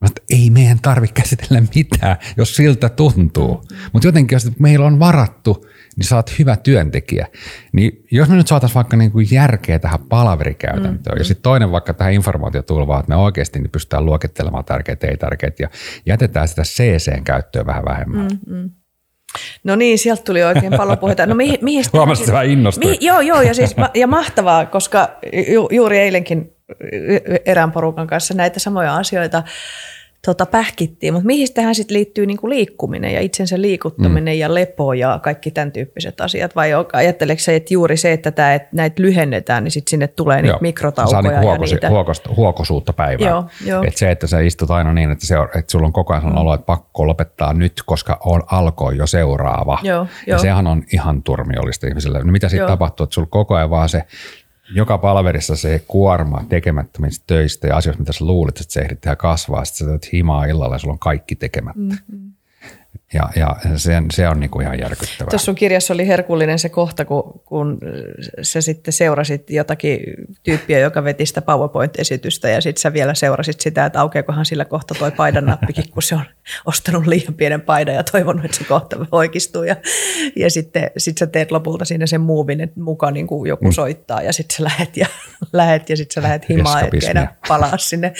Mä 0.00 0.06
että 0.06 0.22
ei 0.30 0.50
meidän 0.50 0.78
tarvitse 0.82 1.14
käsitellä 1.14 1.62
mitään, 1.74 2.16
jos 2.36 2.56
siltä 2.56 2.88
tuntuu. 2.88 3.64
Mutta 3.92 4.08
jotenkin, 4.08 4.36
jos 4.36 4.50
meillä 4.58 4.86
on 4.86 4.98
varattu 4.98 5.66
niin 5.98 6.06
sä 6.06 6.16
oot 6.16 6.38
hyvä 6.38 6.56
työntekijä. 6.56 7.26
Niin 7.72 8.04
jos 8.10 8.28
me 8.28 8.36
nyt 8.36 8.46
saataisiin 8.48 8.74
vaikka 8.74 8.96
niin 8.96 9.12
kuin 9.12 9.26
järkeä 9.30 9.78
tähän 9.78 10.00
palaverikäytäntöön 10.08 11.16
mm. 11.16 11.20
ja 11.20 11.24
sitten 11.24 11.42
toinen 11.42 11.72
vaikka 11.72 11.94
tähän 11.94 12.12
informaatiotulvaan, 12.12 13.00
että 13.00 13.10
me 13.10 13.16
oikeasti 13.16 13.58
niin 13.58 13.70
pystytään 13.70 14.06
luokittelemaan 14.06 14.64
tärkeät 14.64 15.04
ei 15.04 15.16
tärkeät 15.16 15.60
ja 15.60 15.68
jätetään 16.06 16.48
sitä 16.48 16.62
CC-käyttöä 16.62 17.66
vähän 17.66 17.84
vähemmän. 17.84 18.28
Mm, 18.46 18.54
mm. 18.56 18.70
No 19.64 19.76
niin, 19.76 19.98
sieltä 19.98 20.22
tuli 20.22 20.44
oikein 20.44 20.72
paljon 20.76 20.98
puheita. 20.98 21.26
No 21.26 21.34
mihin, 21.34 21.58
mihin 21.62 21.84
Huomasit, 21.92 22.22
että 22.22 22.32
vähän 22.32 22.50
innostui. 22.50 22.84
Mihin, 22.84 23.06
joo, 23.06 23.20
joo, 23.20 23.42
ja, 23.42 23.54
siis, 23.54 23.76
ja 23.94 24.06
mahtavaa, 24.06 24.66
koska 24.66 25.08
ju, 25.52 25.68
juuri 25.72 25.98
eilenkin 25.98 26.52
erään 27.44 27.72
porukan 27.72 28.06
kanssa 28.06 28.34
näitä 28.34 28.58
samoja 28.60 28.96
asioita 28.96 29.42
tota, 30.26 30.46
pähkittiin, 30.46 31.12
mutta 31.12 31.26
mihin 31.26 31.48
tähän 31.54 31.74
sitten 31.74 31.94
liittyy 31.94 32.26
niinku 32.26 32.48
liikkuminen 32.48 33.12
ja 33.12 33.20
itsensä 33.20 33.60
liikuttaminen 33.60 34.34
mm. 34.34 34.40
ja 34.40 34.54
lepo 34.54 34.92
ja 34.92 35.20
kaikki 35.22 35.50
tämän 35.50 35.72
tyyppiset 35.72 36.20
asiat? 36.20 36.56
Vai 36.56 36.70
ajatteleeko 36.92 37.42
se, 37.42 37.56
että 37.56 37.74
juuri 37.74 37.96
se, 37.96 38.12
että, 38.12 38.30
tää, 38.30 38.54
että 38.54 38.68
näitä 38.72 39.02
lyhennetään, 39.02 39.64
niin 39.64 39.72
sitten 39.72 39.90
sinne 39.90 40.06
tulee 40.06 40.42
niitä 40.42 40.58
mikrotaukoja 40.60 41.22
niinku 41.22 41.40
huokosi, 41.40 41.74
ja 41.74 41.76
niitä? 41.76 41.88
Huokosta, 41.88 42.30
huokosuutta 42.36 42.92
päivää. 42.92 43.28
Joo, 43.28 43.44
joo. 43.66 43.82
Et 43.86 43.96
se, 43.96 44.10
että 44.10 44.26
sä 44.26 44.40
istut 44.40 44.70
aina 44.70 44.92
niin, 44.92 45.10
että, 45.10 45.26
se 45.26 45.34
että 45.58 45.72
sulla 45.72 45.86
on 45.86 45.92
koko 45.92 46.12
ajan 46.12 46.24
mm. 46.24 46.36
olo, 46.36 46.54
että 46.54 46.66
pakko 46.66 47.06
lopettaa 47.06 47.52
nyt, 47.52 47.72
koska 47.86 48.20
on, 48.24 48.42
alkoi 48.46 48.96
jo 48.96 49.06
seuraava. 49.06 49.78
Joo, 49.82 50.06
ja 50.26 50.38
sehän 50.38 50.66
on 50.66 50.82
ihan 50.92 51.22
turmiollista 51.22 51.86
ihmiselle. 51.86 52.18
No 52.18 52.32
mitä 52.32 52.48
sitten 52.48 52.68
tapahtuu, 52.68 53.04
että 53.04 53.14
sulla 53.14 53.28
koko 53.30 53.54
ajan 53.54 53.70
vaan 53.70 53.88
se 53.88 54.04
joka 54.74 54.98
palverissa 54.98 55.56
se 55.56 55.84
kuorma 55.88 56.44
tekemättömistä 56.48 57.24
töistä 57.26 57.66
ja 57.66 57.76
asioista, 57.76 58.02
mitä 58.02 58.12
sä 58.12 58.24
luulet, 58.24 58.60
että 58.60 58.72
se 58.72 58.80
ehdit 58.80 59.00
tehdä 59.00 59.16
kasvaa, 59.16 59.64
sitten 59.64 59.86
sä 59.86 59.90
teet 59.90 60.12
himaa 60.12 60.44
illalla 60.44 60.74
ja 60.74 60.78
sulla 60.78 60.92
on 60.92 60.98
kaikki 60.98 61.36
tekemättä. 61.36 61.80
Mm-hmm. 61.80 62.32
Ja, 63.14 63.28
ja 63.36 63.56
se, 63.76 63.92
se 64.12 64.28
on 64.28 64.40
niinku 64.40 64.60
ihan 64.60 64.78
järkyttävää. 64.78 65.30
Tuossa 65.30 65.44
sun 65.44 65.54
kirjassa 65.54 65.94
oli 65.94 66.06
herkullinen 66.06 66.58
se 66.58 66.68
kohta, 66.68 67.04
kun, 67.04 67.42
kun 67.44 67.78
sä 68.42 68.60
sitten 68.60 68.92
seurasit 68.92 69.50
jotakin 69.50 70.00
tyyppiä, 70.42 70.78
joka 70.78 71.04
veti 71.04 71.26
sitä 71.26 71.42
PowerPoint-esitystä 71.42 72.48
ja 72.48 72.60
sitten 72.60 72.80
sä 72.80 72.92
vielä 72.92 73.14
seurasit 73.14 73.60
sitä, 73.60 73.86
että 73.86 74.00
aukeakohan 74.00 74.46
sillä 74.46 74.64
kohta 74.64 74.94
toi 74.94 75.10
paidan 75.10 75.46
nappikin, 75.46 75.90
kun 75.90 76.02
se 76.02 76.14
on 76.14 76.24
ostanut 76.64 77.06
liian 77.06 77.34
pienen 77.34 77.60
paidan 77.60 77.94
ja 77.94 78.04
toivonut, 78.04 78.44
että 78.44 78.56
se 78.56 78.64
kohta 78.64 78.96
oikeistuu. 79.12 79.62
Ja, 79.62 79.76
ja 80.36 80.50
sitten 80.50 80.90
sit 80.96 81.18
sä 81.18 81.26
teet 81.26 81.52
lopulta 81.52 81.84
siinä 81.84 82.06
sen 82.06 82.20
muuvin, 82.20 82.60
että 82.60 82.80
mukaan 82.80 83.14
niin 83.14 83.26
kuin 83.26 83.48
joku 83.48 83.64
mm. 83.64 83.72
soittaa 83.72 84.22
ja 84.22 84.32
sitten 84.32 84.56
sä 84.56 84.64
lähet 84.64 84.96
ja, 84.96 85.06
lähet 85.52 85.90
ja 85.90 85.96
sitten 85.96 86.14
sä 86.14 86.22
lähet 86.22 86.48
himaan, 86.48 86.84
etkä 86.84 87.10
enää 87.10 87.36
palaa 87.48 87.78
sinne, 87.78 88.12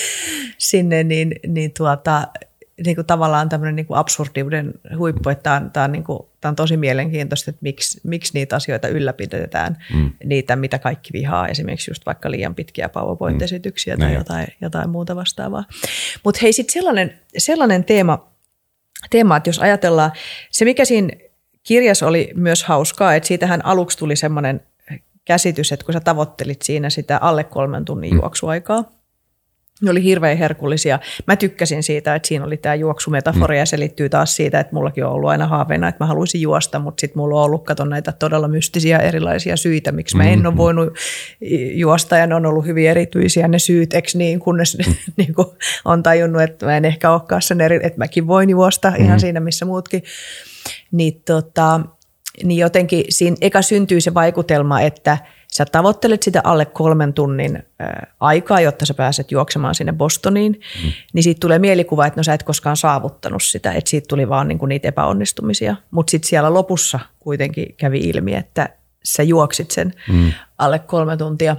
sinne 0.58 1.04
niin, 1.04 1.34
niin 1.46 1.72
tuota, 1.78 2.26
niin 2.84 2.96
kuin 2.96 3.06
tavallaan 3.06 3.48
tämmöinen 3.48 3.76
niin 3.76 3.86
kuin 3.86 3.98
absurdiuden 3.98 4.74
huippu, 4.98 5.28
että 5.28 5.42
tämä 5.42 5.56
on, 5.56 5.70
tämä 5.70 5.84
on, 5.84 5.92
niin 5.92 6.04
kuin, 6.04 6.18
tämä 6.40 6.50
on 6.50 6.56
tosi 6.56 6.76
mielenkiintoista, 6.76 7.50
että 7.50 7.58
miksi, 7.62 8.00
miksi 8.04 8.34
niitä 8.34 8.56
asioita 8.56 8.88
ylläpidetään, 8.88 9.76
mm. 9.94 10.10
niitä 10.24 10.56
mitä 10.56 10.78
kaikki 10.78 11.12
vihaa, 11.12 11.48
esimerkiksi 11.48 11.90
just 11.90 12.06
vaikka 12.06 12.30
liian 12.30 12.54
pitkiä 12.54 12.88
PowerPoint-esityksiä 12.88 13.96
mm. 13.96 14.00
tai 14.00 14.14
jotain, 14.14 14.46
jotain 14.60 14.90
muuta 14.90 15.16
vastaavaa. 15.16 15.64
Mutta 16.24 16.40
hei 16.42 16.52
sitten 16.52 16.72
sellainen, 16.72 17.18
sellainen 17.38 17.84
teema, 17.84 18.28
teema, 19.10 19.36
että 19.36 19.48
jos 19.48 19.58
ajatellaan, 19.58 20.12
se 20.50 20.64
mikä 20.64 20.84
siinä 20.84 21.08
kirjassa 21.62 22.06
oli 22.06 22.30
myös 22.34 22.64
hauskaa, 22.64 23.14
että 23.14 23.26
siitähän 23.26 23.64
aluksi 23.64 23.98
tuli 23.98 24.16
semmoinen 24.16 24.60
käsitys, 25.24 25.72
että 25.72 25.86
kun 25.86 25.92
sä 25.92 26.00
tavoittelit 26.00 26.62
siinä 26.62 26.90
sitä 26.90 27.18
alle 27.18 27.44
kolmen 27.44 27.84
tunnin 27.84 28.10
mm. 28.10 28.16
juoksuaikaa, 28.16 28.84
ne 29.82 29.90
oli 29.90 30.02
hirveän 30.02 30.38
herkullisia. 30.38 30.98
Mä 31.26 31.36
tykkäsin 31.36 31.82
siitä, 31.82 32.14
että 32.14 32.28
siinä 32.28 32.44
oli 32.44 32.56
tämä 32.56 32.74
juoksumetafori 32.74 33.56
mm. 33.56 33.58
ja 33.58 33.66
se 33.66 33.78
liittyy 33.78 34.08
taas 34.08 34.36
siitä, 34.36 34.60
että 34.60 34.74
mullakin 34.74 35.04
on 35.04 35.12
ollut 35.12 35.30
aina 35.30 35.46
haaveena, 35.46 35.88
että 35.88 36.04
mä 36.04 36.08
haluaisin 36.08 36.40
juosta, 36.40 36.78
mutta 36.78 37.00
sitten 37.00 37.18
mulla 37.18 37.38
on 37.38 37.44
ollut 37.44 37.64
kato 37.64 37.84
näitä 37.84 38.12
todella 38.12 38.48
mystisiä 38.48 38.98
erilaisia 38.98 39.56
syitä, 39.56 39.92
miksi 39.92 40.16
mä 40.16 40.24
en 40.24 40.38
ole 40.38 40.42
mm-hmm. 40.42 40.56
voinut 40.56 40.92
juosta 41.72 42.16
ja 42.16 42.26
ne 42.26 42.34
on 42.34 42.46
ollut 42.46 42.66
hyvin 42.66 42.90
erityisiä 42.90 43.48
ne 43.48 43.58
syyt, 43.58 43.94
eikö 43.94 44.08
niin, 44.14 44.40
kunnes 44.40 44.78
mm. 44.78 44.94
niin 45.16 45.34
kuin 45.34 45.48
on 45.84 46.02
tajunnut, 46.02 46.42
että 46.42 46.66
mä 46.66 46.76
en 46.76 46.84
ehkä 46.84 47.10
olekaan 47.10 47.42
sen 47.42 47.60
eri, 47.60 47.80
että 47.82 47.98
mäkin 47.98 48.26
voin 48.26 48.50
juosta 48.50 48.90
mm. 48.90 48.96
ihan 48.96 49.06
mm-hmm. 49.06 49.20
siinä, 49.20 49.40
missä 49.40 49.64
muutkin. 49.64 50.02
Niin, 50.92 51.22
tota, 51.24 51.80
niin 52.44 52.58
jotenkin 52.58 53.04
siinä 53.08 53.36
eka 53.40 53.62
syntyy 53.62 54.00
se 54.00 54.14
vaikutelma, 54.14 54.80
että– 54.80 55.18
sä 55.52 55.64
tavoittelet 55.64 56.22
sitä 56.22 56.40
alle 56.44 56.66
kolmen 56.66 57.12
tunnin 57.12 57.62
aikaa, 58.20 58.60
jotta 58.60 58.86
sä 58.86 58.94
pääset 58.94 59.30
juoksemaan 59.30 59.74
sinne 59.74 59.92
Bostoniin, 59.92 60.60
mm. 60.84 60.92
niin 61.12 61.22
siitä 61.22 61.40
tulee 61.40 61.58
mielikuva, 61.58 62.06
että 62.06 62.20
no 62.20 62.24
sä 62.24 62.34
et 62.34 62.42
koskaan 62.42 62.76
saavuttanut 62.76 63.42
sitä, 63.42 63.72
että 63.72 63.90
siitä 63.90 64.08
tuli 64.08 64.28
vaan 64.28 64.48
niinku 64.48 64.66
niitä 64.66 64.88
epäonnistumisia. 64.88 65.76
Mutta 65.90 66.10
sitten 66.10 66.28
siellä 66.28 66.54
lopussa 66.54 67.00
kuitenkin 67.18 67.74
kävi 67.76 67.98
ilmi, 67.98 68.34
että 68.34 68.68
sä 69.04 69.22
juoksit 69.22 69.70
sen 69.70 69.94
mm. 70.08 70.32
alle 70.58 70.78
kolme 70.78 71.16
tuntia. 71.16 71.56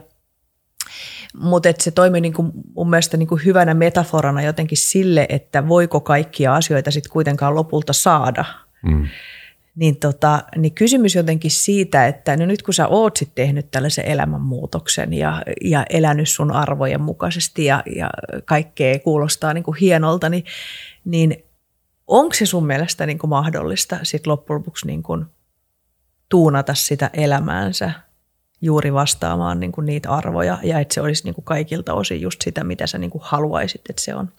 Mutta 1.37 1.69
se 1.79 1.91
toimi 1.91 2.21
niinku 2.21 2.51
mun 2.75 2.89
mielestä 2.89 3.17
niinku 3.17 3.35
hyvänä 3.45 3.73
metaforana 3.73 4.41
jotenkin 4.41 4.77
sille, 4.77 5.25
että 5.29 5.67
voiko 5.67 5.99
kaikkia 5.99 6.55
asioita 6.55 6.91
sitten 6.91 7.11
kuitenkaan 7.11 7.55
lopulta 7.55 7.93
saada. 7.93 8.45
Mm 8.81 9.07
niin, 9.75 9.95
tota, 9.95 10.43
niin 10.57 10.73
kysymys 10.73 11.15
jotenkin 11.15 11.51
siitä, 11.51 12.07
että 12.07 12.37
no 12.37 12.45
nyt 12.45 12.61
kun 12.61 12.73
sä 12.73 12.87
oot 12.87 13.17
sit 13.17 13.35
tehnyt 13.35 13.71
tällaisen 13.71 14.05
elämänmuutoksen 14.05 15.13
ja, 15.13 15.43
ja 15.63 15.85
elänyt 15.89 16.29
sun 16.29 16.51
arvojen 16.51 17.01
mukaisesti 17.01 17.65
ja, 17.65 17.83
ja 17.95 18.09
kaikkea 18.45 18.99
kuulostaa 18.99 19.53
niin 19.53 19.63
kuin 19.63 19.77
hienolta, 19.77 20.29
niin, 20.29 20.43
niin 21.05 21.43
onko 22.07 22.33
se 22.33 22.45
sun 22.45 22.65
mielestä 22.65 23.05
niin 23.05 23.19
kuin 23.19 23.29
mahdollista 23.29 23.99
sit 24.03 24.27
loppujen 24.27 24.59
lopuksi 24.59 24.87
niin 24.87 25.03
kuin 25.03 25.25
tuunata 26.29 26.73
sitä 26.73 27.09
elämäänsä 27.13 27.91
juuri 28.61 28.93
vastaamaan 28.93 29.59
niin 29.59 29.71
kuin 29.71 29.85
niitä 29.85 30.09
arvoja 30.09 30.57
ja 30.63 30.79
että 30.79 30.93
se 30.93 31.01
olisi 31.01 31.23
niin 31.23 31.35
kuin 31.35 31.45
kaikilta 31.45 31.93
osin 31.93 32.21
just 32.21 32.41
sitä, 32.41 32.63
mitä 32.63 32.87
sä 32.87 32.97
niin 32.97 33.09
kuin 33.09 33.21
haluaisit, 33.25 33.81
että 33.89 34.01
se 34.01 34.15
on? 34.15 34.31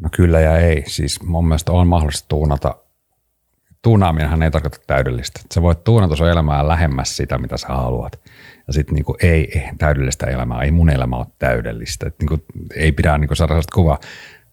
No 0.00 0.08
kyllä 0.12 0.40
ja 0.40 0.58
ei. 0.58 0.84
Siis 0.86 1.22
mun 1.22 1.48
mielestä 1.48 1.72
on 1.72 1.86
mahdollista 1.86 2.28
tuunata 2.28 2.83
tuunaaminenhan 3.84 4.42
ei 4.42 4.50
tarkoita 4.50 4.78
täydellistä. 4.86 5.40
Sä 5.54 5.62
voit 5.62 5.84
tuunata 5.84 6.16
sun 6.16 6.28
elämää 6.28 6.68
lähemmäs 6.68 7.16
sitä, 7.16 7.38
mitä 7.38 7.56
sä 7.56 7.66
haluat. 7.68 8.20
Ja 8.66 8.72
sitten 8.72 8.94
niinku, 8.94 9.16
ei, 9.22 9.58
ei 9.58 9.70
täydellistä 9.78 10.26
elämää, 10.26 10.62
ei 10.62 10.70
mun 10.70 10.90
elämä 10.90 11.16
ole 11.16 11.26
täydellistä. 11.38 12.06
Et 12.06 12.14
niinku, 12.18 12.38
ei 12.76 12.92
pidä 12.92 13.18
niinku 13.18 13.34
saada 13.34 13.50
sellaista 13.50 13.74
kuvaa. 13.74 13.98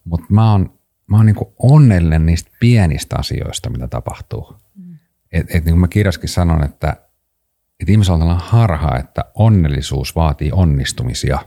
Mutta 0.04 0.26
mä 0.30 0.52
oon, 0.52 0.74
mä 1.08 1.17
oon 1.17 1.26
niinku 1.26 1.54
onnellinen 1.60 2.26
niistä 2.26 2.52
pienistä 2.60 3.15
asioista, 3.20 3.70
mitä 3.70 3.88
tapahtuu. 3.88 4.56
Mm. 4.76 4.98
Et, 5.32 5.56
et 5.56 5.65
niin 5.65 5.74
kuin 5.74 5.80
mä 5.80 5.88
kirjaskin 5.88 6.30
sanon, 6.30 6.63
että 6.63 6.98
et 7.80 7.89
ihmisellä 7.89 8.26
on 8.26 8.39
harha, 8.39 8.98
että 8.98 9.26
onnellisuus 9.34 10.15
vaatii 10.15 10.52
onnistumisia. 10.52 11.39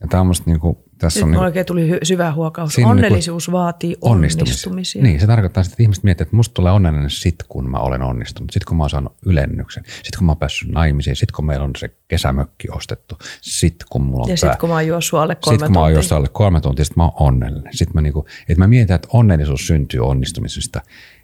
Ja 0.00 0.08
tämä 0.08 0.20
on 0.20 0.26
musta 0.26 0.50
niinku, 0.50 0.84
tässä 1.02 1.20
Nyt 1.20 1.24
on 1.24 1.30
niin, 1.30 1.40
oikein 1.40 1.66
tuli 1.66 1.98
syvä 2.02 2.32
huokaus. 2.32 2.76
Niinku 2.76 2.90
Onnellisuus 2.90 3.48
niin 3.48 3.52
vaatii 3.52 3.96
onnistumisia. 4.00 4.52
onnistumisia. 4.52 5.02
Niin, 5.02 5.20
se 5.20 5.26
tarkoittaa 5.26 5.62
sitä, 5.62 5.74
että 5.74 5.82
ihmiset 5.82 6.04
miettivät, 6.04 6.26
että 6.26 6.36
musta 6.36 6.54
tulee 6.54 6.72
onnellinen 6.72 7.10
sit, 7.10 7.36
kun 7.48 7.70
mä 7.70 7.78
olen 7.78 8.02
onnistunut. 8.02 8.50
Sitten 8.50 8.68
kun 8.68 8.76
mä 8.76 8.82
oon 8.82 8.90
saanut 8.90 9.16
ylennyksen. 9.26 9.84
Sitten 9.86 10.18
kun 10.18 10.26
mä 10.26 10.32
oon 10.32 10.38
päässyt 10.38 10.68
naimisiin. 10.68 11.16
Sitten 11.16 11.34
kun 11.36 11.46
meillä 11.46 11.64
on 11.64 11.70
se 11.78 11.90
kesämökki 12.08 12.68
ostettu. 12.70 13.18
Sitten 13.40 13.86
kun 13.90 14.02
mulla 14.02 14.24
on 14.24 14.30
Ja 14.30 14.36
sitten 14.36 14.58
kun 14.58 14.68
mä 14.68 14.74
oon 14.74 14.86
juossut 14.86 15.20
alle 15.20 15.34
kolme 15.34 15.54
Sitten 15.54 15.66
kun 15.66 15.74
mä 15.74 15.80
oon 15.80 15.92
juossut 15.92 16.12
alle 16.12 16.28
kolme 16.32 16.60
tuntia, 16.60 16.84
sitten 16.84 17.00
mä 17.00 17.04
oon 17.04 17.28
onnellinen. 17.28 17.76
Sitten 17.76 17.94
mä, 17.94 18.00
niinku, 18.00 18.26
että 18.48 18.58
mä 18.58 18.66
mietin, 18.66 18.94
että 18.94 19.08
onnellisuus 19.12 19.66
syntyy 19.66 20.00
onnistumisesta. 20.00 20.80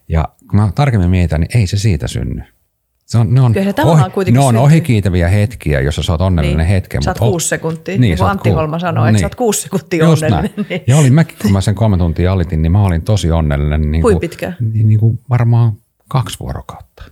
Ja 0.09 0.29
kun 0.51 0.61
mä 0.61 0.73
tarkemmin 0.75 1.11
mietitän, 1.11 1.41
niin 1.41 1.59
ei 1.59 1.67
se 1.67 1.79
siitä 1.79 2.09
synny. 2.09 2.43
Se 3.09 3.19
on, 3.19 3.35
ne 3.35 3.41
on, 3.41 3.55
ohi, 3.85 4.33
ne 4.33 4.41
on 4.41 4.57
ohikiitäviä 4.57 5.29
hetkiä, 5.29 5.81
jos 5.81 5.97
sä 5.97 6.13
oot 6.13 6.21
onnellinen 6.21 6.59
niin. 6.59 6.69
hetken. 6.69 7.03
Sä 7.03 7.11
oot 7.11 7.19
kuusi 7.19 7.49
sekuntia, 7.49 7.93
niin, 7.93 8.01
niin 8.01 8.19
kuin 8.19 8.31
Antti. 8.31 8.51
Holma 8.51 8.79
sanoi, 8.79 9.07
niin. 9.07 9.15
että 9.15 9.21
sä 9.21 9.27
oot 9.27 9.35
kuusi 9.35 9.63
sekuntia 9.63 10.05
Just 10.05 10.23
onnellinen. 10.23 10.67
Niin. 10.69 10.83
Ja 10.87 10.97
olin 10.97 11.15
mäkin, 11.15 11.37
kun 11.43 11.53
mä 11.53 11.61
sen 11.61 11.75
kolme 11.75 11.99
tuntia 11.99 12.33
alitin, 12.33 12.63
niin 12.63 12.73
mä 12.73 12.83
olin 12.83 13.03
tosi 13.03 13.31
onnellinen. 13.31 13.91
Niin 13.91 14.03
Kuin 14.03 14.21
pitkä? 14.21 14.53
Niin, 14.73 14.89
niin 14.89 15.01
kuin 15.01 15.21
varmaan 15.31 15.73
kaksi 16.09 16.41
vuorokautta. 16.41 17.05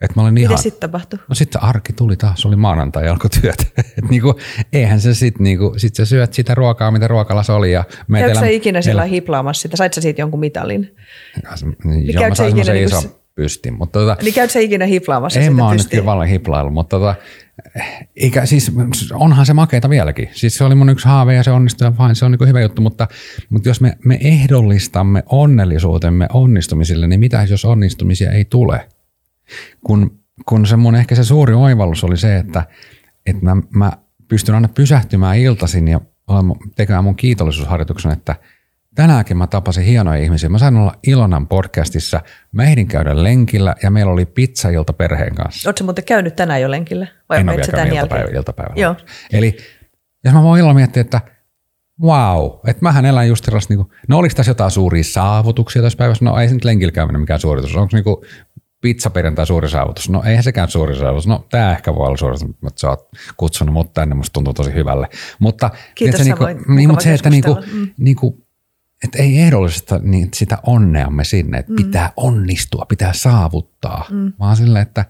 Et 0.00 0.16
mä 0.16 0.22
olin 0.22 0.38
ihan, 0.38 0.58
sitten 0.58 0.90
tapahtui? 0.90 1.18
No 1.28 1.34
sitten 1.34 1.62
arki 1.62 1.92
tuli 1.92 2.16
taas, 2.16 2.46
oli 2.46 2.56
maanantai 2.56 3.04
ja 3.04 3.12
alkoi 3.12 3.30
työt. 3.30 3.72
Et 3.98 4.10
niinku, 4.10 4.34
eihän 4.72 5.00
se 5.00 5.14
sitten, 5.14 5.44
niinku, 5.44 5.74
sit 5.76 5.94
sä 5.94 6.04
syöt 6.04 6.34
sitä 6.34 6.54
ruokaa, 6.54 6.90
mitä 6.90 7.08
ruokalassa 7.08 7.54
oli. 7.54 7.72
Ja 7.72 7.84
Käykö 8.12 8.34
sä 8.34 8.46
ikinä 8.46 8.82
sillä 8.82 9.04
hiplaamassa 9.04 9.62
sitä? 9.62 9.76
Sait 9.76 9.94
sä 9.94 10.00
siitä 10.00 10.20
jonkun 10.20 10.40
mitalin? 10.40 10.96
Ja, 11.42 11.50
niin, 11.84 12.14
joo, 12.14 12.28
mä 12.28 12.34
sain 12.34 12.58
ikinä, 12.58 12.72
niin 12.72 12.84
iso, 12.84 13.17
pystin. 13.38 13.74
Mutta 13.74 13.98
tota, 13.98 14.16
niin 14.22 14.34
käyt 14.34 14.50
sä 14.50 14.60
ikinä 14.60 14.86
hiplaamassa 14.86 15.40
en 15.40 15.44
sitä 15.44 15.56
mä 15.56 15.66
oon 15.66 15.76
nyt 15.76 15.88
kyllä 15.88 16.24
hiplailu, 16.24 16.70
mutta 16.70 16.96
tota, 16.96 17.14
eikä, 18.16 18.46
siis 18.46 18.72
onhan 19.12 19.46
se 19.46 19.54
makeita 19.54 19.90
vieläkin. 19.90 20.28
Siis 20.32 20.54
se 20.54 20.64
oli 20.64 20.74
mun 20.74 20.88
yksi 20.88 21.08
haave 21.08 21.34
ja 21.34 21.42
se 21.42 21.50
onnistui 21.50 21.86
ja 21.86 21.98
vain, 21.98 22.16
se 22.16 22.24
on 22.24 22.32
niin 22.32 22.48
hyvä 22.48 22.60
juttu, 22.60 22.82
mutta, 22.82 23.08
mutta 23.50 23.68
jos 23.68 23.80
me, 23.80 23.98
me 24.04 24.18
ehdollistamme 24.20 25.22
onnellisuutemme 25.26 26.26
onnistumisille, 26.32 27.06
niin 27.06 27.20
mitä 27.20 27.46
jos 27.50 27.64
onnistumisia 27.64 28.32
ei 28.32 28.44
tule? 28.44 28.88
Kun, 29.86 30.18
kun 30.46 30.66
se 30.66 30.76
mun 30.76 30.94
ehkä 30.94 31.14
se 31.14 31.24
suuri 31.24 31.54
oivallus 31.54 32.04
oli 32.04 32.16
se, 32.16 32.36
että, 32.36 32.66
että 33.26 33.44
mä, 33.44 33.56
mä 33.70 33.92
pystyn 34.28 34.54
aina 34.54 34.68
pysähtymään 34.68 35.38
iltaisin 35.38 35.88
ja 35.88 36.00
tekemään 36.76 37.04
mun 37.04 37.16
kiitollisuusharjoituksen, 37.16 38.12
että– 38.12 38.36
Tänäänkin 38.94 39.36
mä 39.36 39.46
tapasin 39.46 39.84
hienoja 39.84 40.22
ihmisiä. 40.22 40.48
Mä 40.48 40.58
sain 40.58 40.76
olla 40.76 40.94
Ilonan 41.06 41.48
podcastissa. 41.48 42.20
Mä 42.52 42.62
ehdin 42.62 42.86
käydä 42.86 43.22
lenkillä 43.22 43.74
ja 43.82 43.90
meillä 43.90 44.12
oli 44.12 44.26
pizzailta 44.26 44.92
perheen 44.92 45.34
kanssa. 45.34 45.68
Oletko 45.68 45.84
muuten 45.84 46.04
käynyt 46.04 46.36
tänään 46.36 46.62
jo 46.62 46.70
lenkillä? 46.70 47.06
Vai 47.28 47.40
en 47.40 47.48
ole 47.48 47.56
vielä 47.56 47.72
käynyt 47.72 47.94
iltapäivä, 47.94 48.30
iltapäivällä. 48.34 48.82
Joo. 48.82 48.96
Eli 49.32 49.56
jos 50.24 50.34
mä 50.34 50.42
voin 50.42 50.58
illalla 50.58 50.74
miettiä, 50.74 51.00
että 51.00 51.20
wow, 52.02 52.50
että 52.66 52.82
mähän 52.82 53.04
elän 53.04 53.28
just 53.28 53.44
sellaista, 53.44 53.74
niin 53.74 53.86
kuin, 53.86 53.96
no 54.08 54.18
oliko 54.18 54.34
tässä 54.34 54.50
jotain 54.50 54.70
suuria 54.70 55.04
saavutuksia 55.04 55.82
tässä 55.82 55.96
päivässä? 55.96 56.24
No 56.24 56.38
ei 56.38 56.48
se 56.48 56.54
nyt 56.54 56.64
lenkillä 56.64 56.92
käyminen 56.92 57.20
mikään 57.20 57.40
suoritus. 57.40 57.76
Onko 57.76 57.90
niin 57.92 58.04
kuin 58.04 58.16
pizzaperjantai 58.80 59.46
suuri 59.46 59.68
saavutus? 59.68 60.10
No 60.10 60.22
eihän 60.26 60.44
sekään 60.44 60.68
suuri 60.68 60.96
saavutus. 60.96 61.26
No 61.26 61.46
tämä 61.50 61.72
ehkä 61.72 61.94
voi 61.94 62.06
olla 62.06 62.16
suuri 62.16 62.38
saavutus, 62.38 62.60
mutta 62.62 62.80
sä 62.80 62.88
oot 62.88 63.08
kutsunut 63.36 63.72
mut 63.72 63.92
tänne, 63.92 64.14
musta 64.14 64.32
tuntuu 64.32 64.54
tosi 64.54 64.74
hyvälle. 64.74 65.08
Mutta, 65.38 65.70
Kiitos, 65.94 66.20
niin, 66.20 66.34
niin, 66.38 66.76
niin, 66.76 66.88
mutta 66.88 67.04
se, 67.04 67.14
että 67.14 67.30
niin 67.30 67.44
kuin, 67.44 67.56
mm. 67.72 67.90
niin 67.98 68.16
kuin, 68.16 68.47
että 69.04 69.18
ei 69.18 69.38
ehdollista 69.38 70.00
niin 70.02 70.28
sitä 70.34 70.58
onneamme 70.66 71.24
sinne, 71.24 71.58
että 71.58 71.72
mm. 71.72 71.76
pitää 71.76 72.12
onnistua, 72.16 72.86
pitää 72.88 73.12
saavuttaa, 73.12 74.06
mm. 74.10 74.32
vaan 74.38 74.56
sille, 74.56 74.80
että... 74.80 75.04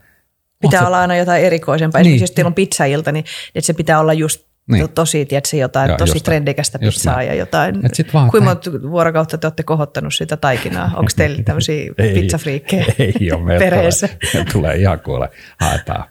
Pitää 0.60 0.86
olla 0.86 1.00
aina 1.00 1.16
jotain 1.16 1.44
erikoisempaa. 1.44 2.00
Niin. 2.00 2.06
Esimerkiksi 2.06 2.22
jos 2.22 2.30
teillä 2.30 2.48
on 2.48 2.54
pizzailta, 2.54 3.12
niin 3.12 3.24
että 3.54 3.66
se 3.66 3.72
pitää 3.72 4.00
olla 4.00 4.12
just 4.12 4.48
niin. 4.68 4.90
tosi, 4.90 5.26
tiedätkö, 5.26 5.56
jotain 5.56 5.88
Joo, 5.88 5.98
tosi 5.98 6.20
trendikästä 6.20 6.78
pizzaa 6.78 7.16
näin. 7.16 7.28
ja 7.28 7.34
jotain. 7.34 7.86
Et 7.86 7.94
sit 7.94 8.14
vaan, 8.14 8.30
Kuinka 8.30 8.48
monta 8.48 8.70
vuorokautta 8.90 9.38
te 9.38 9.46
olette 9.46 9.62
kohottanut 9.62 10.14
sitä 10.14 10.36
taikinaa? 10.36 10.86
Onko 10.96 11.10
teillä 11.16 11.42
tämmöisiä 11.44 11.92
pizzafriikkejä 12.14 12.84
Ei 12.98 13.32
ole, 13.32 13.44
meillä 13.44 13.64
perheessä? 13.64 14.08
Tulee, 14.32 14.46
tulee 14.52 14.76
ihan 14.76 15.00
kuule, 15.00 15.28
haetaan 15.60 16.04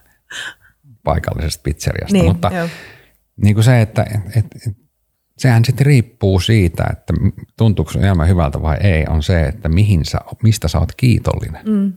paikallisesta 1.04 1.62
pizzeriasta. 1.64 2.14
Niin, 2.14 2.26
mutta 2.26 2.52
jo. 2.54 2.70
niin 3.44 3.56
kuin 3.56 3.64
se, 3.64 3.82
että 3.82 4.06
et, 4.36 4.46
et, 4.68 4.78
sehän 5.38 5.66
sitten 5.66 5.86
riippuu 5.86 6.40
siitä, 6.40 6.84
että 6.92 7.14
tuntuuko 7.58 7.92
elämä 8.00 8.26
hyvältä 8.26 8.62
vai 8.62 8.78
ei, 8.78 9.06
on 9.10 9.24
se, 9.24 9.42
että 9.42 9.70
mihin 9.70 10.06
sä, 10.06 10.20
mistä 10.44 10.68
sä 10.68 10.80
oot 10.80 10.96
kiitollinen. 10.98 11.66
Mm. 11.66 11.94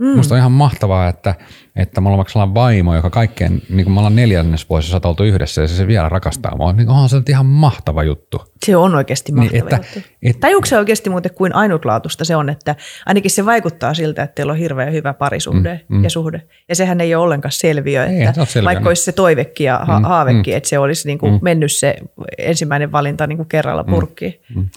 Mm. 0.00 0.16
Musta 0.16 0.34
on 0.34 0.38
ihan 0.38 0.52
mahtavaa, 0.52 1.08
että, 1.08 1.34
että 1.76 2.00
mulla 2.00 2.14
on 2.14 2.18
vaikka 2.18 2.54
vaimo, 2.54 2.94
joka 2.94 3.10
kaikkeen, 3.10 3.62
niin 3.68 3.84
kuin 3.84 3.92
me 3.92 4.00
ollaan 4.00 4.16
neljännes 4.16 4.68
vuosissa 4.70 5.00
oltu 5.04 5.24
yhdessä 5.24 5.62
ja 5.62 5.68
se, 5.68 5.74
se 5.74 5.86
vielä 5.86 6.08
rakastaa 6.08 6.56
mua. 6.56 6.72
Niin 6.72 6.88
onhan 6.88 7.08
se 7.08 7.16
nyt 7.16 7.28
ihan 7.28 7.46
mahtava 7.46 8.04
juttu. 8.04 8.42
Se 8.66 8.76
on 8.76 8.94
oikeasti 8.94 9.32
mahtava 9.32 9.52
niin, 9.52 9.62
että, 9.62 9.76
juttu. 9.76 10.10
Et, 10.22 10.40
Tajuuko 10.40 10.66
se 10.66 10.78
oikeasti 10.78 11.10
muuten 11.10 11.34
kuin 11.34 11.54
ainutlaatuista 11.54 12.24
se 12.24 12.36
on, 12.36 12.48
että 12.48 12.76
ainakin 13.06 13.30
se 13.30 13.46
vaikuttaa 13.46 13.94
siltä, 13.94 14.22
että 14.22 14.34
teillä 14.34 14.52
on 14.52 14.58
hirveän 14.58 14.92
hyvä 14.92 15.14
parisuhde 15.14 15.80
mm, 15.88 15.96
mm. 15.96 16.04
ja 16.04 16.10
suhde. 16.10 16.42
Ja 16.68 16.76
sehän 16.76 17.00
ei 17.00 17.14
ole 17.14 17.24
ollenkaan 17.24 17.52
selviö, 17.52 18.04
että 18.04 18.46
ei, 18.56 18.64
vaikka 18.64 18.88
olisi 18.88 19.04
se 19.04 19.12
toivekin 19.12 19.64
ja 19.64 19.80
ha- 19.82 19.98
mm, 19.98 20.04
haavekin, 20.04 20.54
mm. 20.54 20.56
että 20.56 20.68
se 20.68 20.78
olisi 20.78 21.08
niin 21.08 21.18
kuin 21.18 21.32
mm. 21.32 21.38
mennyt 21.42 21.72
se 21.72 21.96
ensimmäinen 22.38 22.92
valinta 22.92 23.26
niin 23.26 23.36
kuin 23.36 23.48
kerralla 23.48 23.82
mm, 23.82 23.90
purkkiin. 23.90 24.40
Mm, 24.54 24.60
mm. 24.60 24.68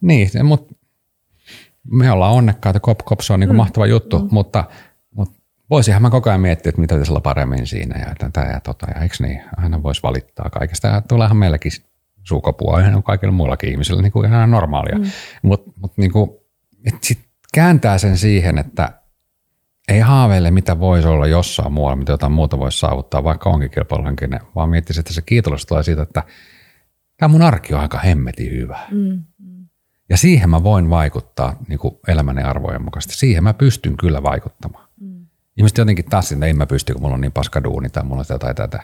Niin, 0.00 0.28
mutta 0.42 0.74
me 1.90 2.10
ollaan 2.10 2.32
onnekkaita, 2.32 2.80
kop, 2.80 2.98
kop 3.04 3.20
se 3.20 3.32
on 3.32 3.40
niin 3.40 3.48
kuin 3.48 3.54
mm. 3.54 3.58
mahtava 3.58 3.86
juttu, 3.86 4.18
mm. 4.18 4.28
mutta, 4.30 4.64
mutta 5.14 5.42
voisinhan 5.70 6.02
mä 6.02 6.10
koko 6.10 6.30
ajan 6.30 6.40
miettiä, 6.40 6.70
että 6.70 6.80
mitä 6.80 6.94
pitäisi 6.94 7.12
olla 7.12 7.20
paremmin 7.20 7.66
siinä 7.66 7.98
ja 7.98 8.14
tätä 8.18 8.40
ja 8.40 8.60
tota, 8.60 8.86
ja 8.94 9.00
eikö 9.00 9.14
niin, 9.20 9.42
aina 9.56 9.82
voisi 9.82 10.02
valittaa 10.02 10.50
kaikesta. 10.50 10.88
Ja 10.88 11.00
tuleehan 11.00 11.36
meilläkin 11.36 11.72
suukopua 12.24 12.80
ihan 12.80 13.02
kaikilla 13.02 13.32
muillakin 13.32 13.70
ihmisillä 13.70 14.02
niin 14.02 14.12
kuin 14.12 14.26
ihan 14.26 14.50
normaalia. 14.50 14.98
Mm. 14.98 15.04
Mutta 15.42 15.70
mut 15.80 15.92
niin 15.96 16.12
kuin, 16.12 16.30
sitten 17.02 17.28
kääntää 17.54 17.98
sen 17.98 18.16
siihen, 18.16 18.58
että 18.58 18.92
ei 19.88 20.00
haaveile, 20.00 20.50
mitä 20.50 20.80
voisi 20.80 21.08
olla 21.08 21.26
jossain 21.26 21.72
muualla, 21.72 21.96
mitä 21.96 22.12
jotain 22.12 22.32
muuta 22.32 22.58
voisi 22.58 22.78
saavuttaa, 22.78 23.24
vaikka 23.24 23.50
onkin 23.50 23.70
kilpailuhenkinen, 23.70 24.40
vaan 24.54 24.70
miettisi, 24.70 25.00
että 25.00 25.12
se 25.12 25.22
kiitos 25.22 25.66
tulee 25.66 25.82
siitä, 25.82 26.02
että 26.02 26.22
tämä 27.16 27.28
mun 27.28 27.42
arki 27.42 27.74
on 27.74 27.80
aika 27.80 27.98
hemmeti 27.98 28.50
hyvä. 28.50 28.78
Mm. 28.90 29.24
Ja 30.08 30.16
siihen 30.16 30.50
mä 30.50 30.62
voin 30.62 30.90
vaikuttaa 30.90 31.56
niin 31.68 31.78
kuin 31.78 31.94
elämäni 32.08 32.42
arvojen 32.42 32.82
mukaisesti. 32.82 33.16
Siihen 33.16 33.44
mä 33.44 33.54
pystyn 33.54 33.96
kyllä 33.96 34.22
vaikuttamaan. 34.22 34.88
Mm. 35.00 35.26
Ihmiset 35.56 35.78
jotenkin 35.78 36.04
taas 36.04 36.32
että 36.32 36.46
ei 36.46 36.52
mä 36.52 36.66
pysty, 36.66 36.92
kun 36.92 37.02
mulla 37.02 37.14
on 37.14 37.20
niin 37.20 37.32
paska 37.32 37.64
duuni 37.64 37.88
tai 37.88 38.04
mulla 38.04 38.20
on 38.20 38.34
jotain 38.34 38.56
tätä. 38.56 38.82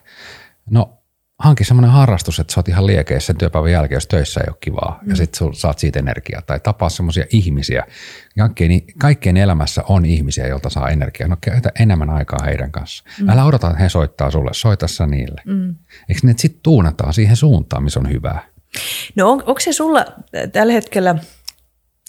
No 0.70 0.99
hanki 1.39 1.64
semmoinen 1.64 1.91
harrastus, 1.91 2.41
että 2.41 2.53
sä 2.53 2.61
oot 2.61 2.68
ihan 2.68 2.87
liekeissä 2.87 3.27
sen 3.27 3.37
työpäivän 3.37 3.72
jälkeen, 3.72 3.97
jos 3.97 4.07
töissä 4.07 4.41
ei 4.41 4.47
ole 4.49 4.57
kivaa. 4.61 4.99
Mm. 5.03 5.11
Ja 5.11 5.16
sitten 5.16 5.55
saat 5.55 5.79
siitä 5.79 5.99
energiaa. 5.99 6.43
Tai 6.43 6.61
tapaa 6.61 6.89
semmoisia 6.89 7.25
ihmisiä. 7.31 7.85
Kaikkien, 8.39 8.83
kaikkien 8.99 9.37
elämässä 9.37 9.83
on 9.89 10.05
ihmisiä, 10.05 10.47
joilta 10.47 10.70
saa 10.70 10.89
energiaa. 10.89 11.29
No 11.29 11.37
käytä 11.41 11.72
enemmän 11.79 12.11
aikaa 12.11 12.45
heidän 12.45 12.72
kanssa. 12.72 13.05
Mm. 13.20 13.29
Älä 13.29 13.45
odota, 13.45 13.70
että 13.70 13.83
he 13.83 13.89
soittaa 13.89 14.31
sulle. 14.31 14.51
Soita 14.53 14.89
sä 14.89 15.07
niille. 15.07 15.43
Mm. 15.47 15.75
Eikö 16.09 16.20
ne 16.22 16.35
sitten 16.37 16.61
tuunataan 16.62 17.14
siihen 17.14 17.37
suuntaan, 17.37 17.83
missä 17.83 18.01
on 18.01 18.11
hyvää? 18.11 18.54
No 19.16 19.31
on, 19.31 19.43
onko 19.47 19.61
se 19.61 19.72
sulla 19.72 20.05
tällä 20.53 20.72
hetkellä, 20.72 21.14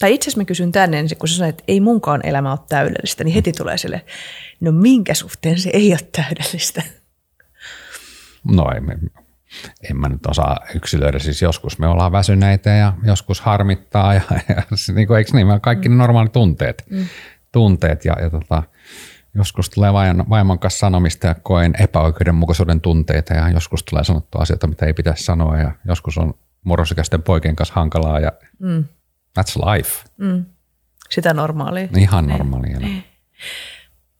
tai 0.00 0.14
itse 0.14 0.24
asiassa 0.28 0.40
mä 0.40 0.44
kysyn 0.44 0.72
tänne 0.72 0.98
ensin, 0.98 1.18
kun 1.18 1.28
sä 1.28 1.36
sanoit, 1.36 1.54
että 1.54 1.64
ei 1.68 1.80
munkaan 1.80 2.26
elämä 2.26 2.50
ole 2.50 2.58
täydellistä, 2.68 3.24
niin 3.24 3.34
heti 3.34 3.52
tulee 3.52 3.78
sille, 3.78 4.04
no 4.60 4.72
minkä 4.72 5.14
suhteen 5.14 5.58
se 5.58 5.70
ei 5.72 5.92
ole 5.92 6.08
täydellistä? 6.12 6.82
No 8.44 8.64
ei, 8.74 8.80
en 9.90 9.96
mä 9.96 10.08
nyt 10.08 10.26
osaa 10.26 10.58
yksilöidä, 10.74 11.18
siis 11.18 11.42
joskus 11.42 11.78
me 11.78 11.86
ollaan 11.86 12.12
väsyneitä 12.12 12.70
ja 12.70 12.92
joskus 13.02 13.40
harmittaa 13.40 14.14
ja, 14.14 14.20
ja 14.48 14.62
niin 14.94 15.06
kuin, 15.06 15.18
eikö 15.18 15.30
niin, 15.34 15.60
kaikki 15.60 15.88
mm. 15.88 15.96
normaalit 15.96 16.32
tunteet, 16.32 16.84
mm. 16.90 17.06
tunteet 17.52 18.04
ja, 18.04 18.16
ja 18.20 18.30
tota, 18.30 18.62
joskus 19.34 19.70
tulee 19.70 19.92
vaimon 20.30 20.58
kanssa 20.58 20.78
sanomista 20.78 21.26
ja 21.26 21.34
koen 21.34 21.74
epäoikeudenmukaisuuden 21.80 22.80
tunteita 22.80 23.34
ja 23.34 23.50
joskus 23.50 23.82
tulee 23.82 24.04
sanottua 24.04 24.40
asioita, 24.40 24.66
mitä 24.66 24.86
ei 24.86 24.94
pitäisi 24.94 25.24
sanoa 25.24 25.58
ja 25.58 25.72
joskus 25.84 26.18
on 26.18 26.34
murrosikäisten 26.66 27.22
poikien 27.22 27.56
kanssa 27.56 27.74
hankalaa 27.74 28.20
ja 28.20 28.32
mm. 28.58 28.84
that's 29.38 29.74
life. 29.74 30.04
Mm. 30.16 30.44
Sitä 31.10 31.34
normaalia. 31.34 31.88
Ihan 31.96 32.26
normaalia. 32.26 32.78
Niin. 32.78 33.04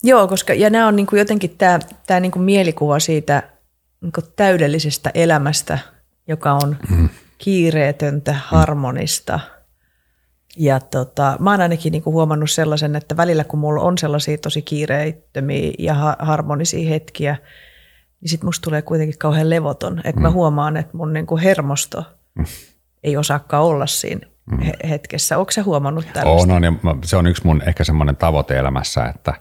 Joo, 0.03 0.28
koska 0.28 0.55
ja 0.55 0.70
nämä 0.70 0.86
on 0.86 0.97
niin 0.97 1.07
kuin 1.07 1.18
jotenkin 1.18 1.57
tämä, 1.59 1.78
tämä 2.07 2.20
niin 2.20 2.32
kuin 2.32 2.42
mielikuva 2.42 2.99
siitä 2.99 3.42
niin 4.01 4.12
kuin 4.12 4.24
täydellisestä 4.36 5.11
elämästä, 5.14 5.78
joka 6.28 6.53
on 6.53 6.76
mm. 6.90 7.09
kiireetöntä, 7.38 8.32
harmonista. 8.32 9.40
Ja 10.57 10.80
tota, 10.80 11.36
mä 11.40 11.51
oon 11.51 11.61
ainakin 11.61 11.92
niin 11.92 12.03
kuin 12.03 12.14
huomannut 12.14 12.51
sellaisen, 12.51 12.97
että 12.97 13.16
välillä 13.16 13.44
kun 13.44 13.61
mulla 13.61 13.82
on 13.82 13.99
sellaisia 13.99 14.38
tosi 14.38 14.62
kiireettömiä 14.62 15.72
ja 15.78 15.94
ha- 15.94 16.16
harmonisia 16.18 16.88
hetkiä, 16.88 17.36
niin 18.20 18.28
sit 18.28 18.42
musta 18.42 18.64
tulee 18.64 18.82
kuitenkin 18.82 19.18
kauhean 19.18 19.51
levoton. 19.51 19.99
Että 19.99 20.20
mm. 20.20 20.22
mä 20.22 20.30
huomaan, 20.30 20.76
että 20.76 20.97
mun 20.97 21.12
niin 21.12 21.26
kuin 21.26 21.42
hermosto– 21.42 22.05
ei 23.05 23.16
osaakaan 23.16 23.64
olla 23.64 23.87
siinä 23.87 24.26
mm. 24.51 24.59
hetkessä. 24.89 25.39
Onko 25.39 25.53
se 25.53 25.61
huomannut 25.61 26.07
tällaista? 26.12 26.55
On, 26.55 26.64
on 26.64 26.64
ja 26.64 26.72
se 27.05 27.16
on 27.16 27.26
yksi 27.26 27.47
mun 27.47 27.62
ehkä 27.66 27.84
semmoinen 27.84 28.16
tavoite 28.16 28.59
elämässä, 28.59 29.05
että 29.05 29.34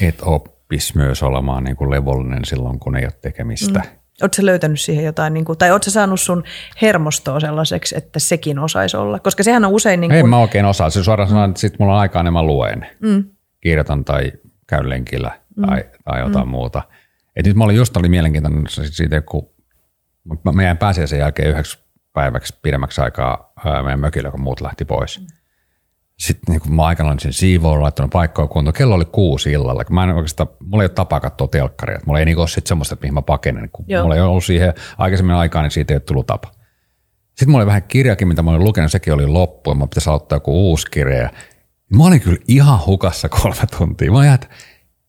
et 0.00 0.18
oppisi 0.22 0.96
myös 0.96 1.22
olemaan 1.22 1.64
niin 1.64 1.76
kuin 1.76 1.90
levollinen 1.90 2.44
silloin, 2.44 2.78
kun 2.78 2.96
ei 2.96 3.04
ole 3.04 3.12
tekemistä. 3.22 3.78
Mm. 3.78 4.02
Oletko 4.22 4.46
löytänyt 4.46 4.80
siihen 4.80 5.04
jotain, 5.04 5.34
niin 5.34 5.44
kuin, 5.44 5.58
tai 5.58 5.70
oletko 5.70 5.90
saanut 5.90 6.20
sun 6.20 6.44
hermostoa 6.82 7.40
sellaiseksi, 7.40 7.96
että 7.98 8.18
sekin 8.18 8.58
osaisi 8.58 8.96
olla? 8.96 9.18
Koska 9.18 9.42
sehän 9.42 9.64
on 9.64 9.72
usein... 9.72 10.00
Niin 10.00 10.10
kuin... 10.10 10.16
Ei 10.16 10.22
mä 10.22 10.38
oikein 10.38 10.64
osaa. 10.64 10.90
Se 10.90 11.04
suoraan 11.04 11.28
sanoen, 11.28 11.50
että 11.50 11.60
sit 11.60 11.78
mulla 11.78 11.94
on 11.94 12.00
aikaa, 12.00 12.22
niin 12.22 12.32
mä 12.32 12.42
luen. 12.42 12.86
Mm. 13.00 13.24
Kirjoitan 13.60 14.04
tai 14.04 14.32
käyn 14.66 14.88
lenkillä 14.88 15.30
mm. 15.56 15.66
tai, 15.66 15.84
tai 16.04 16.20
jotain 16.20 16.46
mm. 16.46 16.50
muuta. 16.50 16.82
Et 17.36 17.46
nyt 17.46 17.56
mä 17.56 17.64
olin 17.64 17.76
just 17.76 17.96
oli 17.96 18.08
mielenkiintoinen 18.08 18.64
siitä, 18.68 19.20
kun 19.20 19.48
mä 20.54 20.62
jäin 20.62 20.76
pääsiäisen 20.76 21.18
jälkeen 21.18 21.48
yhdeksi 21.48 21.78
päiväksi 22.12 22.58
pidemmäksi 22.62 23.00
aikaa 23.00 23.52
meidän 23.82 24.00
mökillä, 24.00 24.30
kun 24.30 24.40
muut 24.40 24.60
lähti 24.60 24.84
pois. 24.84 25.20
Mm. 25.20 25.26
Sitten 26.18 26.52
niin 26.52 26.60
kun 26.60 26.74
mä 26.74 26.84
aikana 26.84 27.08
olin 27.08 27.20
sen 27.20 27.32
siivoon 27.32 27.82
laittanut 27.82 28.10
paikkoa 28.10 28.46
kuntoon, 28.46 28.74
kello 28.74 28.94
oli 28.94 29.04
kuusi 29.04 29.52
illalla. 29.52 29.84
Mä 29.90 30.04
en 30.04 30.10
oikeastaan, 30.10 30.48
mulla 30.60 30.82
ei 30.82 30.86
ole 30.86 30.94
tapaa 30.94 31.20
katsoa 31.20 31.48
telkkaria. 31.48 32.00
Mulla 32.06 32.18
ei 32.18 32.24
niin 32.24 32.38
ole 32.38 32.48
sit 32.48 32.66
semmoista, 32.66 32.94
että 32.94 33.04
mihin 33.04 33.14
mä 33.14 33.22
pakenen. 33.22 33.68
Kun 33.72 33.84
Joo. 33.88 34.02
mulla 34.02 34.14
ei 34.14 34.20
ollut 34.20 34.44
siihen 34.44 34.74
aikaisemmin 34.98 35.36
aikaa, 35.36 35.62
niin 35.62 35.70
siitä 35.70 35.94
ei 35.94 35.96
ole 35.96 36.00
tullut 36.00 36.26
tapa. 36.26 36.50
Sitten 37.28 37.50
mulla 37.50 37.58
oli 37.58 37.66
vähän 37.66 37.82
kirjakin, 37.82 38.28
mitä 38.28 38.42
mä 38.42 38.50
olin 38.50 38.64
lukenut, 38.64 38.92
sekin 38.92 39.12
oli 39.12 39.26
loppu, 39.26 39.70
ja 39.70 39.74
mä 39.74 39.86
pitäisi 39.86 40.10
aloittaa 40.10 40.36
joku 40.36 40.70
uusi 40.70 40.86
kirja. 40.90 41.30
Mä 41.96 42.06
olin 42.06 42.20
kyllä 42.20 42.38
ihan 42.48 42.78
hukassa 42.86 43.28
kolme 43.28 43.66
tuntia. 43.78 44.12
Mä 44.12 44.18
olin 44.18 44.38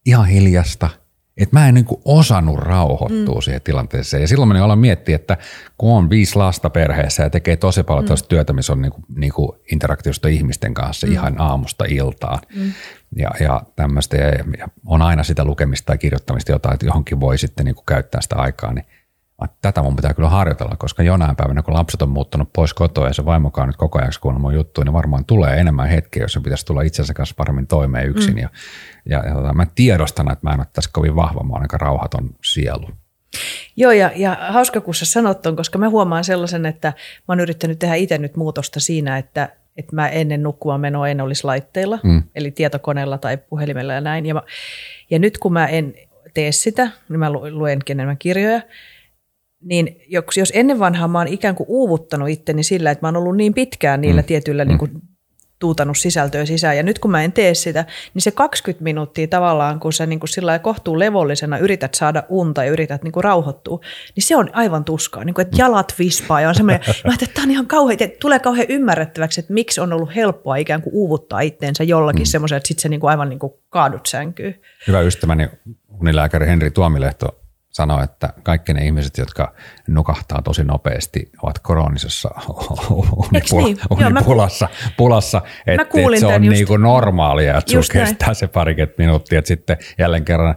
ihan 0.06 0.28
hiljasta– 0.28 0.90
että 1.38 1.60
mä 1.60 1.68
en 1.68 1.74
niin 1.74 1.86
kuin 1.86 2.02
osannut 2.06 2.60
rauhoittua 2.60 3.36
mm. 3.36 3.42
siihen 3.42 3.62
tilanteeseen. 3.62 4.22
Ja 4.22 4.28
silloin 4.28 4.50
mä 4.50 4.64
aloin 4.64 4.80
miettiä, 4.80 5.16
että 5.16 5.38
kun 5.78 5.94
on 5.94 6.10
viisi 6.10 6.36
lasta 6.36 6.70
perheessä 6.70 7.24
ja 7.24 7.30
tekee 7.30 7.56
tosi 7.56 7.84
paljon 7.84 8.06
mm. 8.06 8.28
työtä, 8.28 8.54
missä 8.54 8.74
on 8.74 8.82
niin 8.82 8.92
kuin, 8.92 9.06
niin 9.16 9.34
kuin 9.34 9.50
interaktiosta 9.72 10.28
ihmisten 10.28 10.74
kanssa 10.74 11.08
mm. 11.08 11.14
ihan 11.14 11.42
aamusta 11.42 11.86
iltaan 11.88 12.40
mm. 12.56 12.72
ja, 13.16 13.32
ja 13.40 13.62
tämmöistä. 13.76 14.18
Ja, 14.18 14.30
ja 14.58 14.68
on 14.86 15.02
aina 15.02 15.24
sitä 15.24 15.46
lukemista 15.46 15.86
tai 15.86 15.98
kirjoittamista 15.98 16.52
jotain, 16.52 16.74
että 16.74 16.86
johonkin 16.86 17.20
voi 17.20 17.38
sitten 17.38 17.66
niin 17.66 17.76
kuin 17.76 17.86
käyttää 17.86 18.22
sitä 18.22 18.36
aikaa, 18.36 18.74
niin 18.74 18.86
tätä 19.62 19.82
mun 19.82 19.96
pitää 19.96 20.14
kyllä 20.14 20.30
harjoitella, 20.30 20.76
koska 20.78 21.04
jonain 21.04 21.36
päivänä, 21.36 21.62
kun 21.62 21.74
lapset 21.74 22.02
on 22.02 22.10
muuttunut 22.10 22.54
pois 22.54 22.74
kotoa 22.74 23.08
ja 23.08 23.14
se 23.14 23.26
vaimokaan 23.26 23.70
nyt 23.70 23.78
koko 23.78 24.00
ajan 24.00 24.12
kuunnella 24.22 24.42
mun 24.42 24.54
juttuja, 24.54 24.86
niin 24.86 24.94
varmaan 24.94 25.26
tulee 25.26 25.60
enemmän 25.60 25.88
hetkiä, 25.88 26.24
jos 26.24 26.34
se 26.34 26.40
pitäisi 26.40 26.66
tulla 26.66 26.82
itsensä 26.82 27.14
kanssa 27.14 27.36
paremmin 27.38 27.68
toimeen 27.68 28.10
yksin. 28.10 28.34
Mm. 28.34 28.40
Ja, 28.40 28.50
ja, 29.06 29.28
ja 29.28 29.34
tota, 29.34 29.54
mä 29.54 29.68
tiedostan, 29.76 30.32
että 30.32 30.48
mä 30.48 30.54
en 30.54 30.60
ole 30.60 30.68
tässä 30.74 30.90
kovin 30.94 31.16
vahva, 31.16 31.44
mä 31.44 31.54
oon 31.54 31.62
aika 31.62 31.78
rauhaton 31.78 32.30
sielu. 32.44 32.90
Joo, 33.76 33.92
ja, 33.92 34.12
ja 34.16 34.38
hauska 34.50 34.82
kun 34.82 34.96
sä 34.96 35.06
sanot 35.06 35.42
ton, 35.42 35.56
koska 35.56 35.78
mä 35.78 35.90
huomaan 35.90 36.24
sellaisen, 36.24 36.66
että 36.66 36.88
mä 36.88 37.24
oon 37.28 37.40
yrittänyt 37.40 37.80
tehdä 37.80 37.96
itse 37.96 38.18
nyt 38.18 38.36
muutosta 38.36 38.80
siinä, 38.80 39.18
että, 39.18 39.50
että 39.78 39.96
mä 39.96 40.10
ennen 40.10 40.44
nukkumaan 40.44 40.82
menoa 40.82 41.08
en 41.08 41.22
olisi 41.22 41.44
laitteilla, 41.44 42.00
mm. 42.04 42.24
eli 42.36 42.52
tietokoneella 42.52 43.18
tai 43.18 43.38
puhelimella 43.38 43.94
ja 43.94 44.02
näin. 44.02 44.26
Ja, 44.26 44.34
mä, 44.34 44.42
ja 45.10 45.20
nyt 45.20 45.38
kun 45.38 45.54
mä 45.54 45.68
en 45.68 45.94
tee 46.34 46.52
sitä, 46.52 46.92
niin 47.10 47.20
mä 47.20 47.32
luenkin 47.32 47.98
enemmän 47.98 48.18
kirjoja, 48.18 48.62
niin 49.62 50.02
jos 50.38 50.52
ennen 50.56 50.80
vanhaa 50.80 51.08
mä 51.08 51.18
oon 51.18 51.28
ikään 51.28 51.56
kuin 51.56 51.68
uuvuttanut 51.70 52.30
itteni 52.30 52.64
sillä, 52.64 52.92
että 52.92 53.06
mä 53.06 53.08
oon 53.08 53.18
ollut 53.18 53.38
niin 53.38 53.54
pitkään 53.54 54.02
niillä 54.02 54.22
mm. 54.22 54.26
tietyillä 54.26 54.66
mm. 54.66 54.70
niin 54.70 54.78
kuin, 54.78 54.92
tuutanut 55.64 55.98
sisältöä 55.98 56.46
sisään. 56.46 56.78
Ja 56.78 56.84
nyt 56.84 57.00
kun 57.00 57.12
mä 57.12 57.24
en 57.24 57.32
tee 57.32 57.54
sitä, 57.54 57.86
niin 58.14 58.22
se 58.22 58.32
20 58.32 58.84
minuuttia 58.84 59.28
tavallaan, 59.28 59.80
kun 59.80 59.94
sä 59.94 60.06
niin 60.06 60.20
kuin 60.20 60.30
sillä 60.30 60.60
kohtuu 60.60 61.00
levollisena 61.00 61.58
yrität 61.58 61.94
saada 61.94 62.24
unta 62.30 62.64
ja 62.64 62.72
yrität 62.72 63.04
niin 63.04 63.12
kuin 63.12 63.24
rauhoittua, 63.24 63.80
niin 64.16 64.24
se 64.24 64.36
on 64.36 64.50
aivan 64.54 64.84
tuskaa. 64.84 65.24
Niin 65.24 65.34
kuin, 65.34 65.46
että 65.46 65.62
jalat 65.62 65.94
vispaa 66.00 66.42
ja 66.42 66.50
on 66.50 66.56
semmoinen, 66.56 66.82
mä 67.08 67.14
että 67.14 67.26
tämä 67.34 67.44
on 67.46 67.52
ihan 67.52 67.68
kauhean, 67.68 67.98
että 68.00 68.20
tulee 68.20 68.40
kauhean 68.40 68.68
ymmärrettäväksi, 68.70 69.40
että 69.40 69.54
miksi 69.54 69.82
on 69.82 69.94
ollut 69.94 70.16
helppoa 70.16 70.56
ikään 70.56 70.82
kuin 70.82 70.94
uuvuttaa 70.94 71.40
itteensä 71.40 71.84
jollakin 71.84 72.22
mm. 72.22 72.26
semmoisen, 72.26 72.58
että 72.58 72.68
sitten 72.68 72.82
se 72.82 72.90
niin 72.90 73.00
kuin 73.00 73.10
aivan 73.10 73.30
niin 73.30 73.40
kuin 73.40 73.54
kaadut 73.70 74.06
sänkyy. 74.06 74.62
Hyvä 74.88 75.02
ystäväni 75.02 75.50
unilääkäri 76.02 76.48
Henri 76.48 76.72
Tuomilehto 76.72 77.43
sanoi, 77.74 78.04
että 78.04 78.34
kaikki 78.44 78.74
ne 78.74 78.86
ihmiset, 78.86 79.18
jotka 79.18 79.54
nukahtaa 79.88 80.42
tosi 80.42 80.64
nopeasti, 80.64 81.32
ovat 81.44 81.60
kroonisessa 81.60 82.30
niin? 83.32 83.78
unipulassa, 83.90 84.70
pulassa, 84.98 85.42
että, 85.68 85.82
että 85.82 86.20
se 86.20 86.28
on 86.28 86.42
niin 86.42 86.68
kuin 86.68 86.82
normaalia, 86.82 87.58
että 87.58 87.72
sinulla 87.72 87.88
kestää 87.94 88.34
se 88.34 88.48
parikymmentä 88.48 88.96
minuuttia, 88.98 89.40
että 89.40 89.48
sitten 89.48 89.78
jälleen 89.98 90.26
kerran 90.26 90.56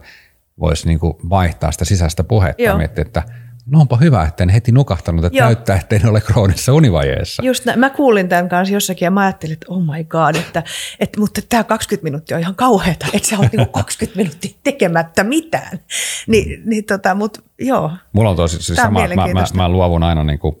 voisi 0.59 0.87
niin 0.87 0.99
kuin 0.99 1.13
vaihtaa 1.29 1.71
sitä 1.71 1.85
sisäistä 1.85 2.23
puhetta 2.23 2.61
ja 2.61 2.77
miettiä, 2.77 3.01
että 3.01 3.23
no 3.71 3.79
onpa 3.79 3.97
hyvä, 3.97 4.23
että 4.23 4.43
en 4.43 4.49
heti 4.49 4.71
nukahtanut, 4.71 5.25
että 5.25 5.37
Joo. 5.37 5.45
näyttää, 5.45 5.75
että 5.75 5.95
en 5.95 6.05
ole 6.09 6.21
kroonisessa 6.21 6.73
univajeessa. 6.73 7.43
Just 7.45 7.65
nä- 7.65 7.75
mä 7.75 7.89
kuulin 7.89 8.29
tämän 8.29 8.49
kanssa 8.49 8.73
jossakin 8.73 9.05
ja 9.05 9.11
mä 9.11 9.21
ajattelin, 9.21 9.53
että 9.53 9.65
oh 9.69 9.81
my 9.83 10.03
god, 10.03 10.35
että, 10.35 10.63
että 10.99 11.19
mutta 11.19 11.41
tämä 11.49 11.63
20 11.63 12.03
minuuttia 12.03 12.37
on 12.37 12.41
ihan 12.41 12.55
kauheata, 12.55 13.05
että 13.13 13.27
sä 13.29 13.37
oot 13.39 13.51
niinku 13.51 13.71
20 13.71 14.17
minuuttia 14.17 14.51
tekemättä 14.63 15.23
mitään. 15.23 15.79
Ni, 16.27 16.61
niin 16.65 16.85
tota, 16.85 17.15
mutta 17.15 17.41
joo, 17.59 17.91
Mulla 18.13 18.29
on 18.29 18.35
tosi 18.35 18.61
siis 18.63 18.77
sama, 18.77 19.07
mä, 19.07 19.27
mä, 19.33 19.43
mä 19.53 19.69
luovun 19.69 20.03
aina 20.03 20.23
niin 20.23 20.39
kuin 20.39 20.55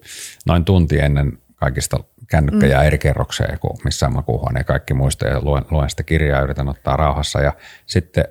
noin 0.45 0.65
tunti 0.65 0.99
ennen 0.99 1.37
kaikista 1.55 1.99
kännykkä 2.29 2.65
Mm. 2.65 2.85
eri 2.85 2.97
kerrokseen 2.97 3.59
kuin 3.59 3.77
missään 3.83 4.13
makuuhuoneen 4.13 4.65
kaikki 4.65 4.93
muista 4.93 5.27
ja 5.27 5.41
luen, 5.41 5.63
luen 5.71 5.89
sitä 5.89 6.03
kirjaa 6.03 6.37
ja 6.37 6.43
yritän 6.43 6.69
ottaa 6.69 6.97
rauhassa 6.97 7.41
ja 7.41 7.53
sitten 7.85 8.25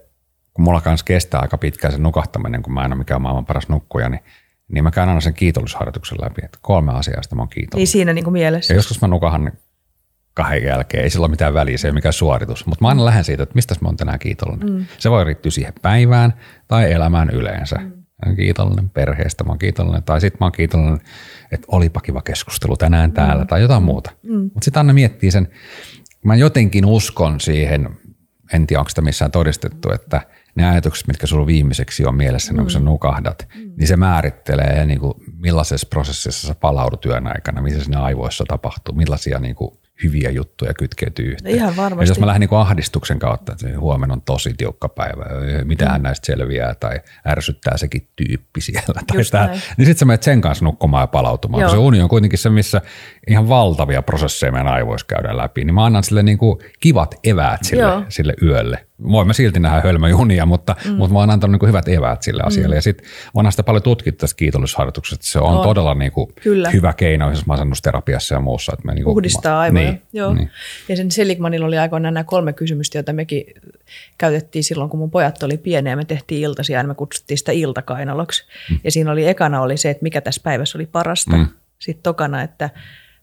kun 0.54 0.64
mulla 0.64 0.80
kanssa 0.80 1.04
kestää 1.04 1.40
aika 1.40 1.58
pitkään 1.58 1.92
se 1.92 1.98
nukahtaminen, 1.98 2.62
kun 2.62 2.72
mä 2.74 2.84
en 2.84 2.92
ole 2.92 2.98
mikään 2.98 3.22
maailman 3.22 3.46
paras 3.46 3.68
nukkuja, 3.68 4.08
niin, 4.08 4.20
niin 4.72 4.84
mä 4.84 4.90
käyn 4.90 5.08
aina 5.08 5.20
sen 5.20 5.34
kiitollisharjoituksen 5.34 6.18
läpi, 6.20 6.42
että 6.44 6.58
kolme 6.62 6.92
asiaa, 6.92 7.18
josta 7.18 7.36
mä 7.36 7.42
oon 7.42 7.48
kiitollinen. 7.48 7.80
niin 7.80 7.88
siinä 7.88 8.12
niinku 8.12 8.30
mielessä. 8.30 8.74
Ja 8.74 8.78
joskus 8.78 9.00
mä 9.00 9.08
nukahan 9.08 9.52
kahden 10.34 10.64
jälkeen, 10.64 11.04
ei 11.04 11.10
sillä 11.10 11.24
ole 11.24 11.30
mitään 11.30 11.54
väliä, 11.54 11.78
se 11.78 11.88
ei 11.88 11.90
ole 11.90 11.94
mikään 11.94 12.12
suoritus, 12.12 12.66
mutta 12.66 12.84
mä 12.84 12.88
aina 12.88 13.04
lähden 13.04 13.24
siitä, 13.24 13.42
että 13.42 13.54
mistä 13.54 13.74
mä 13.80 13.88
oon 13.88 13.96
tänään 13.96 14.18
kiitollinen. 14.18 14.70
Mm. 14.70 14.84
Se 14.98 15.10
voi 15.10 15.24
riittyä 15.24 15.50
siihen 15.50 15.72
päivään 15.82 16.34
tai 16.68 16.92
elämään 16.92 17.30
yleensä. 17.30 17.76
Mm. 17.76 17.86
Mä 17.86 18.26
oon 18.26 18.36
kiitollinen 18.36 18.90
perheestä, 18.90 19.44
mä 19.44 19.50
oon 19.50 19.58
kiitollinen, 19.58 20.02
tai 20.02 20.20
sitten 20.20 20.38
mä 20.40 20.46
oon 20.46 20.52
kiitollinen, 20.52 21.00
että 21.52 21.66
olipa 21.72 22.00
kiva 22.00 22.22
keskustelu 22.22 22.76
tänään 22.76 23.12
täällä 23.12 23.44
tai 23.44 23.62
jotain 23.62 23.82
muuta. 23.82 24.10
Mm. 24.22 24.42
Mutta 24.42 24.64
sitten 24.64 24.80
aina 24.80 24.92
miettii 24.92 25.30
sen, 25.30 25.48
mä 26.24 26.36
jotenkin 26.36 26.84
uskon 26.84 27.40
siihen, 27.40 27.88
en 28.52 28.66
tiedä 28.66 28.80
onko 28.80 28.88
sitä 28.88 29.02
missään 29.02 29.30
todistettu, 29.30 29.90
että 29.90 30.20
ne 30.56 30.68
ajatukset, 30.70 31.06
mitkä 31.06 31.26
sulla 31.26 31.46
viimeiseksi 31.46 32.06
on 32.06 32.14
mielessä, 32.14 32.52
mm. 32.52 32.58
kun 32.58 32.70
sä 32.70 32.80
nukahdat, 32.80 33.48
mm. 33.54 33.72
niin 33.76 33.88
se 33.88 33.96
määrittelee, 33.96 34.86
niin 34.86 35.00
kuin, 35.00 35.14
millaisessa 35.38 35.86
prosessissa 35.90 36.48
sä 36.48 36.54
palaudut 36.54 37.00
työn 37.00 37.26
aikana, 37.26 37.62
mitä 37.62 37.80
siinä 37.80 38.02
aivoissa 38.02 38.44
tapahtuu, 38.48 38.94
millaisia 38.94 39.38
niin 39.38 39.54
kuin, 39.54 39.78
hyviä 40.02 40.30
juttuja 40.30 40.74
kytkeytyy 40.74 41.26
yhteen. 41.26 41.54
Ihan 41.54 41.76
varmasti. 41.76 42.04
Ja 42.04 42.10
jos 42.10 42.20
mä 42.20 42.26
lähden 42.26 42.40
niin 42.40 42.48
kuin 42.48 42.58
ahdistuksen 42.58 43.18
kautta, 43.18 43.52
että 43.52 43.80
huomenna 43.80 44.12
on 44.12 44.22
tosi 44.22 44.54
tiukka 44.56 44.88
päivä, 44.88 45.24
mitähän 45.64 46.00
mm. 46.00 46.02
näistä 46.02 46.26
selviää, 46.26 46.74
tai 46.74 47.00
ärsyttää 47.28 47.76
sekin 47.76 48.08
tyyppi 48.16 48.60
siellä, 48.60 49.02
tai 49.06 49.24
tää, 49.30 49.46
niin 49.48 49.86
sitten 49.86 49.96
sä 49.96 50.04
menet 50.04 50.22
sen 50.22 50.40
kanssa 50.40 50.64
nukkumaan 50.64 51.02
ja 51.02 51.06
palautumaan. 51.06 51.60
Joo. 51.60 51.70
Se 51.70 51.76
uni 51.76 52.02
on 52.02 52.08
kuitenkin 52.08 52.38
se, 52.38 52.50
missä 52.50 52.80
ihan 53.28 53.48
valtavia 53.48 54.02
prosesseja 54.02 54.52
meidän 54.52 54.72
aivoissa 54.72 55.06
käydään 55.06 55.36
läpi, 55.36 55.64
niin 55.64 55.74
mä 55.74 55.84
annan 55.84 56.04
sille 56.04 56.22
niin 56.22 56.38
kuin 56.38 56.58
kivat 56.80 57.14
eväät 57.24 57.64
sille, 57.64 57.82
Joo. 57.82 58.02
sille 58.08 58.34
yölle. 58.42 58.86
Voimme 59.02 59.34
silti 59.34 59.60
nähdä 59.60 59.80
hölmöjunia, 59.80 60.46
mutta, 60.46 60.76
mm. 60.84 60.94
mutta 60.94 61.12
mä 61.12 61.18
oon 61.18 61.30
antanut 61.30 61.60
niin 61.60 61.68
hyvät 61.68 61.88
eväät 61.88 62.22
sille 62.22 62.42
asialle. 62.42 62.74
Mm. 62.74 62.78
Ja 62.78 62.82
sitten 62.82 63.06
onhan 63.34 63.52
sitä 63.52 63.62
paljon 63.62 63.82
tutkittu 63.82 64.20
tästä 64.20 64.36
kiitollisuusharjoituksesta, 64.36 65.14
että 65.14 65.26
se 65.26 65.38
on, 65.38 65.56
On. 65.56 65.62
todella 65.62 65.94
niin 65.94 66.12
kuin 66.12 66.32
Kyllä. 66.42 66.70
hyvä 66.70 66.92
keino 66.92 67.24
esimerkiksi 67.24 67.46
masennusterapiassa 67.46 68.34
ja 68.34 68.40
muussa. 68.40 68.72
Että 68.72 68.86
me 68.86 68.94
niin 68.94 69.04
kuin, 69.04 69.14
Puhdistaa 69.14 69.60
aivoja. 69.60 69.90
Niin, 69.90 70.02
Joo. 70.12 70.34
Niin. 70.34 70.50
Ja 70.88 70.96
sen 70.96 71.10
Seligmanilla 71.10 71.66
oli 71.66 71.78
aikoinaan 71.78 72.14
nämä 72.14 72.24
kolme 72.24 72.52
kysymystä, 72.52 72.98
joita 72.98 73.12
mekin 73.12 73.44
käytettiin 74.18 74.64
silloin, 74.64 74.90
kun 74.90 75.00
mun 75.00 75.10
pojat 75.10 75.42
oli 75.42 75.56
pieniä 75.56 75.92
ja 75.92 75.96
me 75.96 76.04
tehtiin 76.04 76.42
iltasia 76.42 76.78
ja 76.78 76.84
me 76.84 76.94
kutsuttiin 76.94 77.38
sitä 77.38 77.52
iltakainaloksi. 77.52 78.44
Mm. 78.70 78.80
Ja 78.84 78.90
siinä 78.90 79.12
oli 79.12 79.28
ekana 79.28 79.60
oli 79.60 79.76
se, 79.76 79.90
että 79.90 80.02
mikä 80.02 80.20
tässä 80.20 80.40
päivässä 80.44 80.78
oli 80.78 80.86
parasta. 80.86 81.36
Mm. 81.36 81.46
Sitten 81.78 82.02
tokana, 82.02 82.42
että 82.42 82.70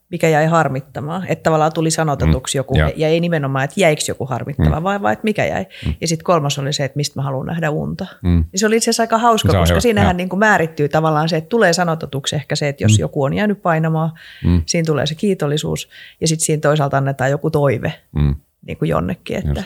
mikä 0.10 0.30
jäi 0.30 0.46
harmittamaan. 0.46 1.26
Että 1.28 1.44
tavallaan 1.44 1.74
tuli 1.74 1.92
sanotetuksi 1.92 2.58
Mm, 2.58 2.60
joku, 2.60 2.78
joo. 2.78 2.92
ja 2.96 3.08
ei 3.08 3.20
nimenomaan, 3.20 3.66
että 3.66 3.80
jäikö 3.80 4.02
joku 4.08 4.26
harmittava, 4.26 4.80
mm. 4.80 4.84
vaan, 4.84 5.02
vaan 5.02 5.14
että 5.14 5.24
mikä 5.24 5.46
jäi. 5.46 5.66
Mm. 5.86 5.94
Ja 6.02 6.08
sitten 6.08 6.24
kolmas 6.24 6.60
oli 6.60 6.74
se, 6.74 6.84
että 6.84 6.98
mistä 6.98 7.20
mä 7.20 7.24
haluan 7.24 7.46
nähdä 7.46 7.70
unta. 7.70 8.06
Mm. 8.24 8.46
Ja 8.54 8.60
se 8.60 8.68
oli 8.68 8.78
itse 8.78 8.90
asiassa 8.90 9.04
aika 9.04 9.18
hauska, 9.18 9.52
Se 9.52 9.58
koska 9.58 9.74
hyvä, 9.74 9.82
siinähän 9.82 10.18
niin 10.18 10.30
kuin 10.30 10.40
määrittyy 10.40 10.90
tavallaan 10.90 11.30
se, 11.30 11.38
että 11.38 11.50
tulee 11.50 11.74
sanotetuksi 11.74 12.36
ehkä 12.36 12.56
se, 12.56 12.68
että 12.68 12.84
jos 12.84 12.92
mm. 12.92 13.00
joku 13.00 13.24
on 13.24 13.34
jäänyt 13.34 13.62
painamaan, 13.62 14.12
mm. 14.46 14.62
siinä 14.66 14.86
tulee 14.86 15.06
se 15.06 15.16
kiitollisuus, 15.16 15.90
ja 16.22 16.28
sitten 16.28 16.46
siinä 16.46 16.62
toisaalta 16.62 16.98
annetaan 16.98 17.32
joku 17.32 17.50
toive 17.50 17.94
Mm, 18.16 18.36
niin 18.68 18.78
kuin 18.78 18.90
jonnekin. 18.90 19.38
Että, 19.38 19.64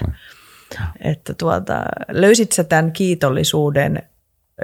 että 1.00 1.34
tuota, 1.34 1.84
löysit 2.12 2.52
sä 2.52 2.64
tämän 2.64 2.92
kiitollisuuden 2.92 4.04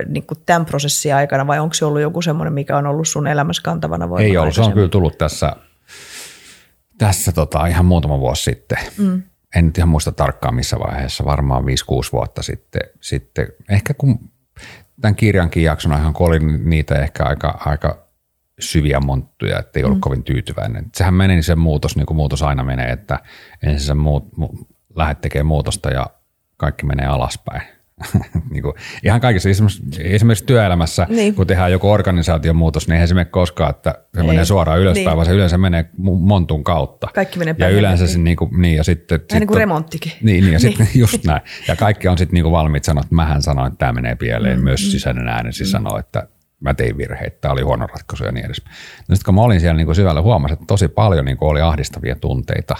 niin 0.08 0.28
kuin 0.28 0.38
tämän 0.46 0.66
prosessin 0.66 1.16
aikana, 1.16 1.48
vai 1.48 1.60
onko 1.60 1.74
se 1.74 1.86
ollut 1.86 2.02
joku 2.02 2.22
semmoinen, 2.22 2.54
mikä 2.54 2.78
on 2.78 2.88
ollut 2.88 3.08
sun 3.08 3.28
elämässä 3.28 3.64
kantavana 3.64 4.10
voimana? 4.10 4.28
Ei 4.28 4.38
ollut, 4.38 4.56
se 4.56 4.62
on 4.62 4.74
kyllä 4.74 4.88
tullut 4.88 5.18
tässä, 5.18 5.56
tässä 6.98 7.32
tota, 7.32 7.66
ihan 7.66 7.86
muutama 7.86 8.20
vuosi 8.20 8.44
sitten. 8.44 8.78
Mm. 8.98 9.24
En 9.56 9.66
nyt 9.66 9.78
ihan 9.78 9.90
muista 9.90 10.12
tarkkaan 10.12 10.56
missä 10.56 10.80
vaiheessa, 10.80 11.26
varmaan 11.26 11.64
5-6 11.64 11.66
vuotta 12.14 12.44
sitten. 12.44 12.82
sitten. 13.02 13.48
Ehkä 13.70 13.94
kun 13.94 14.20
tämän 15.02 15.16
kirjankin 15.16 15.64
jakson 15.64 15.94
ihan 15.94 16.14
oli 16.20 16.40
niitä 16.40 16.96
ehkä 16.96 17.24
aika, 17.24 17.62
aika 17.66 18.08
syviä 18.60 19.00
monttuja, 19.00 19.60
että 19.60 19.80
ei 19.80 19.84
ollut 19.84 19.98
mm. 19.98 20.02
kovin 20.02 20.24
tyytyväinen. 20.24 20.86
Sehän 20.96 21.14
meni 21.14 21.34
niin 21.34 21.44
se 21.44 21.56
muutos, 21.56 21.96
niin 21.96 22.06
kuin 22.06 22.18
muutos 22.18 22.44
aina 22.44 22.64
menee, 22.64 22.92
että 22.92 23.20
ensin 23.64 23.88
sä 23.88 23.96
muut, 23.96 24.38
mu, 24.38 24.50
lähdet 24.96 25.22
tekemään 25.22 25.46
muutosta 25.46 25.90
ja 25.90 26.06
kaikki 26.58 26.86
menee 26.86 27.06
alaspäin. 27.06 27.62
niin 28.52 28.64
kuin, 28.64 28.74
ihan 29.04 29.22
kaikissa, 29.22 29.50
esimerkiksi, 29.50 29.84
esimerkiksi 30.00 30.46
työelämässä, 30.46 31.06
Niin. 31.10 31.18
niin. 31.18 31.36
kun 31.36 31.48
tehdään 31.48 31.72
joku 31.72 31.90
organisaatiomuutos, 31.92 32.88
niin 32.88 32.94
eihän 32.94 33.08
se 33.08 33.14
mene 33.14 33.26
koskaan, 33.26 33.70
että 33.70 33.96
se 34.16 34.22
Ei. 34.22 34.28
menee 34.28 34.46
suoraan 34.46 34.80
ylöspäin, 34.80 34.96
Niin. 35.04 35.10
niin. 35.10 35.16
vaan 35.16 35.26
se 35.26 35.32
yleensä 35.32 35.58
menee 35.58 35.90
montun 36.20 36.64
kautta. 36.64 37.08
Kaikki 37.14 37.40
menee 37.40 37.56
Ja 37.58 37.70
yleensä 37.70 38.08
se 38.08 38.20
niin 38.20 38.38
kuin, 38.38 38.62
niin, 38.62 38.76
ja 38.76 38.84
sitten... 38.84 39.20
Vähän 39.32 39.40
niin 39.40 39.48
kuin 39.48 39.56
sit- 39.56 39.60
remonttikin. 39.60 40.12
Niin, 40.22 40.44
niin 40.44 40.54
ja 40.54 40.60
sitten 40.60 40.88
just 40.96 41.24
näin. 41.26 41.42
Ja 41.68 41.76
kaikki 41.76 42.08
on 42.08 42.18
sitten 42.18 42.34
niinku 42.34 42.52
valmiit 42.52 42.84
sanoa, 42.84 43.02
että 43.02 43.16
mähän 43.16 43.42
sanoin, 43.42 43.68
että 43.68 43.78
tämä 43.78 43.92
menee 43.94 44.16
pieleen. 44.16 44.58
Mm, 44.60 44.64
Myös 44.64 44.92
sisäinen 44.92 45.28
äänesi 45.28 45.64
mm. 45.64 45.68
sanoo, 45.68 45.98
että 45.98 46.28
mä 46.60 46.74
tein 46.74 46.98
virheitä, 46.98 47.38
tämä 47.42 47.52
oli 47.52 47.62
huono 47.62 47.88
ratkaisu 47.88 48.24
ja 48.24 48.32
niin 48.32 48.46
edespäin. 48.46 48.76
No 49.10 49.16
sitten 49.16 49.26
kun 49.26 49.36
mä 49.36 49.42
olin 49.42 49.60
siellä 49.60 49.78
niinku 49.78 49.94
syvällä, 49.94 50.22
huomasin, 50.22 50.54
että 50.54 50.66
tosi 50.68 50.88
paljon 50.88 51.26
niinku 51.26 51.48
oli 51.48 51.62
ahdistavia 51.62 52.16
tunteita. 52.16 52.76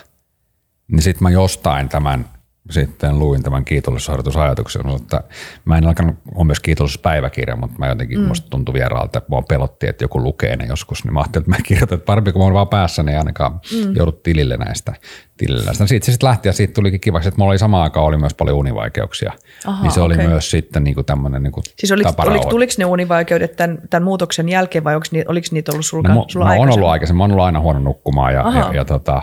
Niin 0.92 1.02
sitten 1.02 1.24
mä 1.24 1.30
jostain 1.30 1.90
tämän 1.90 2.26
sitten 2.70 3.20
luin 3.20 3.44
tämän 3.44 3.66
kiitollisuusharjoitusajatuksen, 3.66 4.82
että 4.96 5.24
mä 5.66 5.78
en 5.78 5.88
alkanut, 5.88 6.16
on 6.36 6.48
myös 6.48 6.60
kiitollisuuspäiväkirja, 6.60 7.56
mutta 7.56 7.80
mä 7.80 7.88
jotenkin, 7.88 8.20
mm. 8.20 8.26
musta 8.26 8.50
tuntui 8.50 8.74
vieraalta, 8.74 9.18
että 9.18 9.30
mua 9.30 9.42
pelotti, 9.42 9.88
että 9.88 10.04
joku 10.04 10.24
lukee 10.24 10.56
ne 10.56 10.66
joskus, 10.66 11.04
niin 11.04 11.14
mä 11.14 11.20
ajattelin, 11.20 11.44
että 11.44 11.58
mä 11.58 11.64
kirjoitan, 11.68 11.96
että 11.96 12.06
parempi 12.06 12.32
kun 12.32 12.42
mä 12.42 12.44
oon 12.44 12.54
vaan 12.54 12.68
päässä, 12.68 13.04
niin 13.04 13.18
ainakaan 13.18 13.52
mm. 13.54 13.96
joudut 13.96 14.24
tilille 14.24 14.58
näistä. 14.58 14.94
Tilille 15.38 15.66
näistä. 15.66 15.84
No 15.84 15.88
siitä 15.88 16.06
se 16.06 16.12
sitten 16.12 16.28
lähti 16.28 16.50
ja 16.50 16.54
siitä 16.54 16.74
tulikin 16.74 17.00
kivaksi, 17.00 17.28
että 17.28 17.38
mulla 17.40 17.52
oli 17.52 17.60
samaan 17.60 17.84
aikaan 17.84 18.06
oli 18.06 18.18
myös 18.18 18.34
paljon 18.34 18.58
univaikeuksia. 18.58 19.32
Aha, 19.66 19.84
niin 19.84 19.92
se 19.92 20.02
oli 20.02 20.14
okei. 20.14 20.28
myös 20.28 20.52
sitten 20.52 20.84
niinku 20.84 21.04
tämmöinen 21.04 21.44
niinku 21.44 21.62
Siis 21.78 21.92
oliko, 21.92 22.14
oliko, 22.18 22.50
tuliko 22.50 22.74
ne 22.78 22.86
univaikeudet 22.86 23.56
tämän, 23.56 23.80
tämän 23.90 24.04
muutoksen 24.04 24.50
jälkeen 24.50 24.84
vai 24.84 24.96
oliko, 24.96 25.08
ni, 25.12 25.24
oliko 25.28 25.48
niitä 25.52 25.72
ollut 25.72 25.86
sulla, 25.86 26.10
No, 26.10 26.26
sulla 26.28 26.46
mä 26.46 26.52
oon 26.52 26.60
aikaisemmin? 26.60 26.80
ollut 26.80 26.90
aikaisemmin, 26.92 27.18
mä 27.18 27.24
oon 27.24 27.32
ollut 27.32 27.46
aina 27.46 27.60
huono 27.60 27.80
nukkumaan 27.80 28.34
ja, 28.34 28.48
Aha. 28.48 28.60
ja, 28.60 28.74
ja 28.74 28.86
tota, 28.86 29.22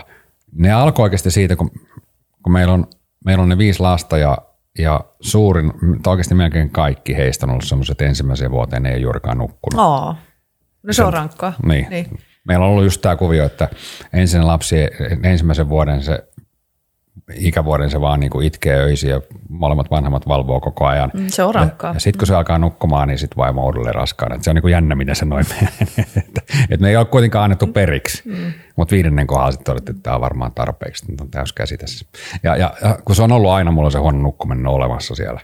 ne 0.55 0.71
alkoi 0.71 1.03
oikeasti 1.03 1.31
siitä, 1.31 1.55
kun, 1.55 1.71
kun 2.43 2.53
meillä, 2.53 2.73
on, 2.73 2.87
meillä 3.25 3.41
on 3.41 3.49
ne 3.49 3.57
viisi 3.57 3.79
lasta 3.79 4.17
ja, 4.17 4.37
ja 4.79 5.01
suurin, 5.19 5.73
tai 6.03 6.11
oikeasti 6.11 6.35
melkein 6.35 6.69
kaikki 6.69 7.17
heistä 7.17 7.45
on 7.45 7.49
ollut 7.49 7.63
semmoiset, 7.63 7.91
että 7.91 8.05
ensimmäiseen 8.05 8.51
vuoteen 8.51 8.83
ne 8.83 8.89
ei 8.89 8.95
ole 8.95 9.01
juurikaan 9.01 9.37
nukkunut. 9.37 9.79
Aa. 9.79 10.17
No 10.83 10.93
se 10.93 11.03
on 11.03 11.13
rankkaa. 11.13 11.53
Niin. 11.65 11.87
niin. 11.89 12.19
Meillä 12.47 12.65
on 12.65 12.71
ollut 12.71 12.83
just 12.83 13.01
tämä 13.01 13.15
kuvio, 13.15 13.45
että 13.45 13.69
ensin 14.13 14.47
lapsi, 14.47 14.75
ensimmäisen 15.23 15.69
vuoden 15.69 16.03
se 16.03 16.23
ikävuoden 17.35 17.89
se 17.89 18.01
vaan 18.01 18.19
niinku 18.19 18.41
itkee 18.41 18.75
öisin 18.75 19.09
ja 19.09 19.21
molemmat 19.49 19.91
vanhemmat 19.91 20.27
valvoo 20.27 20.59
koko 20.59 20.85
ajan. 20.85 21.11
Mm, 21.13 21.27
se 21.27 21.43
on 21.43 21.55
rankkaa. 21.55 21.89
Ja, 21.89 21.95
ja 21.95 21.99
sitten 21.99 22.19
kun 22.19 22.27
se 22.27 22.35
alkaa 22.35 22.59
nukkumaan, 22.59 23.07
niin 23.07 23.17
sitten 23.17 23.37
vaimo 23.37 23.61
on 23.61 23.67
uudelleen 23.67 23.95
raskaana. 23.95 24.35
Et 24.35 24.43
se 24.43 24.49
on 24.49 24.55
niinku 24.55 24.67
jännä, 24.67 24.95
miten 24.95 25.15
se 25.15 25.25
noin 25.25 25.45
menee. 25.49 25.73
että 26.27 26.41
et 26.69 26.79
me 26.79 26.89
ei 26.89 26.95
ole 26.95 27.05
kuitenkaan 27.05 27.43
annettu 27.43 27.67
periksi. 27.67 28.23
Mm. 28.25 28.53
Mutta 28.81 28.95
viidennen 28.95 29.27
kohdalla 29.27 29.51
sitten 29.51 29.65
todettiin, 29.65 29.95
että 29.95 30.03
tämä 30.03 30.15
on 30.15 30.21
varmaan 30.21 30.51
tarpeeksi. 30.51 31.11
Nyt 31.11 31.21
on 31.21 31.31
täys 31.31 31.53
käsi 31.53 31.77
tässä. 31.77 32.05
Ja, 32.43 32.55
ja, 32.55 32.73
ja, 32.83 32.99
kun 33.05 33.15
se 33.15 33.23
on 33.23 33.31
ollut 33.31 33.51
aina 33.51 33.71
mulla 33.71 33.89
se 33.89 33.97
huono 33.97 34.17
nukkuminen 34.17 34.67
olemassa 34.67 35.15
siellä, 35.15 35.41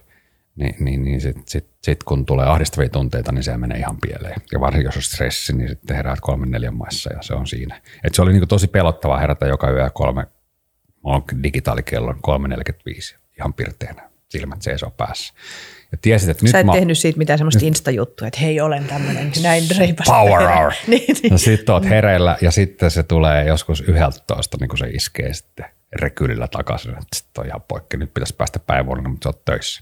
niin, 0.55 0.75
niin, 0.79 1.03
niin 1.03 1.21
sitten 1.21 1.43
sit, 1.47 1.67
sit 1.83 2.03
kun 2.03 2.25
tulee 2.25 2.45
ahdistavia 2.45 2.89
tunteita, 2.89 3.31
niin 3.31 3.43
se 3.43 3.57
menee 3.57 3.77
ihan 3.77 3.97
pieleen. 4.01 4.41
Ja 4.51 4.59
varsinkin 4.59 4.85
jos 4.85 4.95
on 4.95 5.01
stressi, 5.01 5.53
niin 5.53 5.69
sitten 5.69 5.95
heräät 5.95 6.19
kolmen 6.21 6.51
neljän 6.51 6.77
maissa 6.77 7.13
ja 7.13 7.21
se 7.21 7.33
on 7.33 7.47
siinä. 7.47 7.81
Et 8.03 8.15
se 8.15 8.21
oli 8.21 8.31
niinku 8.31 8.47
tosi 8.47 8.67
pelottavaa 8.67 9.19
herätä 9.19 9.47
joka 9.47 9.71
yö 9.71 9.89
kolme, 9.89 10.27
mulla 11.03 11.17
on 11.17 11.43
digitaalikello 11.43 12.11
3.45, 12.11 12.19
ihan 13.37 13.53
pirteänä, 13.53 14.09
silmät 14.29 14.61
seisoo 14.61 14.91
päässä. 14.91 15.33
Ja 15.91 15.97
tiesit, 16.01 16.29
että 16.29 16.45
nyt 16.45 16.51
Sä 16.51 16.59
et 16.59 16.65
mä, 16.65 16.71
tehnyt 16.71 16.97
siitä 16.97 17.17
mitään 17.17 17.39
semmoista 17.39 17.65
instajuttua, 17.65 18.27
että 18.27 18.39
hei, 18.39 18.61
olen 18.61 18.83
tämmöinen 18.83 19.31
näin 19.43 19.63
reipas. 19.77 20.07
Power 20.07 20.49
hour. 20.49 20.71
niin, 20.87 21.15
niin. 21.23 21.31
No 21.31 21.37
sitten 21.37 21.73
oot 21.73 21.89
hereillä 21.89 22.37
ja 22.41 22.51
sitten 22.51 22.91
se 22.91 23.03
tulee 23.03 23.45
joskus 23.45 23.83
11, 23.87 24.57
niin 24.59 24.69
kun 24.69 24.77
se 24.77 24.87
iskee 24.87 25.33
sitten 25.33 25.65
rekylillä 25.93 26.47
takaisin, 26.47 26.91
että 26.91 27.15
sitten 27.15 27.41
on 27.41 27.47
ihan 27.47 27.61
poikki, 27.67 27.97
nyt 27.97 28.13
pitäisi 28.13 28.35
päästä 28.35 28.59
päiväunille, 28.59 29.09
mutta 29.09 29.23
sä 29.23 29.29
oot 29.29 29.45
töissä. 29.45 29.81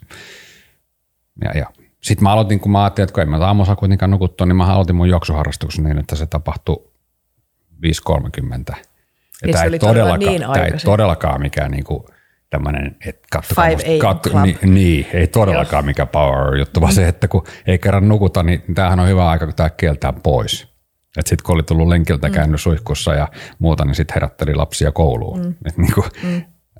Ja, 1.43 1.59
ja. 1.59 1.65
Sitten 2.03 2.23
mä 2.23 2.31
aloitin, 2.31 2.59
kun 2.59 2.71
mä 2.71 2.83
ajattelin, 2.83 3.03
että 3.03 3.13
kun 3.13 3.23
en 3.23 3.29
mä 3.29 3.37
aamussa 3.37 3.75
kuitenkaan 3.75 4.11
nukuttua, 4.11 4.47
niin 4.47 4.55
mä 4.55 4.73
aloitin 4.73 4.95
mun 4.95 5.09
juoksuharrastuksen 5.09 5.83
niin, 5.83 5.97
että 5.97 6.15
se 6.15 6.25
tapahtui 6.25 6.91
5.30. 7.73 7.81
Ja 7.87 8.75
se 9.33 9.51
tämä 9.51 9.63
oli 9.63 9.73
ei, 9.73 9.79
todella 9.79 10.17
todellakaan, 10.17 10.19
niin 10.19 10.41
tämä 10.41 10.65
ei 10.65 10.71
todellakaan 10.85 11.41
mikään 11.41 11.71
niin 11.71 11.83
kuin 11.83 12.03
tämmöinen, 12.49 12.95
että 13.05 13.27
kattokaa 13.31 13.67
5 13.67 13.85
musta- 13.85 14.29
club. 14.29 14.43
niin, 14.45 14.57
niin, 14.73 15.07
ei 15.13 15.27
todellakaan 15.27 15.85
mikä 15.85 16.05
power 16.05 16.55
juttu, 16.55 16.81
vaan 16.81 16.93
se, 16.93 17.07
että 17.07 17.27
kun 17.27 17.43
ei 17.67 17.77
kerran 17.77 18.07
nukuta, 18.07 18.43
niin 18.43 18.63
tämähän 18.75 18.99
on 18.99 19.07
hyvä 19.07 19.29
aika, 19.29 19.45
kun 19.45 19.55
tämä 19.55 19.69
kieltää 19.69 20.13
pois. 20.13 20.75
Että 21.17 21.29
sitten 21.29 21.45
kun 21.45 21.55
oli 21.55 21.63
tullut 21.63 21.87
lenkiltä 21.87 22.29
käynyt 22.29 22.61
suihkussa 22.61 23.13
ja 23.13 23.27
muuta, 23.59 23.85
niin 23.85 23.95
sitten 23.95 24.13
herätteli 24.15 24.55
lapsia 24.55 24.91
kouluun. 24.91 25.39
Mm. 25.45 25.55
Et 25.65 25.77
niinku, 25.77 26.05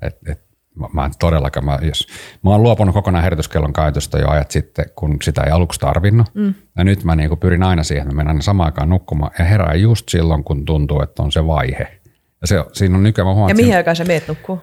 et, 0.02 0.16
et, 0.28 0.46
mä, 0.74 0.86
mä 0.92 1.04
en 1.04 1.12
todellakaan, 1.18 1.64
mä, 1.64 1.78
jos, 1.82 2.06
mä 2.44 2.50
oon 2.50 2.62
luopunut 2.62 2.94
kokonaan 2.94 3.24
herätyskellon 3.24 3.72
käytöstä 3.72 4.18
jo 4.18 4.28
ajat 4.28 4.50
sitten, 4.50 4.84
kun 4.96 5.16
sitä 5.22 5.42
ei 5.42 5.50
aluksi 5.50 5.80
tarvinnut. 5.80 6.26
Mm. 6.34 6.54
Ja 6.78 6.84
nyt 6.84 7.04
mä 7.04 7.16
niinku 7.16 7.36
pyrin 7.36 7.62
aina 7.62 7.82
siihen, 7.82 8.02
että 8.02 8.14
mä 8.14 8.16
menen 8.16 8.28
aina 8.28 8.42
samaan 8.42 8.66
aikaan 8.66 8.88
nukkumaan 8.88 9.32
ja 9.38 9.44
herään 9.44 9.80
just 9.80 10.08
silloin, 10.08 10.44
kun 10.44 10.64
tuntuu, 10.64 11.02
että 11.02 11.22
on 11.22 11.32
se 11.32 11.46
vaihe. 11.46 12.00
Ja 12.40 12.46
se, 12.46 12.64
siinä 12.72 12.96
on 12.96 13.02
nykyään, 13.02 13.26
mä 13.26 13.32
huomaan, 13.34 13.50
Ja 13.50 13.54
mihin 13.54 13.76
aikaan 13.76 13.96
sä 13.96 14.04
meet 14.04 14.28
nukkuu? 14.28 14.60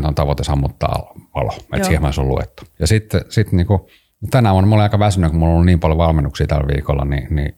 22.30 0.00 0.06
on 0.06 0.14
tavoite 0.14 0.44
sammuttaa 0.44 1.12
valo, 1.34 1.52
että 1.74 1.86
siihen 1.86 2.02
mä 2.02 2.10
on 2.18 2.28
luettu. 2.28 2.62
Ja 2.78 2.86
sitten 2.86 3.20
sit 3.28 3.52
niinku, 3.52 3.88
tänään 4.30 4.54
on 4.54 4.68
mulla 4.68 4.82
aika 4.82 4.98
väsynyt, 4.98 5.30
kun 5.30 5.38
mulla 5.38 5.50
on 5.50 5.54
ollut 5.54 5.66
niin 5.66 5.80
paljon 5.80 5.98
valmennuksia 5.98 6.46
tällä 6.46 6.66
viikolla, 6.74 7.04
niin, 7.04 7.26
niin 7.30 7.54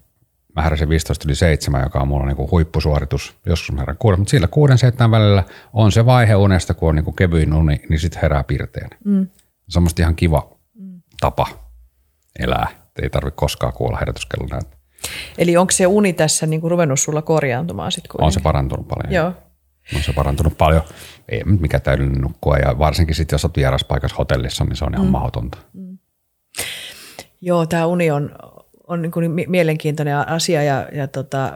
mä 0.57 0.63
heräsin 0.63 0.89
15 0.89 1.25
yli 1.27 1.35
7, 1.35 1.83
joka 1.83 2.01
on 2.01 2.09
mulla 2.09 2.27
niinku 2.27 2.49
huippusuoritus. 2.51 3.37
Joskus 3.47 3.73
mä 3.73 3.81
herään 3.81 3.99
kuuden, 3.99 4.21
mutta 4.21 4.31
sillä 4.31 4.49
kuuden 4.49 4.79
seitsemän 4.79 5.11
välillä 5.11 5.45
on 5.73 5.93
se 5.93 6.07
vaihe 6.07 6.35
unesta, 6.35 6.75
kun 6.75 6.89
on 6.89 6.95
niinku 6.95 7.13
kevyin 7.13 7.53
uni, 7.53 7.81
niin 7.89 8.01
sitten 8.01 8.23
herää 8.23 8.45
pirteen. 8.45 8.91
Mm. 9.05 9.27
Se 9.69 9.79
on 9.79 9.83
musta 9.83 10.03
ihan 10.03 10.17
kiva 10.17 10.51
tapa 11.21 11.47
elää. 12.39 12.69
Ei 13.03 13.11
tarvitse 13.11 13.37
koskaan 13.37 13.73
kuolla 13.73 13.99
herätyskellon 13.99 14.49
näyttää. 14.49 14.79
Eli 15.39 15.57
onko 15.57 15.71
se 15.71 15.87
uni 15.87 16.13
tässä 16.13 16.47
niin 16.47 16.61
kuin 16.61 16.71
ruvennut 16.71 17.01
sulla 17.01 17.23
korjaantumaan 17.23 17.93
sitten 17.93 18.11
On 18.19 18.33
se 18.33 18.41
parantunut 18.41 18.89
paljon. 18.89 19.15
Joo. 19.15 19.33
On 19.97 20.03
se 20.03 20.13
parantunut 20.13 20.59
paljon. 20.59 20.83
Ei 21.29 21.45
mikä 21.45 21.81
täydellinen 21.81 22.21
nukkua 22.21 22.57
ja 22.57 22.79
varsinkin 22.79 23.15
sitten, 23.17 23.35
jos 23.35 23.45
olet 23.45 23.57
vieraspaikassa 23.57 24.17
hotellissa, 24.17 24.65
niin 24.65 24.77
se 24.77 24.85
on 24.85 24.95
ihan 24.95 25.07
mm. 25.07 25.13
mahdotonta. 25.13 25.59
Joo, 27.41 27.67
tämä 27.67 27.87
uni 27.87 28.11
on, 28.11 28.31
on 28.87 29.03
niin 29.03 29.13
kuin 29.13 29.31
mi- 29.31 29.47
mielenkiintoinen 29.49 30.29
asia 30.29 30.63
ja, 30.63 30.89
ja 30.93 31.09
tota, 31.09 31.53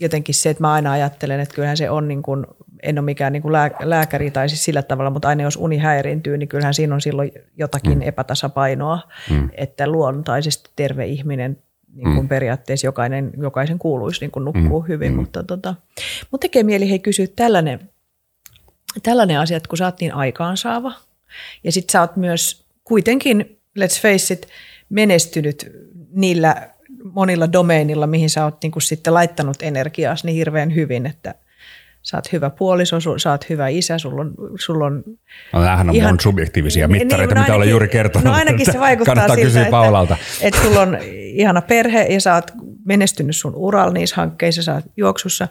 jotenkin 0.00 0.34
se, 0.34 0.50
että 0.50 0.62
mä 0.62 0.72
aina 0.72 0.92
ajattelen, 0.92 1.40
että 1.40 1.54
kyllähän 1.54 1.76
se 1.76 1.90
on 1.90 2.08
niin 2.08 2.22
kuin, 2.22 2.46
en 2.82 2.98
ole 2.98 3.04
mikään 3.04 3.32
niin 3.32 3.42
kuin 3.42 3.52
lää, 3.52 3.70
lääkäri 3.82 4.30
tai 4.30 4.48
siis 4.48 4.64
sillä 4.64 4.82
tavalla, 4.82 5.10
mutta 5.10 5.28
aina 5.28 5.42
jos 5.42 5.56
uni 5.56 5.78
häiriintyy, 5.78 6.38
niin 6.38 6.48
kyllähän 6.48 6.74
siinä 6.74 6.94
on 6.94 7.00
silloin 7.00 7.32
jotakin 7.56 7.98
mm. 7.98 8.02
epätasapainoa, 8.02 8.98
mm. 9.30 9.48
että 9.52 9.86
luontaisesti 9.86 10.70
terve 10.76 11.06
ihminen 11.06 11.62
niin 11.94 12.14
kuin 12.14 12.24
mm. 12.24 12.28
periaatteessa 12.28 12.86
jokainen, 12.86 13.32
jokaisen 13.38 13.78
kuuluisi 13.78 14.20
niin 14.20 14.30
kuin 14.30 14.44
nukkuu 14.44 14.80
mm. 14.80 14.88
hyvin, 14.88 15.12
mm. 15.12 15.18
mutta 15.18 15.42
tota, 15.42 15.74
mut 16.30 16.40
tekee 16.40 16.62
mieli 16.62 16.90
hei 16.90 16.98
kysyä 16.98 17.26
tällainen, 17.36 17.90
tällainen 19.02 19.38
asia, 19.38 19.56
että 19.56 19.68
kun 19.68 19.78
sä 19.78 19.84
oot 19.84 20.00
niin 20.00 20.14
aikaansaava 20.14 20.92
ja 21.64 21.72
sit 21.72 21.90
sä 21.90 22.00
oot 22.00 22.16
myös 22.16 22.64
kuitenkin, 22.84 23.58
let's 23.78 24.02
face 24.02 24.34
it, 24.34 24.48
menestynyt 24.88 25.72
niillä 26.12 26.68
monilla 27.12 27.52
domeinilla, 27.52 28.06
mihin 28.06 28.30
sä 28.30 28.44
oot 28.44 28.62
niin 28.62 28.70
kuin 28.70 28.82
sitten 28.82 29.14
laittanut 29.14 29.62
energiaa 29.62 30.14
niin 30.22 30.36
hirveän 30.36 30.74
hyvin, 30.74 31.06
että 31.06 31.34
sä 32.02 32.16
oot 32.16 32.32
hyvä 32.32 32.50
puoliso, 32.50 32.96
su- 32.98 33.18
sä 33.18 33.30
oot 33.30 33.48
hyvä 33.48 33.68
isä, 33.68 33.98
sulla 33.98 34.20
on, 34.20 34.34
sulla 34.60 34.84
on 34.86 35.04
No, 35.52 35.60
nämähän 35.62 35.88
on 35.90 35.96
Ihan- 35.96 36.10
mun 36.12 36.20
subjektiivisia 36.20 36.88
Niin, 36.88 37.02
mittareita, 37.02 37.34
no 37.34 37.40
mitä 37.40 37.54
olen 37.54 37.70
juuri 37.70 37.88
kertonut. 37.88 38.24
No 38.24 38.32
ainakin 38.32 38.66
se 38.72 38.80
vaikuttaa 38.80 39.14
Kannattaa 39.14 39.36
siltä, 39.36 39.46
kysyä 39.46 39.62
että, 39.62 39.70
Paulalta. 39.70 40.16
että 40.40 40.62
sulla 40.62 40.80
on 40.80 40.98
ihana 41.12 41.62
perhe 41.62 42.02
ja 42.02 42.20
sä 42.20 42.34
oot 42.34 42.50
menestynyt 42.84 43.36
sun 43.36 43.54
uralla 43.54 43.92
niissä 43.92 44.16
hankkeissa, 44.16 44.62
sä 44.62 44.74
oot 44.74 44.84
juoksussa. 44.96 45.48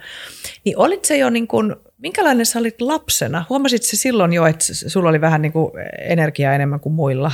Niin 0.66 0.78
olit 0.78 1.06
se 1.06 1.18
jo 1.18 1.30
niin 1.30 1.48
kuin, 1.48 1.76
minkälainen 1.98 2.45
sä 2.45 2.60
olit 2.60 2.82
lapsena? 2.82 3.45
Huomasit 3.50 3.84
se 3.84 3.98
silloin 3.98 4.34
jo, 4.34 4.45
että 4.45 4.66
sulla 4.88 5.10
oli 5.10 5.22
vähän 5.22 5.41
niin 5.41 5.52
kuin 5.52 5.72
energiaa 6.00 6.54
enemmän 6.54 6.80
kuin 6.80 6.93
muilla? 6.93 7.32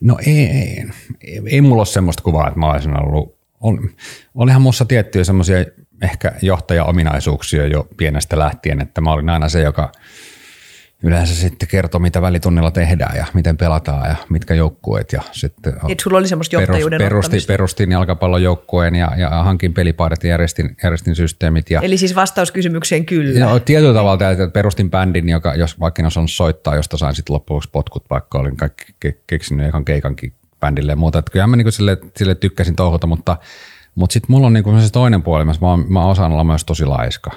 No 0.00 0.18
ei, 0.26 0.38
ei, 0.46 0.84
ei, 1.24 1.40
ei 1.46 1.60
mulla 1.60 1.80
ole 1.80 1.86
semmoista 1.86 2.22
kuvaa, 2.22 2.48
että 2.48 2.60
mä 2.60 2.72
olisin 2.72 3.02
ollut, 3.02 3.34
on, 3.60 3.90
olihan 4.34 4.62
mussa 4.62 4.84
tiettyjä 4.84 5.24
semmoisia 5.24 5.64
ehkä 6.04 6.32
johtajaominaisuuksia 6.42 7.66
jo 7.66 7.88
pienestä 7.96 8.38
lähtien, 8.38 8.80
että 8.80 9.00
mä 9.00 9.12
olin 9.12 9.30
aina 9.30 9.48
se, 9.48 9.62
joka 9.62 9.92
yleensä 11.04 11.34
sitten 11.34 11.68
kertoo, 11.68 12.00
mitä 12.00 12.22
välitunnilla 12.22 12.70
tehdään 12.70 13.16
ja 13.16 13.26
miten 13.34 13.56
pelataan 13.56 14.08
ja 14.08 14.16
mitkä 14.28 14.54
joukkueet. 14.54 15.12
Ja 15.12 15.22
sitten 15.32 15.72
Että 15.88 16.02
sulla 16.02 16.18
oli 16.18 16.28
semmoista 16.28 16.56
johtajuuden 16.56 17.16
ottamista. 17.16 17.52
perustin 17.52 17.92
jalkapallon 17.92 18.42
joukkueen 18.42 18.94
ja, 18.94 19.12
ja 19.16 19.30
hankin 19.30 19.74
pelipaidat 19.74 20.24
ja 20.24 20.30
järjestin, 20.30 20.76
järjestin 20.82 21.14
systeemit. 21.14 21.70
Ja, 21.70 21.80
Eli 21.80 21.96
siis 21.96 22.14
vastaus 22.14 22.52
kysymykseen 22.52 23.06
kyllä. 23.06 23.46
No, 23.46 23.58
tietyllä 23.58 23.94
tavalla 23.94 24.30
että 24.30 24.48
perustin 24.48 24.90
bändin, 24.90 25.28
joka, 25.28 25.54
jos 25.54 25.80
vaikka 25.80 26.02
en 26.02 26.06
osannut 26.06 26.30
soittaa, 26.30 26.76
josta 26.76 26.96
sain 26.96 27.14
sitten 27.14 27.34
loppujen 27.34 27.62
potkut, 27.72 28.04
vaikka 28.10 28.38
olin 28.38 28.56
kaikki 28.56 28.84
ke- 29.06 29.18
keksinyt 29.26 29.68
ekan 29.68 29.84
keikankin 29.84 30.32
bändille 30.60 30.92
ja 30.92 30.96
muuta. 30.96 31.18
Että 31.18 31.32
kyllä 31.32 31.46
mä 31.46 31.56
niinku 31.56 31.70
sille, 31.70 31.98
sille 32.16 32.34
tykkäsin 32.34 32.76
touhuta, 32.76 33.06
mutta, 33.06 33.36
mutta 33.94 34.12
sitten 34.12 34.32
mulla 34.32 34.46
on 34.46 34.52
niinku 34.52 34.80
se 34.80 34.92
toinen 34.92 35.22
puoli, 35.22 35.44
mä, 35.44 35.52
oon- 35.60 35.92
mä 35.92 36.06
osaan 36.06 36.32
olla 36.32 36.44
myös 36.44 36.64
tosi 36.64 36.84
laiska. 36.84 37.30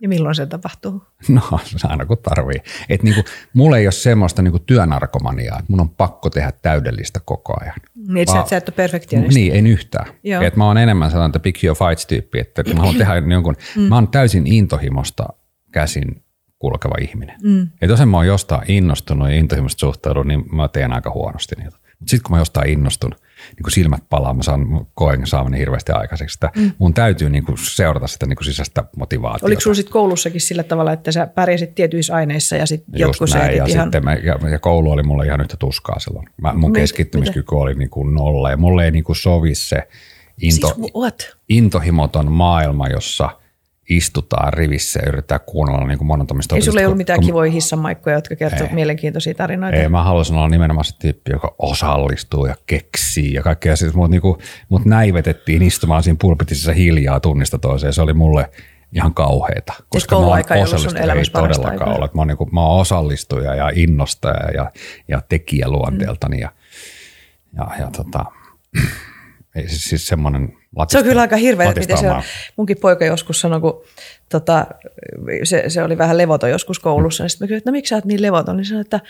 Ja 0.00 0.08
milloin 0.08 0.34
se 0.34 0.46
tapahtuu? 0.46 1.02
No, 1.28 1.40
se 1.64 1.88
aina 1.88 2.06
kun 2.06 2.18
tarvii. 2.18 2.60
Et 2.88 3.02
niinku, 3.02 3.22
mulla 3.54 3.78
ei 3.78 3.86
ole 3.86 3.92
semmoista 3.92 4.42
niinku 4.42 4.58
työnarkomaniaa, 4.58 5.58
että 5.58 5.72
mun 5.72 5.80
on 5.80 5.88
pakko 5.88 6.30
tehdä 6.30 6.52
täydellistä 6.62 7.20
koko 7.24 7.54
ajan. 7.60 7.74
Niin, 7.94 8.18
että 8.18 8.32
sä, 8.32 8.40
et- 8.40 8.48
sä 8.48 8.56
et 8.56 8.68
ole 8.68 8.74
perfektionisti. 8.76 9.40
Niin, 9.40 9.54
en 9.54 9.66
yhtään. 9.66 10.06
Joo. 10.22 10.42
Et 10.42 10.56
mä 10.56 10.66
oon 10.66 10.78
enemmän 10.78 11.10
sellainen 11.10 11.28
että 11.30 11.40
pick 11.40 11.64
your 11.64 11.76
fights-tyyppi, 11.76 12.40
että 12.40 12.64
kun 12.64 12.74
mä 12.74 12.80
haluan 12.80 12.96
tehdä 12.98 13.14
jonkun, 13.34 13.56
mm. 13.76 13.82
mä 13.82 13.94
oon 13.94 14.08
täysin 14.08 14.46
intohimosta 14.46 15.24
käsin 15.72 16.22
kulkeva 16.58 16.94
ihminen. 17.00 17.36
Mm. 17.42 17.68
Et 17.82 17.90
jos 17.90 18.00
en 18.00 18.08
mä 18.08 18.16
oon 18.16 18.26
jostain 18.26 18.70
innostunut 18.70 19.28
ja 19.28 19.34
intohimosta 19.36 19.80
suhtaudun, 19.80 20.28
niin 20.28 20.44
mä 20.56 20.68
teen 20.68 20.92
aika 20.92 21.10
huonosti 21.10 21.54
niitä. 21.58 21.76
Mutta 21.98 22.10
sitten 22.10 22.22
kun 22.22 22.36
mä 22.36 22.40
jostain 22.40 22.70
innostun, 22.70 23.14
niin 23.50 23.62
kun 23.62 23.70
silmät 23.70 24.02
palaa, 24.10 24.34
mä 24.34 24.42
saan, 24.42 24.86
koen 24.94 25.26
saamani 25.26 25.58
hirveästi 25.58 25.92
aikaiseksi. 25.92 26.36
Että 26.36 26.60
mm. 26.60 26.72
Mun 26.78 26.94
täytyy 26.94 27.30
niin 27.30 27.44
kuin 27.44 27.58
seurata 27.58 28.06
sitä 28.06 28.26
niin 28.26 28.36
kuin 28.36 28.44
sisäistä 28.44 28.84
motivaatiota. 28.96 29.46
Oliko 29.46 29.60
sulla 29.60 29.74
sitten 29.74 29.92
koulussakin 29.92 30.40
sillä 30.40 30.62
tavalla, 30.62 30.92
että 30.92 31.12
sä 31.12 31.26
pärjäsit 31.26 31.74
tietyissä 31.74 32.14
aineissa 32.14 32.56
ja 32.56 32.66
sitten 32.66 33.00
jotkut 33.00 33.30
näin, 33.34 33.56
ja, 33.56 33.64
ihan... 33.64 33.86
sitten 33.86 34.04
mä, 34.04 34.14
ja, 34.14 34.38
ja, 34.50 34.58
koulu 34.58 34.90
oli 34.90 35.02
mulle 35.02 35.26
ihan 35.26 35.40
yhtä 35.40 35.56
tuskaa 35.56 35.98
silloin. 35.98 36.26
Mä, 36.40 36.52
mun 36.52 36.70
Mit- 36.70 36.80
keskittymiskyky 36.80 37.54
oli 37.54 37.74
niin 37.74 37.90
kuin 37.90 38.14
nolla 38.14 38.50
ja 38.50 38.56
mulle 38.56 38.84
ei 38.84 38.90
niin 38.90 39.04
kuin 39.04 39.16
sovi 39.16 39.54
se 39.54 39.88
into, 40.42 40.66
Siis 40.66 40.94
what? 40.94 41.36
intohimoton 41.48 42.32
maailma, 42.32 42.88
jossa 42.88 43.30
istutaan 43.88 44.52
rivissä 44.52 45.00
ja 45.02 45.08
yritetään 45.08 45.40
kuunnella 45.46 45.86
niin 45.86 45.98
kuin 45.98 46.08
monotomista 46.08 46.54
Ei 46.54 46.62
sulla 46.62 46.80
ei 46.80 46.86
ollut 46.86 46.96
mitään 46.98 47.18
kun- 47.18 47.26
kivoja 47.26 47.50
hissanmaikkoja, 47.52 48.16
jotka 48.16 48.36
kertovat 48.36 48.68
Ei. 48.68 48.74
mielenkiintoisia 48.74 49.34
tarinoita. 49.34 49.78
Ei, 49.78 49.88
mä 49.88 50.02
haluaisin 50.02 50.36
olla 50.36 50.48
nimenomaan 50.48 50.84
se 50.84 50.98
tyyppi, 50.98 51.32
joka 51.32 51.54
osallistuu 51.58 52.46
ja 52.46 52.54
keksii 52.66 53.32
ja 53.32 53.42
kaikkea. 53.42 53.76
Siis 53.76 53.94
mut, 53.94 54.10
niinku, 54.10 54.38
mut 54.68 54.84
näivetettiin 54.84 55.62
istumaan 55.62 56.02
siinä 56.02 56.16
pulpitissa 56.20 56.72
hiljaa 56.72 57.20
tunnista 57.20 57.58
toiseen. 57.58 57.92
Se 57.92 58.02
oli 58.02 58.14
mulle 58.14 58.50
ihan 58.92 59.14
kauheita. 59.14 59.72
Koska 59.88 60.16
mä 60.20 60.26
oon 60.26 60.38
osallistuja. 60.62 61.14
Ei 61.14 61.24
todellakaan 61.32 61.98
ole. 61.98 62.10
Mä 62.14 62.20
oon, 62.20 62.28
niinku, 62.28 62.48
mä 62.52 62.60
oon 62.60 62.80
osallistuja 62.80 63.54
ja 63.54 63.70
innostaja 63.74 64.50
ja, 64.54 64.72
ja 65.08 65.20
tekijä 65.28 65.68
luonteeltani. 65.68 66.40
Ja, 66.40 66.50
ja, 67.56 67.70
ja 67.78 67.90
tota, 67.90 68.24
ei, 69.56 69.68
siis, 69.68 69.84
siis 69.84 70.06
semmoinen 70.06 70.56
Se 70.88 70.98
on 70.98 71.04
kyllä 71.04 71.20
aika 71.20 71.36
hirveä, 71.36 71.68
että 71.68 71.80
miten 71.80 71.98
se 71.98 72.10
on. 72.10 72.22
Munkin 72.56 72.76
poika 72.76 73.04
joskus 73.04 73.40
sanoi, 73.40 73.60
kun 73.60 73.82
tota, 74.28 74.66
se, 75.44 75.64
se, 75.68 75.82
oli 75.82 75.98
vähän 75.98 76.18
levoton 76.18 76.50
joskus 76.50 76.78
koulussa, 76.78 77.24
niin 77.24 77.30
sitten 77.30 77.44
mä 77.44 77.48
kysyin, 77.48 77.58
että 77.58 77.70
no 77.70 77.72
miksi 77.72 77.88
sä 77.88 77.94
oot 77.96 78.04
niin 78.04 78.22
levoton, 78.22 78.56
niin 78.56 78.64
sanoi, 78.64 78.80
että 78.80 79.00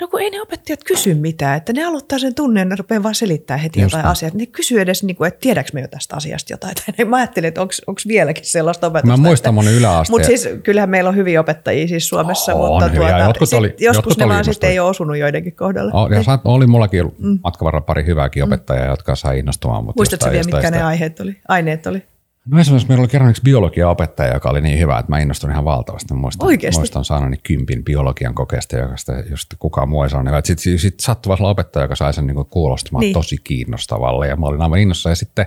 no 0.00 0.08
kun 0.08 0.20
ei 0.20 0.30
ne 0.30 0.40
opettajat 0.42 0.84
kysy 0.84 1.14
mitään, 1.14 1.56
että 1.56 1.72
ne 1.72 1.84
aloittaa 1.84 2.18
sen 2.18 2.34
tunnen 2.34 2.60
ja 2.60 2.64
ne 2.64 2.76
rupeaa 2.76 3.02
vaan 3.02 3.14
selittää 3.14 3.56
heti 3.56 3.80
Just 3.80 3.92
jotain 3.92 4.06
asiaa. 4.10 4.30
Ne 4.34 4.46
kysyy 4.46 4.80
edes, 4.80 5.02
niin 5.02 5.16
kuin, 5.16 5.28
että 5.28 5.40
tiedätkö 5.40 5.70
me 5.74 5.80
jo 5.80 5.88
tästä 5.88 6.16
asiasta 6.16 6.52
jotain. 6.52 6.74
Tai 6.96 7.04
mä 7.04 7.16
ajattelin, 7.16 7.48
että 7.48 7.60
onko 7.62 7.72
vieläkin 8.08 8.44
sellaista 8.46 8.86
opetusta. 8.86 9.16
Mä 9.16 9.22
muistan 9.28 9.54
mun 9.54 9.68
yläasteen- 9.68 10.12
Mutta 10.12 10.26
siis 10.26 10.48
kyllähän 10.62 10.90
meillä 10.90 11.08
on 11.08 11.16
hyviä 11.16 11.40
opettajia 11.40 11.88
siis 11.88 12.08
Suomessa, 12.08 12.54
On 12.54 12.72
mutta 12.72 12.88
hyviä. 12.88 13.08
tuota, 13.08 13.24
Jotkut 13.24 13.48
sit, 13.48 13.58
oli- 13.58 13.66
joskus 13.78 13.96
jotkut 13.96 14.18
ne 14.18 14.24
oli 14.24 14.32
vaan 14.32 14.44
sitten 14.44 14.70
ei 14.70 14.78
ole 14.78 14.90
osunut 14.90 15.16
joidenkin 15.16 15.56
kohdalla. 15.56 15.92
O- 15.92 16.08
Ja 16.14 16.22
saat- 16.22 16.40
oli 16.44 16.66
mullakin 16.66 17.04
mm. 17.18 17.38
matkan 17.44 17.64
varrella 17.66 17.84
pari 17.86 18.06
hyvääkin 18.06 18.44
opettajaa, 18.44 18.86
jotka 18.86 19.16
sai 19.16 19.38
innostumaan. 19.38 19.84
Muistatko 19.96 20.30
vielä, 20.30 20.44
mitkä 20.44 20.70
ne 20.70 20.82
aiheet 20.82 21.20
oli, 21.20 21.36
aineet 21.48 21.86
oli? 21.86 22.02
No 22.50 22.60
esimerkiksi 22.60 22.88
meillä 22.88 23.02
oli 23.02 23.08
kerran 23.08 23.30
yksi 23.30 23.42
biologian 23.42 23.90
opettaja, 23.90 24.34
joka 24.34 24.50
oli 24.50 24.60
niin 24.60 24.78
hyvä, 24.78 24.98
että 24.98 25.12
mä 25.12 25.18
innostuin 25.18 25.52
ihan 25.52 25.64
valtavasti. 25.64 26.14
Muistan, 26.14 26.46
Oikeesti? 26.46 26.78
muistan 26.78 27.04
saanani 27.04 27.36
kympin 27.36 27.84
biologian 27.84 28.34
kokeesta, 28.34 28.76
joka 28.76 28.96
sitä 28.96 29.24
just 29.30 29.54
kukaan 29.58 29.88
muu 29.88 30.02
ei 30.02 30.10
saanut. 30.10 30.44
Sitten 30.44 30.78
sit 30.78 31.00
sattui 31.00 31.36
opettaja, 31.40 31.84
joka 31.84 31.96
sai 31.96 32.14
sen 32.14 32.26
niinku 32.26 32.44
kuulostamaan 32.44 33.00
Niin. 33.00 33.06
niin. 33.06 33.14
tosi 33.14 33.36
kiinnostavalle 33.44 34.28
ja 34.28 34.36
mä 34.36 34.46
olin 34.46 34.62
aivan 34.62 34.78
innossa. 34.78 35.08
Ja 35.08 35.16
sitten 35.16 35.46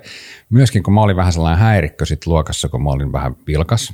myöskin 0.50 0.84
kun 0.84 0.94
mä 0.94 1.02
olin 1.02 1.16
vähän 1.16 1.34
sellainen 1.34 1.60
häirikkö 1.60 2.06
sit 2.06 2.26
luokassa, 2.26 2.70
kun 2.70 2.84
mä 2.84 2.90
olin 2.90 3.12
vähän 3.12 3.36
vilkas 3.48 3.94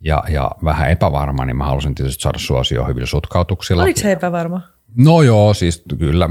ja, 0.00 0.24
ja 0.28 0.50
vähän 0.64 0.90
epävarma, 0.90 1.44
niin 1.44 1.56
mä 1.56 1.64
halusin 1.64 1.94
tietysti 1.94 2.22
saada 2.22 2.38
suosioon 2.38 2.88
hyvillä 2.88 3.06
sutkautuksilla. 3.06 3.82
Oliko 3.82 4.00
se 4.00 4.12
epävarma? 4.12 4.73
No 4.96 5.22
joo, 5.22 5.54
siis 5.54 5.82
kyllä. 5.98 6.28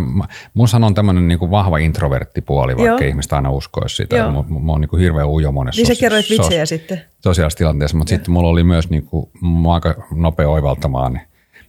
Mun 0.54 0.68
on 0.86 0.94
tämmöinen 0.94 1.28
niinku 1.28 1.52
vahva 1.52 1.78
introverttipuoli, 1.78 2.78
vaikka 2.78 3.04
Joo. 3.04 3.10
ihmistä 3.10 3.36
aina 3.36 3.52
uskoisi 3.52 3.96
sitä. 3.96 4.16
Joo. 4.16 4.32
Mä, 4.32 4.60
mä 4.60 4.72
oon 4.72 4.82
niinku 4.82 4.96
hirveän 4.96 5.28
ujo 5.28 5.52
monessa 5.52 5.80
Niin 5.80 5.88
sä 5.96 6.00
kerroit 6.00 6.26
sos- 6.26 6.30
vitsejä 6.30 6.66
sitten. 6.66 7.02
sosiaalisessa 7.24 7.58
tilanteessa, 7.58 7.98
mutta 7.98 8.10
sitten 8.10 8.32
mulla 8.32 8.50
oli 8.50 8.64
myös 8.64 8.90
niinku, 8.90 9.32
mä 9.42 9.68
oon 9.68 9.74
aika 9.74 9.96
nopea 10.12 10.50
oivaltamaan, 10.50 11.14
niin 11.14 11.28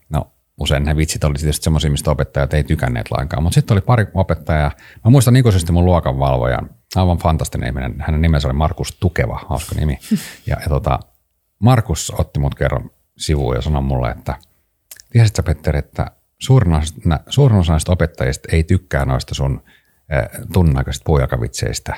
no 0.09 0.26
usein 0.61 0.84
ne 0.84 0.97
vitsit 0.97 1.24
oli 1.24 1.34
tietysti 1.34 1.64
semmoisia, 1.64 1.90
mistä 1.90 2.11
opettajat 2.11 2.55
ei 2.55 2.64
tykänneet 2.64 3.11
lainkaan, 3.11 3.42
mutta 3.42 3.55
sitten 3.55 3.74
oli 3.74 3.80
pari 3.80 4.07
opettajaa, 4.14 4.70
mä 5.05 5.11
muistan 5.11 5.36
ikuisesti 5.36 5.72
mun 5.72 5.84
luokanvalvojan, 5.84 6.70
aivan 6.97 7.18
fantastinen 7.18 7.68
ihminen, 7.68 7.95
hänen 7.99 8.22
nimensä 8.22 8.49
oli 8.49 8.57
Markus 8.57 8.97
Tukeva, 9.01 9.40
hauska 9.49 9.74
nimi, 9.74 9.99
ja, 10.47 10.57
ja 10.62 10.68
tota, 10.68 10.99
Markus 11.59 12.12
otti 12.18 12.40
mut 12.40 12.55
kerran 12.55 12.90
sivuun 13.18 13.57
ja 13.57 13.62
sanoi 13.62 13.82
mulle, 13.82 14.11
että 14.11 14.34
tiesitkö 15.11 15.42
Petteri, 15.42 15.78
että 15.78 16.11
suurin 16.39 16.74
osa, 16.74 16.95
suurin 17.28 17.59
osa 17.59 17.72
näistä 17.72 17.93
opettajista 17.93 18.49
ei 18.53 18.64
tykkää 18.64 19.05
noista 19.05 19.35
sun 19.35 19.62
tunnaikaisista 20.53 21.05
puujakavitseistä 21.07 21.97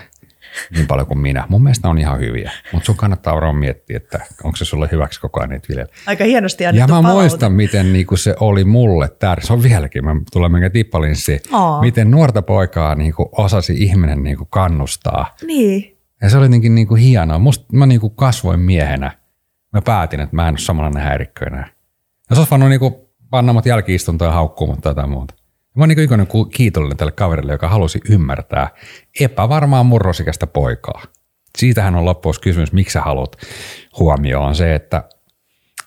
niin 0.70 0.86
paljon 0.86 1.06
kuin 1.06 1.18
minä. 1.18 1.46
Mun 1.48 1.62
mielestä 1.62 1.88
ne 1.88 1.90
on 1.90 1.98
ihan 1.98 2.20
hyviä, 2.20 2.52
mutta 2.72 2.86
sun 2.86 2.96
kannattaa 2.96 3.34
varmaan 3.34 3.56
miettiä, 3.56 3.96
että 3.96 4.20
onko 4.44 4.56
se 4.56 4.64
sulle 4.64 4.88
hyväksi 4.92 5.20
koko 5.20 5.40
ajan 5.40 5.50
niitä 5.50 5.68
viljellä. 5.68 5.92
Aika 6.06 6.24
hienosti 6.24 6.64
Ja 6.64 6.72
mä 6.72 6.86
palaute. 6.86 7.08
muistan, 7.12 7.52
miten 7.52 7.92
niinku 7.92 8.16
se 8.16 8.34
oli 8.40 8.64
mulle 8.64 9.08
tärkeä. 9.08 9.46
Se 9.46 9.52
on 9.52 9.62
vieläkin, 9.62 10.04
mä 10.04 10.16
tulen 10.32 10.52
mennä 10.52 10.70
tippalinssiin. 10.70 11.40
Miten 11.80 12.10
nuorta 12.10 12.42
poikaa 12.42 12.94
niinku 12.94 13.28
osasi 13.32 13.74
ihminen 13.82 14.22
niinku 14.22 14.44
kannustaa. 14.44 15.34
Niin. 15.46 15.98
Ja 16.22 16.30
se 16.30 16.36
oli 16.36 16.46
jotenkin 16.46 16.74
niinku 16.74 16.94
hienoa. 16.94 17.38
Musta 17.38 17.66
mä 17.72 17.86
niinku 17.86 18.10
kasvoin 18.10 18.60
miehenä. 18.60 19.12
Mä 19.72 19.82
päätin, 19.82 20.20
että 20.20 20.36
mä 20.36 20.48
en 20.48 20.52
ole 20.52 20.58
samanlainen 20.58 21.02
häirikkö 21.02 21.46
enää. 21.46 21.68
Ja 22.30 22.36
se 22.36 22.40
olisi 22.40 22.50
voinut 22.50 22.68
niinku 22.68 23.05
panna 23.30 23.52
mut 23.52 23.66
jälkiistuntoon 23.66 24.28
ja 24.28 24.34
haukkuu 24.34 24.66
mut 24.66 24.80
tai 24.80 24.90
jotain 24.90 25.10
muuta. 25.10 25.34
Mä 25.76 25.82
oon 25.82 25.88
niinku 25.88 26.02
ikoinen 26.02 26.26
ku- 26.26 26.44
kiitollinen 26.44 26.96
tälle 26.96 27.12
kaverille, 27.12 27.52
joka 27.52 27.68
halusi 27.68 28.00
ymmärtää 28.10 28.68
epävarmaa 29.20 29.82
murrosikäistä 29.82 30.46
poikaa. 30.46 31.02
Siitähän 31.58 31.94
on 31.94 32.04
loppuus 32.04 32.38
kysymys, 32.38 32.72
miksi 32.72 32.92
sä 32.92 33.00
haluat 33.00 33.36
huomioon 33.98 34.54
se, 34.54 34.74
että 34.74 35.02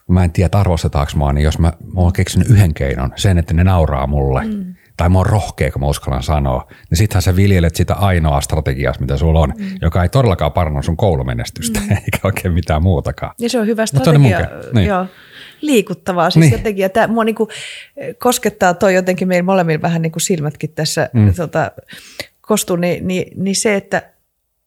mä 0.10 0.24
en 0.24 0.32
tiedä 0.32 0.58
arvostetaanko 0.58 1.12
mua, 1.16 1.34
niin 1.34 1.44
jos 1.44 1.60
mä, 1.60 1.74
mä 1.94 2.02
oon 2.02 2.14
keksinyt 2.14 2.50
yhden 2.50 2.74
keinon, 2.74 3.14
sen, 3.16 3.38
että 3.38 3.54
ne 3.54 3.64
nauraa 3.64 4.08
mulle, 4.08 4.46
mm. 4.46 4.76
tai 4.98 5.10
mä 5.10 5.18
oon 5.18 5.26
rohkea, 5.26 5.72
kun 5.72 5.82
mä 5.82 5.88
uskallan 5.88 6.24
sanoa, 6.24 6.68
niin 6.90 6.98
sittenhän 6.98 7.22
sä 7.22 7.36
viljelet 7.36 7.76
sitä 7.76 7.94
ainoaa 7.94 8.42
strategiaa, 8.42 8.94
mitä 9.00 9.18
sulla 9.18 9.40
on, 9.40 9.54
mm. 9.58 9.66
joka 9.82 10.04
ei 10.04 10.10
todellakaan 10.10 10.52
paranna 10.52 10.82
sun 10.82 10.98
koulumenestystä, 10.98 11.80
mm. 11.80 11.92
eikä 12.06 12.20
oikein 12.24 12.54
mitään 12.54 12.84
muutakaan. 12.84 13.34
Ja 13.40 13.50
se 13.50 13.60
on 13.60 13.68
hyvä 13.68 13.82
Mut 13.82 13.90
se 13.90 13.98
strategia. 13.98 14.48
niin. 14.74 14.88
Joo. 14.88 15.06
Liikuttavaa 15.62 16.30
siis 16.30 16.42
Niin. 16.46 16.52
jotenkin. 16.52 16.84
Ja 16.84 16.90
tämä 16.90 17.08
mua 17.08 17.24
niinku 17.24 17.48
koskettaa 18.18 18.74
toi 18.74 18.94
jotenkin 18.96 19.28
meillä 19.28 19.46
molemmilla 19.46 19.82
vähän 19.82 20.02
niin 20.02 20.12
kuin 20.12 20.22
silmätkin 20.22 20.70
tässä 20.76 21.10
mm. 21.14 21.34
tota, 21.34 21.72
kostu, 22.42 22.76
niin, 22.76 23.08
niin, 23.08 23.44
niin, 23.44 23.56
se, 23.56 23.76
että 23.76 24.02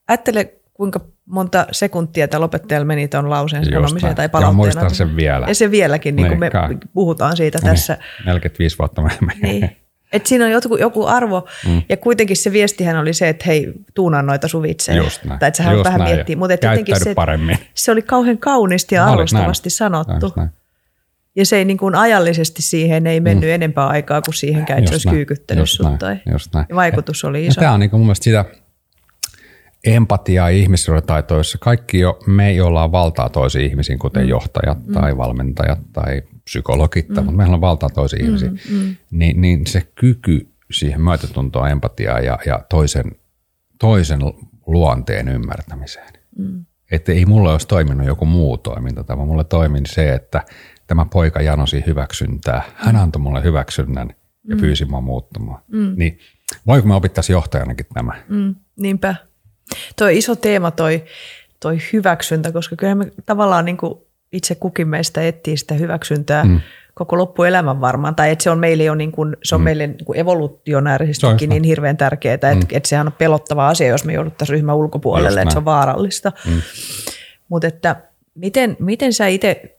ajattele 0.08 0.52
kuinka 0.74 1.00
monta 1.26 1.66
sekuntia 1.72 2.28
tällä 2.28 2.44
opettajalla 2.44 2.84
meni 2.84 3.08
tuon 3.08 3.30
lauseen 3.30 3.64
sanomiseen 3.64 4.14
tai 4.14 4.24
Ja 4.24 4.28
palautteen. 4.28 4.56
muistan 4.56 4.94
sen 4.94 5.16
vielä. 5.16 5.46
Ja 5.48 5.54
se 5.54 5.70
vieläkin, 5.70 6.16
niin 6.16 6.28
kuin 6.28 6.40
me 6.40 6.50
puhutaan 6.92 7.36
siitä 7.36 7.58
tässä. 7.58 7.92
Niin, 8.18 8.26
45 8.26 8.78
vuotta 8.78 9.00
myöhemmin. 9.02 9.36
Niin. 9.42 9.76
Et 10.12 10.26
siinä 10.26 10.44
on 10.44 10.50
joku, 10.50 10.76
joku 10.76 11.06
arvo, 11.06 11.48
mm. 11.68 11.82
ja 11.88 11.96
kuitenkin 11.96 12.36
se 12.36 12.52
viestihän 12.52 12.96
oli 12.98 13.12
se, 13.12 13.28
että 13.28 13.44
hei, 13.46 13.72
tuunaa 13.94 14.22
noita 14.22 14.48
sun 14.48 14.62
vitsejä. 14.62 15.02
Just 15.02 15.24
näin. 15.24 15.40
Tai 15.40 15.48
että 15.48 15.62
sä 15.64 15.70
vähän 15.84 16.00
näin. 16.00 16.14
miettiä. 16.14 16.36
Mutta 16.36 16.52
jotenkin 16.52 17.00
se, 17.00 17.14
paremmin. 17.14 17.58
se 17.74 17.92
oli 17.92 18.02
kauhean 18.02 18.38
kauniisti 18.38 18.94
ja 18.94 19.04
Olit 19.04 19.12
arvostavasti 19.12 19.66
näin. 19.66 19.76
sanottu. 19.76 20.32
Näin. 20.36 20.50
Ja 21.36 21.46
se 21.46 21.56
ei 21.56 21.64
niin 21.64 21.78
kuin 21.78 21.94
ajallisesti 21.94 22.62
siihen 22.62 23.06
ei 23.06 23.20
mennyt 23.20 23.50
mm. 23.50 23.54
enempää 23.54 23.86
aikaa 23.86 24.22
kuin 24.22 24.34
siihenkään, 24.34 24.78
että 24.78 24.88
se 24.88 24.94
olisi 24.94 25.08
näin. 25.08 25.16
kyykyttänyt 25.16 25.62
Just 25.62 25.72
sut. 25.76 25.86
näin. 25.86 25.98
Tai 25.98 26.18
Just 26.32 26.54
näin. 26.54 26.66
ja 26.68 26.76
vaikutus 26.76 27.24
oli 27.24 27.42
Ja 27.44 27.48
iso. 27.48 27.60
tämä 27.60 27.72
on 27.72 27.80
niin 27.80 27.90
mun 27.92 28.00
mielestä 28.00 28.24
sitä 28.24 28.44
empatiaa 29.84 30.50
ja 30.50 30.56
ihmissuhdetaitoa, 30.58 31.36
jossa 31.36 31.58
kaikki 31.58 31.98
jo, 31.98 32.18
me, 32.26 32.52
joilla 32.52 32.84
on 32.84 32.92
valtaa 32.92 33.28
toisiin 33.28 33.70
ihmisiin, 33.70 33.98
kuten 33.98 34.22
mm. 34.22 34.28
johtajat 34.28 34.86
mm. 34.86 34.92
tai 34.92 35.16
valmentajat 35.16 35.78
tai 35.92 36.22
psykologit, 36.44 37.08
mm. 37.08 37.14
mutta 37.14 37.32
meillä 37.32 37.54
on 37.54 37.60
valtaa 37.60 37.90
toisiin 37.90 38.22
mm. 38.22 38.26
ihmisiin, 38.26 38.60
mm. 38.70 38.96
Niin, 39.10 39.40
niin 39.40 39.66
se 39.66 39.82
kyky 39.94 40.48
siihen 40.70 41.00
myötätuntoa, 41.00 41.68
empatiaa 41.68 42.20
ja, 42.20 42.38
ja 42.46 42.60
toisen, 42.68 43.04
toisen 43.78 44.20
luonteen 44.66 45.28
ymmärtämiseen. 45.28 46.12
Mm. 46.38 46.64
Että 46.90 47.12
ei 47.12 47.26
mulle 47.26 47.52
olisi 47.52 47.68
toiminut 47.68 48.06
joku 48.06 48.24
muu 48.24 48.58
toimintatapa. 48.58 49.24
Mulle 49.24 49.44
toimin 49.44 49.86
se, 49.86 50.14
että 50.14 50.42
tämä 50.92 51.06
poika 51.12 51.42
janosi 51.42 51.84
hyväksyntää. 51.86 52.62
Hän 52.74 52.96
antoi 52.96 53.22
mulle 53.22 53.42
hyväksynnän 53.42 54.14
ja 54.48 54.56
pyysi 54.56 54.84
mua 54.84 55.00
muuttumaan. 55.00 55.62
Mm. 55.68 55.94
Niin 55.96 56.18
voiko 56.66 56.88
me 56.88 56.94
opittaisi 56.94 57.32
johtajanakin 57.32 57.86
tämä? 57.94 58.12
Mm, 58.28 58.54
niinpä. 58.76 59.14
Toi 59.96 60.18
iso 60.18 60.36
teema 60.36 60.70
toi, 60.70 61.04
toi 61.60 61.78
hyväksyntä, 61.92 62.52
koska 62.52 62.76
kyllä 62.76 62.94
me 62.94 63.12
tavallaan 63.26 63.64
niin 63.64 63.76
kuin 63.76 63.94
itse 64.32 64.54
kukin 64.54 64.88
meistä 64.88 65.22
etsii 65.22 65.56
sitä 65.56 65.74
hyväksyntää 65.74 66.44
mm. 66.44 66.60
koko 66.94 67.18
loppuelämän 67.18 67.80
varmaan. 67.80 68.14
Tai 68.14 68.30
että 68.30 68.42
se 68.42 68.50
on 68.50 68.58
meille 68.58 68.84
jo 68.84 68.94
niin 68.94 69.12
kuin, 69.12 69.36
se 69.42 69.54
on 69.54 69.60
mm. 69.60 69.64
meille 69.64 69.86
niin 69.86 70.04
kuin 70.04 70.16
Se 70.16 70.20
on 70.20 70.20
evolutionäärisestikin 70.20 71.48
niin 71.48 71.64
hirveän 71.64 71.96
tärkeää, 71.96 72.34
että, 72.34 72.54
mm. 72.54 72.60
että 72.70 72.88
sehän 72.88 73.06
on 73.06 73.12
pelottava 73.12 73.68
asia, 73.68 73.88
jos 73.88 74.04
me 74.04 74.12
jouduttaisiin 74.12 74.54
ryhmän 74.54 74.76
ulkopuolelle, 74.76 75.42
että 75.42 75.52
se 75.52 75.58
on 75.58 75.64
vaarallista. 75.64 76.32
Mm. 76.46 76.62
Mutta 77.48 77.68
että 77.68 77.96
miten, 78.34 78.76
miten 78.78 79.12
sä 79.12 79.26
itse, 79.26 79.78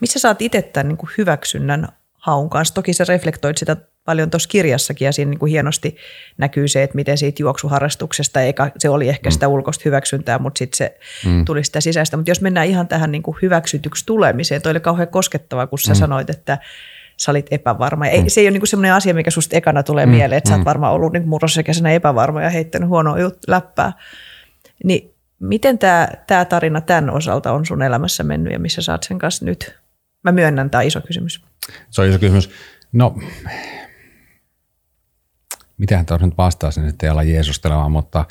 missä 0.00 0.18
saat 0.18 0.42
itse 0.42 0.62
tämän 0.62 0.88
niin 0.88 0.96
kuin 0.96 1.10
hyväksynnän 1.18 1.88
haun 2.14 2.50
kanssa? 2.50 2.74
Toki 2.74 2.92
sä 2.92 3.04
reflektoit 3.08 3.58
sitä 3.58 3.76
paljon 4.04 4.30
tuossa 4.30 4.48
kirjassakin 4.48 5.06
ja 5.06 5.12
siinä 5.12 5.30
niin 5.30 5.38
kuin 5.38 5.50
hienosti 5.50 5.96
näkyy 6.38 6.68
se, 6.68 6.82
että 6.82 6.96
miten 6.96 7.18
siitä 7.18 7.42
juoksuharrastuksesta, 7.42 8.40
eikä 8.40 8.70
se 8.78 8.88
oli 8.88 9.08
ehkä 9.08 9.30
sitä 9.30 9.48
ulkoista 9.48 9.82
hyväksyntää, 9.84 10.38
mutta 10.38 10.58
sitten 10.58 10.76
se 10.76 10.98
mm. 11.26 11.44
tuli 11.44 11.64
sitä 11.64 11.80
sisäistä. 11.80 12.16
Mutta 12.16 12.30
jos 12.30 12.40
mennään 12.40 12.66
ihan 12.66 12.88
tähän 12.88 13.12
niin 13.12 13.22
kuin 13.22 13.36
hyväksytyksi 13.42 14.06
tulemiseen, 14.06 14.62
toi 14.62 14.70
oli 14.70 14.80
kauhean 14.80 15.08
koskettavaa, 15.08 15.66
kun 15.66 15.78
sä 15.78 15.92
mm. 15.92 15.98
sanoit, 15.98 16.30
että 16.30 16.58
sä 17.16 17.30
olit 17.30 17.46
epävarma. 17.50 18.06
Ei, 18.06 18.30
se 18.30 18.40
ei 18.40 18.48
ole 18.48 18.58
niin 18.58 18.66
semmoinen 18.66 18.92
asia, 18.92 19.14
mikä 19.14 19.30
susta 19.30 19.56
ekana 19.56 19.82
tulee 19.82 20.06
mm. 20.06 20.12
mieleen, 20.12 20.38
että 20.38 20.50
sä 20.50 20.56
oot 20.56 20.64
varmaan 20.64 20.92
ollut 20.92 21.12
niin 21.12 21.28
murrosikäisenä 21.28 21.90
epävarma 21.90 22.42
ja 22.42 22.50
heittänyt 22.50 22.88
huonoa 22.88 23.16
jut- 23.16 23.44
läppää. 23.48 23.92
Niin 24.84 25.15
miten 25.40 25.78
tämä, 25.78 26.08
tämä 26.26 26.44
tarina 26.44 26.80
tämän 26.80 27.10
osalta 27.10 27.52
on 27.52 27.66
sun 27.66 27.82
elämässä 27.82 28.22
mennyt 28.22 28.52
ja 28.52 28.58
missä 28.58 28.82
sä 28.82 28.92
oot 28.92 29.02
sen 29.02 29.18
kanssa 29.18 29.44
nyt? 29.44 29.76
Mä 30.24 30.32
myönnän, 30.32 30.70
tämä 30.70 30.80
on 30.80 30.86
iso 30.86 31.00
kysymys. 31.00 31.44
Se 31.90 32.02
on 32.02 32.08
iso 32.08 32.18
kysymys. 32.18 32.50
No, 32.92 33.18
mitähän 35.78 36.06
tuossa 36.06 36.26
nyt 36.26 36.38
vastaisin, 36.38 36.84
että 36.88 37.06
ei 37.06 37.10
olla 37.10 37.22
jeesustelemaan, 37.22 37.92
mutta 37.92 38.24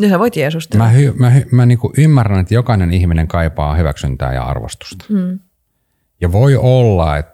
No 0.00 0.08
sä 0.08 0.18
voit 0.18 0.36
Jeesustella. 0.36 0.84
mä, 0.84 0.90
hy, 0.90 1.12
mä, 1.18 1.30
hy, 1.30 1.46
mä 1.52 1.66
niin 1.66 1.78
ymmärrän, 1.98 2.40
että 2.40 2.54
jokainen 2.54 2.92
ihminen 2.92 3.28
kaipaa 3.28 3.74
hyväksyntää 3.74 4.34
ja 4.34 4.42
arvostusta. 4.44 5.04
Mm. 5.08 5.38
Ja 6.20 6.32
voi 6.32 6.56
olla, 6.56 7.16
että 7.16 7.33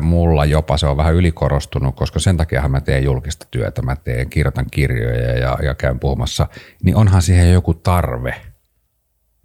mulla 0.00 0.44
jopa 0.44 0.76
se 0.76 0.86
on 0.86 0.96
vähän 0.96 1.14
ylikorostunut, 1.14 1.96
koska 1.96 2.18
sen 2.18 2.36
takia 2.36 2.68
mä 2.68 2.80
teen 2.80 3.04
julkista 3.04 3.46
työtä, 3.50 3.82
mä 3.82 3.96
teen, 3.96 4.30
kirjoitan 4.30 4.66
kirjoja 4.70 5.38
ja, 5.38 5.58
ja 5.62 5.74
käyn 5.74 5.98
puhumassa, 5.98 6.46
niin 6.82 6.96
onhan 6.96 7.22
siihen 7.22 7.52
joku 7.52 7.74
tarve 7.74 8.34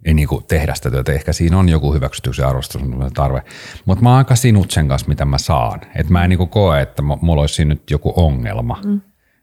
ei 0.04 0.14
niin 0.14 0.28
kuin 0.28 0.44
tehdä 0.44 0.74
sitä 0.74 0.90
työtä. 0.90 1.12
Ehkä 1.12 1.32
siinä 1.32 1.58
on 1.58 1.68
joku 1.68 1.92
hyväksytys 1.92 2.38
ja 2.38 2.48
arvostuksen 2.48 3.12
tarve. 3.14 3.42
Mutta 3.84 4.02
mä 4.02 4.08
oon 4.08 4.18
aika 4.18 4.36
sinut 4.36 4.70
sen 4.70 4.88
kanssa, 4.88 5.08
mitä 5.08 5.24
mä 5.24 5.38
saan. 5.38 5.80
Et 5.96 6.10
mä 6.10 6.24
en 6.24 6.30
niin 6.30 6.38
kuin 6.38 6.50
koe, 6.50 6.82
että 6.82 7.02
mu- 7.02 7.18
mulla 7.20 7.40
olisi 7.40 7.64
nyt 7.64 7.90
joku 7.90 8.12
ongelma. 8.16 8.80
Mm. 8.84 9.00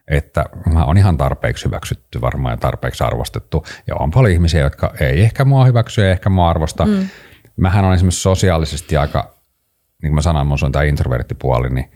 Että 0.07 0.45
mä 0.73 0.85
oon 0.85 0.97
ihan 0.97 1.17
tarpeeksi 1.17 1.65
hyväksytty 1.65 2.21
varmaan 2.21 2.53
ja 2.53 2.57
tarpeeksi 2.57 3.03
arvostettu. 3.03 3.65
Ja 3.87 3.95
on 3.95 4.11
paljon 4.11 4.33
ihmisiä, 4.33 4.61
jotka 4.61 4.93
ei 4.99 5.21
ehkä 5.21 5.45
mua 5.45 5.65
hyväksy 5.65 6.01
ja 6.01 6.11
ehkä 6.11 6.29
mua 6.29 6.49
arvosta. 6.49 6.85
Mm. 6.85 7.07
Mähän 7.57 7.85
on 7.85 7.93
esimerkiksi 7.93 8.21
sosiaalisesti 8.21 8.97
aika, 8.97 9.33
niin 10.01 10.09
kuin 10.09 10.15
mä 10.15 10.21
sanoin, 10.21 10.47
mun 10.47 10.57
on 10.63 10.71
tämä 10.71 10.83
introverttipuoli, 10.83 11.69
niin, 11.69 11.91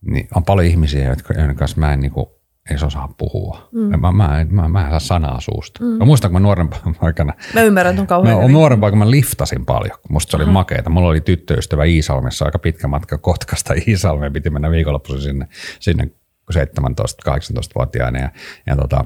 niin 0.00 0.28
on 0.34 0.44
paljon 0.44 0.66
ihmisiä, 0.66 1.08
jotka, 1.08 1.34
joiden 1.34 1.56
kanssa 1.56 1.80
mä 1.80 1.92
en 1.92 2.00
niin 2.00 2.12
kuin, 2.12 2.26
edes 2.70 2.82
osaa 2.82 3.14
puhua. 3.18 3.68
Mm. 3.72 4.00
Mä, 4.00 4.12
mä, 4.12 4.46
mä, 4.50 4.68
mä 4.68 4.84
en 4.84 4.90
saa 4.90 5.00
sanaa 5.00 5.40
suusta. 5.40 5.84
Mm. 5.84 5.90
Mä 5.90 6.04
muistan, 6.04 6.30
kun 6.30 6.40
mä 6.40 6.44
nuorempana 6.44 6.94
aikana 7.00 7.32
Mä 7.54 7.62
ymmärrän 7.62 7.96
ton 7.96 8.06
kauhean 8.06 8.36
No, 8.36 8.42
hyvin. 8.42 8.52
nuorempaa, 8.52 8.90
kun 8.90 8.98
mä 8.98 9.10
liftasin 9.10 9.64
paljon. 9.66 9.98
Musta 10.08 10.30
se 10.30 10.36
oli 10.36 10.46
makeeta. 10.52 10.90
Mulla 10.90 11.08
oli 11.08 11.20
tyttöystävä 11.20 11.84
Iisalmessa 11.84 12.44
aika 12.44 12.58
pitkä 12.58 12.88
matka 12.88 13.18
Kotkasta 13.18 13.74
Iisalmeen. 13.88 14.32
Piti 14.32 14.50
mennä 14.50 14.70
viikonloppuisin 14.70 15.22
sinne, 15.22 15.48
sinne 15.80 16.10
17-18-vuotiaana. 16.54 18.18
Ja, 18.18 18.30
ja 18.66 18.76
tota, 18.76 19.04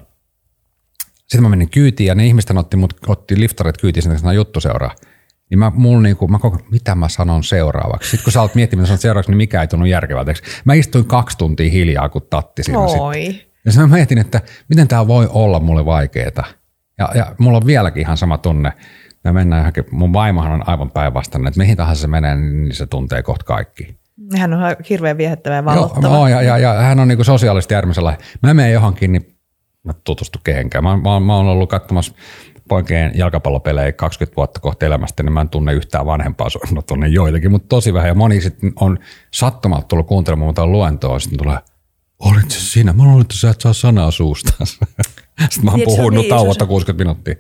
sitten 1.18 1.43
mä 1.43 1.49
menin 1.49 1.70
kyytiin 1.70 2.07
ja 2.09 2.14
ne 2.14 2.26
ihmisten 2.26 2.59
otti, 2.59 2.76
mut, 2.76 2.95
otti 3.07 3.41
liftarit 3.41 3.76
kyytiin 3.76 4.03
sinne 4.03 4.18
sanoa 4.18 4.32
juttu 4.32 4.61
seuraa. 4.61 4.95
Niin 5.51 5.59
mä, 5.59 5.72
mulla 5.74 6.03
niinku, 6.03 6.28
mä 6.28 6.38
koko, 6.38 6.59
mitä 6.70 6.94
mä 6.94 7.09
sanon 7.09 7.44
seuraavaksi? 7.44 8.11
Sitten 8.11 8.24
kun 8.24 8.32
sä 8.32 8.42
olet 8.42 8.55
miettimään, 8.55 8.82
mitä 8.82 8.88
sanot 8.88 9.01
seuraavaksi, 9.01 9.30
niin 9.30 9.36
mikä 9.36 9.61
ei 9.61 9.68
tunnu 9.68 9.84
järkevältä. 9.86 10.34
Mä 10.64 10.74
istuin 10.74 11.05
kaksi 11.05 11.38
tuntia 11.38 11.70
hiljaa, 11.70 12.09
kun 12.09 12.22
tatti 12.30 12.62
siinä 12.62 12.86
sitten. 12.86 13.03
Oi. 13.03 13.26
Ja 13.64 13.72
sitten 13.72 13.88
mä 13.88 13.97
mietin, 13.97 14.18
että 14.18 14.40
miten 14.68 14.88
tämä 14.88 15.07
voi 15.07 15.28
olla 15.30 15.61
mulle 15.61 15.84
vaikeeta. 15.84 16.44
Ja, 16.99 17.09
ja 17.14 17.34
mulla 17.38 17.57
on 17.57 17.66
vieläkin 17.66 18.01
ihan 18.01 18.16
sama 18.16 18.38
tunne. 18.38 18.72
Me 19.24 19.32
mennään 19.32 19.61
johonkin, 19.61 19.84
mun 19.90 20.12
vaimohan 20.12 20.53
on 20.53 20.68
aivan 20.68 20.90
päinvastainen, 20.90 21.49
että 21.49 21.61
mihin 21.61 21.76
tahansa 21.76 22.01
se 22.01 22.07
menee, 22.07 22.36
niin 22.36 22.74
se 22.74 22.86
tuntee 22.86 23.22
kohta 23.22 23.44
kaikki. 23.44 23.97
Hän 24.36 24.55
on 24.55 24.61
hirveän 24.90 25.18
viehättävä 25.18 25.57
ja 25.57 25.64
valottava. 25.64 26.07
Joo, 26.07 26.28
ja, 26.28 26.42
ja, 26.42 26.59
ja, 26.59 26.72
hän 26.72 27.01
on 27.01 27.09
niinku 27.09 27.24
sosiaalisesti 27.24 27.74
äärimmäisellä. 27.74 28.16
Mä 28.42 28.55
menen 28.55 28.72
johonkin, 28.72 29.12
niin 29.12 29.38
mä 29.82 29.92
tutustu 30.05 30.38
kehenkään. 30.44 30.84
Mä, 30.84 30.97
mä, 30.97 31.20
mä 31.20 31.36
oon 31.36 31.47
ollut 31.47 31.70
katsomassa 31.70 32.12
poikien 32.68 33.12
jalkapallopelejä 33.14 33.92
20 33.92 34.36
vuotta 34.36 34.60
kohta 34.60 34.86
elämästä, 34.86 35.22
niin 35.22 35.32
mä 35.32 35.40
en 35.40 35.48
tunne 35.48 35.72
yhtään 35.72 36.06
vanhempaa, 36.06 36.48
no 36.74 36.82
tunne 36.82 37.08
joitakin, 37.08 37.50
mutta 37.50 37.68
tosi 37.68 37.94
vähän. 37.94 38.08
Ja 38.08 38.14
moni 38.14 38.40
sitten 38.40 38.72
on 38.80 38.98
sattumalta 39.34 39.86
tullut 39.86 40.06
kuuntelemaan 40.06 40.48
mutta 40.48 40.66
luentoa, 40.66 41.18
sitten 41.18 41.38
tulee, 41.38 41.58
olit 42.18 42.50
se 42.50 42.60
sinä? 42.60 42.92
Mä 42.92 43.04
luulen, 43.04 43.20
että 43.20 43.36
sä 43.36 43.50
et 43.50 43.60
saa 43.60 43.72
sanaa 43.72 44.10
suusta. 44.10 44.52
Sitten 45.50 45.64
mä 45.64 45.70
oon 45.70 45.80
puhunut 45.84 46.20
niin, 46.20 46.28
tauotta 46.28 46.58
se 46.58 46.64
on- 46.64 46.68
60 46.68 47.04
minuuttia. 47.04 47.34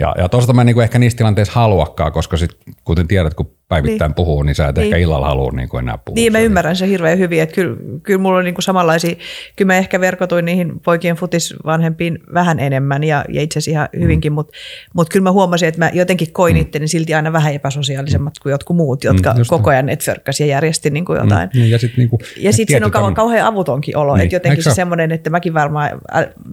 Ja, 0.00 0.14
ja 0.18 0.28
toisaalta 0.28 0.52
mä 0.52 0.62
en 0.62 0.66
niinku 0.66 0.80
ehkä 0.80 0.98
niissä 0.98 1.16
tilanteissa 1.16 1.52
haluakaan, 1.54 2.12
koska 2.12 2.36
sit, 2.36 2.50
kuten 2.84 3.08
tiedät, 3.08 3.34
kun 3.34 3.50
päivittäin 3.68 4.08
Niin. 4.08 4.14
puhuu, 4.14 4.42
niin 4.42 4.54
sä 4.54 4.68
et 4.68 4.78
ehkä 4.78 4.96
Niin. 4.96 5.02
illalla 5.02 5.26
halua 5.26 5.52
niinku 5.52 5.78
enää 5.78 5.98
puhua. 5.98 6.14
Niin, 6.14 6.32
mä 6.32 6.38
Se 6.38 6.44
ymmärrän 6.44 6.76
sen 6.76 6.88
hirveän 6.88 7.18
hyvin, 7.18 7.42
että 7.42 7.54
kyllä, 7.54 7.76
kyllä 8.02 8.18
mulla 8.20 8.38
on 8.38 8.44
niin 8.44 8.54
kuin 8.54 8.62
samanlaisia, 8.62 9.14
kyllä 9.56 9.72
mä 9.72 9.76
ehkä 9.78 10.00
verkotuin 10.00 10.44
niihin 10.44 10.80
poikien 10.84 11.16
futisvanhempiin 11.16 12.18
vähän 12.34 12.58
enemmän 12.60 13.04
ja, 13.04 13.24
ja 13.28 13.42
itse 13.42 13.58
asiassa 13.58 13.70
ihan 13.70 13.88
hyvinkin, 14.00 14.32
mm. 14.32 14.34
mutta 14.34 14.52
mut 14.94 15.08
kyllä 15.08 15.22
mä 15.24 15.32
huomasin, 15.32 15.68
että 15.68 15.78
mä 15.78 15.90
jotenkin 15.94 16.32
koin 16.32 16.54
mm. 16.56 16.60
itteni 16.60 16.88
silti 16.88 17.14
aina 17.14 17.32
vähän 17.32 17.54
epäsosiaalisemmat 17.54 18.34
kuin 18.42 18.50
jotkut 18.50 18.76
muut, 18.76 19.04
jotka 19.04 19.32
Mm, 19.32 19.42
koko 19.48 19.70
ajan 19.70 19.86
networkkasi 19.86 20.42
ja 20.42 20.46
järjesti 20.46 20.90
niin 20.90 21.04
kuin 21.04 21.18
jotain. 21.20 21.50
Niin, 21.54 21.70
ja 21.70 21.78
sitten 21.78 21.98
niinku, 21.98 22.18
Ja 22.36 22.52
sitten 22.52 22.72
siinä 22.74 22.86
on 22.86 22.92
kauan, 22.92 23.14
kauhean 23.14 23.46
avutonkin 23.46 23.96
olo, 23.96 24.12
Niin, 24.12 24.18
niin. 24.18 24.24
että 24.24 24.36
jotenkin 24.36 24.52
eikö 24.52 24.62
se 24.62 24.70
se 24.70 24.74
semmoinen, 24.74 25.12
että 25.12 25.30
mäkin 25.30 25.54
varmaan 25.54 25.90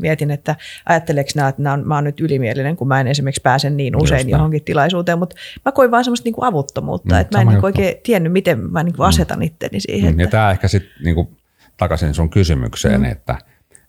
mietin, 0.01 0.31
että 0.31 0.55
ajatteleeko 0.85 1.29
nämä, 1.35 1.49
että 1.49 1.61
nämä 1.61 1.73
on, 1.73 1.87
mä 1.87 1.95
oon 1.95 2.03
nyt 2.03 2.19
ylimielinen, 2.19 2.75
kun 2.75 2.87
mä 2.87 3.01
en 3.01 3.07
esimerkiksi 3.07 3.41
pääse 3.41 3.69
niin 3.69 3.95
usein 3.95 4.17
Just 4.19 4.25
näin. 4.25 4.29
johonkin 4.39 4.63
tilaisuuteen, 4.63 5.19
mutta 5.19 5.35
mä 5.65 5.71
koin 5.71 5.91
vaan 5.91 6.03
semmoista 6.03 6.27
niinku 6.27 6.45
avuttomuutta, 6.45 7.04
Mm, 7.11 7.21
että 7.21 7.37
mä 7.37 7.41
en 7.41 7.47
niinku 7.47 7.65
oikein 7.65 7.95
tiennyt, 8.03 8.33
miten 8.33 8.59
mä 8.71 8.83
niinku 8.83 9.03
asetan 9.03 9.41
itteni 9.41 9.79
siihen. 9.79 10.13
Mm, 10.13 10.19
Ja 10.19 10.23
Että, 10.23 10.37
tämä 10.37 10.51
ehkä 10.51 10.67
sitten 10.67 10.91
niinku, 11.03 11.37
takaisin 11.77 12.13
sun 12.13 12.29
kysymykseen, 12.29 13.01
mm. 13.01 13.11
että, 13.11 13.37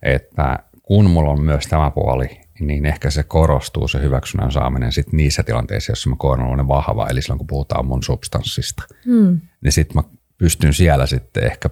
että 0.02 0.58
kun 0.82 1.10
mulla 1.10 1.30
on 1.30 1.42
myös 1.42 1.66
tämä 1.66 1.90
puoli, 1.90 2.40
niin 2.60 2.86
ehkä 2.86 3.10
se 3.10 3.22
korostuu 3.22 3.88
se 3.88 4.02
hyväksynnän 4.02 4.52
saaminen 4.52 4.92
sit 4.92 5.12
niissä 5.12 5.42
tilanteissa, 5.42 5.90
joissa 5.90 6.10
mä 6.10 6.16
koen 6.18 6.40
olevan 6.40 6.68
vahva, 6.68 7.08
eli 7.08 7.22
silloin 7.22 7.38
kun 7.38 7.46
puhutaan 7.46 7.86
mun 7.86 8.02
substanssista, 8.02 8.82
mm. 9.06 9.40
niin 9.60 9.72
sitten 9.72 9.96
mä 9.96 10.02
pystyn 10.38 10.74
siellä 10.74 11.06
sitten 11.06 11.44
ehkä 11.44 11.70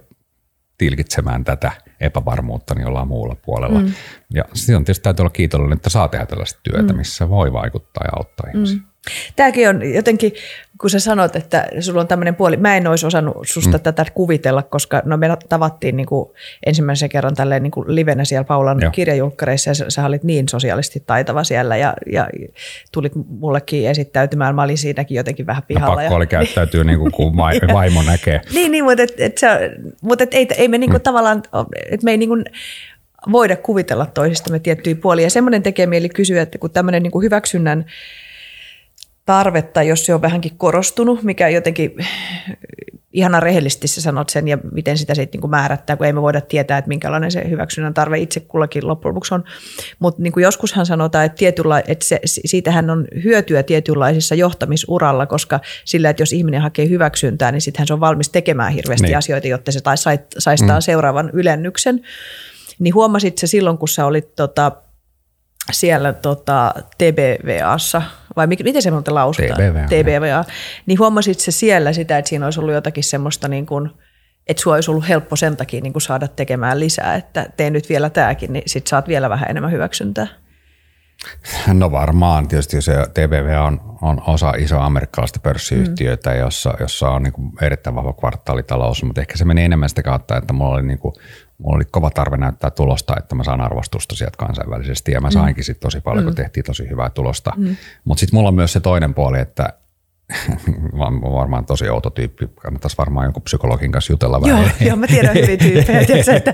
tilkitsemään 0.77 1.43
tätä 1.43 1.71
epävarmuutta 1.99 2.75
jollain 2.79 3.07
muulla 3.07 3.35
puolella. 3.45 3.79
Mm. 3.79 3.91
Ja 4.33 4.43
silloin 4.53 4.85
tietysti 4.85 5.03
täytyy 5.03 5.23
olla 5.23 5.29
kiitollinen, 5.29 5.75
että 5.75 5.89
saa 5.89 6.07
tehdä 6.07 6.25
tällaista 6.25 6.59
työtä, 6.63 6.93
mm. 6.93 6.97
missä 6.97 7.29
voi 7.29 7.53
vaikuttaa 7.53 8.03
ja 8.03 8.11
auttaa 8.15 8.49
ihmisiä. 8.49 8.77
Mm. 8.77 8.83
Tämäkin 9.35 9.69
on 9.69 9.93
jotenkin, 9.93 10.33
kun 10.81 10.89
sä 10.89 10.99
sanot, 10.99 11.35
että 11.35 11.67
sulla 11.79 12.01
on 12.01 12.07
tämmöinen 12.07 12.35
puoli, 12.35 12.57
mä 12.57 12.77
en 12.77 12.87
olisi 12.87 13.05
osannut 13.05 13.37
susta 13.45 13.77
mm. 13.77 13.83
tätä 13.83 14.05
kuvitella, 14.13 14.63
koska 14.63 15.01
no 15.05 15.17
me 15.17 15.27
tavattiin 15.49 15.97
niin 15.97 16.07
kuin 16.07 16.29
ensimmäisen 16.65 17.09
kerran 17.09 17.35
tälleen 17.35 17.63
niin 17.63 17.71
kuin 17.71 17.95
livenä 17.95 18.25
siellä 18.25 18.43
Paulan 18.43 18.81
Joo. 18.81 18.91
Kirjajulkkareissa 18.91 19.69
ja 19.69 19.73
sä, 19.73 19.85
sä 19.89 20.05
olit 20.05 20.23
niin 20.23 20.49
sosiaalisesti 20.49 21.03
taitava 21.07 21.43
siellä 21.43 21.77
ja, 21.77 21.93
ja 22.11 22.27
tulit 22.91 23.13
mullekin 23.27 23.89
esittäytymään. 23.89 24.55
Mä 24.55 24.63
olin 24.63 24.77
siinäkin 24.77 25.15
jotenkin 25.15 25.45
vähän 25.45 25.63
No, 25.63 25.67
pihalla. 25.67 25.95
pakko 25.95 26.13
ja, 26.13 26.17
oli 26.17 26.27
käyttäytyä 26.37 26.83
niin 26.83 26.99
kuin 26.99 27.11
kun 27.11 27.37
vai- 27.37 27.59
vaimo 27.73 28.03
näkee. 28.03 28.41
niin, 28.53 28.71
niin, 28.71 28.83
mutta, 28.83 29.03
et, 29.03 29.13
et 29.17 29.37
sä, 29.37 29.59
mutta 30.01 30.23
et 30.23 30.33
ei, 30.33 30.47
ei 30.57 30.67
me 30.67 30.77
niinku 30.77 30.97
mm. 30.97 31.01
tavallaan, 31.01 31.43
että 31.91 32.03
me 32.03 32.11
ei 32.11 32.17
niinku 32.17 32.35
voida 33.31 33.55
kuvitella 33.55 34.05
toisistamme 34.05 34.59
tiettyjä 34.59 34.95
puolia. 34.95 35.25
Ja 35.25 35.29
semmoinen 35.29 35.63
tekee 35.63 35.85
mieli 35.85 36.09
kysyä, 36.09 36.41
että 36.41 36.57
kun 36.57 36.71
tämmöinen 36.71 37.03
niinku 37.03 37.21
hyväksynnän 37.21 37.85
tarvetta, 39.25 39.83
jos 39.83 40.05
se 40.05 40.13
on 40.13 40.21
vähänkin 40.21 40.57
korostunut, 40.57 41.23
mikä 41.23 41.49
jotenkin 41.49 41.95
ihana 43.15 43.39
rehellisesti 43.39 43.87
sä 43.87 44.01
sanot 44.01 44.29
sen 44.29 44.47
ja 44.47 44.57
miten 44.71 44.97
sitä 44.97 45.15
sitten 45.15 45.37
niinku 45.37 45.47
määrättää, 45.47 45.95
kun 45.95 46.05
ei 46.05 46.13
me 46.13 46.21
voida 46.21 46.41
tietää, 46.41 46.77
että 46.77 46.89
minkälainen 46.89 47.31
se 47.31 47.49
hyväksynnän 47.49 47.93
tarve 47.93 48.17
itse 48.17 48.39
kullakin 48.39 48.87
loppujen 48.87 49.15
lopuksi 49.15 49.33
on. 49.33 49.43
Mutta 49.99 50.21
niinku 50.21 50.39
joskushan 50.39 50.85
sanotaan, 50.85 51.25
että, 51.25 51.37
tietyllä, 51.37 51.83
että 51.87 52.05
se, 52.05 52.19
siitähän 52.25 52.89
on 52.89 53.07
hyötyä 53.23 53.63
tietynlaisissa 53.63 54.35
johtamisuralla, 54.35 55.25
koska 55.25 55.59
sillä, 55.85 56.09
että 56.09 56.21
jos 56.21 56.33
ihminen 56.33 56.61
hakee 56.61 56.89
hyväksyntää, 56.89 57.51
niin 57.51 57.61
sittenhän 57.61 57.87
se 57.87 57.93
on 57.93 57.99
valmis 57.99 58.29
tekemään 58.29 58.73
hirveästi 58.73 59.03
Niin. 59.03 59.09
niin. 59.09 59.17
asioita, 59.17 59.47
jotta 59.47 59.71
se 59.71 59.81
tai 59.81 59.97
sai- 59.97 60.19
saisi 60.37 60.63
mm. 60.63 60.69
seuraavan 60.79 61.29
ylennyksen. 61.33 62.01
Niin 62.79 62.93
huomasit 62.93 63.37
se 63.37 63.47
silloin, 63.47 63.77
kun 63.77 63.89
sä 63.89 64.05
olit 64.05 64.35
tota, 64.35 64.71
siellä 65.71 66.13
tota, 66.13 66.73
TBVAssa, 66.97 68.01
vai 68.35 68.47
mikä, 68.47 68.63
miten 68.63 68.81
se 68.81 68.91
muuten 68.91 69.15
lausutaan? 69.15 69.59
TBVA, 69.59 69.87
TBVA. 69.87 70.45
Niin 70.85 70.99
huomasit 70.99 71.39
se 71.39 71.51
siellä 71.51 71.93
sitä, 71.93 72.17
että 72.17 72.29
siinä 72.29 72.45
olisi 72.45 72.59
ollut 72.59 72.73
jotakin 72.73 73.03
semmoista, 73.03 73.47
niin 73.47 73.65
kuin, 73.65 73.89
että 74.47 74.63
sua 74.63 74.73
olisi 74.75 74.91
ollut 74.91 75.07
helppo 75.07 75.35
sen 75.35 75.57
takia 75.57 75.81
niin 75.81 75.93
kuin 75.93 76.01
saada 76.01 76.27
tekemään 76.27 76.79
lisää, 76.79 77.15
että 77.15 77.45
tee 77.57 77.69
nyt 77.69 77.89
vielä 77.89 78.09
tämäkin, 78.09 78.53
niin 78.53 78.63
sit 78.65 78.87
saat 78.87 79.07
vielä 79.07 79.29
vähän 79.29 79.49
enemmän 79.49 79.71
hyväksyntää. 79.71 80.27
No 81.73 81.91
varmaan, 81.91 82.47
tietysti 82.47 82.81
se 82.81 82.93
TVV 83.13 83.61
on, 83.65 83.97
on 84.01 84.21
osa 84.27 84.53
isoa 84.57 84.85
amerikkalaista 84.85 85.39
pörssiyhtiötä, 85.39 86.29
mm. 86.29 86.39
jossa, 86.39 86.73
jossa 86.79 87.09
on 87.09 87.23
niin 87.23 87.33
kuin 87.33 87.51
erittäin 87.61 87.95
vahva 87.95 88.13
kvartaalitalous, 88.13 89.03
mutta 89.03 89.21
ehkä 89.21 89.37
se 89.37 89.45
meni 89.45 89.63
enemmän 89.63 89.89
sitä 89.89 90.03
kautta, 90.03 90.37
että 90.37 90.53
mulla 90.53 90.75
oli, 90.75 90.83
niin 90.83 90.99
kuin, 90.99 91.13
mulla 91.57 91.75
oli 91.75 91.85
kova 91.91 92.09
tarve 92.09 92.37
näyttää 92.37 92.71
tulosta, 92.71 93.15
että 93.17 93.35
mä 93.35 93.43
saan 93.43 93.61
arvostusta 93.61 94.15
sieltä 94.15 94.37
kansainvälisesti 94.37 95.11
ja 95.11 95.21
mä 95.21 95.31
sainkin 95.31 95.63
sit 95.63 95.79
tosi 95.79 96.01
paljon, 96.01 96.25
kun 96.25 96.35
tehtiin 96.35 96.63
tosi 96.63 96.89
hyvää 96.89 97.09
tulosta. 97.09 97.51
Mm. 97.57 97.75
Mutta 98.03 98.19
sitten 98.19 98.37
mulla 98.37 98.49
on 98.49 98.55
myös 98.55 98.73
se 98.73 98.79
toinen 98.79 99.13
puoli, 99.13 99.39
että 99.39 99.73
mä 100.93 101.03
oon 101.03 101.21
varmaan 101.21 101.65
tosi 101.65 101.89
outo 101.89 102.09
tyyppi, 102.09 102.47
kannattaisi 102.61 102.97
varmaan 102.97 103.25
jonkun 103.25 103.43
psykologin 103.43 103.91
kanssa 103.91 104.13
jutella 104.13 104.41
Joo, 104.47 104.57
vähän. 104.57 104.71
joo, 104.79 104.95
mä 104.95 105.07
tiedän 105.07 105.33
hyvin 105.33 105.59
tyyppejä. 105.59 106.05
tiedätkö, 106.05 106.35
että, 106.35 106.53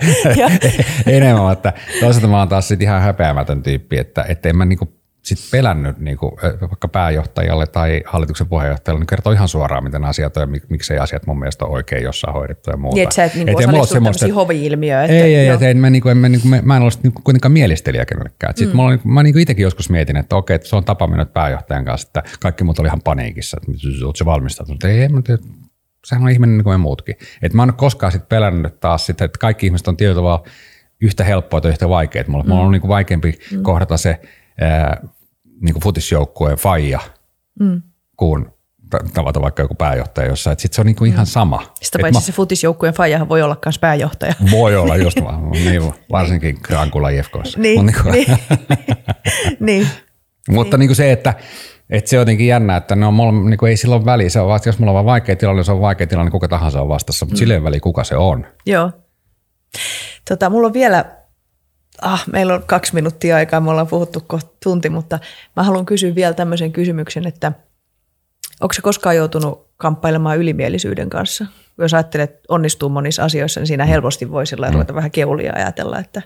enemmän, 1.05 1.53
että 1.53 1.73
toisaalta 1.99 2.27
mä 2.27 2.39
oon 2.39 2.49
taas 2.49 2.67
sit 2.67 2.81
ihan 2.81 3.01
häpeämätön 3.01 3.63
tyyppi, 3.63 3.97
että, 3.97 4.25
että 4.27 4.49
en 4.49 4.55
mä 4.55 4.65
niinku 4.65 5.00
sit 5.21 5.39
pelännyt 5.51 5.97
niinku, 5.97 6.39
vaikka 6.61 6.87
pääjohtajalle 6.87 7.67
tai 7.67 8.03
hallituksen 8.05 8.47
puheenjohtajalle, 8.47 8.99
niin 8.99 9.07
kertoo 9.07 9.33
ihan 9.33 9.47
suoraan, 9.47 9.83
miten 9.83 10.05
asiat 10.05 10.37
on 10.37 10.41
ja 10.41 10.59
mik- 10.59 10.65
miksei 10.69 10.99
asiat 10.99 11.25
mun 11.25 11.39
mielestä 11.39 11.65
ole 11.65 11.73
oikein 11.73 12.03
jossain 12.03 12.33
hoidettu 12.33 12.69
ja 12.69 12.77
muuta. 12.77 12.95
niin, 12.95 13.03
että 13.03 13.15
sä 13.15 13.23
et 13.23 13.35
niin 13.35 13.49
ei 13.49 13.55
kuin 13.55 13.69
osallistu 13.69 13.93
semmoista, 13.93 14.19
tämmöisiin 14.19 14.35
hovi-ilmiöihin. 14.35 15.15
ei, 15.15 15.35
ei, 15.35 15.47
et 15.47 15.61
en 15.61 15.77
mä, 15.77 15.89
niinku, 15.89 16.09
en 16.09 16.17
mä, 16.17 16.29
niinku, 16.29 16.47
mä 16.61 16.77
en 16.77 16.83
ole 16.83 16.91
niinku 17.03 17.21
kuitenkaan 17.23 17.51
mielistelijä 17.51 18.05
kenellekään. 18.05 18.53
Sitten 18.55 18.73
mm. 18.73 18.75
mulla, 18.75 18.89
on 18.89 18.93
niinku- 18.93 19.09
mä 19.09 19.23
niinku 19.23 19.39
itsekin 19.39 19.63
joskus 19.63 19.89
mietin, 19.89 20.17
että 20.17 20.35
okei, 20.35 20.55
että 20.55 20.67
se 20.67 20.75
on 20.75 20.83
tapa 20.83 21.07
mennä 21.07 21.25
pääjohtajan 21.25 21.85
kanssa, 21.85 22.07
että 22.07 22.23
kaikki 22.39 22.63
muut 22.63 22.79
oli 22.79 22.87
ihan 22.87 23.01
paniikissa, 23.03 23.57
että 23.57 23.71
oletko 23.87 24.15
se 24.15 24.25
valmistautunut. 24.25 24.83
Ei, 24.83 25.09
mä 25.09 25.21
tiedä, 25.21 25.43
sehän 26.05 26.23
on 26.23 26.29
ihminen 26.29 26.57
niin 26.57 26.63
kuin 26.63 26.73
me 26.73 26.77
muutkin. 26.77 27.15
Et 27.41 27.53
mä 27.53 27.63
en 27.63 27.69
ole 27.69 27.75
koskaan 27.77 28.11
sit 28.11 28.29
pelännyt 28.29 28.79
taas 28.79 29.05
sitä, 29.05 29.25
että 29.25 29.39
kaikki 29.39 29.65
ihmiset 29.65 29.87
on 29.87 29.97
tietyllä 29.97 30.15
tavalla 30.15 30.43
yhtä 31.01 31.23
helppoa 31.23 31.61
tai 31.61 31.71
yhtä 31.71 31.89
vaikeaa. 31.89 32.25
Mulla, 32.27 32.43
mm. 32.43 32.49
mulla 32.49 32.63
on 32.63 32.71
niin 32.71 32.81
kuin 32.81 32.89
vaikeampi 32.89 33.39
mm. 33.51 33.63
kohdata 33.63 33.97
se 33.97 34.19
ää, 34.61 35.01
niin 35.61 35.73
kuin 35.73 35.83
futisjoukkueen 35.83 36.57
faija 36.57 36.99
mm. 37.59 37.81
kuin 38.17 38.45
t- 38.89 39.13
tavata 39.13 39.41
vaikka 39.41 39.61
joku 39.61 39.75
pääjohtaja 39.75 40.27
jossain. 40.27 40.59
Sitten 40.59 40.75
se 40.75 40.81
on 40.81 40.85
niin 40.87 40.95
kuin 40.95 41.11
ihan 41.11 41.25
sama. 41.25 41.73
Sitä 41.81 41.99
paitsi 42.01 42.17
mä- 42.21 42.25
se 42.25 42.31
futisjoukkueen 42.31 42.93
faijahan 42.93 43.29
voi 43.29 43.41
olla 43.41 43.57
myös 43.65 43.79
pääjohtaja. 43.79 44.33
voi 44.51 44.75
olla 44.75 44.97
just 44.97 45.23
vaan, 45.23 45.51
niin, 45.51 45.93
varsinkin 46.11 46.57
Grankula 46.63 47.09
IFKssa. 47.09 47.59
Niin, 47.59 47.85
Mut 47.85 47.93
niin, 48.11 48.27
niin, 48.27 48.37
niin. 49.59 49.87
Mutta 50.49 50.77
niin 50.77 50.87
kuin 50.89 50.95
se, 50.95 51.11
että, 51.11 51.33
että 51.89 52.09
se 52.09 52.17
on 52.17 52.21
jotenkin 52.21 52.47
jännä, 52.47 52.77
että 52.77 52.95
no, 52.95 53.11
mulla, 53.11 53.31
niin 53.31 53.57
kuin 53.57 53.69
ei 53.69 53.77
silloin 53.77 54.05
väliä. 54.05 54.29
Se 54.29 54.39
on 54.39 54.47
vasta, 54.47 54.69
jos 54.69 54.79
mulla 54.79 54.91
on 54.91 54.95
vaan 54.95 55.05
vaikea 55.05 55.35
tilanne, 55.35 55.59
niin 55.59 55.65
se 55.65 55.71
on 55.71 55.81
vaikea 55.81 56.07
tilanne, 56.07 56.31
kuka 56.31 56.47
tahansa 56.47 56.81
on 56.81 56.89
vastassa, 56.89 57.25
mutta 57.25 57.35
mm. 57.35 57.39
sille 57.39 57.53
ei 57.53 57.63
väliä, 57.63 57.79
kuka 57.79 58.03
se 58.03 58.15
on. 58.15 58.45
Joo. 58.65 58.91
Tota, 60.29 60.49
mulla 60.49 60.67
on 60.67 60.73
vielä, 60.73 61.05
ah, 62.01 62.23
meillä 62.31 62.53
on 62.53 62.63
kaksi 62.65 62.93
minuuttia 62.93 63.35
aikaa, 63.35 63.59
me 63.59 63.69
ollaan 63.71 63.87
puhuttu 63.87 64.23
kohta 64.27 64.55
tunti, 64.63 64.89
mutta 64.89 65.19
mä 65.55 65.63
haluan 65.63 65.85
kysyä 65.85 66.15
vielä 66.15 66.33
tämmöisen 66.33 66.71
kysymyksen, 66.71 67.27
että 67.27 67.51
onko 68.61 68.73
se 68.73 68.81
koskaan 68.81 69.15
joutunut 69.15 69.67
kamppailemaan 69.77 70.37
ylimielisyyden 70.37 71.09
kanssa? 71.09 71.45
Jos 71.77 71.93
ajattelet, 71.93 72.29
että 72.29 72.41
onnistuu 72.49 72.89
monissa 72.89 73.23
asioissa, 73.23 73.59
niin 73.59 73.67
siinä 73.67 73.85
helposti 73.85 74.31
voi 74.31 74.47
sillä 74.47 74.67
mm. 74.67 74.73
ruveta 74.73 74.95
vähän 74.95 75.11
keulia 75.11 75.47
ja 75.47 75.55
ajatella, 75.55 75.99
että 75.99 76.21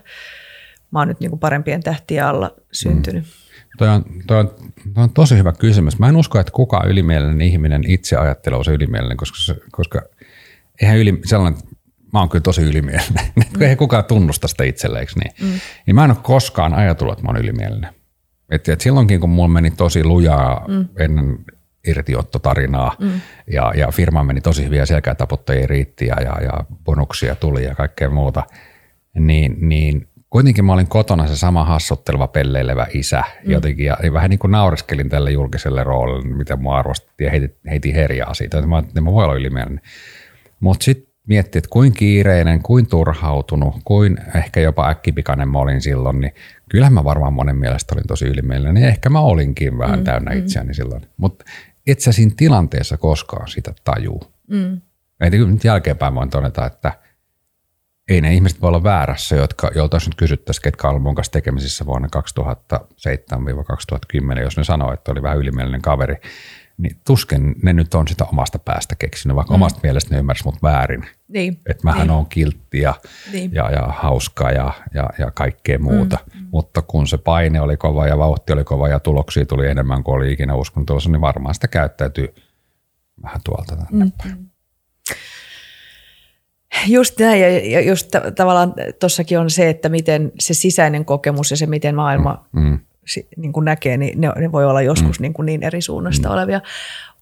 mä 0.90 0.98
oon 0.98 1.08
nyt 1.08 1.20
niin 1.20 1.38
parempien 1.38 1.82
tähtien 1.82 2.24
alla 2.24 2.54
syntynyt. 2.72 3.24
Mm. 3.24 3.30
Toi 3.78 3.88
on, 3.88 4.04
toi, 4.26 4.40
on, 4.40 4.50
toi 4.94 5.04
on 5.04 5.12
tosi 5.12 5.36
hyvä 5.36 5.52
kysymys. 5.52 5.98
Mä 5.98 6.08
en 6.08 6.16
usko, 6.16 6.40
että 6.40 6.52
kukaan 6.52 6.88
ylimielinen 6.88 7.40
ihminen 7.40 7.90
itse 7.90 8.16
ajattelee 8.16 8.64
se 8.64 8.72
ylimielinen, 8.72 9.16
koska, 9.16 9.54
koska 9.72 10.02
eihän 10.82 10.98
yli, 10.98 11.20
sellainen, 11.24 11.60
mä 12.12 12.18
oon 12.18 12.28
kyllä 12.28 12.42
tosi 12.42 12.62
ylimielinen, 12.62 13.24
mm. 13.36 13.62
eihän 13.62 13.76
kukaan 13.76 14.04
tunnusta 14.04 14.48
sitä 14.48 14.64
itselleen, 14.64 15.06
niin? 15.24 15.32
Mm. 15.42 15.60
niin 15.86 15.94
mä 15.94 16.04
en 16.04 16.10
ole 16.10 16.18
koskaan 16.22 16.74
ajatellut, 16.74 17.12
että 17.12 17.24
mä 17.24 17.28
oon 17.28 17.40
ylimielinen. 17.40 17.90
Et, 18.50 18.68
et 18.68 18.80
silloinkin, 18.80 19.20
kun 19.20 19.30
mulla 19.30 19.48
meni 19.48 19.70
tosi 19.70 20.04
lujaa 20.04 20.64
mm. 20.68 20.88
ennen 20.98 21.38
irtiottotarinaa 21.86 22.96
mm. 22.98 23.20
ja, 23.52 23.72
ja 23.76 23.92
firma 23.92 24.24
meni 24.24 24.40
tosi 24.40 24.64
hyviä 24.64 24.86
selkätaputtajia 24.86 25.66
riitti 25.66 26.06
ja, 26.06 26.16
ja, 26.20 26.42
ja 26.42 26.64
bonuksia 26.84 27.34
tuli 27.34 27.64
ja 27.64 27.74
kaikkea 27.74 28.10
muuta, 28.10 28.42
niin, 29.14 29.56
niin 29.60 30.08
kuitenkin 30.30 30.64
mä 30.64 30.72
olin 30.72 30.86
kotona 30.86 31.26
se 31.26 31.36
sama 31.36 31.64
hassutteleva, 31.64 32.26
pelleilevä 32.26 32.86
isä 32.92 33.22
mm. 33.44 33.50
jotenkin 33.50 33.86
ja 33.86 33.96
vähän 34.12 34.30
niin 34.30 34.38
kuin 34.38 34.50
naureskelin 34.50 35.08
tälle 35.08 35.30
julkiselle 35.30 35.84
roolille, 35.84 36.36
miten 36.36 36.62
mua 36.62 36.78
arvostettiin 36.78 37.24
ja 37.24 37.30
heitin, 37.30 37.56
heitin 37.70 37.94
herjaa 37.94 38.34
siitä, 38.34 38.58
että 38.58 38.68
mä, 38.68 38.78
että 38.78 39.00
mä 39.00 39.12
voi 39.12 39.24
olla 39.24 39.34
ylimielinen. 39.34 39.80
Mutta 40.60 40.84
sitten 40.84 41.05
miettii, 41.26 41.58
että 41.58 41.68
kuin 41.70 41.92
kiireinen, 41.92 42.62
kuin 42.62 42.86
turhautunut, 42.86 43.74
kuin 43.84 44.18
ehkä 44.34 44.60
jopa 44.60 44.88
äkkipikainen 44.88 45.48
mä 45.48 45.58
olin 45.58 45.82
silloin, 45.82 46.20
niin 46.20 46.34
kyllähän 46.70 46.92
mä 46.92 47.04
varmaan 47.04 47.32
monen 47.32 47.56
mielestä 47.56 47.94
olin 47.94 48.06
tosi 48.06 48.24
ylimielinen. 48.24 48.76
Ehkä 48.76 49.10
mä 49.10 49.20
olinkin 49.20 49.78
vähän 49.78 49.98
mm, 49.98 50.04
täynnä 50.04 50.30
mm. 50.30 50.38
itseäni 50.38 50.74
silloin. 50.74 51.06
Mutta 51.16 51.44
et 51.86 52.00
sä 52.00 52.12
siinä 52.12 52.32
tilanteessa 52.36 52.96
koskaan 52.96 53.48
sitä 53.48 53.74
tajuu. 53.84 54.22
Mm. 54.50 54.80
Että 55.20 55.38
nyt 55.38 55.64
jälkeenpäin 55.64 56.14
voin 56.14 56.30
todeta, 56.30 56.66
että 56.66 56.92
ei 58.08 58.20
ne 58.20 58.34
ihmiset 58.34 58.60
voi 58.60 58.68
olla 58.68 58.82
väärässä, 58.82 59.36
jotka, 59.36 59.70
jolta 59.74 59.96
jos 59.96 60.06
nyt 60.06 60.14
kysyttäisiin, 60.14 60.62
ketkä 60.62 60.88
olivat 60.88 61.02
mun 61.02 61.14
kanssa 61.14 61.32
tekemisissä 61.32 61.86
vuonna 61.86 62.08
2007-2010, 64.36 64.40
jos 64.40 64.56
ne 64.56 64.64
sanoo, 64.64 64.92
että 64.92 65.12
oli 65.12 65.22
vähän 65.22 65.38
ylimielinen 65.38 65.82
kaveri, 65.82 66.16
niin 66.78 66.96
tuskin 67.06 67.54
ne 67.62 67.72
nyt 67.72 67.94
on 67.94 68.08
sitä 68.08 68.24
omasta 68.24 68.58
päästä 68.58 68.94
keksinyt, 68.98 69.36
vaikka 69.36 69.54
mm. 69.54 69.54
omasta 69.54 69.80
mielestä 69.82 70.14
ne 70.14 70.18
ymmärsivät 70.18 70.54
mut 70.54 70.62
väärin. 70.62 71.06
Niin. 71.28 71.60
Että 71.66 71.84
mähän 71.84 72.06
niin. 72.06 72.16
on 72.16 72.26
kiltti 72.26 72.80
ja, 72.80 72.94
niin. 73.32 73.54
ja, 73.54 73.70
ja 73.70 73.82
hauska 73.82 74.50
ja, 74.50 74.72
ja, 74.94 75.10
ja 75.18 75.30
kaikkea 75.30 75.78
muuta. 75.78 76.18
Mm. 76.34 76.46
Mutta 76.50 76.82
kun 76.82 77.06
se 77.06 77.18
paine 77.18 77.60
oli 77.60 77.76
kova 77.76 78.06
ja 78.06 78.18
vauhti 78.18 78.52
oli 78.52 78.64
kova 78.64 78.88
ja 78.88 79.00
tuloksia 79.00 79.46
tuli 79.46 79.66
enemmän 79.66 80.04
kuin 80.04 80.16
oli 80.16 80.32
ikinä 80.32 80.54
uskonut 80.54 80.86
tuossa, 80.86 81.10
niin 81.10 81.20
varmaan 81.20 81.54
sitä 81.54 81.68
käyttäytyy 81.68 82.34
vähän 83.22 83.40
tuolta 83.44 83.76
tänne 83.76 84.04
mm. 84.04 84.12
päin. 84.22 84.50
Just 86.86 87.18
näin, 87.20 87.72
ja 87.72 87.80
just 87.80 88.10
tavallaan 88.36 88.74
tuossakin 89.00 89.38
on 89.38 89.50
se, 89.50 89.70
että 89.70 89.88
miten 89.88 90.32
se 90.40 90.54
sisäinen 90.54 91.04
kokemus 91.04 91.50
ja 91.50 91.56
se, 91.56 91.66
miten 91.66 91.94
maailma 91.94 92.48
mm. 92.52 92.62
mm 92.62 92.78
niin 93.36 93.52
kuin 93.52 93.64
näkee, 93.64 93.96
niin 93.96 94.20
ne, 94.20 94.28
ne 94.36 94.52
voi 94.52 94.64
olla 94.64 94.82
joskus 94.82 95.18
mm. 95.18 95.22
niin, 95.22 95.32
kuin 95.32 95.46
niin 95.46 95.62
eri 95.62 95.80
suunnasta 95.80 96.28
mm. 96.28 96.34
olevia. 96.34 96.60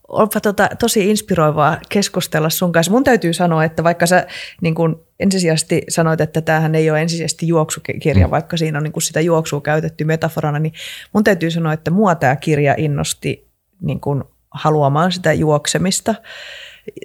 Onpa 0.09 0.41
tota, 0.41 0.68
tosi 0.78 1.11
inspiroivaa 1.11 1.78
keskustella 1.89 2.51
sun 2.51 2.72
kanssa. 2.72 2.93
Mun 2.93 3.05
täytyy 3.05 3.32
sanoa, 3.32 3.64
että 3.64 3.85
vaikka 3.85 4.07
sä 4.07 4.26
niin 4.61 4.74
kuin 4.74 4.97
ensisijaisesti 5.20 5.82
sanoit, 5.89 6.20
että 6.20 6.41
tämähän 6.41 6.74
ei 6.74 6.91
ole 6.91 7.03
ensisijaisesti 7.03 7.49
juoksukirja, 7.49 8.26
mm. 8.26 8.30
vaikka 8.30 8.57
siinä 8.57 8.78
on 8.78 8.82
niin 8.82 8.93
kuin 8.93 9.03
sitä 9.03 9.20
juoksua 9.20 9.61
käytetty 9.61 10.05
metaforana, 10.05 10.59
niin 10.59 10.72
mun 11.12 11.24
täytyy 11.24 11.51
sanoa, 11.51 11.72
että 11.72 11.91
mua 11.91 12.14
tämä 12.14 12.37
kirja 12.37 12.74
innosti 12.78 13.49
niin 13.80 14.01
kuin 14.01 14.24
haluamaan 14.51 15.12
sitä 15.12 15.32
juoksemista. 15.32 16.14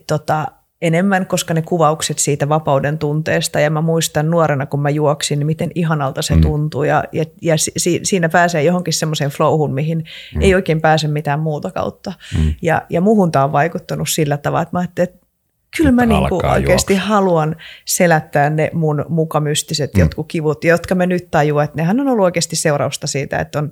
Tota, 0.08 0.48
enemmän, 0.82 1.26
koska 1.26 1.54
ne 1.54 1.62
kuvaukset 1.62 2.20
siitä 2.20 2.50
vapauden 2.50 2.98
tunteesta, 2.98 3.60
ja 3.60 3.70
mä 3.70 3.82
muistan 3.82 4.32
nuorena, 4.32 4.66
kun 4.66 4.82
mä 4.82 4.90
juoksin, 4.90 5.40
niin 5.40 5.48
miten 5.48 5.72
ihanalta 5.76 6.22
se 6.22 6.36
mm. 6.36 6.42
tuntui, 6.42 6.88
ja, 6.88 7.04
ja, 7.12 7.26
ja 7.42 7.56
si, 7.58 8.00
siinä 8.04 8.30
pääsee 8.30 8.64
johonkin 8.64 8.94
semmoiseen 8.94 9.32
flowhun, 9.32 9.74
mihin 9.74 10.04
mm. 10.36 10.42
ei 10.42 10.56
oikein 10.56 10.82
pääse 10.82 11.08
mitään 11.08 11.40
muuta 11.40 11.72
kautta. 11.72 12.14
Mm. 12.38 12.54
Ja, 12.62 12.82
ja 12.90 13.02
muhun 13.02 13.32
tämä 13.32 13.46
on 13.46 13.52
vaikuttanut 13.52 14.10
sillä 14.10 14.38
tavalla, 14.38 14.62
että 14.62 14.76
mä 14.76 14.80
ajattelin, 14.80 15.10
että 15.10 15.19
kyllä 15.78 15.92
mä 15.92 16.06
niin 16.06 16.30
kuin 16.30 16.46
oikeasti 16.46 16.94
juoksu. 16.94 17.08
haluan 17.08 17.56
selättää 17.86 18.50
ne 18.50 18.70
mun 18.74 19.06
mukamystiset 19.10 19.94
mm. 19.94 20.00
jotkut 20.00 20.28
kivut, 20.28 20.64
jotka 20.64 20.96
mä 20.96 21.06
nyt 21.06 21.32
tajuan, 21.32 21.66
että 21.66 21.78
nehän 21.78 22.00
on 22.00 22.08
ollut 22.08 22.24
oikeasti 22.24 22.56
seurausta 22.56 23.08
siitä, 23.08 23.40
että 23.40 23.60
on 23.60 23.72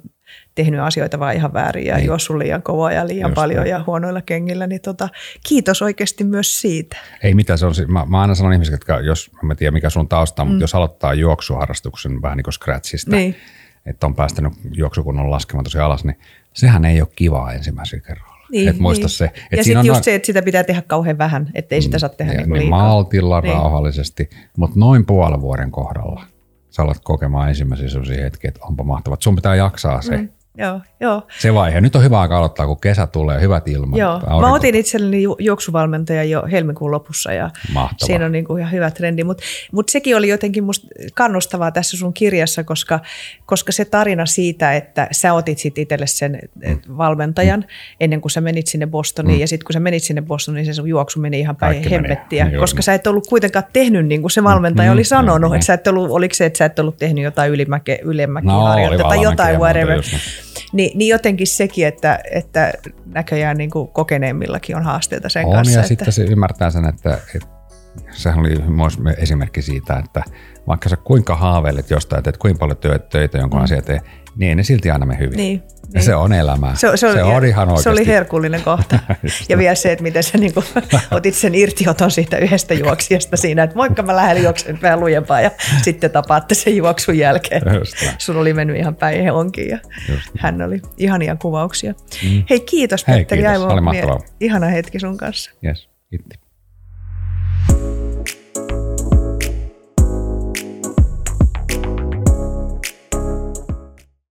tehnyt 0.55 0.79
asioita 0.79 1.19
vaan 1.19 1.35
ihan 1.35 1.53
väärin 1.53 1.85
ja 1.85 1.95
niin. 1.95 2.05
juossut 2.05 2.37
liian 2.37 2.63
kovaa 2.63 2.91
ja 2.91 3.07
liian 3.07 3.29
Just 3.29 3.35
paljon 3.35 3.57
näin. 3.57 3.69
ja 3.69 3.83
huonoilla 3.87 4.21
kengillä, 4.21 4.67
niin 4.67 4.81
tota, 4.81 5.09
kiitos 5.47 5.81
oikeasti 5.81 6.23
myös 6.23 6.61
siitä. 6.61 6.97
Ei 7.23 7.33
mitään, 7.33 7.59
se 7.59 7.65
on, 7.65 7.73
mä, 7.87 8.05
mä 8.05 8.21
aina 8.21 8.35
sanon 8.35 8.53
ihmisille, 8.53 8.75
että 8.75 8.93
jos, 8.93 9.31
mä 9.41 9.55
tiedän 9.55 9.73
mikä 9.73 9.89
sun 9.89 10.07
tausta 10.07 10.41
on, 10.41 10.47
mm. 10.47 10.51
mutta 10.51 10.63
jos 10.63 10.75
aloittaa 10.75 11.13
juoksuharrastuksen 11.13 12.21
vähän 12.21 12.37
niin 12.37 12.43
kuin 12.43 12.53
scratchista, 12.53 13.15
niin. 13.15 13.35
että 13.85 14.07
on 14.07 14.15
päästänyt 14.15 14.53
juoksukunnon 14.71 15.31
laskemaan 15.31 15.63
tosi 15.63 15.79
alas, 15.79 16.03
niin 16.03 16.19
sehän 16.53 16.85
ei 16.85 17.01
ole 17.01 17.09
kivaa 17.15 17.53
ensimmäisellä 17.53 18.03
kerralla. 18.07 18.36
Niin, 18.51 18.69
et 18.69 18.79
muista 18.79 19.03
niin. 19.03 19.09
se. 19.09 19.25
Et 19.25 19.57
ja 19.57 19.63
sitten 19.63 19.85
just 19.85 19.99
no... 19.99 20.03
se, 20.03 20.15
että 20.15 20.25
sitä 20.25 20.41
pitää 20.41 20.63
tehdä 20.63 20.81
kauhean 20.81 21.17
vähän, 21.17 21.51
ettei 21.55 21.81
sitä 21.81 21.99
saa 21.99 22.09
tehdä 22.09 22.33
niin, 22.33 22.49
niin 22.49 22.53
liikaa. 22.53 22.79
Maltilla, 22.79 23.41
niin. 23.41 23.53
rauhallisesti, 23.53 24.29
mutta 24.57 24.79
noin 24.79 25.05
puolen 25.05 25.41
vuoden 25.41 25.71
kohdalla 25.71 26.23
sä 26.69 26.83
alat 26.83 26.99
kokemaan 27.03 27.49
ensimmäisiä 27.49 27.89
sellaisia 27.89 28.23
hetkiä, 28.23 28.47
että 28.47 28.65
onpa 28.65 28.83
mahtavat. 28.83 29.21
Sun 29.21 29.35
pitää 29.35 29.55
jaksaa 29.55 30.01
se. 30.01 30.17
Mm 30.17 30.29
joo, 30.57 30.81
joo. 30.99 31.21
Se 31.39 31.53
vaihe. 31.53 31.81
Nyt 31.81 31.95
on 31.95 32.03
hyvä 32.03 32.21
aika 32.21 32.37
aloittaa, 32.37 32.67
kun 32.67 32.79
kesä 32.79 33.07
tulee, 33.07 33.41
hyvät 33.41 33.67
ilmat. 33.67 33.99
Joo. 33.99 34.11
Aurinko. 34.11 34.41
Mä 34.41 34.53
otin 34.53 34.75
itselleni 34.75 35.23
ju- 35.23 35.35
juoksuvalmentajan 35.39 36.29
jo 36.29 36.43
helmikuun 36.51 36.91
lopussa 36.91 37.33
ja 37.33 37.49
Mahtavaa. 37.73 38.07
siinä 38.07 38.25
on 38.25 38.31
niin 38.31 38.45
kuin 38.45 38.59
ihan 38.59 38.71
hyvä 38.71 38.91
trendi. 38.91 39.23
Mutta 39.23 39.43
mut 39.71 39.89
sekin 39.89 40.17
oli 40.17 40.27
jotenkin 40.27 40.63
musta 40.63 40.87
kannustavaa 41.13 41.71
tässä 41.71 41.97
sun 41.97 42.13
kirjassa, 42.13 42.63
koska, 42.63 42.99
koska 43.45 43.71
se 43.71 43.85
tarina 43.85 44.25
siitä, 44.25 44.73
että 44.73 45.07
sä 45.11 45.33
otit 45.33 45.57
sitten 45.57 45.81
itselle 45.81 46.07
sen 46.07 46.39
mm. 46.55 46.97
valmentajan 46.97 47.59
mm. 47.59 47.67
ennen 47.99 48.21
kuin 48.21 48.31
sä 48.31 48.41
menit 48.41 48.67
sinne 48.67 48.87
Bostoniin 48.87 49.37
mm. 49.37 49.41
ja 49.41 49.47
sitten 49.47 49.65
kun 49.65 49.73
sä 49.73 49.79
menit 49.79 50.03
sinne 50.03 50.21
Bostoniin, 50.21 50.65
se 50.65 50.73
sun 50.73 50.89
juoksu 50.89 51.19
meni 51.19 51.39
ihan 51.39 51.55
päin 51.55 51.89
hemmettiä, 51.89 52.45
meni. 52.45 52.57
koska 52.57 52.81
sä 52.81 52.93
et 52.93 53.07
ollut 53.07 53.27
kuitenkaan 53.27 53.65
tehnyt 53.73 54.05
niin 54.05 54.21
kuin 54.21 54.31
se 54.31 54.43
valmentaja 54.43 54.89
mm. 54.89 54.93
oli 54.93 55.03
sanonut, 55.03 55.51
mm. 55.51 55.55
että 55.55 55.65
sä 55.65 55.73
et 55.73 55.87
ollut, 55.87 56.11
oliko 56.11 56.35
se, 56.35 56.45
että 56.45 56.57
sä 56.57 56.65
et 56.65 56.79
ollut 56.79 56.97
tehnyt 56.97 57.23
jotain 57.23 57.51
ylimäke, 57.51 57.99
ylimäkiä 58.03 58.51
no, 58.51 58.75
tai 59.09 59.21
jotain 59.21 59.59
whatever. 59.59 60.03
Ni, 60.73 60.91
niin 60.95 61.09
jotenkin 61.09 61.47
sekin, 61.47 61.87
että, 61.87 62.19
että 62.31 62.73
näköjään 63.05 63.57
niin 63.57 63.69
kuin 63.69 63.87
kokeneemmillakin 63.87 64.75
on 64.75 64.83
haasteita 64.83 65.29
sen 65.29 65.45
on, 65.45 65.51
kanssa. 65.51 65.73
ja 65.73 65.79
että... 65.79 65.87
sitten 65.87 66.13
se 66.13 66.23
ymmärtää 66.23 66.69
sen, 66.69 66.85
että, 66.85 67.17
että 67.35 67.47
sehän 68.11 68.39
oli 68.39 68.55
myös 68.67 68.97
esimerkki 69.17 69.61
siitä, 69.61 70.01
että 70.05 70.23
vaikka 70.67 70.89
sä 70.89 70.95
kuinka 70.95 71.35
haaveilet 71.35 71.89
jostain, 71.89 72.19
että 72.19 72.39
kuinka 72.39 72.59
paljon 72.59 72.77
töitä 73.09 73.37
jonkun 73.37 73.59
mm. 73.59 73.63
asian 73.63 73.83
tee, 73.83 74.01
niin 74.35 74.49
ei 74.49 74.55
ne 74.55 74.63
silti 74.63 74.91
aina 74.91 75.05
me 75.05 75.19
hyvin. 75.19 75.37
Niin, 75.37 75.63
niin. 75.93 76.03
se 76.03 76.15
on 76.15 76.33
elämää. 76.33 76.75
Se, 76.75 76.87
se, 76.95 76.97
se 76.97 77.23
on 77.23 77.45
ihan 77.45 77.67
oikeasti. 77.67 77.83
Se 77.83 77.89
oli 77.89 78.07
herkullinen 78.07 78.61
kohta. 78.61 78.99
ja 79.49 79.57
vielä 79.57 79.75
se, 79.75 79.91
että 79.91 80.03
miten 80.03 80.23
sä 80.23 80.37
niin 80.37 80.53
kuin, 80.53 80.65
otit 81.11 81.35
sen 81.35 81.55
irtioton 81.55 82.11
siitä 82.11 82.37
yhdestä 82.37 82.73
juoksijasta 82.73 83.37
siinä, 83.37 83.63
että 83.63 83.75
moikka 83.75 84.03
mä 84.03 84.15
lähden 84.15 84.43
juoksemaan 84.43 84.81
vähän 84.81 84.99
lujempaa 84.99 85.41
ja 85.41 85.51
sitten 85.81 86.11
tapaatte 86.11 86.55
sen 86.55 86.75
juoksun 86.77 87.17
jälkeen. 87.17 87.61
Sun 88.17 88.37
oli 88.37 88.53
mennyt 88.53 88.77
ihan 88.77 88.95
päin 88.95 89.31
onkin 89.31 89.69
ja 89.69 89.79
hän 90.39 90.61
oli 90.61 90.81
ihania 90.97 91.35
kuvauksia. 91.35 91.93
Mm. 92.23 92.43
Hei 92.49 92.59
kiitos 92.59 93.07
Hei, 93.07 93.17
Petteri, 93.17 93.41
kiitos. 93.41 93.63
aivan 93.63 94.21
ihana 94.39 94.67
hetki 94.67 94.99
sun 94.99 95.17
kanssa. 95.17 95.51
Yes, 95.65 95.89
kiitti. 96.09 96.46